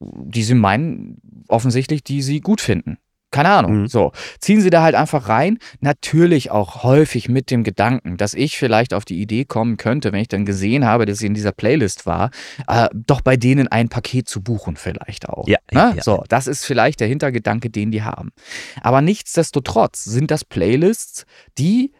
die 0.00 0.42
sie 0.42 0.54
meinen, 0.54 1.20
offensichtlich, 1.48 2.04
die 2.04 2.22
sie 2.22 2.40
gut 2.40 2.60
finden. 2.60 2.98
Keine 3.36 3.50
Ahnung. 3.50 3.82
Mhm. 3.82 3.86
So. 3.86 4.12
Ziehen 4.40 4.60
sie 4.60 4.70
da 4.70 4.82
halt 4.82 4.94
einfach 4.94 5.28
rein. 5.28 5.58
Natürlich 5.80 6.50
auch 6.50 6.82
häufig 6.82 7.28
mit 7.28 7.50
dem 7.50 7.64
Gedanken, 7.64 8.16
dass 8.16 8.34
ich 8.34 8.56
vielleicht 8.56 8.94
auf 8.94 9.04
die 9.04 9.20
Idee 9.20 9.44
kommen 9.44 9.76
könnte, 9.76 10.12
wenn 10.12 10.20
ich 10.20 10.28
dann 10.28 10.46
gesehen 10.46 10.86
habe, 10.86 11.04
dass 11.04 11.18
sie 11.18 11.26
in 11.26 11.34
dieser 11.34 11.52
Playlist 11.52 12.06
war, 12.06 12.30
äh, 12.66 12.88
doch 12.94 13.20
bei 13.20 13.36
denen 13.36 13.68
ein 13.68 13.88
Paket 13.88 14.28
zu 14.28 14.42
buchen, 14.42 14.76
vielleicht 14.76 15.28
auch. 15.28 15.46
Ja, 15.48 15.58
ne? 15.70 15.94
ja, 15.96 16.02
So, 16.02 16.24
das 16.28 16.46
ist 16.46 16.64
vielleicht 16.64 17.00
der 17.00 17.08
Hintergedanke, 17.08 17.68
den 17.68 17.90
die 17.90 18.02
haben. 18.02 18.30
Aber 18.80 19.02
nichtsdestotrotz 19.02 20.04
sind 20.04 20.30
das 20.30 20.44
Playlists, 20.44 21.26
die 21.58 21.92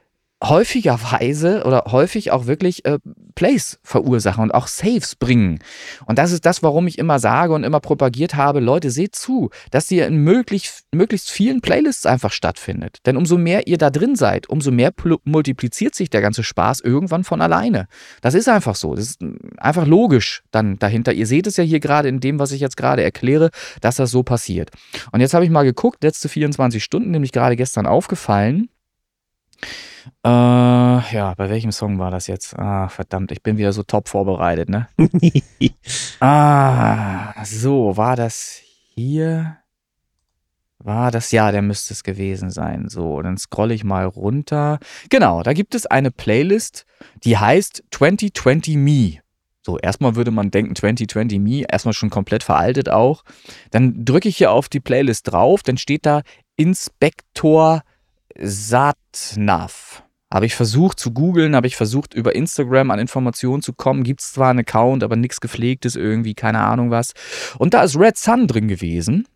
häufigerweise 0.44 1.64
oder 1.64 1.84
häufig 1.86 2.30
auch 2.30 2.46
wirklich 2.46 2.84
äh, 2.84 2.98
Plays 3.34 3.78
verursachen 3.82 4.42
und 4.42 4.52
auch 4.52 4.66
Saves 4.66 5.16
bringen. 5.16 5.60
Und 6.04 6.18
das 6.18 6.32
ist 6.32 6.44
das, 6.44 6.62
warum 6.62 6.86
ich 6.86 6.98
immer 6.98 7.18
sage 7.18 7.54
und 7.54 7.64
immer 7.64 7.80
propagiert 7.80 8.34
habe, 8.34 8.60
Leute, 8.60 8.90
seht 8.90 9.14
zu, 9.14 9.50
dass 9.70 9.90
ihr 9.90 10.06
in 10.06 10.16
möglichst, 10.16 10.84
möglichst 10.92 11.30
vielen 11.30 11.62
Playlists 11.62 12.04
einfach 12.04 12.32
stattfindet. 12.32 12.98
Denn 13.06 13.16
umso 13.16 13.38
mehr 13.38 13.66
ihr 13.66 13.78
da 13.78 13.90
drin 13.90 14.14
seid, 14.14 14.48
umso 14.48 14.70
mehr 14.70 14.92
multipliziert 15.24 15.94
sich 15.94 16.10
der 16.10 16.20
ganze 16.20 16.42
Spaß 16.42 16.80
irgendwann 16.80 17.24
von 17.24 17.40
alleine. 17.40 17.88
Das 18.20 18.34
ist 18.34 18.48
einfach 18.48 18.74
so. 18.74 18.94
Das 18.94 19.06
ist 19.06 19.24
einfach 19.56 19.86
logisch 19.86 20.42
dann 20.50 20.78
dahinter. 20.78 21.14
Ihr 21.14 21.26
seht 21.26 21.46
es 21.46 21.56
ja 21.56 21.64
hier 21.64 21.80
gerade 21.80 22.08
in 22.08 22.20
dem, 22.20 22.38
was 22.38 22.52
ich 22.52 22.60
jetzt 22.60 22.76
gerade 22.76 23.02
erkläre, 23.02 23.50
dass 23.80 23.96
das 23.96 24.10
so 24.10 24.22
passiert. 24.22 24.70
Und 25.12 25.20
jetzt 25.20 25.32
habe 25.32 25.44
ich 25.44 25.50
mal 25.50 25.64
geguckt, 25.64 26.02
letzte 26.04 26.28
24 26.28 26.84
Stunden, 26.84 27.10
nämlich 27.10 27.32
gerade 27.32 27.56
gestern 27.56 27.86
aufgefallen. 27.86 28.68
Äh, 30.24 30.28
ja, 30.28 31.34
bei 31.36 31.50
welchem 31.50 31.72
Song 31.72 31.98
war 31.98 32.10
das 32.10 32.26
jetzt? 32.26 32.58
Ah, 32.58 32.88
verdammt, 32.88 33.32
ich 33.32 33.42
bin 33.42 33.58
wieder 33.58 33.72
so 33.72 33.82
top 33.82 34.08
vorbereitet, 34.08 34.68
ne? 34.68 34.88
ah, 36.20 37.44
so, 37.44 37.96
war 37.96 38.16
das 38.16 38.60
hier? 38.94 39.58
War 40.78 41.10
das? 41.10 41.32
Ja, 41.32 41.50
der 41.50 41.62
müsste 41.62 41.94
es 41.94 42.04
gewesen 42.04 42.50
sein. 42.50 42.88
So, 42.88 43.20
dann 43.20 43.38
scrolle 43.38 43.74
ich 43.74 43.82
mal 43.82 44.04
runter. 44.04 44.78
Genau, 45.10 45.42
da 45.42 45.52
gibt 45.52 45.74
es 45.74 45.86
eine 45.86 46.10
Playlist, 46.10 46.86
die 47.24 47.38
heißt 47.38 47.84
2020 47.90 48.76
Me. 48.76 49.18
So, 49.62 49.78
erstmal 49.78 50.14
würde 50.14 50.30
man 50.30 50.52
denken 50.52 50.76
2020 50.76 51.40
Me, 51.40 51.64
erstmal 51.68 51.92
schon 51.92 52.10
komplett 52.10 52.44
veraltet 52.44 52.88
auch. 52.88 53.24
Dann 53.72 54.04
drücke 54.04 54.28
ich 54.28 54.36
hier 54.36 54.52
auf 54.52 54.68
die 54.68 54.78
Playlist 54.78 55.32
drauf, 55.32 55.64
dann 55.64 55.76
steht 55.76 56.06
da 56.06 56.22
Inspektor 56.56 57.82
Satnav. 58.40 60.02
Habe 60.32 60.46
ich 60.46 60.56
versucht 60.56 60.98
zu 60.98 61.12
googeln, 61.12 61.54
habe 61.54 61.68
ich 61.68 61.76
versucht 61.76 62.12
über 62.12 62.34
Instagram 62.34 62.90
an 62.90 62.98
Informationen 62.98 63.62
zu 63.62 63.72
kommen. 63.72 64.02
Gibt 64.02 64.20
es 64.20 64.32
zwar 64.32 64.50
einen 64.50 64.60
Account, 64.60 65.04
aber 65.04 65.16
nichts 65.16 65.40
gepflegtes 65.40 65.94
irgendwie, 65.94 66.34
keine 66.34 66.60
Ahnung 66.60 66.90
was. 66.90 67.12
Und 67.58 67.74
da 67.74 67.82
ist 67.82 67.96
Red 67.96 68.16
Sun 68.18 68.48
drin 68.48 68.66
gewesen. 68.66 69.28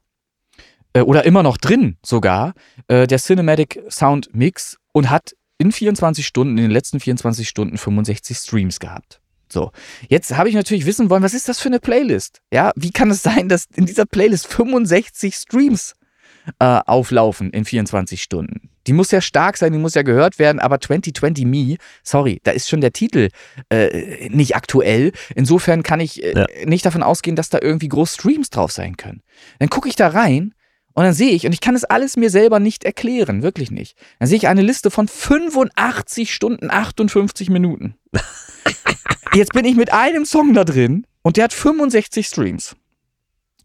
Äh, 0.93 1.03
oder 1.03 1.25
immer 1.25 1.43
noch 1.43 1.57
drin 1.57 1.97
sogar. 2.05 2.55
Äh, 2.89 3.07
der 3.07 3.19
Cinematic 3.19 3.83
Sound 3.89 4.35
Mix 4.35 4.79
und 4.93 5.11
hat 5.11 5.37
in 5.59 5.73
24 5.73 6.27
Stunden, 6.27 6.59
in 6.59 6.65
den 6.65 6.71
letzten 6.71 7.01
24 7.01 7.49
Stunden 7.49 7.79
65 7.79 8.37
Streams 8.37 8.81
gehabt. 8.81 9.21
So, 9.53 9.73
jetzt 10.09 10.37
habe 10.37 10.49
ich 10.49 10.55
natürlich 10.55 10.87
wissen 10.87 11.11
wollen, 11.11 11.23
was 11.23 11.35
ist 11.35 11.49
das 11.49 11.61
für 11.61 11.69
eine 11.69 11.81
Playlist? 11.81 12.41
Ja, 12.53 12.73
wie 12.77 12.93
kann 12.93 13.11
es 13.11 13.23
sein, 13.23 13.49
dass 13.49 13.67
in 13.75 13.87
dieser 13.87 14.07
Playlist 14.07 14.47
65 14.47 15.35
Streams 15.35 15.95
äh, 16.59 16.81
auflaufen 16.87 17.51
in 17.51 17.65
24 17.65 18.23
Stunden? 18.23 18.70
Die 18.87 18.93
muss 18.93 19.11
ja 19.11 19.21
stark 19.21 19.57
sein, 19.57 19.73
die 19.73 19.79
muss 19.79 19.95
ja 19.95 20.03
gehört 20.03 20.39
werden, 20.39 20.59
aber 20.59 20.81
2020 20.81 21.45
Me, 21.45 21.77
sorry, 22.03 22.41
da 22.45 22.51
ist 22.51 22.69
schon 22.69 22.81
der 22.81 22.93
Titel 22.93 23.29
äh, 23.69 24.29
nicht 24.31 24.57
aktuell. 24.57 25.13
Insofern 25.35 25.83
kann 25.83 26.01
ich 26.01 26.23
äh, 26.23 26.35
ja. 26.35 26.47
nicht 26.67 26.87
davon 26.87 27.03
ausgehen, 27.03 27.37
dass 27.37 27.51
da 27.51 27.59
irgendwie 27.61 27.89
groß 27.89 28.15
Streams 28.15 28.51
drauf 28.51 28.73
sein 28.73 28.97
können. 28.97 29.23
Dann 29.59 29.71
gucke 29.71 29.89
ich 29.89 29.97
da 29.97 30.09
rein 30.09 30.55
und 30.95 31.05
dann 31.05 31.15
sehe 31.15 31.31
ich, 31.31 31.47
und 31.47 31.53
ich 31.53 31.61
kann 31.61 31.75
es 31.75 31.85
alles 31.85 32.17
mir 32.17 32.31
selber 32.31 32.59
nicht 32.59 32.85
erklären, 32.85 33.43
wirklich 33.43 33.71
nicht. 33.71 33.97
Dann 34.19 34.29
sehe 34.29 34.39
ich 34.39 34.49
eine 34.49 34.63
Liste 34.63 34.91
von 34.91 35.09
85 35.09 36.35
Stunden 36.35 36.71
58 36.71 37.49
Minuten. 37.51 37.95
Jetzt 39.35 39.53
bin 39.53 39.65
ich 39.65 39.77
mit 39.77 39.93
einem 39.93 40.25
Song 40.25 40.53
da 40.55 40.65
drin 40.65 41.07
und 41.23 41.37
der 41.37 41.45
hat 41.45 41.53
65 41.53 42.27
Streams. 42.27 42.77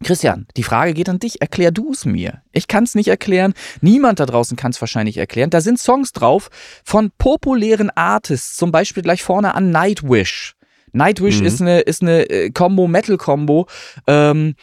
Christian, 0.02 0.46
die 0.56 0.62
Frage 0.62 0.94
geht 0.94 1.08
an 1.08 1.18
dich. 1.18 1.40
Erklär 1.40 1.70
du 1.70 1.92
es 1.92 2.04
mir. 2.04 2.42
Ich 2.52 2.68
kann 2.68 2.84
es 2.84 2.94
nicht 2.94 3.08
erklären. 3.08 3.54
Niemand 3.80 4.20
da 4.20 4.26
draußen 4.26 4.56
kann 4.56 4.70
es 4.70 4.80
wahrscheinlich 4.80 5.16
erklären. 5.16 5.50
Da 5.50 5.60
sind 5.60 5.78
Songs 5.78 6.12
drauf 6.12 6.50
von 6.84 7.10
populären 7.16 7.90
Artists, 7.90 8.56
zum 8.56 8.72
Beispiel 8.72 9.02
gleich 9.02 9.22
vorne 9.22 9.54
an 9.54 9.70
Nightwish. 9.70 10.54
Nightwish 10.92 11.40
mhm. 11.40 11.46
ist 11.46 11.60
eine, 11.60 11.80
ist 11.80 12.02
eine 12.02 12.28
äh, 12.28 12.50
Combo, 12.50 12.88
Metal-Combo. 12.88 13.66
Ähm, 14.06 14.54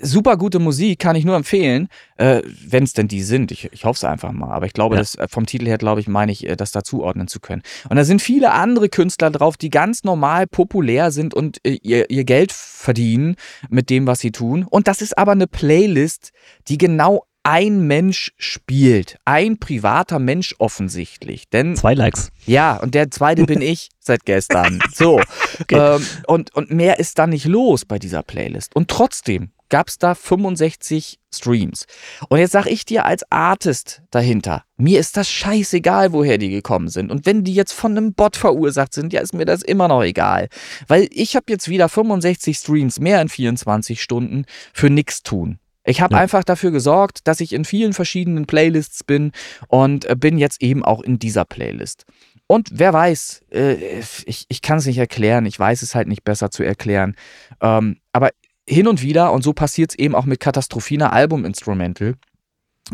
super 0.00 0.36
gute 0.36 0.58
Musik, 0.58 0.98
kann 0.98 1.16
ich 1.16 1.24
nur 1.24 1.36
empfehlen, 1.36 1.88
äh, 2.16 2.42
wenn 2.66 2.84
es 2.84 2.92
denn 2.92 3.08
die 3.08 3.22
sind. 3.22 3.50
Ich, 3.50 3.72
ich 3.72 3.84
hoffe 3.84 3.98
es 3.98 4.04
einfach 4.04 4.32
mal. 4.32 4.52
Aber 4.52 4.66
ich 4.66 4.72
glaube, 4.72 4.96
ja. 4.96 5.00
dass 5.00 5.14
äh, 5.16 5.26
vom 5.28 5.46
Titel 5.46 5.66
her, 5.66 5.78
glaube 5.78 6.00
ich, 6.00 6.08
meine 6.08 6.32
ich, 6.32 6.46
äh, 6.46 6.56
das 6.56 6.72
da 6.72 6.82
zuordnen 6.82 7.28
zu 7.28 7.40
können. 7.40 7.62
Und 7.88 7.96
da 7.96 8.04
sind 8.04 8.22
viele 8.22 8.52
andere 8.52 8.88
Künstler 8.88 9.30
drauf, 9.30 9.56
die 9.56 9.70
ganz 9.70 10.04
normal 10.04 10.46
populär 10.46 11.10
sind 11.10 11.34
und 11.34 11.58
äh, 11.64 11.78
ihr, 11.82 12.10
ihr 12.10 12.24
Geld 12.24 12.52
verdienen 12.52 13.36
mit 13.68 13.90
dem, 13.90 14.06
was 14.06 14.20
sie 14.20 14.32
tun. 14.32 14.64
Und 14.68 14.88
das 14.88 15.02
ist 15.02 15.16
aber 15.16 15.32
eine 15.32 15.46
Playlist, 15.46 16.32
die 16.68 16.78
genau 16.78 17.24
ein 17.46 17.86
Mensch 17.86 18.32
spielt. 18.38 19.18
Ein 19.24 19.58
privater 19.58 20.18
Mensch 20.18 20.56
offensichtlich. 20.58 21.48
Denn, 21.48 21.76
Zwei 21.76 21.94
Likes. 21.94 22.32
Ja, 22.44 22.76
und 22.76 22.96
der 22.96 23.08
zweite 23.12 23.44
bin 23.44 23.62
ich 23.62 23.90
seit 24.00 24.24
gestern. 24.24 24.80
So. 24.92 25.20
Okay. 25.60 25.96
Ähm, 25.96 26.04
und, 26.26 26.52
und 26.56 26.72
mehr 26.72 26.98
ist 26.98 27.20
da 27.20 27.28
nicht 27.28 27.44
los 27.44 27.84
bei 27.84 28.00
dieser 28.00 28.24
Playlist. 28.24 28.74
Und 28.74 28.88
trotzdem 28.88 29.52
gab 29.68 29.88
es 29.88 29.98
da 29.98 30.14
65 30.14 31.18
Streams. 31.34 31.86
Und 32.28 32.38
jetzt 32.38 32.52
sag 32.52 32.66
ich 32.66 32.84
dir 32.84 33.04
als 33.04 33.30
Artist 33.30 34.02
dahinter, 34.10 34.64
mir 34.76 35.00
ist 35.00 35.16
das 35.16 35.30
scheißegal, 35.30 36.12
woher 36.12 36.38
die 36.38 36.50
gekommen 36.50 36.88
sind. 36.88 37.10
Und 37.10 37.26
wenn 37.26 37.44
die 37.44 37.54
jetzt 37.54 37.72
von 37.72 37.96
einem 37.96 38.14
Bot 38.14 38.36
verursacht 38.36 38.94
sind, 38.94 39.12
ja, 39.12 39.20
ist 39.20 39.34
mir 39.34 39.44
das 39.44 39.62
immer 39.62 39.88
noch 39.88 40.02
egal. 40.02 40.48
Weil 40.88 41.08
ich 41.10 41.36
habe 41.36 41.46
jetzt 41.48 41.68
wieder 41.68 41.88
65 41.88 42.56
Streams 42.56 43.00
mehr 43.00 43.20
in 43.20 43.28
24 43.28 44.02
Stunden 44.02 44.44
für 44.72 44.90
nichts 44.90 45.22
tun. 45.22 45.58
Ich 45.86 46.00
habe 46.00 46.16
ja. 46.16 46.20
einfach 46.20 46.44
dafür 46.44 46.72
gesorgt, 46.72 47.20
dass 47.28 47.40
ich 47.40 47.52
in 47.52 47.64
vielen 47.64 47.92
verschiedenen 47.92 48.46
Playlists 48.46 49.04
bin 49.04 49.32
und 49.68 50.04
äh, 50.04 50.16
bin 50.16 50.36
jetzt 50.36 50.60
eben 50.60 50.84
auch 50.84 51.00
in 51.00 51.18
dieser 51.18 51.44
Playlist. 51.44 52.04
Und 52.48 52.68
wer 52.72 52.92
weiß, 52.92 53.44
äh, 53.52 54.00
ich, 54.26 54.46
ich 54.48 54.62
kann 54.62 54.78
es 54.78 54.86
nicht 54.86 54.98
erklären, 54.98 55.46
ich 55.46 55.58
weiß 55.58 55.82
es 55.82 55.94
halt 55.94 56.08
nicht 56.08 56.24
besser 56.24 56.50
zu 56.50 56.62
erklären. 56.62 57.16
Ähm, 57.60 57.98
hin 58.68 58.88
und 58.88 59.02
wieder, 59.02 59.32
und 59.32 59.42
so 59.42 59.52
passiert 59.52 59.92
es 59.92 59.98
eben 59.98 60.14
auch 60.14 60.24
mit 60.24 60.40
Katastrophina 60.40 61.10
Album 61.10 61.44
Instrumental, 61.44 62.14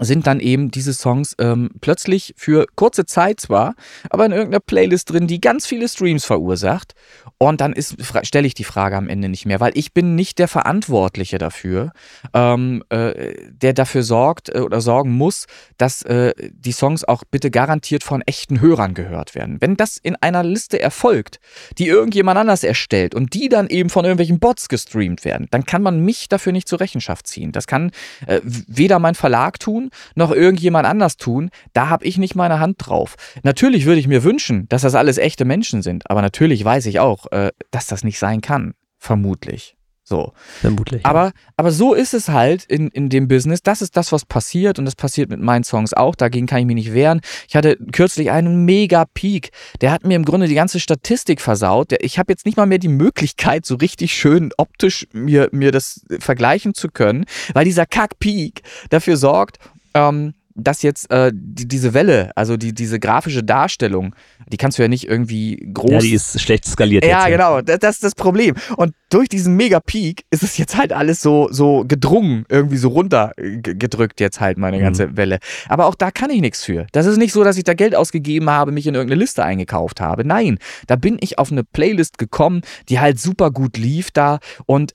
sind 0.00 0.26
dann 0.26 0.40
eben 0.40 0.70
diese 0.70 0.94
Songs 0.94 1.34
ähm, 1.38 1.70
plötzlich 1.82 2.34
für 2.38 2.66
kurze 2.76 3.04
Zeit 3.04 3.40
zwar, 3.40 3.74
aber 4.08 4.24
in 4.24 4.32
irgendeiner 4.32 4.60
Playlist 4.60 5.12
drin, 5.12 5.26
die 5.26 5.40
ganz 5.40 5.66
viele 5.66 5.86
Streams 5.86 6.24
verursacht. 6.24 6.94
Und 7.36 7.60
dann 7.60 7.74
stelle 8.22 8.46
ich 8.46 8.54
die 8.54 8.64
Frage 8.64 8.96
am 8.96 9.08
Ende 9.08 9.28
nicht 9.28 9.44
mehr, 9.44 9.60
weil 9.60 9.72
ich 9.74 9.92
bin 9.92 10.14
nicht 10.14 10.38
der 10.38 10.48
Verantwortliche 10.48 11.38
dafür, 11.38 11.92
ähm, 12.32 12.82
äh, 12.88 13.34
der 13.50 13.74
dafür 13.74 14.02
sorgt 14.02 14.48
äh, 14.48 14.60
oder 14.60 14.80
sorgen 14.80 15.12
muss, 15.12 15.46
dass 15.76 16.02
äh, 16.02 16.32
die 16.52 16.72
Songs 16.72 17.04
auch 17.04 17.24
bitte 17.30 17.50
garantiert 17.50 18.02
von 18.02 18.22
echten 18.22 18.60
Hörern 18.60 18.94
gehört 18.94 19.34
werden. 19.34 19.58
Wenn 19.60 19.76
das 19.76 19.98
in 19.98 20.16
einer 20.16 20.42
Liste 20.42 20.80
erfolgt, 20.80 21.38
die 21.78 21.88
irgendjemand 21.88 22.38
anders 22.38 22.64
erstellt 22.64 23.14
und 23.14 23.34
die 23.34 23.48
dann 23.48 23.68
eben 23.68 23.90
von 23.90 24.04
irgendwelchen 24.04 24.38
Bots 24.38 24.68
gestreamt 24.68 25.24
werden, 25.24 25.48
dann 25.50 25.66
kann 25.66 25.82
man 25.82 26.00
mich 26.00 26.28
dafür 26.28 26.52
nicht 26.52 26.68
zur 26.68 26.80
Rechenschaft 26.80 27.26
ziehen. 27.26 27.52
Das 27.52 27.66
kann 27.66 27.90
äh, 28.26 28.40
weder 28.42 28.98
mein 28.98 29.14
Verlag 29.14 29.58
tun, 29.58 29.81
tun, 29.82 29.90
noch 30.14 30.32
irgendjemand 30.32 30.86
anders 30.86 31.16
tun. 31.16 31.50
Da 31.72 31.88
habe 31.88 32.04
ich 32.04 32.18
nicht 32.18 32.34
meine 32.34 32.60
Hand 32.60 32.76
drauf. 32.78 33.16
Natürlich 33.42 33.84
würde 33.84 34.00
ich 34.00 34.08
mir 34.08 34.24
wünschen, 34.24 34.68
dass 34.68 34.82
das 34.82 34.94
alles 34.94 35.18
echte 35.18 35.44
Menschen 35.44 35.82
sind, 35.82 36.10
aber 36.10 36.22
natürlich 36.22 36.64
weiß 36.64 36.86
ich 36.86 37.00
auch, 37.00 37.30
äh, 37.32 37.50
dass 37.70 37.86
das 37.86 38.04
nicht 38.04 38.18
sein 38.18 38.40
kann. 38.40 38.74
Vermutlich. 38.98 39.76
So. 40.04 40.32
Vermutlich. 40.60 41.06
Aber, 41.06 41.26
ja. 41.26 41.32
aber 41.56 41.70
so 41.70 41.94
ist 41.94 42.12
es 42.12 42.28
halt 42.28 42.64
in, 42.64 42.88
in 42.88 43.08
dem 43.08 43.28
Business. 43.28 43.62
Das 43.62 43.82
ist 43.82 43.96
das, 43.96 44.10
was 44.10 44.24
passiert 44.24 44.78
und 44.78 44.84
das 44.84 44.96
passiert 44.96 45.30
mit 45.30 45.40
meinen 45.40 45.62
Songs 45.62 45.94
auch. 45.94 46.16
Dagegen 46.16 46.46
kann 46.46 46.58
ich 46.58 46.66
mich 46.66 46.74
nicht 46.74 46.92
wehren. 46.92 47.20
Ich 47.48 47.54
hatte 47.54 47.76
kürzlich 47.92 48.30
einen 48.30 48.64
mega 48.64 49.04
Peak. 49.14 49.50
Der 49.80 49.92
hat 49.92 50.04
mir 50.04 50.16
im 50.16 50.24
Grunde 50.24 50.48
die 50.48 50.54
ganze 50.54 50.80
Statistik 50.80 51.40
versaut. 51.40 51.92
Ich 52.00 52.18
habe 52.18 52.32
jetzt 52.32 52.46
nicht 52.46 52.56
mal 52.56 52.66
mehr 52.66 52.78
die 52.78 52.88
Möglichkeit, 52.88 53.64
so 53.64 53.76
richtig 53.76 54.12
schön 54.14 54.50
optisch 54.56 55.06
mir, 55.12 55.48
mir 55.52 55.70
das 55.70 56.04
vergleichen 56.18 56.74
zu 56.74 56.88
können, 56.88 57.24
weil 57.54 57.64
dieser 57.64 57.86
Kack-Peak 57.86 58.62
dafür 58.90 59.16
sorgt, 59.16 59.58
ähm, 59.94 60.34
dass 60.54 60.82
jetzt 60.82 61.10
äh, 61.10 61.32
die, 61.34 61.66
diese 61.66 61.94
Welle, 61.94 62.30
also 62.36 62.56
die, 62.56 62.74
diese 62.74 63.00
grafische 63.00 63.42
Darstellung, 63.42 64.14
die 64.48 64.56
kannst 64.56 64.78
du 64.78 64.82
ja 64.82 64.88
nicht 64.88 65.08
irgendwie 65.08 65.70
groß. 65.72 65.90
Ja, 65.90 65.98
die 65.98 66.14
ist 66.14 66.40
schlecht 66.40 66.64
skaliert. 66.64 67.04
Ja, 67.04 67.26
jetzt, 67.26 67.36
genau, 67.36 67.60
das, 67.62 67.78
das, 67.78 67.94
ist 67.96 68.04
das 68.04 68.14
Problem. 68.14 68.54
Und 68.76 68.94
durch 69.10 69.28
diesen 69.28 69.56
Mega-Peak 69.56 70.24
ist 70.30 70.42
es 70.42 70.58
jetzt 70.58 70.76
halt 70.76 70.92
alles 70.92 71.20
so, 71.20 71.48
so 71.50 71.84
gedrungen, 71.86 72.44
irgendwie 72.48 72.76
so 72.76 72.88
runtergedrückt 72.88 74.20
jetzt 74.20 74.40
halt 74.40 74.58
meine 74.58 74.78
mhm. 74.78 74.82
ganze 74.82 75.08
mhm. 75.08 75.16
Welle. 75.16 75.38
Aber 75.68 75.86
auch 75.86 75.94
da 75.94 76.10
kann 76.10 76.30
ich 76.30 76.40
nichts 76.40 76.64
für. 76.64 76.86
Das 76.92 77.06
ist 77.06 77.16
nicht 77.16 77.32
so, 77.32 77.44
dass 77.44 77.56
ich 77.56 77.64
da 77.64 77.74
Geld 77.74 77.94
ausgegeben 77.94 78.50
habe, 78.50 78.72
mich 78.72 78.86
in 78.86 78.94
irgendeine 78.94 79.20
Liste 79.20 79.44
eingekauft 79.44 80.00
habe. 80.00 80.24
Nein, 80.24 80.58
da 80.86 80.96
bin 80.96 81.16
ich 81.20 81.38
auf 81.38 81.50
eine 81.50 81.64
Playlist 81.64 82.18
gekommen, 82.18 82.62
die 82.88 83.00
halt 83.00 83.18
super 83.18 83.50
gut 83.50 83.78
lief 83.78 84.10
da 84.10 84.38
und 84.66 84.92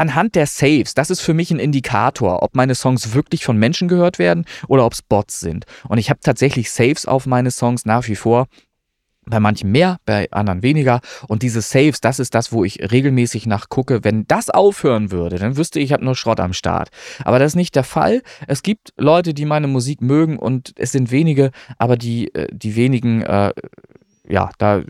anhand 0.00 0.34
der 0.34 0.46
Saves, 0.46 0.94
das 0.94 1.10
ist 1.10 1.20
für 1.20 1.34
mich 1.34 1.50
ein 1.50 1.58
Indikator, 1.58 2.42
ob 2.42 2.56
meine 2.56 2.74
Songs 2.74 3.12
wirklich 3.12 3.44
von 3.44 3.58
Menschen 3.58 3.86
gehört 3.86 4.18
werden 4.18 4.46
oder 4.66 4.86
ob 4.86 4.94
es 4.94 5.02
Bots 5.02 5.40
sind. 5.40 5.66
Und 5.88 5.98
ich 5.98 6.08
habe 6.08 6.20
tatsächlich 6.20 6.70
Saves 6.70 7.04
auf 7.04 7.26
meine 7.26 7.50
Songs 7.50 7.84
nach 7.84 8.08
wie 8.08 8.16
vor. 8.16 8.46
Bei 9.26 9.38
manchen 9.38 9.70
mehr, 9.70 9.98
bei 10.06 10.30
anderen 10.32 10.62
weniger. 10.62 11.00
Und 11.28 11.42
diese 11.42 11.60
Saves, 11.60 12.00
das 12.00 12.18
ist 12.18 12.34
das, 12.34 12.50
wo 12.50 12.64
ich 12.64 12.90
regelmäßig 12.90 13.46
nachgucke. 13.46 14.02
Wenn 14.02 14.26
das 14.26 14.48
aufhören 14.48 15.12
würde, 15.12 15.38
dann 15.38 15.58
wüsste 15.58 15.78
ich, 15.78 15.86
ich 15.86 15.92
habe 15.92 16.04
nur 16.04 16.16
Schrott 16.16 16.40
am 16.40 16.54
Start. 16.54 16.88
Aber 17.22 17.38
das 17.38 17.52
ist 17.52 17.56
nicht 17.56 17.76
der 17.76 17.84
Fall. 17.84 18.22
Es 18.48 18.62
gibt 18.62 18.94
Leute, 18.96 19.34
die 19.34 19.44
meine 19.44 19.66
Musik 19.66 20.00
mögen 20.00 20.38
und 20.38 20.72
es 20.76 20.92
sind 20.92 21.10
wenige, 21.10 21.50
aber 21.76 21.96
die, 21.96 22.34
äh, 22.34 22.48
die 22.50 22.74
wenigen 22.74 23.20
äh, 23.20 23.52
ja, 24.30 24.50
da 24.58 24.82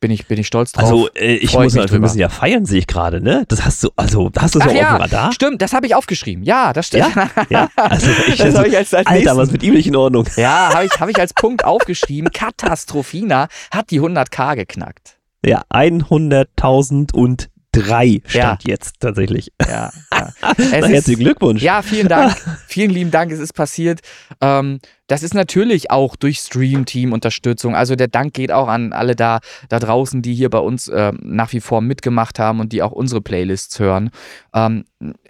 bin 0.00 0.10
ich, 0.10 0.26
bin 0.26 0.38
ich 0.38 0.46
stolz 0.46 0.72
drauf. 0.72 0.84
Also 0.84 1.08
äh, 1.14 1.34
ich 1.34 1.54
muss 1.54 1.74
wir 1.74 1.98
müssen 1.98 2.18
ja 2.18 2.28
feiern, 2.28 2.66
sehe 2.66 2.78
ich 2.78 2.86
gerade, 2.86 3.20
ne? 3.20 3.44
Das 3.48 3.64
hast 3.64 3.82
du, 3.82 3.90
also 3.96 4.30
hast 4.38 4.54
du 4.54 4.60
so 4.60 4.66
auf 4.66 4.74
ja, 4.74 4.96
dem 4.96 5.02
Radar? 5.02 5.32
Stimmt, 5.32 5.62
das 5.62 5.72
habe 5.72 5.86
ich 5.86 5.94
aufgeschrieben. 5.94 6.44
Ja, 6.44 6.72
das 6.72 6.88
stimmt. 6.88 7.14
Ja, 7.14 7.30
ja? 7.50 7.68
Also 7.76 8.10
ich, 8.28 8.36
das 8.36 8.54
also, 8.54 8.64
ich 8.64 8.76
als, 8.76 8.94
als 8.94 9.06
Alter, 9.06 9.18
nächsten, 9.18 9.36
was 9.38 9.50
mit 9.50 9.62
ihm 9.62 9.74
nicht 9.74 9.86
in 9.86 9.96
Ordnung. 9.96 10.26
Ja, 10.36 10.74
habe 10.74 10.84
ich, 10.84 11.00
hab 11.00 11.08
ich 11.08 11.18
als 11.18 11.32
Punkt 11.34 11.64
aufgeschrieben. 11.64 12.30
Katastrophina 12.30 13.48
hat 13.70 13.90
die 13.90 14.00
100k 14.00 14.56
geknackt. 14.56 15.16
Ja, 15.44 15.62
100.000 15.70 17.12
und 17.12 17.48
drei 17.72 18.20
stand 18.26 18.64
ja. 18.64 18.70
jetzt 18.70 19.00
tatsächlich. 19.00 19.50
Ja, 19.60 19.90
ja. 20.12 20.28
Na, 20.42 20.54
herzlichen 20.86 21.20
Glückwunsch. 21.20 21.62
Ja, 21.62 21.82
vielen 21.82 22.08
Dank. 22.08 22.36
vielen 22.66 22.90
lieben 22.90 23.10
Dank, 23.10 23.32
es 23.32 23.40
ist 23.40 23.54
passiert. 23.54 24.00
Ähm, 24.40 24.80
das 25.12 25.22
ist 25.22 25.34
natürlich 25.34 25.90
auch 25.90 26.16
durch 26.16 26.38
Stream-Team-Unterstützung. 26.38 27.76
Also 27.76 27.96
der 27.96 28.08
Dank 28.08 28.32
geht 28.32 28.50
auch 28.50 28.66
an 28.66 28.94
alle 28.94 29.14
da, 29.14 29.40
da 29.68 29.78
draußen, 29.78 30.22
die 30.22 30.32
hier 30.32 30.48
bei 30.48 30.58
uns 30.58 30.88
äh, 30.88 31.12
nach 31.20 31.52
wie 31.52 31.60
vor 31.60 31.82
mitgemacht 31.82 32.38
haben 32.38 32.60
und 32.60 32.72
die 32.72 32.82
auch 32.82 32.92
unsere 32.92 33.20
Playlists 33.20 33.78
hören. 33.78 34.10
Ähm, 34.54 34.84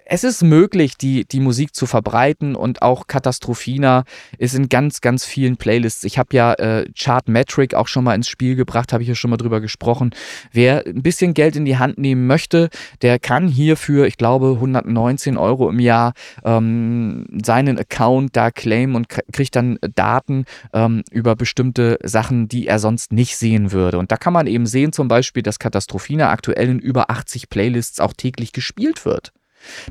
es 0.04 0.24
ist 0.24 0.42
möglich, 0.42 0.98
die, 0.98 1.24
die 1.24 1.40
Musik 1.40 1.74
zu 1.74 1.86
verbreiten 1.86 2.54
und 2.54 2.82
auch 2.82 3.06
Katastrophina 3.06 4.04
ist 4.36 4.54
in 4.54 4.68
ganz, 4.68 5.00
ganz 5.00 5.24
vielen 5.24 5.56
Playlists. 5.56 6.04
Ich 6.04 6.18
habe 6.18 6.36
ja 6.36 6.52
äh, 6.54 6.86
Chartmetric 6.94 7.74
auch 7.74 7.88
schon 7.88 8.04
mal 8.04 8.14
ins 8.14 8.28
Spiel 8.28 8.54
gebracht, 8.54 8.92
habe 8.92 9.02
ich 9.02 9.08
ja 9.08 9.14
schon 9.14 9.30
mal 9.30 9.36
drüber 9.36 9.60
gesprochen. 9.60 10.10
Wer 10.52 10.86
ein 10.86 11.02
bisschen 11.02 11.34
Geld 11.34 11.56
in 11.56 11.64
die 11.64 11.78
Hand 11.78 11.98
nehmen 11.98 12.26
möchte, 12.26 12.68
der 13.00 13.18
kann 13.18 13.48
hierfür, 13.48 14.06
ich 14.06 14.18
glaube, 14.18 14.52
119 14.54 15.38
Euro 15.38 15.70
im 15.70 15.78
Jahr 15.78 16.12
ähm, 16.44 17.26
seinen 17.42 17.78
Account 17.78 18.36
da 18.36 18.50
claimen 18.50 18.96
und 18.96 19.08
kriegt 19.08 19.56
dann 19.56 19.71
Daten 19.94 20.44
ähm, 20.72 21.02
über 21.10 21.36
bestimmte 21.36 21.98
Sachen, 22.02 22.48
die 22.48 22.66
er 22.66 22.78
sonst 22.78 23.12
nicht 23.12 23.36
sehen 23.36 23.72
würde. 23.72 23.98
Und 23.98 24.12
da 24.12 24.16
kann 24.16 24.32
man 24.32 24.46
eben 24.46 24.66
sehen, 24.66 24.92
zum 24.92 25.08
Beispiel, 25.08 25.42
dass 25.42 25.58
Katastrophina 25.58 26.30
aktuell 26.30 26.68
in 26.68 26.78
über 26.78 27.10
80 27.10 27.48
Playlists 27.48 28.00
auch 28.00 28.12
täglich 28.12 28.52
gespielt 28.52 29.04
wird. 29.04 29.32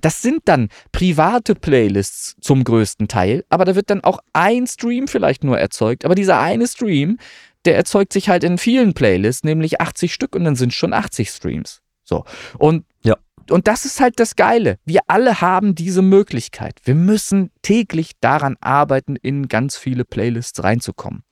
Das 0.01 0.21
sind 0.21 0.41
dann 0.45 0.69
private 0.91 1.55
Playlists 1.55 2.35
zum 2.41 2.63
größten 2.63 3.07
Teil, 3.07 3.45
aber 3.49 3.65
da 3.65 3.75
wird 3.75 3.89
dann 3.89 4.03
auch 4.03 4.19
ein 4.33 4.67
Stream 4.67 5.07
vielleicht 5.07 5.43
nur 5.43 5.57
erzeugt. 5.57 6.05
Aber 6.05 6.15
dieser 6.15 6.39
eine 6.39 6.67
Stream, 6.67 7.17
der 7.65 7.75
erzeugt 7.75 8.13
sich 8.13 8.29
halt 8.29 8.43
in 8.43 8.57
vielen 8.57 8.93
Playlists, 8.93 9.43
nämlich 9.43 9.79
80 9.79 10.13
Stück 10.13 10.35
und 10.35 10.43
dann 10.43 10.55
sind 10.55 10.73
schon 10.73 10.93
80 10.93 11.29
Streams. 11.29 11.81
So. 12.03 12.25
Und 12.57 12.85
Ja. 13.03 13.17
Und 13.49 13.67
das 13.67 13.85
ist 13.85 13.99
halt 13.99 14.19
das 14.19 14.35
Geile. 14.35 14.77
Wir 14.85 15.01
alle 15.07 15.41
haben 15.41 15.75
diese 15.75 16.01
Möglichkeit. 16.01 16.79
Wir 16.83 16.95
müssen 16.95 17.51
täglich 17.61 18.11
daran 18.19 18.57
arbeiten, 18.61 19.15
in 19.15 19.47
ganz 19.47 19.77
viele 19.77 20.05
Playlists 20.05 20.63
reinzukommen. 20.63 21.23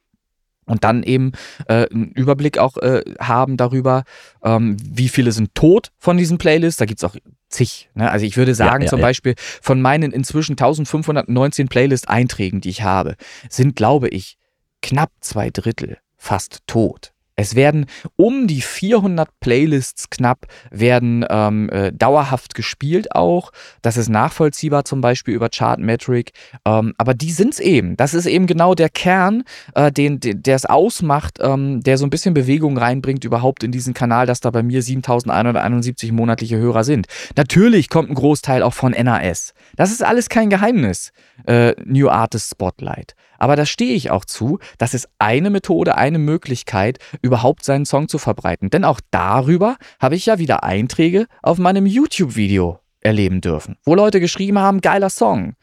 Und 0.66 0.84
dann 0.84 1.02
eben 1.02 1.32
äh, 1.68 1.88
einen 1.90 2.12
Überblick 2.12 2.60
auch 2.60 2.78
äh, 2.78 3.02
haben 3.20 3.58
darüber, 3.58 4.04
ähm, 4.44 4.78
wie 4.84 5.10
viele 5.10 5.32
sind 5.32 5.56
tot 5.56 5.92
von 5.98 6.16
diesen 6.16 6.38
Playlists. 6.38 6.78
Da 6.78 6.86
gibt 6.86 7.00
es 7.00 7.04
auch 7.04 7.16
zig. 7.50 7.90
Ne? 7.96 8.10
Also 8.10 8.26
ich 8.26 8.38
würde 8.38 8.54
sagen, 8.54 8.84
ja, 8.84 8.90
zum 8.90 9.00
ja. 9.00 9.06
Beispiel 9.06 9.34
von 9.38 9.82
meinen 9.82 10.12
inzwischen 10.12 10.54
1519 10.54 11.70
Playlist-Einträgen, 11.70 12.62
die 12.62 12.70
ich 12.70 12.84
habe, 12.84 13.16
sind, 13.50 13.76
glaube 13.76 14.10
ich, 14.10 14.38
knapp 14.84 15.12
zwei 15.22 15.50
Drittel 15.50 15.98
fast 16.18 16.60
tot. 16.68 17.14
Es 17.40 17.56
werden 17.56 17.86
um 18.18 18.48
die 18.48 18.60
400 18.60 19.30
Playlists 19.40 20.10
knapp 20.10 20.48
werden 20.72 21.26
ähm, 21.30 21.70
äh, 21.70 21.94
dauerhaft 21.94 22.54
gespielt 22.54 23.16
auch. 23.16 23.52
Das 23.82 23.96
ist 23.96 24.10
nachvollziehbar 24.10 24.84
zum 24.84 25.00
Beispiel 25.00 25.36
über 25.36 25.48
Chartmetric. 25.48 26.34
Ähm, 26.66 26.94
aber 26.98 27.14
die 27.14 27.32
sind 27.32 27.54
es 27.54 27.62
eben. 27.62 27.96
Das 27.96 28.14
ist 28.14 28.26
eben 28.26 28.46
genau 28.46 28.76
der 28.76 28.90
Kern, 28.90 29.46
äh, 29.74 29.90
den, 29.90 30.20
der 30.20 30.54
es 30.54 30.66
ausmacht, 30.66 31.38
ähm, 31.40 31.80
der 31.82 31.98
so 31.98 32.06
ein 32.06 32.10
bisschen 32.10 32.34
Bewegung 32.34 32.78
reinbringt 32.78 33.24
überhaupt 33.24 33.64
in 33.64 33.72
diesen 33.72 33.94
Kanal, 33.94 34.26
dass 34.26 34.42
da 34.42 34.52
bei 34.52 34.62
mir 34.62 34.82
7171 34.82 36.12
monatliche 36.12 36.58
Hörer 36.58 36.84
sind. 36.84 37.08
Natürlich 37.38 37.88
kommt 37.88 38.10
ein 38.10 38.16
Großteil 38.16 38.64
auch 38.64 38.74
von 38.74 38.92
NAS. 38.92 39.54
Das 39.78 39.92
ist 39.92 40.04
alles 40.04 40.28
kein 40.28 40.50
Geheimnis. 40.50 41.14
Äh, 41.48 41.74
New 41.86 42.10
Artist 42.10 42.52
Spotlight. 42.52 43.16
Aber 43.40 43.56
da 43.56 43.66
stehe 43.66 43.96
ich 43.96 44.12
auch 44.12 44.26
zu. 44.26 44.60
Das 44.78 44.94
ist 44.94 45.10
eine 45.18 45.50
Methode, 45.50 45.96
eine 45.96 46.20
Möglichkeit, 46.20 47.00
überhaupt 47.22 47.66
seinen 47.66 47.86
Song 47.86 48.08
zu 48.08 48.18
verbreiten. 48.18 48.70
Denn 48.70 48.86
auch 48.86 49.02
darüber 49.12 49.78
habe 50.00 50.16
ich 50.16 50.28
ja 50.28 50.38
wieder 50.38 50.64
Einträge 50.64 51.26
auf 51.42 51.58
meinem 51.58 51.86
YouTube-Video 51.86 52.80
erleben 53.02 53.42
dürfen, 53.42 53.78
wo 53.84 53.96
Leute 53.96 54.20
geschrieben 54.20 54.60
haben, 54.60 54.82
geiler 54.82 55.10
Song. 55.10 55.56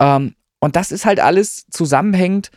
Ähm, 0.00 0.34
und 0.58 0.76
das 0.76 0.92
ist 0.92 1.04
halt 1.06 1.20
alles 1.20 1.66
zusammenhängend. 1.70 2.50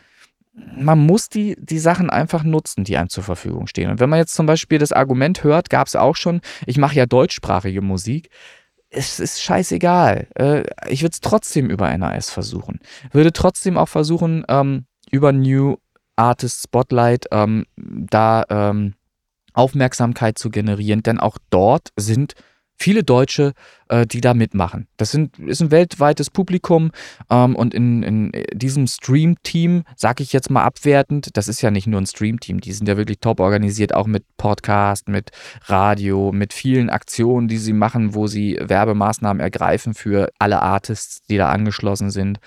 Man 0.52 0.98
muss 0.98 1.28
die, 1.28 1.56
die 1.58 1.78
Sachen 1.78 2.08
einfach 2.08 2.42
nutzen, 2.42 2.84
die 2.84 2.96
einem 2.96 3.08
zur 3.08 3.24
Verfügung 3.24 3.66
stehen. 3.66 3.90
Und 3.90 4.00
wenn 4.00 4.08
man 4.08 4.18
jetzt 4.18 4.34
zum 4.34 4.46
Beispiel 4.46 4.78
das 4.78 4.92
Argument 4.92 5.44
hört, 5.44 5.70
gab 5.70 5.86
es 5.86 5.96
auch 5.96 6.16
schon, 6.16 6.40
ich 6.66 6.78
mache 6.78 6.94
ja 6.94 7.06
deutschsprachige 7.06 7.82
Musik, 7.82 8.30
es 8.90 9.20
ist 9.20 9.42
scheißegal. 9.42 10.28
Äh, 10.34 10.64
ich 10.88 11.02
würde 11.02 11.12
es 11.12 11.20
trotzdem 11.20 11.70
über 11.70 11.96
NAS 11.96 12.30
versuchen. 12.30 12.80
Würde 13.12 13.32
trotzdem 13.32 13.76
auch 13.76 13.88
versuchen, 13.88 14.44
ähm, 14.48 14.86
über 15.10 15.32
New 15.32 15.76
Artist 16.16 16.62
Spotlight 16.62 17.26
ähm, 17.30 17.66
da 17.76 18.44
ähm, 18.48 18.94
Aufmerksamkeit 19.52 20.38
zu 20.38 20.50
generieren, 20.50 21.02
denn 21.02 21.18
auch 21.18 21.38
dort 21.50 21.90
sind 21.96 22.34
viele 22.76 23.02
Deutsche, 23.02 23.52
äh, 23.88 24.06
die 24.06 24.20
da 24.20 24.34
mitmachen. 24.34 24.86
Das 24.96 25.10
sind, 25.10 25.38
ist 25.38 25.60
ein 25.60 25.70
weltweites 25.70 26.30
Publikum 26.30 26.90
ähm, 27.30 27.56
und 27.56 27.74
in, 27.74 28.02
in 28.02 28.32
diesem 28.52 28.86
Stream-Team, 28.86 29.84
sage 29.96 30.22
ich 30.22 30.32
jetzt 30.32 30.50
mal 30.50 30.64
abwertend, 30.64 31.36
das 31.36 31.48
ist 31.48 31.62
ja 31.62 31.70
nicht 31.70 31.86
nur 31.86 32.00
ein 32.00 32.06
Stream-Team, 32.06 32.60
die 32.60 32.72
sind 32.72 32.88
ja 32.88 32.96
wirklich 32.96 33.18
top 33.20 33.40
organisiert, 33.40 33.94
auch 33.94 34.06
mit 34.06 34.24
Podcast, 34.36 35.08
mit 35.08 35.30
Radio, 35.66 36.32
mit 36.32 36.52
vielen 36.52 36.90
Aktionen, 36.90 37.48
die 37.48 37.58
sie 37.58 37.72
machen, 37.72 38.14
wo 38.14 38.26
sie 38.26 38.58
Werbemaßnahmen 38.60 39.40
ergreifen 39.40 39.94
für 39.94 40.30
alle 40.38 40.62
Artists, 40.62 41.22
die 41.28 41.36
da 41.36 41.50
angeschlossen 41.50 42.10
sind. 42.10 42.38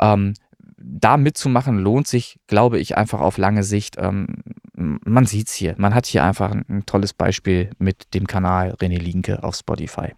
Ähm, 0.00 0.34
da 0.78 1.16
mitzumachen 1.16 1.78
lohnt 1.78 2.06
sich, 2.06 2.38
glaube 2.46 2.78
ich, 2.78 2.96
einfach 2.96 3.20
auf 3.20 3.38
lange 3.38 3.62
Sicht. 3.62 3.96
Ähm, 3.98 4.26
man 4.74 5.26
sieht 5.26 5.48
es 5.48 5.54
hier. 5.54 5.74
Man 5.78 5.94
hat 5.94 6.06
hier 6.06 6.24
einfach 6.24 6.50
ein, 6.52 6.84
tolles 6.86 7.12
Beispiel 7.12 7.70
mit 7.78 8.14
dem 8.14 8.26
Kanal 8.26 8.74
René 8.80 8.98
Linke 8.98 9.42
auf 9.42 9.56
Spotify. 9.56 10.12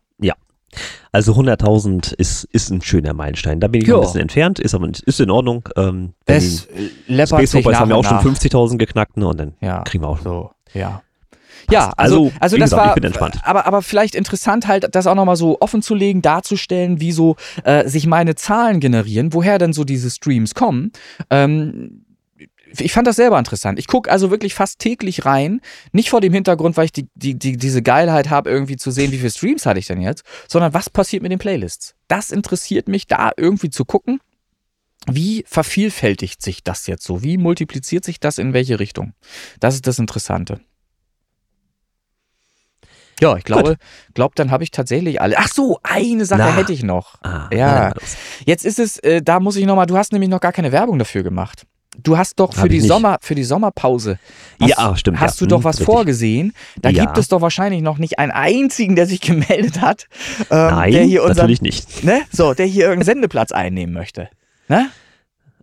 Also 1.13 1.35
100.000 1.35 2.15
ist, 2.15 2.45
ist 2.45 2.71
ein 2.71 2.81
schöner 2.81 3.13
Meilenstein. 3.13 3.61
Da 3.61 3.69
bin 3.69 3.83
ich 3.83 3.89
Ja. 3.89 3.97
ein 3.97 4.01
bisschen 4.01 4.23
entfernt, 4.23 4.59
ist 4.59 4.75
aber 4.75 4.89
ist 4.89 5.21
in 5.21 5.31
Ordnung. 5.31 5.69
Ähm, 5.77 6.15
Es 6.25 6.67
läppert 7.07 7.29
Space 7.41 7.55
Hoppers 7.55 7.79
haben 7.79 7.91
ja 7.91 7.97
und 7.97 8.07
auch 8.07 8.09
schon 8.23 8.33
nach. 8.33 8.41
50.000 8.41 8.79
geknackt 8.79 9.19
ne, 9.19 9.29
und 9.29 9.39
dann 9.39 9.53
Ja, 9.61 9.83
kriegen 9.83 10.03
wir 10.03 10.09
auch 10.09 10.21
so, 10.21 10.51
ja. 10.73 11.03
Ja, 11.71 11.93
also, 11.97 12.27
Also, 12.27 12.33
also 12.41 12.57
das 12.57 12.71
gesagt, 12.71 12.83
war, 12.83 12.89
ich 12.91 12.95
bin 12.95 13.05
entspannt. 13.05 13.39
aber, 13.43 13.67
aber 13.67 13.83
vielleicht 13.83 14.15
interessant 14.15 14.67
halt, 14.67 14.95
das 14.95 15.07
auch 15.07 15.15
nochmal 15.15 15.37
so 15.37 15.61
offen 15.61 15.83
zu 15.83 15.95
legen, 15.95 16.23
darzustellen, 16.23 17.01
wie 17.01 17.13
so 17.13 17.37
äh, 17.65 17.89
sich 17.89 18.07
meine 18.07 18.35
Zahlen 18.35 18.81
generieren, 18.81 19.33
woher 19.33 19.59
denn 19.59 19.73
so 19.73 19.85
diese 19.85 20.11
Streams 20.11 20.55
kommen. 20.55 20.93
Ähm, 21.31 22.05
ich 22.79 22.93
fand 22.93 23.07
das 23.07 23.17
selber 23.17 23.39
interessant. 23.39 23.79
Ich 23.79 23.87
gucke 23.87 24.11
also 24.11 24.31
wirklich 24.31 24.55
fast 24.55 24.79
täglich 24.79 25.25
rein. 25.25 25.61
Nicht 25.93 26.11
vor 26.11 26.21
dem 26.21 26.33
Hintergrund, 26.33 26.77
weil 26.77 26.87
ich 26.87 26.93
die, 26.93 27.07
die, 27.15 27.39
die, 27.39 27.57
diese 27.57 27.83
Geilheit 27.83 28.31
habe, 28.31 28.51
irgendwie 28.51 28.77
zu 28.77 28.91
sehen, 28.91 29.13
wie 29.13 29.19
viele 29.19 29.31
Streams 29.31 29.67
hatte 29.67 29.79
ich 29.79 29.87
denn 29.87 30.01
jetzt, 30.01 30.25
sondern 30.49 30.73
was 30.73 30.89
passiert 30.89 31.23
mit 31.23 31.33
den 31.33 31.39
Playlists. 31.39 31.95
Das 32.09 32.31
interessiert 32.31 32.89
mich, 32.89 33.07
da 33.07 33.33
irgendwie 33.37 33.71
zu 33.71 33.85
gucken. 33.85 34.21
Wie 35.11 35.45
vervielfältigt 35.49 36.43
sich 36.43 36.63
das 36.63 36.87
jetzt 36.87 37.05
so? 37.05 37.23
Wie 37.23 37.37
multipliziert 37.37 38.05
sich 38.05 38.21
das 38.21 38.39
in 38.39 38.53
welche 38.53 38.79
Richtung? 38.79 39.15
Das 39.59 39.75
ist 39.75 39.87
das 39.87 39.99
Interessante. 39.99 40.61
Ja, 43.23 43.37
ich 43.37 43.45
glaube, 43.45 43.77
glaub, 44.15 44.35
dann 44.35 44.51
habe 44.51 44.65
ich 44.65 44.71
tatsächlich 44.73 45.21
alle. 45.21 45.37
Ach 45.39 45.49
so, 45.49 45.79
eine 45.85 46.25
Sache 46.25 46.41
Na. 46.45 46.57
hätte 46.57 46.73
ich 46.73 46.83
noch. 46.83 47.15
Ah, 47.23 47.49
Ja. 47.53 47.93
Jetzt 48.45 48.65
ist 48.65 48.79
es, 48.79 48.99
äh, 48.99 49.23
da 49.23 49.39
muss 49.41 49.57
ich 49.57 49.65
nochmal, 49.65 49.87
du 49.87 49.97
hast 49.97 50.13
nämlich 50.13 50.29
noch 50.29 50.41
gar 50.41 50.53
keine 50.53 50.73
Werbung 50.73 50.99
dafür 50.99 51.23
gemacht. 51.23 51.63
Du 52.03 52.17
hast 52.17 52.41
doch 52.41 52.55
für 52.55 52.69
die 52.71 52.79
nicht. 52.79 52.89
Sommer, 52.89 53.19
für 53.21 53.35
die 53.35 53.45
Sommerpause. 53.45 54.19
Hast, 54.61 54.71
Ja, 54.71 54.97
stimmt, 54.97 55.21
Hast 55.21 55.41
ja. 55.41 55.45
du 55.45 55.51
doch 55.51 55.59
Hm, 55.59 55.65
was 55.65 55.77
richtig. 55.77 55.87
vorgesehen? 55.95 56.53
Da 56.81 56.89
Ja. 56.89 57.05
gibt 57.05 57.19
es 57.19 57.29
doch 57.29 57.43
wahrscheinlich 57.43 57.83
noch 57.83 57.99
nicht 57.99 58.19
einen 58.19 58.33
einzigen, 58.33 58.97
der 58.97 59.07
sich 59.07 59.21
gemeldet 59.21 59.81
hat, 59.83 60.07
ähm, 60.51 60.57
Nein, 60.75 60.93
der 60.93 61.03
hier 61.05 61.23
unseren, 61.23 61.37
natürlich 61.37 61.61
nicht. 61.63 62.03
ne? 62.03 62.23
So, 62.33 62.55
der 62.55 62.65
hier 62.67 62.85
irgendeinen 62.85 63.05
Sendeplatz 63.05 63.53
einnehmen 63.53 63.95
möchte. 63.95 64.29
Ne? 64.69 64.89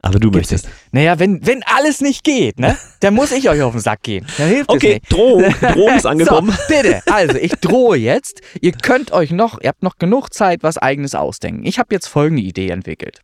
Aber 0.02 0.20
du 0.20 0.32
Gibt's 0.32 0.52
möchtest. 0.52 0.70
Naja, 0.92 1.20
wenn, 1.20 1.46
wenn 1.46 1.62
alles 1.64 2.02
nicht 2.02 2.24
geht, 2.24 2.60
ne? 2.60 2.78
Dann 3.02 3.14
muss 3.14 3.32
ich 3.32 3.50
euch 3.50 3.62
auf 3.62 3.74
den 3.74 3.82
Sack 3.82 4.02
gehen. 4.04 4.26
Dann 4.38 4.48
hilft 4.48 4.70
es 4.70 4.76
Okay, 4.76 4.94
nicht. 4.96 5.12
Drohung, 5.12 5.44
Drohung 5.62 5.96
ist 5.96 6.06
angekommen. 6.06 6.52
So, 6.52 6.74
bitte. 6.74 7.02
Also, 7.08 7.36
ich 7.38 7.52
drohe 7.54 7.98
jetzt. 7.98 8.42
Ihr 8.62 8.72
könnt 8.72 9.12
euch 9.12 9.32
noch, 9.32 9.60
ihr 9.62 9.68
habt 9.70 9.84
noch 9.84 9.98
genug 9.98 10.34
Zeit, 10.34 10.64
was 10.64 10.78
eigenes 10.78 11.16
ausdenken. 11.16 11.66
Ich 11.66 11.80
habe 11.80 11.94
jetzt 11.94 12.08
folgende 12.08 12.42
Idee 12.44 12.70
entwickelt. 12.70 13.22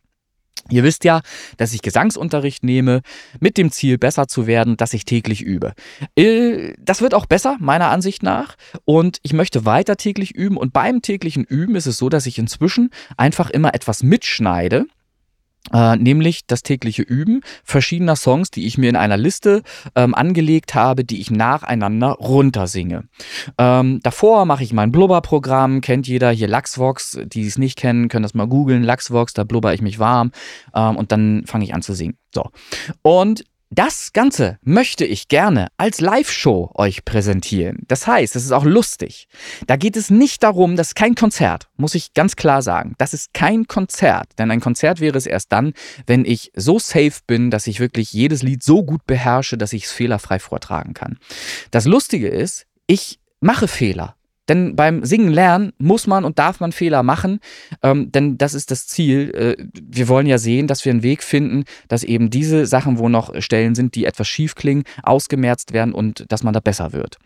Ihr 0.68 0.82
wisst 0.82 1.04
ja, 1.04 1.20
dass 1.58 1.72
ich 1.72 1.80
Gesangsunterricht 1.80 2.64
nehme, 2.64 3.02
mit 3.38 3.56
dem 3.56 3.70
Ziel, 3.70 3.98
besser 3.98 4.26
zu 4.26 4.48
werden, 4.48 4.76
dass 4.76 4.94
ich 4.94 5.04
täglich 5.04 5.40
übe. 5.42 5.74
Äh, 6.16 6.72
Das 6.78 7.00
wird 7.02 7.14
auch 7.14 7.26
besser, 7.26 7.56
meiner 7.60 7.88
Ansicht 7.90 8.22
nach. 8.24 8.56
Und 8.84 9.18
ich 9.22 9.32
möchte 9.32 9.64
weiter 9.64 9.96
täglich 9.96 10.32
üben. 10.34 10.56
Und 10.56 10.72
beim 10.72 11.02
täglichen 11.02 11.44
Üben 11.44 11.76
ist 11.76 11.86
es 11.86 11.98
so, 11.98 12.08
dass 12.08 12.26
ich 12.26 12.38
inzwischen 12.38 12.90
einfach 13.16 13.48
immer 13.50 13.74
etwas 13.74 14.02
mitschneide. 14.02 14.86
Äh, 15.72 15.96
nämlich 15.96 16.46
das 16.46 16.62
tägliche 16.62 17.02
Üben 17.02 17.40
verschiedener 17.64 18.16
Songs, 18.16 18.50
die 18.50 18.66
ich 18.66 18.78
mir 18.78 18.88
in 18.88 18.96
einer 18.96 19.16
Liste 19.16 19.62
ähm, 19.94 20.14
angelegt 20.14 20.74
habe, 20.74 21.04
die 21.04 21.20
ich 21.20 21.30
nacheinander 21.30 22.12
runtersinge. 22.12 23.04
Ähm, 23.58 24.00
davor 24.02 24.44
mache 24.44 24.62
ich 24.62 24.72
mein 24.72 24.92
Blubberprogramm, 24.92 25.80
kennt 25.80 26.06
jeder 26.06 26.30
hier 26.30 26.48
Luxvox, 26.48 27.18
die 27.24 27.46
es 27.46 27.58
nicht 27.58 27.76
kennen, 27.76 28.08
können 28.08 28.22
das 28.22 28.34
mal 28.34 28.46
googeln, 28.46 28.84
Luxvox, 28.84 29.34
da 29.34 29.44
blubber 29.44 29.74
ich 29.74 29.82
mich 29.82 29.98
warm 29.98 30.30
ähm, 30.74 30.96
und 30.96 31.12
dann 31.12 31.44
fange 31.46 31.64
ich 31.64 31.74
an 31.74 31.82
zu 31.82 31.94
singen. 31.94 32.16
So. 32.32 32.50
Und 33.02 33.44
das 33.70 34.12
Ganze 34.12 34.58
möchte 34.62 35.04
ich 35.04 35.28
gerne 35.28 35.68
als 35.76 36.00
Live-Show 36.00 36.70
euch 36.74 37.04
präsentieren. 37.04 37.78
Das 37.88 38.06
heißt, 38.06 38.36
es 38.36 38.44
ist 38.44 38.52
auch 38.52 38.64
lustig. 38.64 39.28
Da 39.66 39.76
geht 39.76 39.96
es 39.96 40.10
nicht 40.10 40.42
darum, 40.42 40.76
das 40.76 40.88
ist 40.88 40.94
kein 40.94 41.14
Konzert, 41.14 41.68
muss 41.76 41.94
ich 41.94 42.14
ganz 42.14 42.36
klar 42.36 42.62
sagen. 42.62 42.94
Das 42.98 43.12
ist 43.12 43.34
kein 43.34 43.66
Konzert, 43.66 44.28
denn 44.38 44.50
ein 44.50 44.60
Konzert 44.60 45.00
wäre 45.00 45.18
es 45.18 45.26
erst 45.26 45.52
dann, 45.52 45.72
wenn 46.06 46.24
ich 46.24 46.52
so 46.54 46.78
safe 46.78 47.20
bin, 47.26 47.50
dass 47.50 47.66
ich 47.66 47.80
wirklich 47.80 48.12
jedes 48.12 48.42
Lied 48.42 48.62
so 48.62 48.84
gut 48.84 49.04
beherrsche, 49.06 49.58
dass 49.58 49.72
ich 49.72 49.84
es 49.84 49.92
fehlerfrei 49.92 50.38
vortragen 50.38 50.94
kann. 50.94 51.18
Das 51.70 51.84
Lustige 51.86 52.28
ist, 52.28 52.66
ich 52.86 53.18
mache 53.40 53.68
Fehler. 53.68 54.15
Denn 54.48 54.76
beim 54.76 55.04
Singen 55.04 55.32
lernen 55.32 55.72
muss 55.78 56.06
man 56.06 56.24
und 56.24 56.38
darf 56.38 56.60
man 56.60 56.72
Fehler 56.72 57.02
machen, 57.02 57.40
ähm, 57.82 58.12
denn 58.12 58.38
das 58.38 58.54
ist 58.54 58.70
das 58.70 58.86
Ziel. 58.86 59.30
Äh, 59.34 59.66
wir 59.82 60.08
wollen 60.08 60.26
ja 60.26 60.38
sehen, 60.38 60.66
dass 60.66 60.84
wir 60.84 60.92
einen 60.92 61.02
Weg 61.02 61.22
finden, 61.22 61.64
dass 61.88 62.04
eben 62.04 62.30
diese 62.30 62.66
Sachen, 62.66 62.98
wo 62.98 63.08
noch 63.08 63.34
Stellen 63.40 63.74
sind, 63.74 63.94
die 63.94 64.04
etwas 64.04 64.28
schief 64.28 64.54
klingen, 64.54 64.84
ausgemerzt 65.02 65.72
werden 65.72 65.92
und 65.92 66.24
dass 66.30 66.42
man 66.42 66.54
da 66.54 66.60
besser 66.60 66.92
wird. 66.92 67.16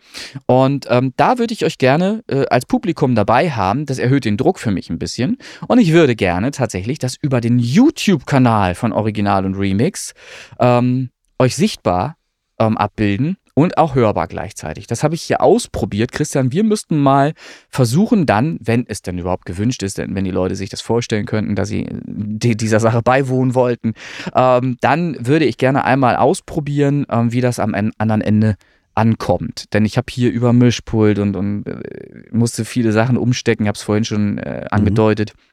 Und 0.45 0.87
ähm, 0.89 1.13
da 1.17 1.37
würde 1.37 1.53
ich 1.53 1.65
euch 1.65 1.77
gerne 1.77 2.23
äh, 2.27 2.45
als 2.47 2.65
Publikum 2.65 3.15
dabei 3.15 3.51
haben. 3.51 3.85
Das 3.85 3.99
erhöht 3.99 4.25
den 4.25 4.37
Druck 4.37 4.59
für 4.59 4.71
mich 4.71 4.89
ein 4.89 4.99
bisschen. 4.99 5.37
Und 5.67 5.79
ich 5.79 5.93
würde 5.93 6.15
gerne 6.15 6.51
tatsächlich 6.51 6.99
das 6.99 7.15
über 7.21 7.41
den 7.41 7.59
YouTube-Kanal 7.59 8.75
von 8.75 8.93
Original 8.93 9.45
und 9.45 9.55
Remix 9.55 10.13
ähm, 10.59 11.09
euch 11.39 11.55
sichtbar 11.55 12.17
ähm, 12.59 12.77
abbilden 12.77 13.37
und 13.53 13.77
auch 13.77 13.95
hörbar 13.95 14.27
gleichzeitig. 14.27 14.87
Das 14.87 15.03
habe 15.03 15.15
ich 15.15 15.21
hier 15.21 15.41
ausprobiert. 15.41 16.11
Christian, 16.11 16.51
wir 16.51 16.63
müssten 16.63 16.97
mal 16.97 17.33
versuchen 17.69 18.25
dann, 18.25 18.57
wenn 18.61 18.85
es 18.87 19.01
denn 19.01 19.17
überhaupt 19.17 19.45
gewünscht 19.45 19.83
ist, 19.83 19.97
denn 19.97 20.15
wenn 20.15 20.25
die 20.25 20.31
Leute 20.31 20.55
sich 20.55 20.69
das 20.69 20.81
vorstellen 20.81 21.25
könnten, 21.25 21.55
dass 21.55 21.69
sie 21.69 21.87
dieser 21.89 22.79
Sache 22.79 23.01
beiwohnen 23.01 23.55
wollten, 23.55 23.93
ähm, 24.35 24.77
dann 24.81 25.15
würde 25.19 25.45
ich 25.45 25.57
gerne 25.57 25.85
einmal 25.85 26.15
ausprobieren, 26.15 27.05
ähm, 27.09 27.31
wie 27.31 27.41
das 27.41 27.59
am 27.59 27.73
anderen 27.73 28.21
Ende 28.21 28.55
ankommt. 28.93 29.73
Denn 29.73 29.85
ich 29.85 29.97
habe 29.97 30.07
hier 30.09 30.31
über 30.31 30.53
Mischpult 30.53 31.19
und, 31.19 31.35
und 31.35 31.65
äh, 31.65 32.23
musste 32.31 32.65
viele 32.65 32.91
Sachen 32.91 33.17
umstecken, 33.17 33.67
habe 33.67 33.77
es 33.77 33.83
vorhin 33.83 34.03
schon 34.03 34.37
äh, 34.37 34.61
mhm. 34.61 34.67
angedeutet. 34.69 35.33
Mhm 35.35 35.51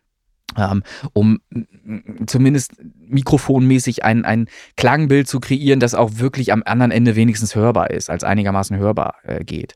um 1.12 1.38
zumindest 2.26 2.72
mikrofonmäßig 3.10 4.04
ein, 4.04 4.24
ein 4.24 4.48
Klangbild 4.76 5.28
zu 5.28 5.40
kreieren, 5.40 5.80
das 5.80 5.94
auch 5.94 6.12
wirklich 6.14 6.52
am 6.52 6.62
anderen 6.64 6.90
Ende 6.90 7.16
wenigstens 7.16 7.54
hörbar 7.54 7.90
ist, 7.90 8.10
als 8.10 8.24
einigermaßen 8.24 8.76
hörbar 8.76 9.14
äh, 9.24 9.44
geht. 9.44 9.74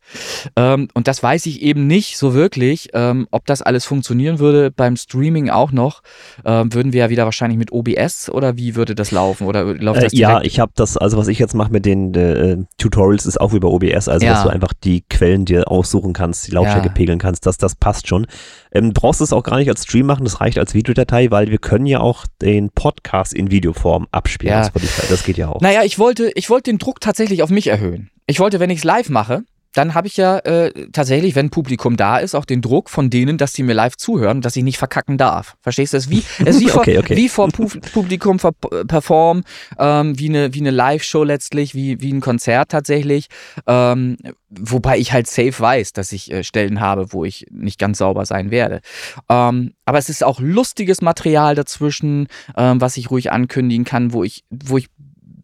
Ähm, 0.57 0.89
und 0.95 1.09
das 1.09 1.23
weiß 1.23 1.47
ich 1.47 1.63
eben 1.63 1.87
nicht 1.87 2.19
so 2.19 2.35
wirklich, 2.35 2.91
ähm, 2.95 3.27
ob 3.31 3.47
das 3.47 3.63
alles 3.63 3.85
funktionieren 3.85 4.39
würde 4.39 4.71
beim 4.71 4.97
Streaming 4.97 5.51
auch 5.51 5.73
noch. 5.73 6.03
Ähm, 6.45 6.73
würden 6.73 6.93
wir 6.93 7.01
ja 7.01 7.11
wieder 7.11 7.25
wahrscheinlich 7.25 7.59
mit 7.59 7.73
OBS 7.73 8.31
oder 8.31 8.57
wie 8.57 8.75
würde 8.75 8.95
das 8.95 9.11
laufen? 9.11 9.47
Oder 9.47 9.65
läuft 9.65 10.01
äh, 10.01 10.03
das 10.05 10.13
direkt? 10.13 10.15
Ja, 10.15 10.43
ich 10.43 10.61
habe 10.61 10.73
das, 10.75 10.97
also 10.97 11.17
was 11.17 11.29
ich 11.29 11.39
jetzt 11.39 11.55
mache 11.55 11.73
mit 11.73 11.85
den 11.87 12.15
äh, 12.15 12.59
Tutorials 12.79 13.27
ist 13.27 13.41
auch 13.41 13.53
über 13.53 13.71
OBS, 13.71 14.09
also 14.09 14.27
ja. 14.27 14.35
dass 14.35 14.43
du 14.45 14.49
einfach 14.49 14.73
die 14.73 15.03
Quellen 15.09 15.45
dir 15.45 15.71
aussuchen 15.71 16.13
kannst, 16.13 16.47
die 16.47 16.53
Lautstärke 16.53 16.89
ja. 16.89 16.93
pegeln 16.93 17.19
kannst, 17.19 17.47
dass 17.47 17.59
das 17.59 17.75
passt 17.75 18.09
schon. 18.09 18.27
Ähm, 18.73 18.93
brauchst 18.93 19.21
du 19.21 19.25
es 19.25 19.33
auch 19.33 19.43
gar 19.43 19.59
nicht 19.59 19.69
als 19.69 19.85
Stream 19.85 20.07
machen, 20.07 20.25
das 20.25 20.41
reicht 20.41 20.59
als 20.59 20.75
Videodatei, 20.75 21.31
weil 21.31 21.49
wir 21.49 21.59
können 21.59 21.87
ja 21.87 22.01
auch 22.01 22.27
den 22.41 22.71
Podcast 22.71 23.22
in 23.31 23.53
Videoform 23.53 24.09
abspielen. 24.11 24.55
Ja. 24.55 24.69
Das, 24.69 25.09
das 25.09 25.23
geht 25.23 25.37
ja 25.37 25.49
auch. 25.49 25.61
Naja, 25.61 25.83
ich 25.85 26.01
wollte, 26.01 26.33
ich 26.35 26.51
wollte 26.51 26.71
den 26.71 26.79
Druck 26.79 27.01
tatsächlich 27.01 27.45
auf 27.45 27.51
mich 27.51 27.69
erhöhen. 27.69 28.11
Ich 28.27 28.41
wollte, 28.41 28.59
wenn 28.59 28.71
ich 28.71 28.79
es 28.79 28.85
live 28.85 29.09
mache, 29.11 29.45
dann 29.73 29.95
habe 29.95 30.07
ich 30.07 30.17
ja 30.17 30.39
äh, 30.39 30.89
tatsächlich, 30.93 31.35
wenn 31.35 31.51
Publikum 31.51 31.97
da 31.97 32.19
ist, 32.19 32.35
auch 32.35 32.45
den 32.45 32.61
Druck 32.61 32.91
von 32.91 33.11
denen, 33.11 33.39
dass 33.39 33.53
die 33.53 33.63
mir 33.63 33.75
live 33.75 33.97
zuhören, 33.97 34.41
dass 34.41 34.57
ich 34.57 34.65
nicht 34.65 34.79
verkacken 34.79 35.19
darf. 35.19 35.57
Verstehst 35.61 35.93
du? 35.93 35.97
Es 35.97 36.05
ist 36.07 36.11
wie, 36.11 36.23
es 36.45 36.57
ist 36.57 36.61
wie, 36.61 36.71
okay, 36.73 36.95
vor, 36.95 37.05
okay. 37.05 37.17
wie 37.17 37.29
vor 37.29 37.49
Publikum 37.49 38.39
performen, 38.87 39.45
ähm, 39.79 40.19
wie 40.19 40.29
eine, 40.29 40.55
wie 40.55 40.61
eine 40.61 40.71
Live-Show 40.71 41.25
letztlich, 41.25 41.75
wie, 41.75 42.01
wie 42.01 42.13
ein 42.13 42.21
Konzert 42.21 42.71
tatsächlich. 42.71 43.29
Ähm, 43.67 44.19
wobei 44.51 44.99
ich 44.99 45.13
halt 45.13 45.27
safe 45.27 45.59
weiß, 45.59 45.93
dass 45.93 46.13
ich 46.13 46.31
äh, 46.31 46.45
Stellen 46.45 46.81
habe, 46.81 47.13
wo 47.13 47.25
ich 47.25 47.47
nicht 47.51 47.79
ganz 47.79 47.99
sauber 47.99 48.27
sein 48.27 48.51
werde. 48.51 48.81
Ähm, 49.29 49.73
aber 49.87 49.99
es 49.99 50.09
ist 50.09 50.23
auch 50.23 50.41
lustiges 50.41 51.01
Material 51.01 51.55
dazwischen, 51.55 52.29
ähm, 52.57 52.81
was 52.81 52.97
ich 52.97 53.11
ruhig 53.11 53.33
ankündigen 53.33 53.85
kann, 53.85 54.13
wo 54.13 54.23
ich, 54.23 54.45
wo 54.51 54.77
ich 54.77 54.89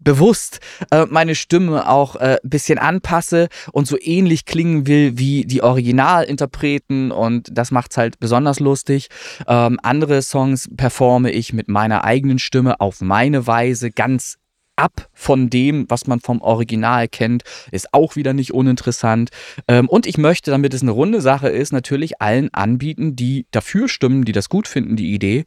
bewusst 0.00 0.60
äh, 0.90 1.06
meine 1.06 1.34
Stimme 1.34 1.88
auch 1.88 2.16
ein 2.16 2.30
äh, 2.30 2.38
bisschen 2.42 2.78
anpasse 2.78 3.48
und 3.72 3.86
so 3.86 3.96
ähnlich 4.00 4.44
klingen 4.44 4.86
will 4.86 5.18
wie 5.18 5.44
die 5.44 5.62
Originalinterpreten 5.62 7.10
und 7.10 7.48
das 7.52 7.70
macht 7.70 7.92
es 7.92 7.96
halt 7.96 8.20
besonders 8.20 8.60
lustig. 8.60 9.08
Ähm, 9.46 9.78
andere 9.82 10.22
Songs 10.22 10.68
performe 10.76 11.30
ich 11.30 11.52
mit 11.52 11.68
meiner 11.68 12.04
eigenen 12.04 12.38
Stimme 12.38 12.80
auf 12.80 13.00
meine 13.00 13.46
Weise 13.46 13.90
ganz 13.90 14.38
ab 14.78 15.08
von 15.12 15.50
dem, 15.50 15.86
was 15.88 16.06
man 16.06 16.20
vom 16.20 16.40
Original 16.40 17.08
kennt, 17.08 17.42
ist 17.72 17.92
auch 17.92 18.16
wieder 18.16 18.32
nicht 18.32 18.54
uninteressant. 18.54 19.30
Ähm, 19.66 19.88
und 19.88 20.06
ich 20.06 20.16
möchte, 20.16 20.50
damit 20.50 20.72
es 20.72 20.82
eine 20.82 20.92
runde 20.92 21.20
Sache 21.20 21.48
ist, 21.48 21.72
natürlich 21.72 22.22
allen 22.22 22.52
anbieten, 22.54 23.16
die 23.16 23.46
dafür 23.50 23.88
stimmen, 23.88 24.24
die 24.24 24.32
das 24.32 24.48
gut 24.48 24.68
finden, 24.68 24.96
die 24.96 25.12
Idee, 25.12 25.44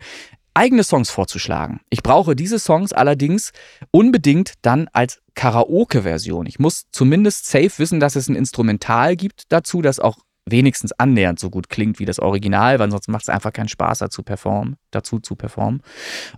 eigene 0.54 0.84
Songs 0.84 1.10
vorzuschlagen. 1.10 1.82
Ich 1.90 2.04
brauche 2.04 2.36
diese 2.36 2.60
Songs 2.60 2.94
allerdings 2.94 3.52
unbedingt 3.92 4.54
dann 4.62 4.90
als 4.94 5.22
Karaoke-Version. 5.36 6.46
Ich 6.46 6.60
muss 6.60 6.86
zumindest 6.92 7.46
safe 7.48 7.72
wissen, 7.78 8.00
dass 8.00 8.16
es 8.16 8.28
ein 8.28 8.36
Instrumental 8.36 9.16
gibt 9.16 9.44
dazu, 9.50 9.82
das 9.82 10.00
auch 10.00 10.18
wenigstens 10.46 10.92
annähernd 10.94 11.40
so 11.40 11.50
gut 11.50 11.70
klingt 11.70 12.00
wie 12.00 12.06
das 12.06 12.20
Original, 12.20 12.80
weil 12.80 12.90
sonst 12.90 13.08
macht 13.08 13.24
es 13.24 13.30
einfach 13.30 13.54
keinen 13.54 13.70
Spaß 13.70 14.00
dazu, 14.00 14.24
performen, 14.24 14.76
dazu 14.90 15.20
zu 15.20 15.36
performen. 15.36 15.82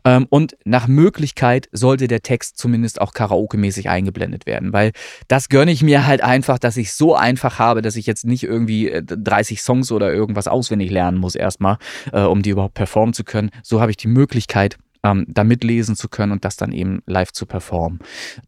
Ähm, 0.04 0.28
und 0.30 0.56
nach 0.66 0.88
Möglichkeit 0.88 1.70
sollte 1.72 2.08
der 2.08 2.22
Text 2.22 2.58
zumindest 2.58 3.00
auch 3.00 3.14
karaoke-mäßig 3.14 3.90
eingeblendet 3.90 4.46
werden, 4.46 4.74
weil 4.74 4.92
das 5.28 5.50
gönne 5.50 5.72
ich 5.72 5.84
mir 5.84 6.06
halt 6.06 6.22
einfach, 6.22 6.60
dass 6.60 6.78
ich 6.78 6.94
so 6.94 7.16
einfach 7.16 7.60
habe, 7.60 7.82
dass 7.82 7.96
ich 7.96 8.06
jetzt 8.06 8.26
nicht 8.26 8.44
irgendwie 8.44 8.92
30 9.06 9.58
äh, 9.58 9.62
Songs 9.62 9.92
oder 9.92 10.14
irgendwas 10.14 10.48
auswendig 10.48 10.92
lernen 10.92 11.18
muss 11.18 11.36
erstmal, 11.36 11.78
äh, 12.12 12.22
um 12.22 12.42
die 12.42 12.50
überhaupt 12.50 12.74
performen 12.74 13.14
zu 13.14 13.24
können. 13.24 13.52
So 13.64 13.80
habe 13.80 13.92
ich 13.92 13.98
die 13.98 14.08
Möglichkeit, 14.08 14.78
ähm, 15.04 15.26
da 15.28 15.44
mitlesen 15.44 15.96
zu 15.96 16.10
können 16.10 16.32
und 16.32 16.46
das 16.46 16.56
dann 16.56 16.72
eben 16.72 17.02
live 17.06 17.32
zu 17.32 17.46
performen. 17.46 18.00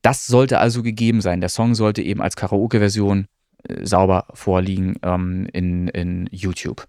Das 0.01 0.25
sollte 0.25 0.59
also 0.59 0.83
gegeben 0.83 1.21
sein. 1.21 1.41
Der 1.41 1.49
Song 1.49 1.75
sollte 1.75 2.01
eben 2.01 2.21
als 2.21 2.35
Karaoke-Version 2.35 3.27
sauber 3.83 4.25
vorliegen 4.33 4.95
ähm, 5.03 5.47
in, 5.53 5.87
in 5.89 6.27
YouTube. 6.31 6.87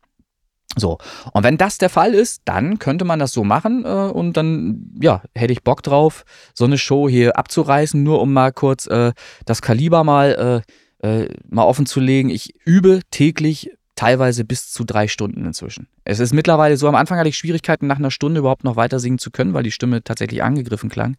So, 0.79 0.99
und 1.33 1.43
wenn 1.43 1.57
das 1.57 1.79
der 1.79 1.89
Fall 1.89 2.13
ist, 2.13 2.43
dann 2.45 2.79
könnte 2.79 3.07
man 3.07 3.19
das 3.19 3.33
so 3.33 3.45
machen 3.45 3.85
äh, 3.85 3.89
und 3.89 4.37
dann, 4.37 4.91
ja, 5.01 5.23
hätte 5.35 5.53
ich 5.53 5.65
Bock 5.65 5.83
drauf, 5.83 6.25
so 6.55 6.65
eine 6.67 6.77
Show 6.77 7.09
hier 7.09 7.39
abzureißen, 7.39 8.03
nur 8.03 8.21
um 8.21 8.33
mal 8.33 8.53
kurz 8.53 8.87
äh, 8.87 9.13
das 9.47 9.63
Kaliber 9.63 10.05
mal, 10.05 10.63
äh, 11.03 11.23
äh 11.23 11.29
mal 11.49 11.65
offen 11.65 11.87
zu 11.87 11.99
legen. 11.99 12.29
Ich 12.29 12.55
übe 12.67 13.01
täglich 13.11 13.71
teilweise 13.97 14.45
bis 14.45 14.71
zu 14.71 14.85
drei 14.85 15.09
Stunden 15.09 15.45
inzwischen. 15.45 15.89
Es 16.05 16.21
ist 16.21 16.33
mittlerweile 16.33 16.77
so, 16.77 16.87
am 16.87 16.95
Anfang 16.95 17.19
hatte 17.19 17.29
ich 17.29 17.37
Schwierigkeiten, 17.37 17.87
nach 17.87 17.99
einer 17.99 18.11
Stunde 18.11 18.39
überhaupt 18.39 18.63
noch 18.63 18.77
weiter 18.77 19.01
singen 19.01 19.19
zu 19.19 19.31
können, 19.31 19.55
weil 19.55 19.63
die 19.63 19.73
Stimme 19.73 20.05
tatsächlich 20.05 20.43
angegriffen 20.43 20.91
klang. 20.91 21.17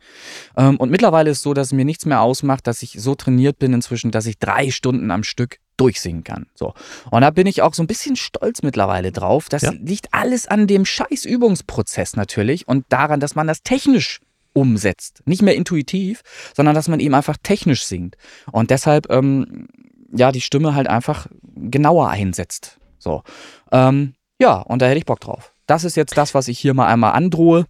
Ähm, 0.55 0.77
und 0.77 0.89
mittlerweile 0.89 1.31
ist 1.31 1.37
es 1.37 1.43
so, 1.43 1.53
dass 1.53 1.67
es 1.67 1.73
mir 1.73 1.85
nichts 1.85 2.05
mehr 2.05 2.21
ausmacht, 2.21 2.67
dass 2.67 2.81
ich 2.83 2.95
so 2.99 3.15
trainiert 3.15 3.59
bin 3.59 3.73
inzwischen, 3.73 4.11
dass 4.11 4.27
ich 4.27 4.37
drei 4.39 4.71
Stunden 4.71 5.11
am 5.11 5.23
Stück 5.23 5.57
durchsingen 5.75 6.23
kann. 6.23 6.47
So. 6.55 6.73
Und 7.11 7.21
da 7.21 7.29
bin 7.31 7.47
ich 7.47 7.61
auch 7.61 7.73
so 7.73 7.83
ein 7.83 7.87
bisschen 7.87 8.15
stolz 8.15 8.63
mittlerweile 8.63 9.11
drauf. 9.11 9.49
Das 9.49 9.63
ja. 9.63 9.71
liegt 9.71 10.13
alles 10.13 10.47
an 10.47 10.67
dem 10.67 10.85
scheiß 10.85 11.25
Übungsprozess 11.25 12.15
natürlich 12.15 12.67
und 12.67 12.85
daran, 12.89 13.19
dass 13.19 13.35
man 13.35 13.47
das 13.47 13.63
technisch 13.63 14.21
umsetzt. 14.53 15.21
Nicht 15.25 15.43
mehr 15.43 15.55
intuitiv, 15.55 16.21
sondern 16.55 16.73
dass 16.73 16.87
man 16.87 16.99
eben 16.99 17.13
einfach 17.13 17.37
technisch 17.41 17.85
singt. 17.85 18.15
Und 18.51 18.71
deshalb 18.71 19.09
ähm, 19.11 19.67
ja, 20.17 20.31
die 20.31 20.41
Stimme 20.41 20.75
halt 20.75 20.87
einfach 20.87 21.27
genauer 21.55 22.09
einsetzt. 22.09 22.77
So. 22.99 23.23
Ähm, 23.71 24.13
ja, 24.39 24.57
und 24.57 24.81
da 24.81 24.87
hätte 24.87 24.97
ich 24.97 25.05
Bock 25.05 25.19
drauf. 25.19 25.53
Das 25.65 25.83
ist 25.83 25.95
jetzt 25.95 26.17
das, 26.17 26.33
was 26.33 26.47
ich 26.47 26.59
hier 26.59 26.73
mal 26.73 26.87
einmal 26.87 27.13
androhe. 27.13 27.65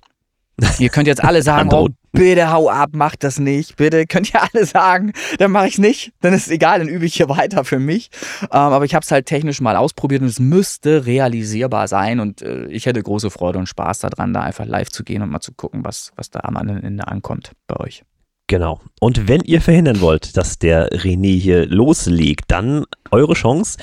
Ihr 0.80 0.90
könnt 0.90 1.07
jetzt 1.07 1.24
alle 1.24 1.41
sagen, 1.44 1.69
oh, 1.72 1.90
bitte 2.11 2.52
hau 2.52 2.69
ab, 2.69 2.90
mach 2.94 3.15
das 3.15 3.40
nicht. 3.40 3.76
Bitte 3.78 4.06
könnt 4.07 4.34
ihr 4.34 4.41
alle 4.41 4.65
sagen, 4.65 5.14
dann 5.38 5.52
mache 5.52 5.68
ich 5.68 5.74
es 5.74 5.80
nicht. 5.80 6.11
Dann 6.22 6.34
ist 6.34 6.48
es 6.48 6.52
egal, 6.52 6.80
dann 6.80 6.88
übe 6.88 7.06
ich 7.06 7.15
hier 7.15 7.30
weiter 7.30 7.64
für 7.64 7.80
mich. 7.80 8.10
Ähm, 8.41 8.48
aber 8.52 8.86
ich 8.86 8.95
habe 8.95 9.03
es 9.03 9.11
halt 9.11 9.26
technisch 9.26 9.61
mal 9.61 9.76
ausprobiert 9.76 10.22
und 10.22 10.28
es 10.28 10.40
müsste 10.40 11.06
realisierbar 11.06 11.88
sein. 11.88 12.19
Und 12.19 12.41
äh, 12.41 12.65
ich 12.68 12.86
hätte 12.86 13.02
große 13.02 13.30
Freude 13.30 13.60
und 13.60 13.68
Spaß 13.68 13.99
daran, 13.99 14.34
da 14.34 14.41
einfach 14.41 14.65
live 14.65 14.90
zu 14.90 15.03
gehen 15.03 15.22
und 15.22 15.30
mal 15.30 15.41
zu 15.41 15.53
gucken, 15.53 15.86
was, 15.86 16.11
was 16.15 16.30
da 16.30 16.41
am 16.41 16.56
Ende 16.56 17.07
ankommt 17.07 17.52
bei 17.68 17.78
euch. 17.78 18.03
Genau. 18.48 18.80
Und 18.99 19.28
wenn 19.28 19.41
ihr 19.41 19.61
verhindern 19.61 19.99
wollt, 19.99 20.38
dass 20.38 20.57
der 20.57 20.90
René 20.90 21.38
hier 21.38 21.65
loslegt, 21.68 22.45
dann 22.48 22.86
eure 23.11 23.34
Chance. 23.34 23.78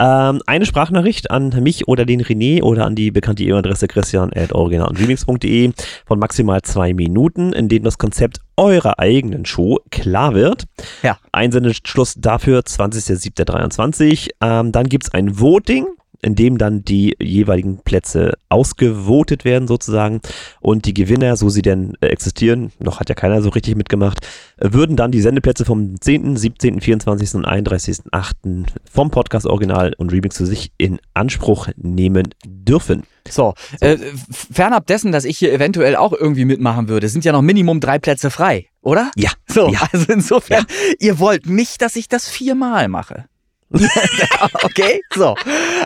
Ähm, 0.00 0.42
eine 0.46 0.66
Sprachnachricht 0.66 1.30
an 1.30 1.50
mich 1.62 1.86
oder 1.86 2.04
den 2.04 2.20
René 2.20 2.60
oder 2.62 2.84
an 2.86 2.96
die 2.96 3.12
bekannte 3.12 3.44
E-Mail-Adresse 3.44 3.86
christian.originalremix.de 3.86 5.72
von 6.04 6.18
maximal 6.18 6.60
zwei 6.62 6.92
Minuten, 6.92 7.52
in 7.52 7.68
denen 7.68 7.84
das 7.84 7.98
Konzept 7.98 8.40
eurer 8.56 8.98
eigenen 8.98 9.44
Show 9.44 9.78
klar 9.90 10.34
wird. 10.34 10.64
Ja. 11.04 11.18
Einsendeschluss 11.30 12.14
dafür 12.18 12.60
20.07.23. 12.62 14.30
Ähm, 14.40 14.72
dann 14.72 14.88
gibt 14.88 15.04
es 15.04 15.14
ein 15.14 15.38
Voting 15.38 15.86
in 16.22 16.36
dem 16.36 16.56
dann 16.56 16.84
die 16.84 17.16
jeweiligen 17.20 17.78
Plätze 17.78 18.34
ausgewotet 18.48 19.44
werden 19.44 19.68
sozusagen 19.68 20.20
und 20.60 20.86
die 20.86 20.94
Gewinner, 20.94 21.36
so 21.36 21.48
sie 21.48 21.62
denn 21.62 21.94
äh, 22.00 22.06
existieren, 22.06 22.72
noch 22.78 23.00
hat 23.00 23.08
ja 23.08 23.14
keiner 23.14 23.42
so 23.42 23.50
richtig 23.50 23.76
mitgemacht, 23.76 24.26
äh, 24.58 24.72
würden 24.72 24.96
dann 24.96 25.10
die 25.10 25.20
Sendeplätze 25.20 25.64
vom 25.64 26.00
10., 26.00 26.36
17., 26.36 26.80
24. 26.80 27.34
und 27.34 27.46
31.8. 27.46 28.66
vom 28.90 29.10
Podcast 29.10 29.46
Original 29.46 29.94
und 29.98 30.12
Remix 30.12 30.36
zu 30.36 30.46
sich 30.46 30.72
in 30.78 30.98
Anspruch 31.12 31.68
nehmen 31.76 32.28
dürfen. 32.46 33.02
So, 33.28 33.54
so. 33.80 33.86
Äh, 33.86 33.98
fernab 34.30 34.86
dessen, 34.86 35.12
dass 35.12 35.24
ich 35.24 35.38
hier 35.38 35.52
eventuell 35.52 35.96
auch 35.96 36.12
irgendwie 36.12 36.44
mitmachen 36.44 36.88
würde, 36.88 37.08
sind 37.08 37.24
ja 37.24 37.32
noch 37.32 37.42
Minimum 37.42 37.80
drei 37.80 37.98
Plätze 37.98 38.30
frei, 38.30 38.66
oder? 38.80 39.10
Ja. 39.16 39.30
So, 39.48 39.68
ja. 39.68 39.80
also 39.92 40.12
insofern, 40.12 40.66
ja. 40.68 40.94
ihr 40.98 41.18
wollt 41.18 41.46
nicht, 41.46 41.82
dass 41.82 41.96
ich 41.96 42.08
das 42.08 42.28
viermal 42.28 42.88
mache. 42.88 43.26
okay, 44.64 45.00
so. 45.14 45.34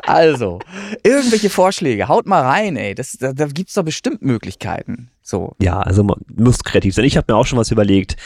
Also, 0.06 0.58
irgendwelche 1.02 1.50
Vorschläge, 1.50 2.08
haut 2.08 2.26
mal 2.26 2.42
rein, 2.42 2.76
ey. 2.76 2.94
Das, 2.94 3.12
da, 3.12 3.32
da 3.32 3.46
gibt 3.46 3.68
es 3.68 3.74
doch 3.74 3.84
bestimmt 3.84 4.22
Möglichkeiten. 4.22 5.10
So. 5.22 5.54
Ja, 5.60 5.80
also 5.80 6.04
man 6.04 6.20
muss 6.34 6.62
kreativ 6.64 6.94
sein. 6.94 7.04
Ich 7.04 7.16
habe 7.16 7.32
mir 7.32 7.38
auch 7.38 7.46
schon 7.46 7.58
was 7.58 7.70
überlegt. 7.70 8.16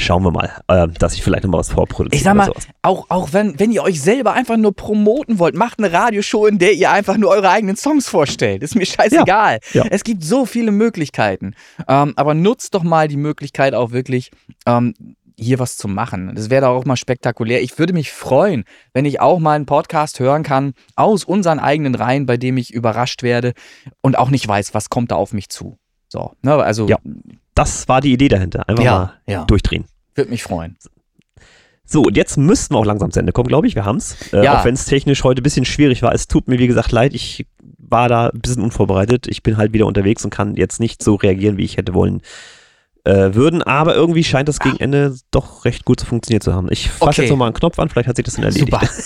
Schauen 0.00 0.22
wir 0.22 0.30
mal, 0.30 0.52
äh, 0.68 0.86
dass 0.86 1.14
ich 1.14 1.24
vielleicht 1.24 1.42
noch 1.42 1.50
mal 1.50 1.58
was 1.58 1.72
vorproduziere. 1.72 2.16
Ich 2.16 2.22
sag 2.22 2.36
mal, 2.36 2.52
auch, 2.82 3.06
auch 3.08 3.32
wenn, 3.32 3.58
wenn 3.58 3.72
ihr 3.72 3.82
euch 3.82 4.00
selber 4.00 4.32
einfach 4.32 4.56
nur 4.56 4.72
promoten 4.72 5.40
wollt, 5.40 5.56
macht 5.56 5.80
eine 5.80 5.92
Radioshow, 5.92 6.46
in 6.46 6.58
der 6.58 6.72
ihr 6.74 6.92
einfach 6.92 7.16
nur 7.16 7.30
eure 7.30 7.50
eigenen 7.50 7.74
Songs 7.74 8.08
vorstellt. 8.08 8.62
Ist 8.62 8.76
mir 8.76 8.86
scheißegal. 8.86 9.58
Ja, 9.72 9.82
ja. 9.82 9.90
Es 9.90 10.04
gibt 10.04 10.22
so 10.22 10.46
viele 10.46 10.70
Möglichkeiten. 10.70 11.54
Ähm, 11.88 12.12
aber 12.14 12.34
nutzt 12.34 12.74
doch 12.74 12.84
mal 12.84 13.08
die 13.08 13.16
Möglichkeit 13.16 13.74
auch 13.74 13.90
wirklich, 13.90 14.30
ähm, 14.66 14.94
hier 15.38 15.58
was 15.58 15.76
zu 15.76 15.86
machen. 15.88 16.34
Das 16.34 16.50
wäre 16.50 16.62
doch 16.66 16.74
auch 16.74 16.84
mal 16.84 16.96
spektakulär. 16.96 17.62
Ich 17.62 17.78
würde 17.78 17.92
mich 17.92 18.10
freuen, 18.12 18.64
wenn 18.92 19.04
ich 19.04 19.20
auch 19.20 19.38
mal 19.38 19.54
einen 19.54 19.66
Podcast 19.66 20.18
hören 20.20 20.42
kann 20.42 20.72
aus 20.96 21.24
unseren 21.24 21.60
eigenen 21.60 21.94
Reihen, 21.94 22.26
bei 22.26 22.36
dem 22.36 22.56
ich 22.56 22.72
überrascht 22.74 23.22
werde 23.22 23.52
und 24.00 24.18
auch 24.18 24.30
nicht 24.30 24.46
weiß, 24.48 24.74
was 24.74 24.90
kommt 24.90 25.10
da 25.12 25.16
auf 25.16 25.32
mich 25.32 25.48
zu. 25.48 25.78
So, 26.08 26.32
ne, 26.42 26.54
also. 26.54 26.88
Ja, 26.88 26.98
das 27.54 27.88
war 27.88 28.00
die 28.00 28.12
Idee 28.12 28.28
dahinter. 28.28 28.68
Einfach 28.68 28.82
Ja, 28.84 28.92
mal 28.98 29.12
ja. 29.26 29.44
durchdrehen. 29.44 29.84
Würde 30.14 30.30
mich 30.30 30.42
freuen. 30.42 30.76
So, 31.84 32.02
und 32.02 32.16
jetzt 32.16 32.36
müssten 32.36 32.74
wir 32.74 32.78
auch 32.78 32.84
langsam 32.84 33.10
zu 33.10 33.20
Ende 33.20 33.32
kommen, 33.32 33.48
glaube 33.48 33.66
ich. 33.66 33.74
Wir 33.74 33.84
haben's. 33.84 34.16
Äh, 34.32 34.44
Ja. 34.44 34.58
Auch 34.60 34.64
wenn 34.64 34.74
es 34.74 34.84
technisch 34.84 35.24
heute 35.24 35.40
ein 35.40 35.44
bisschen 35.44 35.64
schwierig 35.64 36.02
war. 36.02 36.12
Es 36.12 36.26
tut 36.26 36.48
mir, 36.48 36.58
wie 36.58 36.66
gesagt, 36.66 36.92
leid. 36.92 37.14
Ich 37.14 37.46
war 37.78 38.08
da 38.08 38.28
ein 38.28 38.40
bisschen 38.40 38.62
unvorbereitet. 38.62 39.26
Ich 39.28 39.42
bin 39.42 39.56
halt 39.56 39.72
wieder 39.72 39.86
unterwegs 39.86 40.22
und 40.24 40.30
kann 40.30 40.56
jetzt 40.56 40.80
nicht 40.80 41.02
so 41.02 41.14
reagieren, 41.14 41.56
wie 41.56 41.64
ich 41.64 41.76
hätte 41.78 41.94
wollen 41.94 42.20
äh, 43.04 43.34
würden. 43.34 43.62
Aber 43.62 43.94
irgendwie 43.94 44.24
scheint 44.24 44.48
das 44.48 44.58
gegen 44.60 44.78
Ende 44.78 45.14
doch 45.30 45.64
recht 45.64 45.84
gut 45.84 46.00
zu 46.00 46.06
funktioniert 46.06 46.42
zu 46.42 46.52
haben. 46.54 46.68
Ich 46.70 46.88
fasse 46.90 47.04
Okay. 47.10 47.22
jetzt 47.22 47.30
nochmal 47.30 47.46
einen 47.48 47.54
Knopf 47.54 47.78
an. 47.78 47.88
Vielleicht 47.88 48.08
hat 48.08 48.16
sich 48.16 48.24
das 48.24 48.34
dann 48.34 48.44
erledigt. 48.44 48.70
Super. 48.72 48.88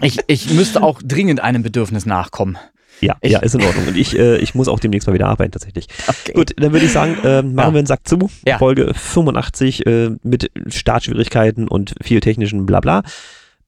Ich, 0.00 0.20
ich 0.28 0.52
müsste 0.52 0.80
auch 0.84 1.00
dringend 1.02 1.40
einem 1.40 1.64
Bedürfnis 1.64 2.06
nachkommen. 2.06 2.56
Ja, 3.00 3.16
Ich- 3.20 3.32
ja, 3.32 3.40
ist 3.40 3.56
in 3.56 3.62
Ordnung. 3.64 3.88
Und 3.88 3.96
ich, 3.96 4.16
äh, 4.16 4.36
ich 4.36 4.54
muss 4.54 4.68
auch 4.68 4.78
demnächst 4.78 5.08
mal 5.08 5.14
wieder 5.14 5.26
arbeiten, 5.26 5.50
tatsächlich. 5.50 5.86
Okay. 6.06 6.32
Gut, 6.34 6.52
dann 6.56 6.72
würde 6.72 6.86
ich 6.86 6.92
sagen, 6.92 7.16
äh, 7.24 7.42
machen 7.42 7.56
Ja. 7.56 7.72
wir 7.74 7.78
einen 7.78 7.86
Sack 7.86 8.06
zu. 8.06 8.30
Ja. 8.46 8.58
Folge 8.58 8.94
85 8.94 9.86
äh, 9.86 10.10
mit 10.22 10.52
Startschwierigkeiten 10.68 11.66
und 11.66 11.94
viel 12.00 12.20
technischen 12.20 12.64
Blabla. 12.64 13.02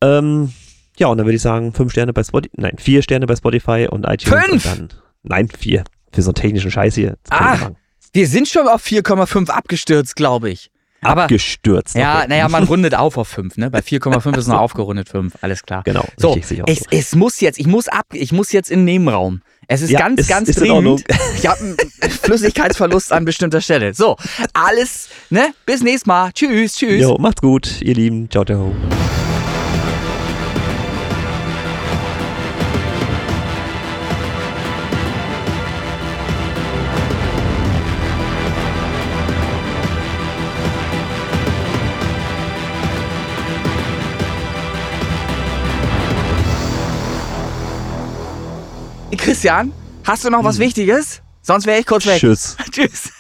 Ähm, 0.01 0.53
ja, 0.99 1.09
und 1.09 1.19
dann 1.19 1.27
würde 1.27 1.35
ich 1.37 1.43
sagen, 1.43 1.73
fünf 1.73 1.91
Sterne 1.91 2.13
bei 2.13 2.23
Spotify, 2.23 2.53
nein, 2.57 2.75
vier 2.79 3.03
Sterne 3.03 3.27
bei 3.27 3.35
Spotify 3.35 3.89
und 3.91 4.05
iTunes. 4.07 4.45
Fünf? 4.47 4.53
Und 4.53 4.67
dann, 4.67 4.89
nein, 5.25 5.49
vier. 5.49 5.83
Für 6.13 6.23
so 6.23 6.31
einen 6.31 6.35
technischen 6.37 6.71
Scheiß 6.71 6.95
hier. 6.95 7.17
Ah. 7.31 7.71
Wir 8.13 8.27
sind 8.27 8.49
schon 8.49 8.67
auf 8.67 8.85
4,5 8.85 9.51
abgestürzt, 9.51 10.17
glaube 10.17 10.51
ich. 10.51 10.71
Aber 11.03 11.23
Abgestürzt. 11.23 11.95
ja, 11.95 12.27
naja, 12.29 12.49
man 12.49 12.65
rundet 12.69 12.95
auf 12.95 13.17
auf 13.17 13.29
5, 13.29 13.57
ne? 13.57 13.71
Bei 13.71 13.79
4,5 13.79 14.37
ist 14.37 14.49
noch 14.49 14.59
aufgerundet 14.61 15.09
5, 15.09 15.33
alles 15.41 15.63
klar. 15.63 15.83
Genau, 15.85 16.05
So, 16.19 16.33
richtig, 16.33 16.61
es, 16.67 16.81
so. 16.81 16.85
es 16.91 17.15
muss 17.15 17.41
jetzt, 17.41 17.59
ich 17.59 17.67
muss 17.67 17.89
ab, 17.89 18.05
ich 18.13 18.33
muss 18.33 18.53
jetzt 18.53 18.71
in 18.71 18.81
den 18.81 18.85
Nebenraum. 18.87 19.41
Es 19.67 19.81
ist 19.81 19.91
Ja, 19.91 20.01
ganz, 20.01 20.21
ist- 20.21 20.29
ganz 20.29 20.49
ist 20.51 20.61
dringend. 20.61 21.05
Ich 21.37 21.47
habe 21.47 21.59
einen 21.61 21.77
Flüssigkeitsverlust 22.11 23.13
an 23.13 23.25
bestimmter 23.25 23.63
Stelle. 23.63 23.95
So, 23.95 24.17
alles, 24.53 25.09
ne? 25.31 25.55
Bis 25.65 25.81
nächstes 25.83 26.07
Mal. 26.07 26.33
Tschüss, 26.33 26.75
tschüss. 26.75 27.01
Jo, 27.01 27.17
macht's 27.19 27.41
gut, 27.41 27.81
ihr 27.81 27.95
Lieben. 27.95 28.29
Ciao, 28.29 28.45
ciao. 28.45 28.75
Christian, 49.41 49.73
hast 50.05 50.23
du 50.23 50.29
noch 50.29 50.45
was 50.45 50.59
mhm. 50.59 50.65
Wichtiges? 50.65 51.23
Sonst 51.41 51.65
wäre 51.65 51.81
ich 51.81 51.87
kurz 51.87 52.05
weg. 52.05 52.21
Tschüss. 52.21 52.59
Tschüss. 52.71 53.11